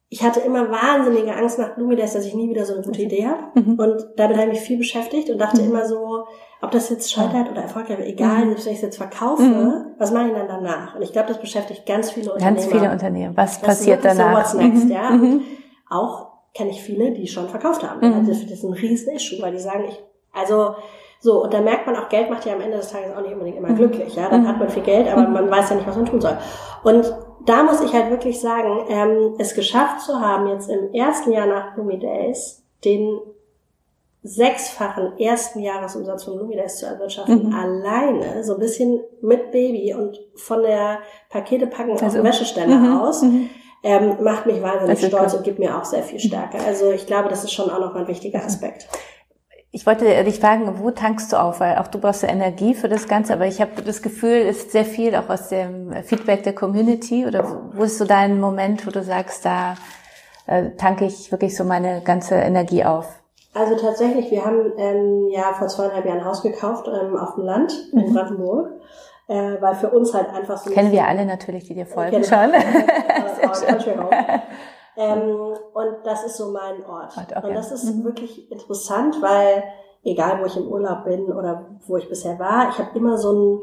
ich 0.09 0.23
hatte 0.23 0.39
immer 0.41 0.69
wahnsinnige 0.69 1.35
Angst 1.35 1.57
nach 1.57 1.75
Blumides, 1.75 2.13
dass 2.13 2.25
ich 2.25 2.35
nie 2.35 2.49
wieder 2.49 2.65
so 2.65 2.73
eine 2.73 2.83
gute 2.83 2.99
mhm. 2.99 3.05
Idee 3.05 3.27
habe. 3.27 3.59
Mhm. 3.59 3.79
Und 3.79 4.05
damit 4.15 4.37
habe 4.37 4.47
ich 4.47 4.59
mich 4.59 4.61
viel 4.61 4.77
beschäftigt 4.77 5.29
und 5.29 5.39
dachte 5.39 5.61
mhm. 5.61 5.69
immer 5.69 5.85
so, 5.85 6.25
ob 6.61 6.71
das 6.71 6.89
jetzt 6.89 7.11
scheitert 7.11 7.49
oder 7.51 7.63
erfolgreich, 7.63 7.99
egal, 8.01 8.45
mhm. 8.45 8.51
wenn 8.51 8.57
ich 8.57 8.65
es 8.65 8.81
jetzt 8.81 8.97
verkaufe, 8.97 9.41
mhm. 9.41 9.85
was 9.97 10.11
mache 10.11 10.27
ich 10.27 10.33
dann 10.33 10.47
danach? 10.47 10.95
Und 10.95 11.01
ich 11.01 11.11
glaube, 11.11 11.27
das 11.27 11.39
beschäftigt 11.39 11.85
ganz 11.85 12.11
viele 12.11 12.33
Unternehmen. 12.33 12.55
Ganz 12.55 12.71
viele 12.71 12.91
Unternehmen. 12.91 13.37
Was 13.37 13.59
das 13.59 13.67
passiert 13.67 14.05
danach? 14.05 14.45
So, 14.45 14.59
what's 14.59 14.65
next, 14.65 14.89
ja. 14.89 15.09
Und 15.09 15.41
auch 15.89 16.27
kenne 16.53 16.69
ich 16.69 16.81
viele, 16.81 17.11
die 17.11 17.27
schon 17.27 17.49
verkauft 17.49 17.83
haben. 17.83 18.01
Also 18.13 18.31
das 18.31 18.43
ist 18.43 18.63
ein 18.63 18.73
riesen 18.73 19.13
Issue, 19.13 19.41
weil 19.41 19.51
die 19.51 19.59
sagen, 19.59 19.85
ich, 19.89 19.99
also 20.31 20.75
so, 21.23 21.41
und 21.41 21.53
da 21.53 21.61
merkt 21.61 21.87
man 21.87 21.95
auch, 21.95 22.09
Geld 22.09 22.29
macht 22.29 22.45
ja 22.45 22.51
am 22.51 22.59
Ende 22.59 22.75
des 22.75 22.91
Tages 22.91 23.15
auch 23.15 23.21
nicht 23.21 23.31
unbedingt 23.31 23.55
immer 23.55 23.69
mhm. 23.69 23.77
glücklich. 23.77 24.13
Ja, 24.13 24.27
dann 24.27 24.41
mhm. 24.41 24.47
hat 24.49 24.59
man 24.59 24.67
viel 24.67 24.83
Geld, 24.83 25.07
aber 25.07 25.21
mhm. 25.21 25.31
man 25.31 25.49
weiß 25.49 25.69
ja 25.69 25.77
nicht, 25.77 25.87
was 25.87 25.95
man 25.95 26.05
tun 26.05 26.19
soll. 26.19 26.37
Und 26.83 27.15
da 27.45 27.63
muss 27.63 27.79
ich 27.79 27.93
halt 27.93 28.09
wirklich 28.09 28.41
sagen, 28.41 28.85
ähm, 28.89 29.35
es 29.37 29.53
geschafft 29.55 30.01
zu 30.01 30.19
haben, 30.19 30.47
jetzt 30.47 30.69
im 30.69 30.93
ersten 30.93 31.31
Jahr 31.31 31.47
nach 31.47 31.75
Bloomy 31.75 31.97
Days 31.97 32.65
den 32.83 33.21
sechsfachen 34.21 35.17
ersten 35.17 35.61
Jahresumsatz 35.61 36.25
von 36.25 36.35
Bloomy 36.35 36.57
Days 36.57 36.75
zu 36.75 36.87
erwirtschaften, 36.87 37.47
mhm. 37.47 37.55
alleine, 37.55 38.43
so 38.43 38.55
ein 38.55 38.59
bisschen 38.59 38.99
mit 39.21 39.53
Baby 39.53 39.93
und 39.93 40.19
von 40.35 40.61
der 40.61 40.99
Pakete 41.29 41.67
packen 41.67 41.91
also, 41.91 42.17
auf 42.17 42.23
Wäscheständer 42.25 42.75
mhm. 42.75 42.97
aus, 42.97 43.21
mhm. 43.21 43.49
ähm, 43.81 44.17
macht 44.21 44.45
mich 44.45 44.61
wahnsinnig 44.61 44.99
stolz 44.99 45.31
cool. 45.31 45.37
und 45.37 45.43
gibt 45.45 45.59
mir 45.59 45.77
auch 45.77 45.85
sehr 45.85 46.03
viel 46.03 46.19
Stärke. 46.19 46.57
Also 46.67 46.91
ich 46.91 47.05
glaube, 47.05 47.29
das 47.29 47.45
ist 47.45 47.53
schon 47.53 47.69
auch 47.69 47.79
noch 47.79 47.95
ein 47.95 48.09
wichtiger 48.09 48.43
Aspekt. 48.43 48.89
Ich 49.75 49.87
wollte 49.87 50.23
dich 50.23 50.39
fragen, 50.39 50.71
wo 50.77 50.91
tankst 50.91 51.33
du 51.33 51.41
auf? 51.41 51.59
Weil 51.59 51.79
auch 51.79 51.87
du 51.87 51.97
brauchst 51.97 52.21
ja 52.21 52.29
Energie 52.29 52.75
für 52.75 52.87
das 52.87 53.07
Ganze, 53.07 53.33
aber 53.33 53.47
ich 53.47 53.59
habe 53.59 53.81
das 53.81 54.03
Gefühl, 54.03 54.45
es 54.47 54.57
ist 54.57 54.71
sehr 54.71 54.85
viel 54.85 55.15
auch 55.15 55.27
aus 55.29 55.49
dem 55.49 55.91
Feedback 56.03 56.43
der 56.43 56.53
Community. 56.53 57.25
Oder 57.25 57.71
wo 57.73 57.81
ist 57.81 57.97
so 57.97 58.05
dein 58.05 58.39
Moment, 58.39 58.85
wo 58.85 58.91
du 58.91 59.01
sagst, 59.01 59.43
da 59.45 59.73
äh, 60.45 60.75
tanke 60.77 61.05
ich 61.05 61.31
wirklich 61.31 61.57
so 61.57 61.63
meine 61.63 62.01
ganze 62.01 62.35
Energie 62.35 62.85
auf? 62.85 63.07
Also 63.55 63.75
tatsächlich, 63.75 64.29
wir 64.29 64.45
haben 64.45 64.73
ähm, 64.77 65.29
ja 65.31 65.53
vor 65.57 65.67
zweieinhalb 65.67 66.05
Jahren 66.05 66.19
ein 66.19 66.25
Haus 66.25 66.43
gekauft 66.43 66.87
ähm, 66.87 67.17
auf 67.17 67.33
dem 67.33 67.43
Land 67.45 67.73
in 67.93 68.09
mhm. 68.09 68.13
Brandenburg. 68.13 68.69
Äh, 69.27 69.59
weil 69.59 69.73
für 69.73 69.89
uns 69.89 70.13
halt 70.13 70.29
einfach 70.29 70.57
so. 70.57 70.69
Kennen 70.69 70.91
wir 70.91 71.07
alle 71.07 71.25
natürlich, 71.25 71.63
die 71.63 71.73
dir 71.73 71.87
folgen 71.87 72.23
schon. 72.23 72.51
Ähm, 74.97 75.35
und 75.73 75.95
das 76.03 76.23
ist 76.23 76.37
so 76.37 76.51
mein 76.51 76.85
Ort. 76.85 77.13
Okay. 77.17 77.47
Und 77.47 77.55
das 77.55 77.71
ist 77.71 77.85
mhm. 77.85 78.03
wirklich 78.03 78.51
interessant, 78.51 79.21
weil 79.21 79.63
egal 80.03 80.39
wo 80.41 80.45
ich 80.45 80.57
im 80.57 80.67
Urlaub 80.67 81.05
bin 81.05 81.25
oder 81.25 81.65
wo 81.87 81.97
ich 81.97 82.09
bisher 82.09 82.37
war, 82.39 82.69
ich 82.69 82.77
habe 82.77 82.97
immer 82.97 83.17
so 83.17 83.31
ein, 83.31 83.59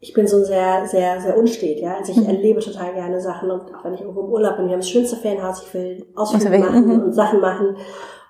ich 0.00 0.12
bin 0.14 0.26
so 0.26 0.44
sehr, 0.44 0.86
sehr, 0.86 1.20
sehr 1.20 1.36
unstet, 1.36 1.80
ja. 1.80 1.96
Also 1.96 2.12
ich 2.12 2.18
mhm. 2.18 2.28
erlebe 2.28 2.60
total 2.60 2.94
gerne 2.94 3.20
Sachen 3.20 3.50
und 3.50 3.74
auch 3.74 3.84
wenn 3.84 3.94
ich 3.94 4.00
irgendwo 4.00 4.22
im 4.22 4.32
Urlaub 4.32 4.56
bin, 4.56 4.66
wir 4.66 4.72
haben 4.72 4.80
das 4.80 4.90
schönste 4.90 5.16
Ferienhaus, 5.16 5.62
ich 5.62 5.74
will 5.74 6.06
Ausflüge 6.14 6.58
machen 6.58 6.86
mhm. 6.86 7.02
und 7.02 7.12
Sachen 7.12 7.40
machen. 7.40 7.76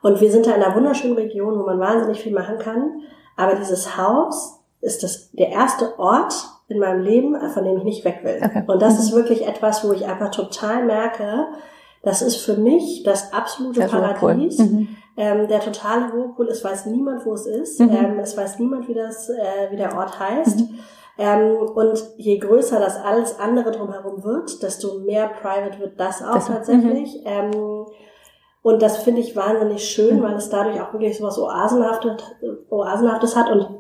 Und 0.02 0.20
wir 0.20 0.30
sind 0.30 0.46
da 0.46 0.54
in 0.54 0.62
einer 0.62 0.74
wunderschönen 0.74 1.16
Region, 1.16 1.58
wo 1.58 1.64
man 1.64 1.80
wahnsinnig 1.80 2.20
viel 2.20 2.32
machen 2.32 2.58
kann. 2.58 3.02
Aber 3.36 3.54
dieses 3.54 3.96
Haus 3.96 4.60
ist 4.80 5.02
das, 5.02 5.30
der 5.32 5.48
erste 5.48 5.98
Ort 5.98 6.34
in 6.68 6.78
meinem 6.78 7.02
Leben, 7.02 7.36
von 7.50 7.64
dem 7.64 7.78
ich 7.78 7.84
nicht 7.84 8.04
weg 8.04 8.20
will. 8.22 8.40
Okay. 8.44 8.62
Und 8.66 8.80
das 8.80 8.94
mhm. 8.94 9.00
ist 9.00 9.14
wirklich 9.14 9.46
etwas, 9.46 9.86
wo 9.86 9.92
ich 9.92 10.06
einfach 10.06 10.30
total 10.30 10.84
merke, 10.84 11.46
das 12.02 12.22
ist 12.22 12.36
für 12.36 12.54
mich 12.54 13.02
das 13.02 13.32
absolute 13.32 13.80
der 13.80 13.88
Paradies. 13.88 14.58
Mhm. 14.58 14.88
Ähm, 15.16 15.48
der 15.48 15.60
totale 15.60 16.12
Whirlpool, 16.12 16.48
es 16.48 16.62
weiß 16.62 16.86
niemand, 16.86 17.26
wo 17.26 17.34
es 17.34 17.46
ist. 17.46 17.80
Mhm. 17.80 17.90
Ähm, 17.90 18.18
es 18.20 18.36
weiß 18.36 18.58
niemand, 18.58 18.88
wie, 18.88 18.94
das, 18.94 19.28
äh, 19.28 19.70
wie 19.70 19.76
der 19.76 19.96
Ort 19.96 20.18
heißt. 20.20 20.60
Mhm. 20.60 20.78
Ähm, 21.18 21.56
und 21.74 22.00
je 22.16 22.38
größer 22.38 22.78
das 22.78 22.96
alles 22.96 23.38
andere 23.40 23.72
drumherum 23.72 24.22
wird, 24.22 24.62
desto 24.62 25.00
mehr 25.00 25.28
private 25.28 25.80
wird 25.80 25.98
das 25.98 26.22
auch 26.22 26.34
das, 26.34 26.46
tatsächlich. 26.46 27.16
Mhm. 27.16 27.26
Ähm, 27.26 27.86
Und 28.62 28.82
das 28.82 28.98
finde 28.98 29.20
ich 29.20 29.34
wahnsinnig 29.36 29.88
schön, 29.88 30.18
mhm. 30.18 30.22
weil 30.22 30.34
es 30.34 30.50
dadurch 30.50 30.80
auch 30.80 30.92
wirklich 30.92 31.16
so 31.16 31.24
was 31.24 31.38
Oasenhaftes, 31.38 32.22
Oasenhaftes 32.70 33.34
hat 33.36 33.50
und 33.50 33.77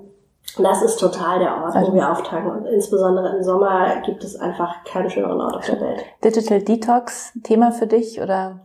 das 0.56 0.82
ist 0.82 0.96
total 0.98 1.38
der 1.38 1.62
Ort, 1.62 1.74
wo 1.74 1.94
wir 1.94 2.10
auftanken. 2.10 2.50
Und 2.50 2.66
insbesondere 2.66 3.36
im 3.36 3.42
Sommer 3.42 4.00
gibt 4.04 4.24
es 4.24 4.36
einfach 4.36 4.84
keinen 4.84 5.10
schöneren 5.10 5.40
Ort 5.40 5.56
auf 5.56 5.66
der 5.66 5.80
Welt. 5.80 6.04
Digital 6.24 6.62
Detox, 6.62 7.32
Thema 7.42 7.70
für 7.70 7.86
dich 7.86 8.20
oder 8.20 8.60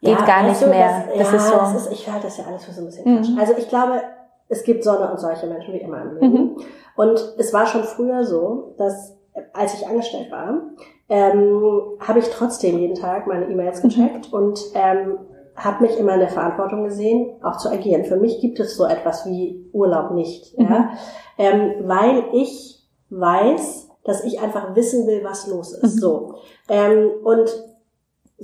geht 0.00 0.18
ja, 0.18 0.26
gar 0.26 0.42
nicht 0.42 0.60
du, 0.60 0.66
mehr? 0.66 1.04
Das, 1.16 1.30
das 1.30 1.30
ja, 1.30 1.36
ist 1.36 1.48
so. 1.48 1.56
Das 1.56 1.74
ist, 1.74 1.92
ich 1.92 2.10
halte 2.10 2.26
das 2.26 2.36
ja 2.38 2.44
alles 2.46 2.64
für 2.64 2.72
so 2.72 2.80
ein 2.80 2.86
bisschen 2.86 3.04
mhm. 3.10 3.38
Also 3.38 3.54
ich 3.56 3.68
glaube, 3.68 4.02
es 4.48 4.64
gibt 4.64 4.84
Sonne 4.84 5.10
und 5.10 5.18
solche 5.18 5.46
Menschen 5.46 5.72
wie 5.72 5.78
immer 5.78 6.02
im 6.02 6.14
Leben. 6.14 6.32
Mhm. 6.32 6.56
Und 6.96 7.34
es 7.38 7.52
war 7.54 7.66
schon 7.66 7.84
früher 7.84 8.24
so, 8.24 8.74
dass 8.76 9.16
als 9.54 9.74
ich 9.74 9.86
angestellt 9.86 10.30
war, 10.30 10.60
ähm, 11.08 11.98
habe 12.00 12.18
ich 12.18 12.28
trotzdem 12.30 12.78
jeden 12.78 12.94
Tag 12.94 13.26
meine 13.26 13.46
E-Mails 13.46 13.82
mhm. 13.82 13.88
gecheckt 13.88 14.32
mhm. 14.32 14.38
und 14.38 14.60
ähm, 14.74 15.18
habe 15.56 15.84
mich 15.84 15.98
immer 15.98 16.14
in 16.14 16.20
der 16.20 16.28
Verantwortung 16.28 16.84
gesehen, 16.84 17.36
auch 17.42 17.58
zu 17.58 17.70
agieren. 17.70 18.04
Für 18.04 18.16
mich 18.16 18.40
gibt 18.40 18.58
es 18.60 18.76
so 18.76 18.86
etwas 18.86 19.26
wie 19.26 19.68
Urlaub 19.72 20.12
nicht, 20.12 20.58
mhm. 20.58 20.64
ja? 20.64 20.90
ähm, 21.38 21.74
weil 21.82 22.24
ich 22.32 22.82
weiß, 23.10 23.90
dass 24.04 24.24
ich 24.24 24.40
einfach 24.40 24.74
wissen 24.74 25.06
will, 25.06 25.22
was 25.22 25.46
los 25.46 25.72
ist. 25.72 25.96
Mhm. 25.96 26.00
So 26.00 26.34
ähm, 26.68 27.10
und 27.24 27.50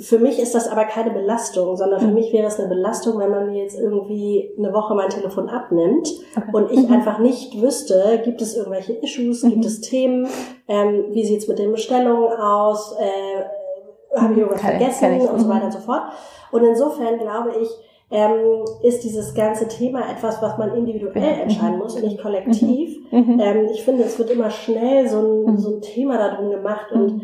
für 0.00 0.18
mich 0.18 0.38
ist 0.38 0.54
das 0.54 0.68
aber 0.68 0.84
keine 0.84 1.10
Belastung, 1.10 1.76
sondern 1.76 2.00
für 2.00 2.06
mhm. 2.06 2.14
mich 2.14 2.32
wäre 2.32 2.46
es 2.46 2.58
eine 2.58 2.68
Belastung, 2.68 3.18
wenn 3.18 3.30
man 3.30 3.50
mir 3.50 3.62
jetzt 3.62 3.78
irgendwie 3.78 4.50
eine 4.56 4.72
Woche 4.72 4.94
mein 4.94 5.08
Telefon 5.08 5.48
abnimmt 5.48 6.08
okay. 6.36 6.48
und 6.52 6.70
ich 6.70 6.86
mhm. 6.86 6.94
einfach 6.94 7.18
nicht 7.18 7.60
wüsste, 7.60 8.20
gibt 8.24 8.40
es 8.40 8.56
irgendwelche 8.56 8.92
Issues, 8.92 9.42
mhm. 9.42 9.50
gibt 9.50 9.64
es 9.64 9.80
Themen, 9.80 10.28
ähm, 10.68 11.06
wie 11.10 11.24
sieht's 11.24 11.48
mit 11.48 11.58
den 11.58 11.72
Bestellungen 11.72 12.32
aus, 12.32 12.94
äh, 12.98 13.42
habe 14.20 14.32
ich 14.32 14.38
irgendwas 14.38 14.60
vergessen 14.60 15.20
ich, 15.20 15.28
und 15.28 15.40
so 15.40 15.46
mhm. 15.46 15.50
weiter 15.50 15.64
und 15.66 15.72
so 15.72 15.80
fort. 15.80 16.02
Und 16.50 16.64
insofern 16.64 17.18
glaube 17.18 17.52
ich, 17.60 17.68
ähm, 18.10 18.64
ist 18.82 19.04
dieses 19.04 19.34
ganze 19.34 19.68
Thema 19.68 20.10
etwas, 20.10 20.40
was 20.40 20.56
man 20.56 20.74
individuell 20.74 21.36
mhm. 21.36 21.42
entscheiden 21.42 21.78
muss 21.78 21.94
und 21.94 22.04
nicht 22.04 22.20
kollektiv. 22.20 22.96
Ähm, 23.12 23.68
ich 23.72 23.82
finde, 23.82 24.04
es 24.04 24.18
wird 24.18 24.30
immer 24.30 24.50
schnell 24.50 25.08
so 25.08 25.18
ein, 25.20 25.58
so 25.58 25.76
ein 25.76 25.80
Thema 25.82 26.16
darum 26.16 26.50
gemacht 26.50 26.90
und 26.92 27.22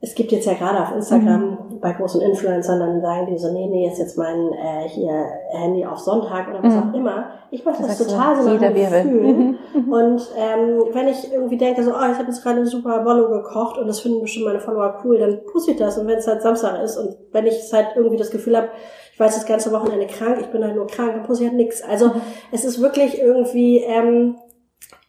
es 0.00 0.14
gibt 0.14 0.30
jetzt 0.30 0.46
ja 0.46 0.54
gerade 0.54 0.80
auf 0.80 0.94
Instagram 0.94 1.50
mhm. 1.50 1.80
bei 1.80 1.92
großen 1.92 2.20
Influencern, 2.20 2.78
dann 2.78 3.00
sagen 3.00 3.26
die 3.26 3.36
so, 3.36 3.52
nee, 3.52 3.66
nee, 3.66 3.88
ist 3.88 3.98
jetzt 3.98 4.16
mein 4.16 4.52
äh, 4.52 4.88
hier 4.88 5.24
Handy 5.50 5.84
auf 5.84 5.98
Sonntag 5.98 6.48
oder 6.48 6.62
was 6.62 6.72
mhm. 6.72 6.82
auch 6.82 6.94
immer. 6.94 7.30
Ich 7.50 7.64
mache 7.64 7.82
das, 7.82 7.98
das 7.98 8.06
total 8.06 8.40
so 8.40 8.48
nach 8.48 8.60
Gefühl. 8.60 9.34
Mhm. 9.34 9.58
mhm. 9.74 9.92
Und 9.92 10.30
ähm, 10.36 10.84
wenn 10.92 11.08
ich 11.08 11.32
irgendwie 11.32 11.56
denke, 11.56 11.82
so, 11.82 11.90
oh, 11.90 12.12
ich 12.12 12.16
habe 12.16 12.28
jetzt 12.28 12.44
gerade 12.44 12.58
eine 12.58 12.66
super 12.66 13.00
Bollo 13.00 13.28
gekocht 13.28 13.76
und 13.76 13.88
das 13.88 13.98
finden 13.98 14.20
bestimmt 14.20 14.46
meine 14.46 14.60
Follower 14.60 15.00
cool, 15.04 15.18
dann 15.18 15.40
poste 15.50 15.72
ich 15.72 15.78
das. 15.78 15.98
Und 15.98 16.06
wenn 16.06 16.18
es 16.18 16.28
halt 16.28 16.42
Samstag 16.42 16.80
ist 16.80 16.96
und 16.96 17.16
wenn 17.32 17.46
ich 17.46 17.58
es 17.58 17.72
halt 17.72 17.88
irgendwie 17.96 18.16
das 18.16 18.30
Gefühl 18.30 18.56
habe, 18.56 18.68
ich 19.12 19.18
war 19.18 19.26
jetzt 19.26 19.38
das 19.38 19.46
ganze 19.46 19.72
Wochenende 19.72 20.06
krank, 20.06 20.38
ich 20.40 20.46
bin 20.46 20.62
halt 20.62 20.76
nur 20.76 20.86
krank, 20.86 21.14
dann 21.14 21.24
poste 21.24 21.42
ich 21.42 21.50
halt 21.50 21.58
nichts. 21.58 21.82
Also 21.82 22.08
mhm. 22.08 22.20
es 22.52 22.64
ist 22.64 22.80
wirklich 22.80 23.20
irgendwie, 23.20 23.78
ähm, 23.78 24.36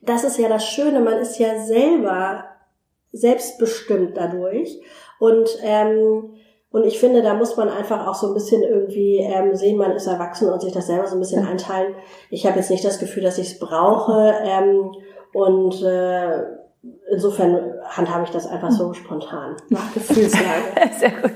das 0.01 0.23
ist 0.23 0.39
ja 0.39 0.49
das 0.49 0.65
Schöne, 0.65 0.99
man 0.99 1.19
ist 1.19 1.37
ja 1.37 1.59
selber 1.59 2.45
selbstbestimmt 3.11 4.17
dadurch. 4.17 4.79
Und 5.19 5.49
ähm, 5.63 6.35
und 6.71 6.85
ich 6.85 6.99
finde, 6.99 7.23
da 7.23 7.33
muss 7.33 7.57
man 7.57 7.67
einfach 7.67 8.05
auch 8.05 8.13
so 8.13 8.27
ein 8.27 8.35
bisschen 8.35 8.61
irgendwie 8.61 9.17
ähm, 9.17 9.55
sehen, 9.55 9.77
man 9.77 9.91
ist 9.91 10.05
erwachsen 10.05 10.49
und 10.49 10.61
sich 10.61 10.71
das 10.71 10.85
selber 10.85 11.07
so 11.07 11.15
ein 11.15 11.19
bisschen 11.19 11.45
einteilen. 11.45 11.95
Ich 12.29 12.45
habe 12.45 12.57
jetzt 12.57 12.69
nicht 12.69 12.85
das 12.85 12.99
Gefühl, 12.99 13.23
dass 13.23 13.39
ich 13.39 13.53
es 13.53 13.59
brauche. 13.59 14.35
Ähm, 14.43 14.91
und 15.33 15.81
äh, 15.81 16.43
insofern 17.11 17.73
handhabe 17.83 18.25
ich 18.25 18.29
das 18.29 18.45
einfach 18.45 18.69
so 18.69 18.93
spontan. 18.93 19.55
Nach 19.69 19.91
Gefühlslage. 19.93 20.61
Sehr 20.99 21.11
gut. 21.11 21.31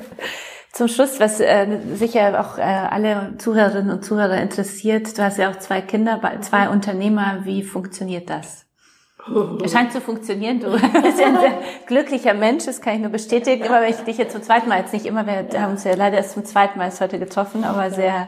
Zum 0.72 0.88
Schluss, 0.88 1.20
was 1.20 1.40
äh, 1.40 1.80
sicher 1.94 2.40
auch 2.40 2.58
äh, 2.58 2.62
alle 2.62 3.34
Zuhörerinnen 3.38 3.92
und 3.92 4.06
Zuhörer 4.06 4.38
interessiert, 4.42 5.18
du 5.18 5.24
hast 5.24 5.38
ja 5.38 5.52
auch 5.52 5.58
zwei 5.58 5.82
Kinder, 5.82 6.20
zwei 6.42 6.70
Unternehmer. 6.70 7.42
Wie 7.44 7.64
funktioniert 7.64 8.30
das? 8.30 8.63
Es 9.64 9.72
scheint 9.72 9.94
zu 9.94 10.02
funktionieren. 10.02 10.60
Du 10.60 10.72
bist 11.02 11.20
ja 11.20 11.28
ein 11.28 11.40
sehr 11.40 11.62
glücklicher 11.86 12.34
Mensch, 12.34 12.66
das 12.66 12.82
kann 12.82 12.96
ich 12.96 13.02
nur 13.02 13.12
bestätigen. 13.12 13.64
Immer 13.64 13.82
wenn 13.82 13.90
ich 13.90 13.98
dich 13.98 14.18
jetzt 14.18 14.34
zum 14.34 14.44
zweiten 14.44 14.68
Mal, 14.70 14.80
jetzt 14.80 14.94
nicht 14.94 15.06
immer, 15.06 15.26
wir 15.26 15.62
haben 15.62 15.72
uns 15.72 15.84
ja 15.84 15.96
leider 15.96 16.18
erst 16.18 16.34
zum 16.34 16.46
zweiten 16.46 16.78
Mal 16.78 16.92
heute 17.00 17.20
getroffen, 17.20 17.64
aber 17.64 17.92
sehr, 17.92 18.28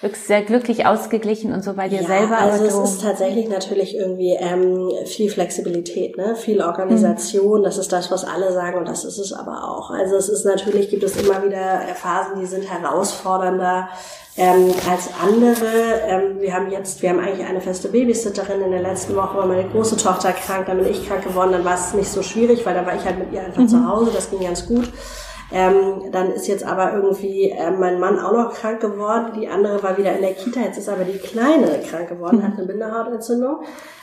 wirklich 0.00 0.22
sehr 0.22 0.42
glücklich 0.42 0.86
ausgeglichen 0.86 1.52
und 1.52 1.64
so 1.64 1.72
bei 1.74 1.88
dir 1.88 2.02
ja, 2.02 2.06
selber. 2.06 2.38
Also 2.38 2.64
es 2.64 2.74
ist 2.74 3.02
tatsächlich 3.02 3.48
natürlich 3.48 3.96
irgendwie 3.96 4.36
ähm, 4.38 4.90
viel 5.06 5.30
Flexibilität, 5.30 6.16
ne? 6.16 6.36
viel 6.36 6.60
Organisation. 6.60 7.60
Mhm. 7.60 7.64
Das 7.64 7.78
ist 7.78 7.92
das, 7.92 8.10
was 8.10 8.24
alle 8.24 8.52
sagen 8.52 8.78
und 8.78 8.88
das 8.88 9.04
ist 9.04 9.18
es 9.18 9.32
aber 9.32 9.68
auch. 9.68 9.90
Also 9.90 10.16
es 10.16 10.28
ist 10.28 10.44
natürlich, 10.44 10.90
gibt 10.90 11.04
es 11.04 11.16
immer 11.16 11.44
wieder 11.44 11.80
Phasen, 11.94 12.40
die 12.40 12.46
sind 12.46 12.70
herausfordernder 12.70 13.88
ähm, 14.36 14.72
als 14.90 15.08
andere. 15.22 15.66
Ähm, 16.06 16.40
wir 16.40 16.52
haben 16.52 16.70
jetzt, 16.70 17.00
wir 17.00 17.10
haben 17.10 17.20
eigentlich 17.20 17.46
eine 17.46 17.60
feste 17.60 17.88
Babysitterin. 17.88 18.60
In 18.62 18.72
der 18.72 18.82
letzten 18.82 19.14
Woche 19.14 19.36
war 19.36 19.46
meine 19.46 19.68
große 19.68 19.96
Tochter 19.96 20.32
krank, 20.32 20.66
dann 20.66 20.78
bin 20.78 20.90
ich 20.90 21.06
krank 21.06 21.24
geworden, 21.24 21.52
dann 21.52 21.64
war 21.64 21.74
es 21.74 21.94
nicht 21.94 22.08
so 22.08 22.22
schwierig, 22.22 22.66
weil 22.66 22.74
da 22.74 22.84
war 22.84 22.94
ich 22.94 23.04
halt 23.04 23.18
mit 23.18 23.32
ihr 23.32 23.42
einfach 23.42 23.62
mhm. 23.62 23.68
zu 23.68 23.88
Hause, 23.88 24.10
das 24.14 24.30
ging 24.30 24.40
ganz 24.40 24.66
gut. 24.66 24.90
Ähm, 25.54 26.10
dann 26.10 26.32
ist 26.32 26.48
jetzt 26.48 26.64
aber 26.64 26.94
irgendwie 26.94 27.48
äh, 27.50 27.70
mein 27.70 28.00
Mann 28.00 28.18
auch 28.18 28.32
noch 28.32 28.54
krank 28.54 28.80
geworden. 28.80 29.38
Die 29.38 29.46
andere 29.46 29.80
war 29.84 29.96
wieder 29.96 30.12
in 30.12 30.22
der 30.22 30.34
Kita. 30.34 30.58
Jetzt 30.58 30.78
ist 30.78 30.88
aber 30.88 31.04
die 31.04 31.16
Kleine 31.16 31.80
krank 31.88 32.08
geworden, 32.08 32.42
hat 32.42 32.58
eine 32.58 32.66
Bindehautentzündung. 32.66 33.58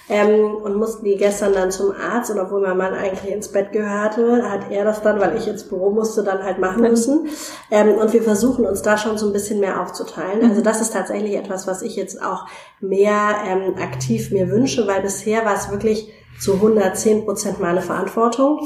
Ähm, 0.08 0.56
und 0.56 0.76
mussten 0.78 1.04
die 1.04 1.18
gestern 1.18 1.52
dann 1.52 1.70
zum 1.70 1.91
Arzt. 1.91 2.32
Und 2.32 2.39
obwohl 2.39 2.62
mein 2.62 2.78
Mann 2.78 2.93
eigentlich 2.93 3.30
ins 3.30 3.49
Bett 3.49 3.74
gehörte, 3.74 4.49
hat 4.49 4.72
er 4.72 4.86
das 4.86 5.02
dann, 5.02 5.20
weil 5.20 5.36
ich 5.36 5.45
ins 5.45 5.68
Büro 5.68 5.89
musste, 5.89 6.24
dann 6.24 6.41
halt 6.41 6.60
machen 6.60 6.84
müssen. 6.84 7.28
Ähm, 7.70 7.95
und 7.95 8.14
wir 8.14 8.24
versuchen 8.24 8.66
uns 8.66 8.82
da 8.82 8.97
schon 8.97 9.18
so 9.18 9.28
ein 9.28 9.34
bisschen 9.34 9.60
mehr 9.60 9.82
aufzuteilen. 9.82 10.49
Also 10.49 10.62
das 10.62 10.80
ist 10.80 10.93
tatsächlich 10.93 11.36
etwas, 11.36 11.68
was 11.68 11.82
ich 11.82 11.97
jetzt 11.97 12.24
auch 12.24 12.45
mehr 12.80 13.36
ähm, 13.45 13.76
aktiv 13.78 14.32
mir 14.32 14.49
wünsche, 14.49 14.88
weil 14.88 15.02
bisher 15.02 15.43
war 15.43 15.56
es 15.56 15.70
wirklich 15.70 16.14
zu 16.39 16.54
110 16.54 17.26
Prozent 17.26 17.60
meine 17.60 17.82
Verantwortung. 17.82 18.62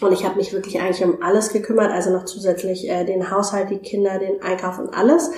Und 0.00 0.12
ich 0.12 0.24
habe 0.24 0.36
mich 0.36 0.52
wirklich 0.52 0.80
eigentlich 0.80 1.02
um 1.02 1.22
alles 1.22 1.52
gekümmert, 1.52 1.90
also 1.90 2.10
noch 2.10 2.24
zusätzlich 2.24 2.88
äh, 2.88 3.04
den 3.04 3.30
Haushalt, 3.30 3.70
die 3.70 3.78
Kinder, 3.78 4.18
den 4.18 4.42
Einkauf 4.42 4.78
und 4.78 4.90
alles. 4.90 5.30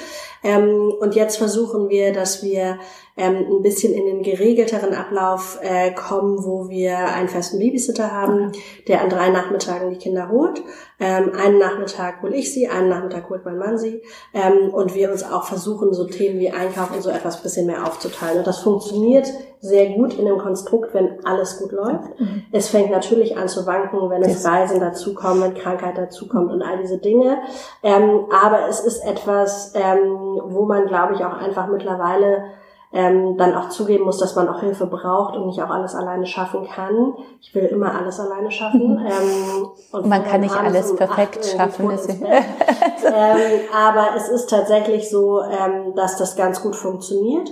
Ähm, 0.42 0.92
und 1.00 1.14
jetzt 1.14 1.38
versuchen 1.38 1.88
wir, 1.88 2.12
dass 2.12 2.42
wir 2.42 2.78
ähm, 3.18 3.46
ein 3.50 3.62
bisschen 3.62 3.92
in 3.92 4.06
den 4.06 4.22
geregelteren 4.22 4.94
Ablauf 4.94 5.58
äh, 5.60 5.92
kommen, 5.92 6.44
wo 6.44 6.68
wir 6.68 6.96
einen 6.98 7.28
festen 7.28 7.58
Babysitter 7.58 8.12
haben, 8.12 8.52
der 8.86 9.02
an 9.02 9.10
drei 9.10 9.30
Nachmittagen 9.30 9.90
die 9.90 9.98
Kinder 9.98 10.30
holt. 10.30 10.62
Ähm, 11.00 11.32
einen 11.36 11.58
Nachmittag 11.58 12.22
hole 12.22 12.36
ich 12.36 12.52
sie, 12.52 12.68
einen 12.68 12.88
Nachmittag 12.88 13.28
holt 13.28 13.44
mein 13.44 13.58
Mann 13.58 13.76
sie. 13.76 14.02
Ähm, 14.32 14.70
und 14.72 14.94
wir 14.94 15.10
uns 15.10 15.24
auch 15.24 15.44
versuchen, 15.44 15.92
so 15.92 16.04
Themen 16.04 16.38
wie 16.38 16.50
Einkauf 16.50 16.94
und 16.94 17.02
so 17.02 17.10
etwas 17.10 17.42
bisschen 17.42 17.66
mehr 17.66 17.84
aufzuteilen. 17.84 18.38
Und 18.38 18.46
das 18.46 18.60
funktioniert 18.60 19.26
sehr 19.60 19.90
gut 19.90 20.14
in 20.16 20.24
dem 20.24 20.38
Konstrukt, 20.38 20.94
wenn 20.94 21.24
alles 21.24 21.58
gut 21.58 21.72
läuft. 21.72 22.20
Mhm. 22.20 22.44
Es 22.52 22.68
fängt 22.68 22.90
natürlich 22.90 23.36
an 23.36 23.48
zu 23.48 23.66
wanken, 23.66 24.08
wenn 24.10 24.22
es 24.22 24.44
Reisen 24.44 24.78
dazukommen, 24.78 25.42
wenn 25.42 25.54
Krankheit 25.54 25.98
dazukommt 25.98 26.52
und 26.52 26.62
all 26.62 26.78
diese 26.78 26.98
Dinge. 26.98 27.38
Ähm, 27.82 28.26
aber 28.30 28.68
es 28.68 28.80
ist 28.80 29.04
etwas, 29.04 29.72
ähm, 29.74 30.27
wo 30.44 30.64
man, 30.64 30.86
glaube 30.86 31.14
ich, 31.14 31.24
auch 31.24 31.38
einfach 31.38 31.66
mittlerweile 31.68 32.44
ähm, 32.92 33.36
dann 33.36 33.54
auch 33.54 33.68
zugeben 33.68 34.04
muss, 34.04 34.18
dass 34.18 34.34
man 34.34 34.48
auch 34.48 34.60
Hilfe 34.60 34.86
braucht 34.86 35.36
und 35.36 35.46
nicht 35.46 35.62
auch 35.62 35.68
alles 35.70 35.94
alleine 35.94 36.26
schaffen 36.26 36.66
kann. 36.66 37.14
Ich 37.40 37.54
will 37.54 37.64
immer 37.64 37.94
alles 37.94 38.18
alleine 38.18 38.50
schaffen. 38.50 38.94
Mhm. 38.94 39.06
Ähm, 39.06 39.68
und 39.92 40.06
man 40.06 40.24
kann 40.24 40.40
nicht 40.40 40.56
alles 40.56 40.96
perfekt 40.96 41.44
schaffen. 41.44 41.90
ähm, 41.90 43.60
aber 43.74 44.08
es 44.16 44.28
ist 44.28 44.48
tatsächlich 44.48 45.10
so, 45.10 45.42
ähm, 45.42 45.94
dass 45.96 46.16
das 46.16 46.36
ganz 46.36 46.62
gut 46.62 46.76
funktioniert. 46.76 47.50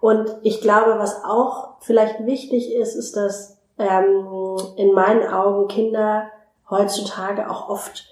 Und 0.00 0.30
ich 0.42 0.60
glaube, 0.62 0.98
was 0.98 1.22
auch 1.24 1.76
vielleicht 1.80 2.24
wichtig 2.24 2.74
ist, 2.74 2.94
ist, 2.94 3.16
dass 3.16 3.58
ähm, 3.78 4.56
in 4.76 4.92
meinen 4.92 5.28
Augen 5.28 5.68
Kinder 5.68 6.30
heutzutage 6.70 7.50
auch 7.50 7.68
oft 7.68 8.04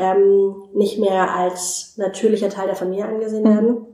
ähm, 0.00 0.64
nicht 0.72 0.98
mehr 0.98 1.34
als 1.34 1.94
natürlicher 1.96 2.48
Teil 2.48 2.66
der 2.66 2.76
Familie 2.76 3.06
angesehen 3.06 3.44
mhm. 3.44 3.48
werden, 3.48 3.86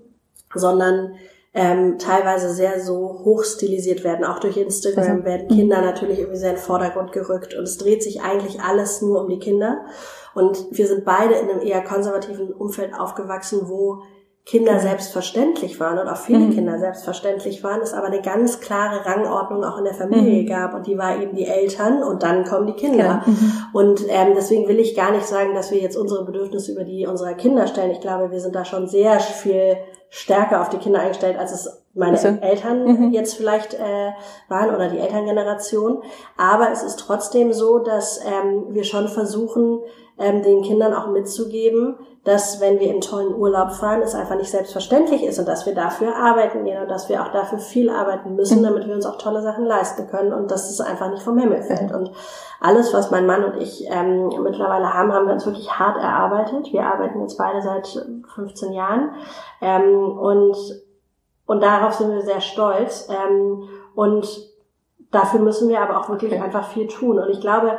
sondern 0.54 1.14
ähm, 1.52 1.98
teilweise 1.98 2.52
sehr 2.52 2.80
so 2.80 3.22
hochstilisiert 3.24 4.04
werden. 4.04 4.24
Auch 4.24 4.38
durch 4.38 4.56
Instagram 4.56 5.10
also, 5.10 5.24
werden 5.24 5.48
Kinder 5.48 5.80
natürlich 5.80 6.18
irgendwie 6.18 6.38
sehr 6.38 6.50
in 6.50 6.56
den 6.56 6.62
Vordergrund 6.62 7.12
gerückt 7.12 7.54
und 7.54 7.64
es 7.64 7.78
dreht 7.78 8.02
sich 8.02 8.20
eigentlich 8.20 8.60
alles 8.60 9.02
nur 9.02 9.22
um 9.22 9.28
die 9.28 9.38
Kinder. 9.38 9.86
Und 10.34 10.66
wir 10.70 10.86
sind 10.86 11.04
beide 11.04 11.34
in 11.34 11.48
einem 11.48 11.62
eher 11.62 11.82
konservativen 11.82 12.52
Umfeld 12.52 12.92
aufgewachsen, 12.94 13.62
wo 13.64 14.02
Kinder 14.46 14.78
selbstverständlich 14.78 15.80
waren 15.80 15.98
und 15.98 16.06
auch 16.06 16.18
viele 16.18 16.38
mhm. 16.38 16.54
Kinder 16.54 16.78
selbstverständlich 16.78 17.64
waren, 17.64 17.80
es 17.80 17.92
aber 17.92 18.06
eine 18.06 18.22
ganz 18.22 18.60
klare 18.60 19.04
Rangordnung 19.04 19.64
auch 19.64 19.76
in 19.78 19.84
der 19.84 19.94
Familie 19.94 20.42
mhm. 20.42 20.46
gab 20.46 20.72
und 20.72 20.86
die 20.86 20.96
war 20.96 21.20
eben 21.20 21.34
die 21.34 21.46
Eltern 21.46 22.04
und 22.04 22.22
dann 22.22 22.44
kommen 22.44 22.68
die 22.68 22.74
Kinder. 22.74 23.22
Genau. 23.24 23.36
Mhm. 23.36 23.52
Und 23.72 24.04
ähm, 24.08 24.34
deswegen 24.36 24.68
will 24.68 24.78
ich 24.78 24.94
gar 24.94 25.10
nicht 25.10 25.26
sagen, 25.26 25.52
dass 25.54 25.72
wir 25.72 25.80
jetzt 25.80 25.96
unsere 25.96 26.24
Bedürfnisse 26.24 26.70
über 26.70 26.84
die 26.84 27.08
unserer 27.08 27.34
Kinder 27.34 27.66
stellen. 27.66 27.90
Ich 27.90 28.00
glaube, 28.00 28.30
wir 28.30 28.38
sind 28.38 28.54
da 28.54 28.64
schon 28.64 28.86
sehr 28.86 29.18
viel 29.18 29.78
stärker 30.10 30.60
auf 30.60 30.68
die 30.68 30.78
Kinder 30.78 31.00
eingestellt, 31.00 31.36
als 31.36 31.50
es 31.50 31.82
meine 31.94 32.12
also, 32.12 32.28
Eltern 32.28 32.84
mhm. 32.84 33.12
jetzt 33.12 33.34
vielleicht 33.34 33.74
äh, 33.74 34.12
waren 34.48 34.72
oder 34.72 34.88
die 34.88 34.98
Elterngeneration. 34.98 36.02
Aber 36.36 36.70
es 36.70 36.84
ist 36.84 37.00
trotzdem 37.00 37.52
so, 37.52 37.80
dass 37.80 38.20
ähm, 38.24 38.66
wir 38.68 38.84
schon 38.84 39.08
versuchen, 39.08 39.80
ähm, 40.18 40.42
den 40.42 40.62
Kindern 40.62 40.94
auch 40.94 41.08
mitzugeben, 41.08 41.96
dass 42.24 42.60
wenn 42.60 42.80
wir 42.80 42.92
in 42.92 43.00
tollen 43.00 43.34
Urlaub 43.34 43.72
fahren, 43.72 44.02
es 44.02 44.14
einfach 44.14 44.36
nicht 44.36 44.50
selbstverständlich 44.50 45.22
ist 45.22 45.38
und 45.38 45.46
dass 45.46 45.64
wir 45.64 45.74
dafür 45.74 46.16
arbeiten 46.16 46.64
gehen 46.64 46.82
und 46.82 46.90
dass 46.90 47.08
wir 47.08 47.22
auch 47.22 47.30
dafür 47.32 47.58
viel 47.58 47.88
arbeiten 47.88 48.34
müssen, 48.34 48.60
mhm. 48.60 48.64
damit 48.64 48.86
wir 48.86 48.94
uns 48.94 49.06
auch 49.06 49.18
tolle 49.18 49.42
Sachen 49.42 49.64
leisten 49.64 50.08
können 50.08 50.32
und 50.32 50.50
dass 50.50 50.68
es 50.68 50.80
einfach 50.80 51.10
nicht 51.10 51.22
vom 51.22 51.38
Himmel 51.38 51.62
fällt. 51.62 51.92
Und 51.92 52.10
alles, 52.60 52.92
was 52.92 53.10
mein 53.10 53.26
Mann 53.26 53.44
und 53.44 53.56
ich 53.60 53.86
ähm, 53.88 54.28
mittlerweile 54.42 54.92
haben, 54.92 55.12
haben 55.12 55.26
wir 55.26 55.34
uns 55.34 55.46
wirklich 55.46 55.70
hart 55.78 55.98
erarbeitet. 55.98 56.72
Wir 56.72 56.84
arbeiten 56.84 57.20
jetzt 57.20 57.38
beide 57.38 57.62
seit 57.62 57.86
15 58.34 58.72
Jahren 58.72 59.10
ähm, 59.60 60.18
und 60.18 60.56
und 61.46 61.62
darauf 61.62 61.94
sind 61.94 62.12
wir 62.12 62.22
sehr 62.22 62.40
stolz. 62.40 63.08
Ähm, 63.08 63.68
und 63.94 64.28
dafür 65.10 65.40
müssen 65.40 65.68
wir 65.68 65.80
aber 65.80 65.98
auch 65.98 66.08
wirklich 66.08 66.40
einfach 66.40 66.68
viel 66.68 66.88
tun. 66.88 67.18
Und 67.18 67.30
ich 67.30 67.40
glaube, 67.40 67.78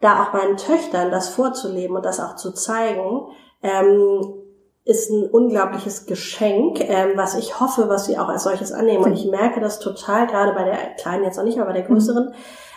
da 0.00 0.22
auch 0.22 0.32
meinen 0.32 0.56
Töchtern 0.56 1.10
das 1.10 1.28
vorzuleben 1.28 1.96
und 1.96 2.04
das 2.04 2.20
auch 2.20 2.36
zu 2.36 2.52
zeigen, 2.52 3.28
ähm, 3.62 4.34
ist 4.84 5.10
ein 5.10 5.28
unglaubliches 5.28 6.06
Geschenk, 6.06 6.80
ähm, 6.80 7.12
was 7.16 7.34
ich 7.34 7.58
hoffe, 7.58 7.88
was 7.88 8.06
sie 8.06 8.18
auch 8.18 8.28
als 8.28 8.44
solches 8.44 8.72
annehmen. 8.72 9.04
Und 9.04 9.14
ich 9.14 9.28
merke 9.28 9.60
das 9.60 9.80
total, 9.80 10.28
gerade 10.28 10.52
bei 10.52 10.64
der 10.64 10.94
Kleinen 10.94 11.24
jetzt 11.24 11.36
noch 11.36 11.44
nicht, 11.44 11.58
aber 11.58 11.72
bei 11.72 11.80
der 11.80 11.88
Größeren, 11.88 12.32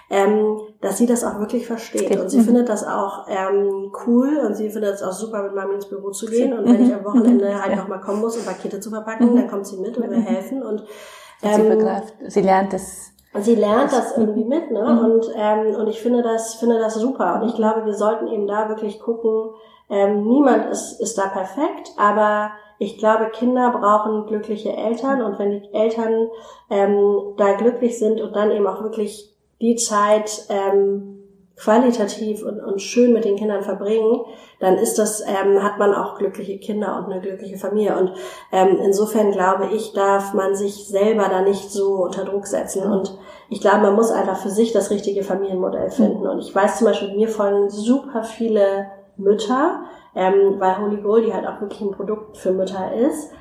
ähm, 0.09 0.59
dass 0.81 0.97
sie 0.97 1.05
das 1.05 1.23
auch 1.23 1.39
wirklich 1.39 1.67
versteht. 1.67 2.19
Und 2.19 2.29
sie 2.29 2.41
findet 2.41 2.67
das 2.67 2.83
auch 2.83 3.27
ähm, 3.27 3.91
cool 4.07 4.39
und 4.43 4.55
sie 4.55 4.71
findet 4.71 4.95
es 4.95 5.03
auch 5.03 5.11
super, 5.11 5.43
mit 5.43 5.53
Mami 5.53 5.75
ins 5.75 5.87
Büro 5.87 6.09
zu 6.09 6.25
gehen. 6.25 6.57
Und 6.57 6.65
wenn 6.65 6.83
ich 6.83 6.93
am 6.93 7.05
Wochenende 7.05 7.61
halt 7.61 7.75
nochmal 7.75 8.01
kommen 8.01 8.21
muss, 8.21 8.37
um 8.37 8.43
Pakete 8.43 8.79
zu 8.79 8.89
verpacken, 8.89 9.35
dann 9.35 9.47
kommt 9.47 9.67
sie 9.67 9.77
mit 9.77 9.95
und 9.95 10.09
wir 10.09 10.19
helfen. 10.19 10.63
Und 10.63 10.83
ähm, 11.43 11.61
sie 11.61 11.69
begreift, 11.69 12.15
sie 12.25 12.41
lernt 12.41 12.73
es 12.73 13.08
sie 13.35 13.55
lernt 13.55 13.91
das 13.91 14.17
irgendwie 14.17 14.43
mit, 14.43 14.71
ne? 14.71 14.81
Mhm. 14.81 14.99
Und 14.99 15.25
ähm, 15.35 15.75
und 15.75 15.87
ich 15.87 16.01
finde 16.01 16.23
das 16.23 16.55
finde 16.55 16.79
das 16.79 16.95
super. 16.95 17.39
Und 17.39 17.49
ich 17.49 17.55
glaube, 17.55 17.85
wir 17.85 17.93
sollten 17.93 18.27
eben 18.27 18.47
da 18.47 18.69
wirklich 18.69 18.99
gucken. 18.99 19.51
Ähm, 19.89 20.27
niemand 20.27 20.67
ist 20.67 20.99
ist 20.99 21.17
da 21.17 21.27
perfekt, 21.27 21.91
aber 21.97 22.51
ich 22.79 22.97
glaube, 22.97 23.29
Kinder 23.31 23.71
brauchen 23.71 24.25
glückliche 24.27 24.75
Eltern 24.75 25.21
und 25.21 25.37
wenn 25.37 25.51
die 25.51 25.73
Eltern 25.73 26.29
ähm, 26.69 27.33
da 27.37 27.53
glücklich 27.53 27.99
sind 27.99 28.21
und 28.21 28.35
dann 28.35 28.51
eben 28.51 28.65
auch 28.67 28.81
wirklich 28.81 29.35
die 29.61 29.75
Zeit 29.75 30.45
ähm, 30.49 31.18
qualitativ 31.59 32.43
und, 32.43 32.59
und 32.61 32.81
schön 32.81 33.11
mit 33.11 33.25
den 33.25 33.35
Kindern 33.35 33.63
verbringen, 33.63 34.21
dann 34.59 34.77
ist 34.77 34.97
das, 34.97 35.21
ähm, 35.21 35.61
hat 35.61 35.77
man 35.77 35.93
auch 35.93 36.17
glückliche 36.17 36.57
Kinder 36.57 36.97
und 36.97 37.11
eine 37.11 37.21
glückliche 37.21 37.57
Familie. 37.57 37.97
Und 37.97 38.13
ähm, 38.51 38.79
insofern 38.81 39.31
glaube 39.31 39.67
ich, 39.73 39.91
darf 39.93 40.33
man 40.33 40.55
sich 40.55 40.87
selber 40.87 41.27
da 41.29 41.41
nicht 41.41 41.69
so 41.69 41.95
unter 42.03 42.23
Druck 42.23 42.47
setzen. 42.47 42.89
Und 42.89 43.17
ich 43.49 43.59
glaube, 43.59 43.81
man 43.81 43.95
muss 43.95 44.09
einfach 44.09 44.37
für 44.37 44.49
sich 44.49 44.71
das 44.71 44.89
richtige 44.89 45.23
Familienmodell 45.23 45.89
finden. 45.89 46.25
Und 46.27 46.39
ich 46.39 46.55
weiß 46.55 46.77
zum 46.77 46.87
Beispiel, 46.87 47.15
mir 47.15 47.27
folgen 47.27 47.69
super 47.69 48.23
viele 48.23 48.87
Mütter, 49.17 49.81
ähm, 50.15 50.55
weil 50.59 50.79
Holy 50.79 51.01
Goldie 51.01 51.33
halt 51.33 51.45
auch 51.45 51.59
wirklich 51.59 51.81
ein 51.81 51.91
Produkt 51.91 52.37
für 52.37 52.51
Mütter 52.51 52.93
ist. 52.93 53.31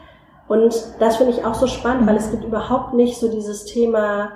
Und 0.49 0.75
das 0.99 1.19
finde 1.19 1.33
ich 1.33 1.45
auch 1.45 1.55
so 1.55 1.67
spannend, 1.67 2.09
weil 2.09 2.17
es 2.17 2.31
gibt 2.31 2.43
überhaupt 2.43 2.95
nicht 2.95 3.19
so 3.19 3.31
dieses 3.31 3.65
Thema, 3.65 4.33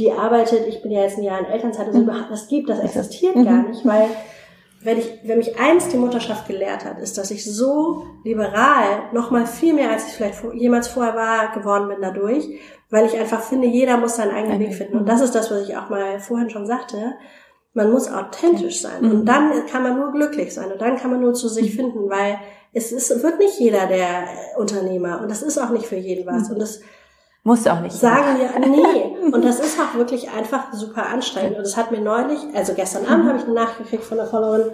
die 0.00 0.10
arbeitet, 0.10 0.66
ich 0.66 0.82
bin 0.82 0.90
ja 0.90 1.02
jetzt 1.02 1.18
ein 1.18 1.24
Jahr 1.24 1.38
in 1.38 1.46
Elternzeit, 1.46 1.86
also 1.86 2.00
mhm. 2.00 2.10
das 2.28 2.48
gibt, 2.48 2.68
das 2.68 2.80
existiert 2.80 3.36
mhm. 3.36 3.44
gar 3.44 3.62
nicht, 3.68 3.84
weil 3.84 4.08
wenn 4.82 4.98
ich, 4.98 5.20
wenn 5.24 5.36
mich 5.36 5.60
eins 5.60 5.88
die 5.88 5.98
Mutterschaft 5.98 6.48
gelehrt 6.48 6.86
hat, 6.86 6.98
ist, 6.98 7.18
dass 7.18 7.30
ich 7.30 7.44
so 7.44 8.06
liberal, 8.24 9.10
noch 9.12 9.30
mal 9.30 9.46
viel 9.46 9.74
mehr 9.74 9.90
als 9.90 10.06
ich 10.06 10.14
vielleicht 10.14 10.42
jemals 10.54 10.88
vorher 10.88 11.14
war, 11.14 11.52
geworden 11.52 11.88
bin 11.88 11.98
dadurch, 12.00 12.48
weil 12.88 13.04
ich 13.04 13.18
einfach 13.18 13.42
finde, 13.42 13.66
jeder 13.66 13.98
muss 13.98 14.16
seinen 14.16 14.34
eigenen 14.34 14.58
Weg 14.58 14.74
finden. 14.74 14.96
Und 14.96 15.06
das 15.06 15.20
ist 15.20 15.34
das, 15.34 15.50
was 15.50 15.68
ich 15.68 15.76
auch 15.76 15.90
mal 15.90 16.18
vorhin 16.18 16.48
schon 16.48 16.66
sagte. 16.66 17.14
Man 17.74 17.92
muss 17.92 18.10
authentisch 18.10 18.80
sein. 18.80 19.04
Und 19.04 19.20
mhm. 19.20 19.26
dann 19.26 19.66
kann 19.66 19.82
man 19.82 19.98
nur 19.98 20.12
glücklich 20.12 20.54
sein. 20.54 20.72
Und 20.72 20.80
dann 20.80 20.96
kann 20.96 21.10
man 21.10 21.20
nur 21.20 21.34
zu 21.34 21.48
sich 21.48 21.76
finden, 21.76 22.08
weil 22.08 22.38
es 22.72 22.90
ist, 22.90 23.22
wird 23.22 23.38
nicht 23.38 23.60
jeder 23.60 23.86
der 23.86 24.24
Unternehmer. 24.56 25.20
Und 25.20 25.30
das 25.30 25.42
ist 25.42 25.58
auch 25.58 25.70
nicht 25.70 25.86
für 25.86 25.96
jeden 25.96 26.26
was. 26.26 26.50
Und 26.50 26.58
das, 26.58 26.80
muss 27.42 27.66
auch 27.66 27.80
nicht. 27.80 27.94
Sagen 27.94 28.38
wir, 28.38 28.68
nee. 28.68 29.09
Und 29.32 29.44
das 29.44 29.60
ist 29.60 29.78
auch 29.78 29.96
wirklich 29.96 30.30
einfach 30.30 30.72
super 30.72 31.06
anstrengend. 31.06 31.56
Und 31.56 31.64
das 31.64 31.76
hat 31.76 31.90
mir 31.90 32.00
neulich, 32.00 32.38
also 32.54 32.74
gestern 32.74 33.06
Abend 33.06 33.28
habe 33.28 33.38
ich 33.38 33.44
eine 33.44 33.54
Nachricht 33.54 33.78
gekriegt 33.78 34.04
von 34.04 34.18
einer 34.18 34.28
Followerin, 34.28 34.72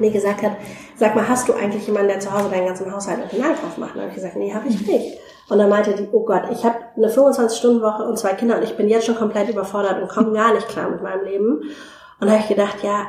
die 0.00 0.10
gesagt 0.10 0.42
hat, 0.42 0.52
sag 0.96 1.14
mal, 1.14 1.28
hast 1.28 1.48
du 1.48 1.52
eigentlich 1.52 1.86
jemanden, 1.86 2.08
der 2.08 2.20
zu 2.20 2.32
Hause 2.32 2.48
deinen 2.50 2.66
ganzen 2.66 2.90
Haushalt 2.92 3.22
und 3.22 3.32
den 3.32 3.42
Einkauf 3.42 3.76
macht? 3.76 3.94
Und 3.94 4.00
habe 4.00 4.10
ich 4.10 4.16
gesagt, 4.16 4.36
nee, 4.36 4.52
habe 4.52 4.68
ich 4.68 4.86
nicht. 4.86 5.18
Und 5.48 5.58
dann 5.58 5.68
meinte 5.68 5.94
die, 5.94 6.08
oh 6.12 6.24
Gott, 6.24 6.44
ich 6.50 6.64
habe 6.64 6.76
eine 6.96 7.08
25-Stunden-Woche 7.08 8.04
und 8.04 8.18
zwei 8.18 8.32
Kinder 8.32 8.56
und 8.56 8.62
ich 8.62 8.76
bin 8.76 8.88
jetzt 8.88 9.06
schon 9.06 9.16
komplett 9.16 9.48
überfordert 9.48 10.00
und 10.00 10.08
komme 10.08 10.32
gar 10.32 10.54
nicht 10.54 10.68
klar 10.68 10.88
mit 10.88 11.02
meinem 11.02 11.24
Leben. 11.24 11.62
Und 12.20 12.26
da 12.26 12.30
habe 12.30 12.40
ich 12.40 12.48
gedacht, 12.48 12.82
ja, 12.82 13.06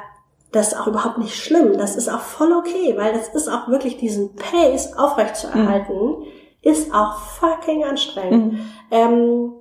das 0.51 0.69
ist 0.69 0.79
auch 0.79 0.87
überhaupt 0.87 1.17
nicht 1.17 1.35
schlimm. 1.35 1.77
Das 1.77 1.95
ist 1.95 2.09
auch 2.09 2.19
voll 2.19 2.51
okay, 2.53 2.95
weil 2.97 3.13
das 3.13 3.29
ist 3.29 3.47
auch 3.47 3.69
wirklich 3.69 3.97
diesen 3.97 4.35
Pace 4.35 4.93
aufrechtzuerhalten. 4.97 5.95
Mhm 5.95 6.25
ist 6.65 6.93
auch 6.93 7.19
fucking 7.19 7.83
anstrengend. 7.83 8.53
Mhm. 8.53 8.59
Ähm, 8.89 9.53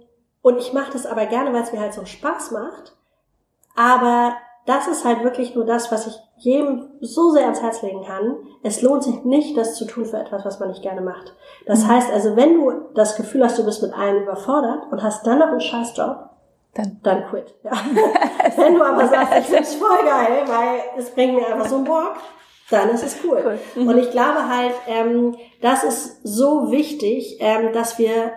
und 0.45 0.59
ich 0.59 0.74
mache 0.74 0.92
das 0.92 1.07
aber 1.07 1.24
gerne, 1.24 1.55
weil 1.55 1.62
es 1.62 1.72
mir 1.72 1.80
halt 1.80 1.95
so 1.95 2.05
Spaß 2.05 2.51
macht. 2.51 2.92
Aber 3.74 4.34
das 4.66 4.88
ist 4.88 5.07
halt 5.07 5.24
wirklich 5.24 5.55
nur 5.55 5.64
das, 5.64 5.90
was 5.90 6.07
ich 6.07 6.14
jedem 6.36 6.90
so 7.01 7.30
sehr 7.30 7.45
ans 7.45 7.62
Herz 7.62 7.80
legen 7.80 8.05
kann. 8.05 8.36
Es 8.62 8.82
lohnt 8.82 9.05
sich 9.05 9.24
nicht, 9.24 9.57
das 9.57 9.74
zu 9.74 9.86
tun 9.86 10.05
für 10.05 10.18
etwas, 10.18 10.45
was 10.45 10.61
man 10.61 10.68
nicht 10.68 10.82
gerne 10.82 11.01
macht. 11.01 11.32
Das 11.64 11.84
mhm. 11.84 11.88
heißt 11.88 12.12
also, 12.12 12.36
wenn 12.36 12.61
du 12.61 12.72
das 12.95 13.16
Gefühl 13.16 13.42
hast, 13.42 13.59
du 13.59 13.64
bist 13.64 13.80
mit 13.80 13.95
allem 13.95 14.24
überfordert 14.24 14.82
und 14.90 15.03
hast 15.03 15.26
dann 15.26 15.38
noch 15.38 15.49
einen 15.49 15.62
Scheißjob, 15.62 16.28
dann, 16.74 17.01
dann 17.03 17.24
quit. 17.30 17.55
Ja. 17.62 17.72
wenn 18.57 18.74
du 18.74 18.82
aber 18.82 19.09
sagst, 19.09 19.38
ich 19.38 19.47
find's 19.47 19.74
voll 19.76 20.05
geil, 20.05 20.42
weil 20.47 20.80
es 20.99 21.09
bringt 21.09 21.36
mir 21.36 21.47
einfach 21.47 21.68
so 21.68 21.76
einen 21.76 21.84
Bock, 21.84 22.16
dann 22.68 22.90
ist 22.90 23.03
es 23.03 23.16
cool. 23.24 23.42
cool. 23.42 23.59
Mhm. 23.82 23.88
Und 23.88 23.97
ich 23.97 24.11
glaube 24.11 24.47
halt, 24.47 24.74
ähm, 24.88 25.36
das 25.62 25.84
ist 25.84 26.20
so 26.22 26.70
wichtig, 26.70 27.38
ähm, 27.40 27.72
dass 27.72 27.99
wir 27.99 28.32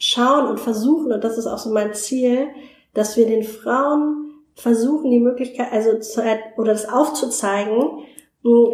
schauen 0.00 0.48
und 0.48 0.58
versuchen, 0.58 1.12
und 1.12 1.22
das 1.22 1.38
ist 1.38 1.46
auch 1.46 1.58
so 1.58 1.70
mein 1.70 1.94
Ziel, 1.94 2.48
dass 2.94 3.16
wir 3.16 3.26
den 3.26 3.44
Frauen 3.44 4.32
versuchen, 4.54 5.10
die 5.10 5.20
Möglichkeit, 5.20 5.70
also 5.70 5.98
zu, 6.00 6.22
oder 6.56 6.72
das 6.72 6.88
aufzuzeigen, 6.88 8.00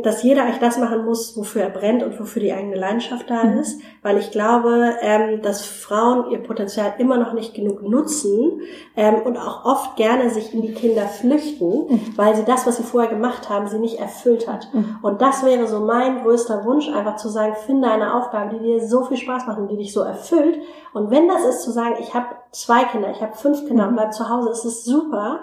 dass 0.03 0.23
jeder 0.23 0.45
eigentlich 0.45 0.61
das 0.61 0.79
machen 0.79 1.05
muss, 1.05 1.37
wofür 1.37 1.63
er 1.63 1.71
brennt 1.71 2.05
und 2.05 2.21
wofür 2.21 2.41
die 2.41 2.53
eigene 2.53 2.77
Leidenschaft 2.77 3.29
da 3.29 3.43
mhm. 3.43 3.59
ist, 3.59 3.81
weil 4.01 4.17
ich 4.17 4.31
glaube, 4.31 4.95
ähm, 5.01 5.43
dass 5.43 5.67
Frauen 5.67 6.31
ihr 6.31 6.39
Potenzial 6.41 6.95
immer 6.99 7.19
noch 7.19 7.33
nicht 7.33 7.53
genug 7.53 7.83
nutzen 7.83 8.61
ähm, 8.97 9.23
und 9.25 9.37
auch 9.37 9.65
oft 9.65 9.97
gerne 9.97 10.31
sich 10.31 10.55
in 10.55 10.63
die 10.63 10.73
Kinder 10.73 11.09
flüchten, 11.09 11.89
mhm. 11.89 12.13
weil 12.15 12.37
sie 12.37 12.45
das, 12.45 12.65
was 12.65 12.77
sie 12.77 12.85
vorher 12.85 13.11
gemacht 13.11 13.51
haben, 13.51 13.67
sie 13.67 13.81
nicht 13.81 13.99
erfüllt 13.99 14.47
hat. 14.47 14.73
Mhm. 14.73 14.99
Und 15.03 15.21
das 15.21 15.45
wäre 15.45 15.67
so 15.67 15.81
mein 15.81 16.23
größter 16.23 16.65
Wunsch, 16.65 16.89
einfach 16.89 17.17
zu 17.17 17.29
sagen, 17.29 17.57
finde 17.67 17.91
eine 17.91 18.15
Aufgabe, 18.15 18.57
die 18.57 18.63
dir 18.63 18.87
so 18.87 19.03
viel 19.03 19.17
Spaß 19.17 19.49
macht 19.49 19.59
und 19.59 19.69
die 19.69 19.79
dich 19.79 19.93
so 19.93 20.03
erfüllt. 20.03 20.61
Und 20.93 21.11
wenn 21.11 21.27
das 21.27 21.45
ist, 21.45 21.63
zu 21.63 21.73
sagen, 21.73 21.97
ich 21.99 22.15
habe 22.15 22.37
zwei 22.53 22.85
Kinder, 22.85 23.11
ich 23.11 23.21
habe 23.21 23.35
fünf 23.35 23.67
Kinder 23.67 23.89
und 23.89 23.97
bleib 23.97 24.15
zu 24.15 24.29
Hause, 24.29 24.51
ist 24.51 24.65
es 24.65 24.85
super, 24.85 25.41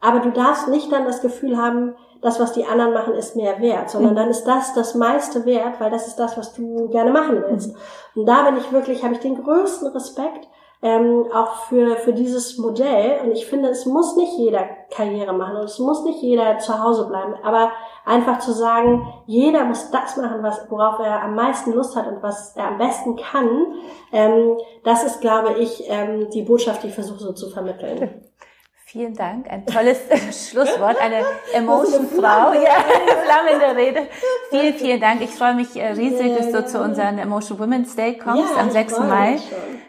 aber 0.00 0.20
du 0.20 0.32
darfst 0.32 0.66
nicht 0.66 0.90
dann 0.90 1.04
das 1.04 1.20
Gefühl 1.20 1.56
haben, 1.56 1.94
das, 2.22 2.38
was 2.38 2.52
die 2.52 2.66
anderen 2.66 2.92
machen, 2.92 3.14
ist 3.14 3.36
mehr 3.36 3.60
wert, 3.60 3.90
sondern 3.90 4.12
mhm. 4.12 4.16
dann 4.16 4.28
ist 4.28 4.44
das 4.44 4.74
das 4.74 4.94
meiste 4.94 5.44
wert, 5.44 5.80
weil 5.80 5.90
das 5.90 6.06
ist 6.06 6.16
das, 6.16 6.36
was 6.36 6.52
du 6.52 6.88
gerne 6.88 7.10
machen 7.10 7.42
willst. 7.46 7.74
Und 8.14 8.26
da 8.26 8.42
bin 8.42 8.58
ich 8.58 8.72
wirklich, 8.72 9.02
habe 9.04 9.14
ich 9.14 9.20
den 9.20 9.42
größten 9.42 9.88
Respekt 9.88 10.48
ähm, 10.82 11.26
auch 11.32 11.66
für, 11.68 11.96
für 11.96 12.12
dieses 12.12 12.56
Modell. 12.58 13.20
Und 13.22 13.32
ich 13.32 13.46
finde, 13.46 13.68
es 13.68 13.84
muss 13.86 14.16
nicht 14.16 14.32
jeder 14.38 14.64
Karriere 14.90 15.32
machen 15.32 15.56
und 15.56 15.64
es 15.64 15.78
muss 15.78 16.04
nicht 16.04 16.22
jeder 16.22 16.58
zu 16.58 16.82
Hause 16.82 17.06
bleiben. 17.06 17.34
Aber 17.42 17.72
einfach 18.04 18.38
zu 18.38 18.52
sagen, 18.52 19.06
jeder 19.26 19.64
muss 19.64 19.90
das 19.90 20.16
machen, 20.16 20.42
was, 20.42 20.70
worauf 20.70 20.98
er 21.00 21.22
am 21.22 21.34
meisten 21.34 21.72
Lust 21.72 21.96
hat 21.96 22.06
und 22.06 22.22
was 22.22 22.56
er 22.56 22.68
am 22.68 22.78
besten 22.78 23.16
kann, 23.16 23.74
ähm, 24.12 24.56
das 24.84 25.04
ist, 25.04 25.20
glaube 25.20 25.54
ich, 25.58 25.84
ähm, 25.88 26.30
die 26.30 26.42
Botschaft, 26.42 26.82
die 26.82 26.88
ich 26.88 26.94
versuche 26.94 27.20
so 27.20 27.32
zu 27.32 27.50
vermitteln. 27.50 28.24
Vielen 28.92 29.14
Dank. 29.14 29.48
Ein 29.48 29.64
tolles 29.66 29.98
Schlusswort. 30.50 30.96
Eine 31.00 31.22
Emotion-Frau. 31.54 32.54
Ja, 32.54 32.82
flammende 33.22 33.76
Rede. 33.76 34.08
Vielen, 34.50 34.74
vielen 34.74 35.00
Dank. 35.00 35.22
Ich 35.22 35.30
freue 35.30 35.54
mich 35.54 35.76
äh, 35.76 35.92
riesig, 35.92 36.36
dass 36.36 36.50
du 36.50 36.66
zu 36.66 36.82
unserem 36.82 37.18
Emotion 37.18 37.60
Women's 37.60 37.94
Day 37.94 38.18
kommst 38.18 38.52
ja, 38.52 38.60
am 38.60 38.72
6. 38.72 38.98
Mai 38.98 39.38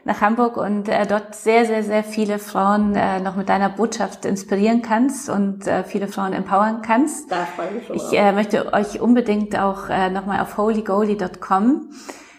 nach 0.04 0.22
Hamburg 0.22 0.56
und 0.56 0.88
äh, 0.88 1.08
dort 1.08 1.34
sehr, 1.34 1.66
sehr, 1.66 1.82
sehr 1.82 2.04
viele 2.04 2.38
Frauen 2.38 2.94
äh, 2.94 3.20
noch 3.20 3.36
mit 3.36 3.50
deiner 3.50 3.70
Botschaft 3.70 4.24
inspirieren 4.26 4.84
kannst 4.84 5.32
und 5.32 5.66
äh, 5.66 5.84
viele 5.84 6.08
Frauen 6.08 6.34
empowern 6.34 6.84
kannst. 6.84 7.32
Da 7.32 7.48
freue 7.56 7.70
ich 7.70 7.74
mich 7.74 7.88
schon 7.88 7.96
Ich 7.96 8.20
äh, 8.20 8.32
möchte 8.34 8.72
euch 8.72 9.02
unbedingt 9.02 9.58
auch 9.58 9.90
äh, 9.90 10.12
nochmal 10.12 10.42
auf 10.42 10.58
holygoldie.com 10.58 11.90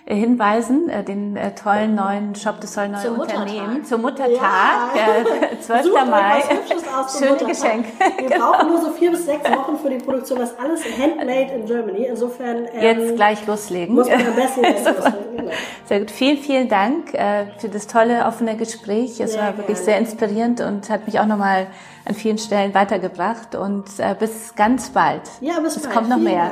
hinweisen, 0.05 0.89
äh, 0.89 1.05
den 1.05 1.37
äh, 1.37 1.55
tollen 1.55 1.95
neuen 1.95 2.35
Shop 2.35 2.61
des 2.61 2.75
tollen 2.75 2.93
neuen 2.93 3.21
Unternehmen 3.21 3.85
zum 3.85 4.03
Muttertag, 4.03 4.97
ja. 4.97 5.59
12. 5.61 5.83
Sucht 5.85 6.11
Mai. 6.11 6.43
Schöne 7.19 7.49
Geschenk. 7.49 7.87
Wir 8.19 8.29
genau. 8.29 8.53
brauchen 8.53 8.69
nur 8.69 8.81
so 8.81 8.91
vier 8.91 9.13
bis 9.13 9.27
sechs 9.27 9.49
Wochen 9.49 9.79
für 9.79 9.91
die 9.91 9.99
Produktion, 9.99 10.41
das 10.41 10.59
alles 10.59 10.83
handmade 10.99 11.53
in 11.55 11.67
Germany. 11.67 12.07
Insofern 12.07 12.67
ähm, 12.73 12.83
jetzt 12.83 13.17
gleich 13.17 13.47
loslegen. 13.47 13.95
Muss 13.95 14.09
man 14.09 14.27
am 14.27 14.35
besten 14.35 14.65
jetzt 14.65 14.85
loslegen. 14.85 15.37
Genau. 15.37 15.53
Sehr 15.87 16.01
gut. 16.01 16.11
Vielen, 16.11 16.39
vielen 16.39 16.69
Dank 16.69 17.15
äh, 17.15 17.47
für 17.59 17.69
das 17.69 17.87
tolle 17.87 18.27
offene 18.27 18.57
Gespräch. 18.57 19.21
Es 19.21 19.33
sehr 19.33 19.43
war 19.43 19.57
wirklich 19.57 19.77
gerne. 19.77 19.85
sehr 19.85 19.99
inspirierend 19.99 20.61
und 20.61 20.91
hat 20.91 21.07
mich 21.07 21.21
auch 21.21 21.27
nochmal 21.27 21.69
an 22.05 22.15
vielen 22.15 22.39
Stellen 22.39 22.75
weitergebracht. 22.75 23.55
Und 23.55 23.85
äh, 23.99 24.17
bis 24.19 24.55
ganz 24.57 24.91
bald. 24.91 25.23
Ja, 25.41 25.61
bis 25.61 25.77
es 25.77 25.83
bald. 25.83 25.87
Es 25.87 25.95
kommt 25.95 26.09
noch 26.09 26.17
Vielen 26.17 26.25
mehr. 26.25 26.51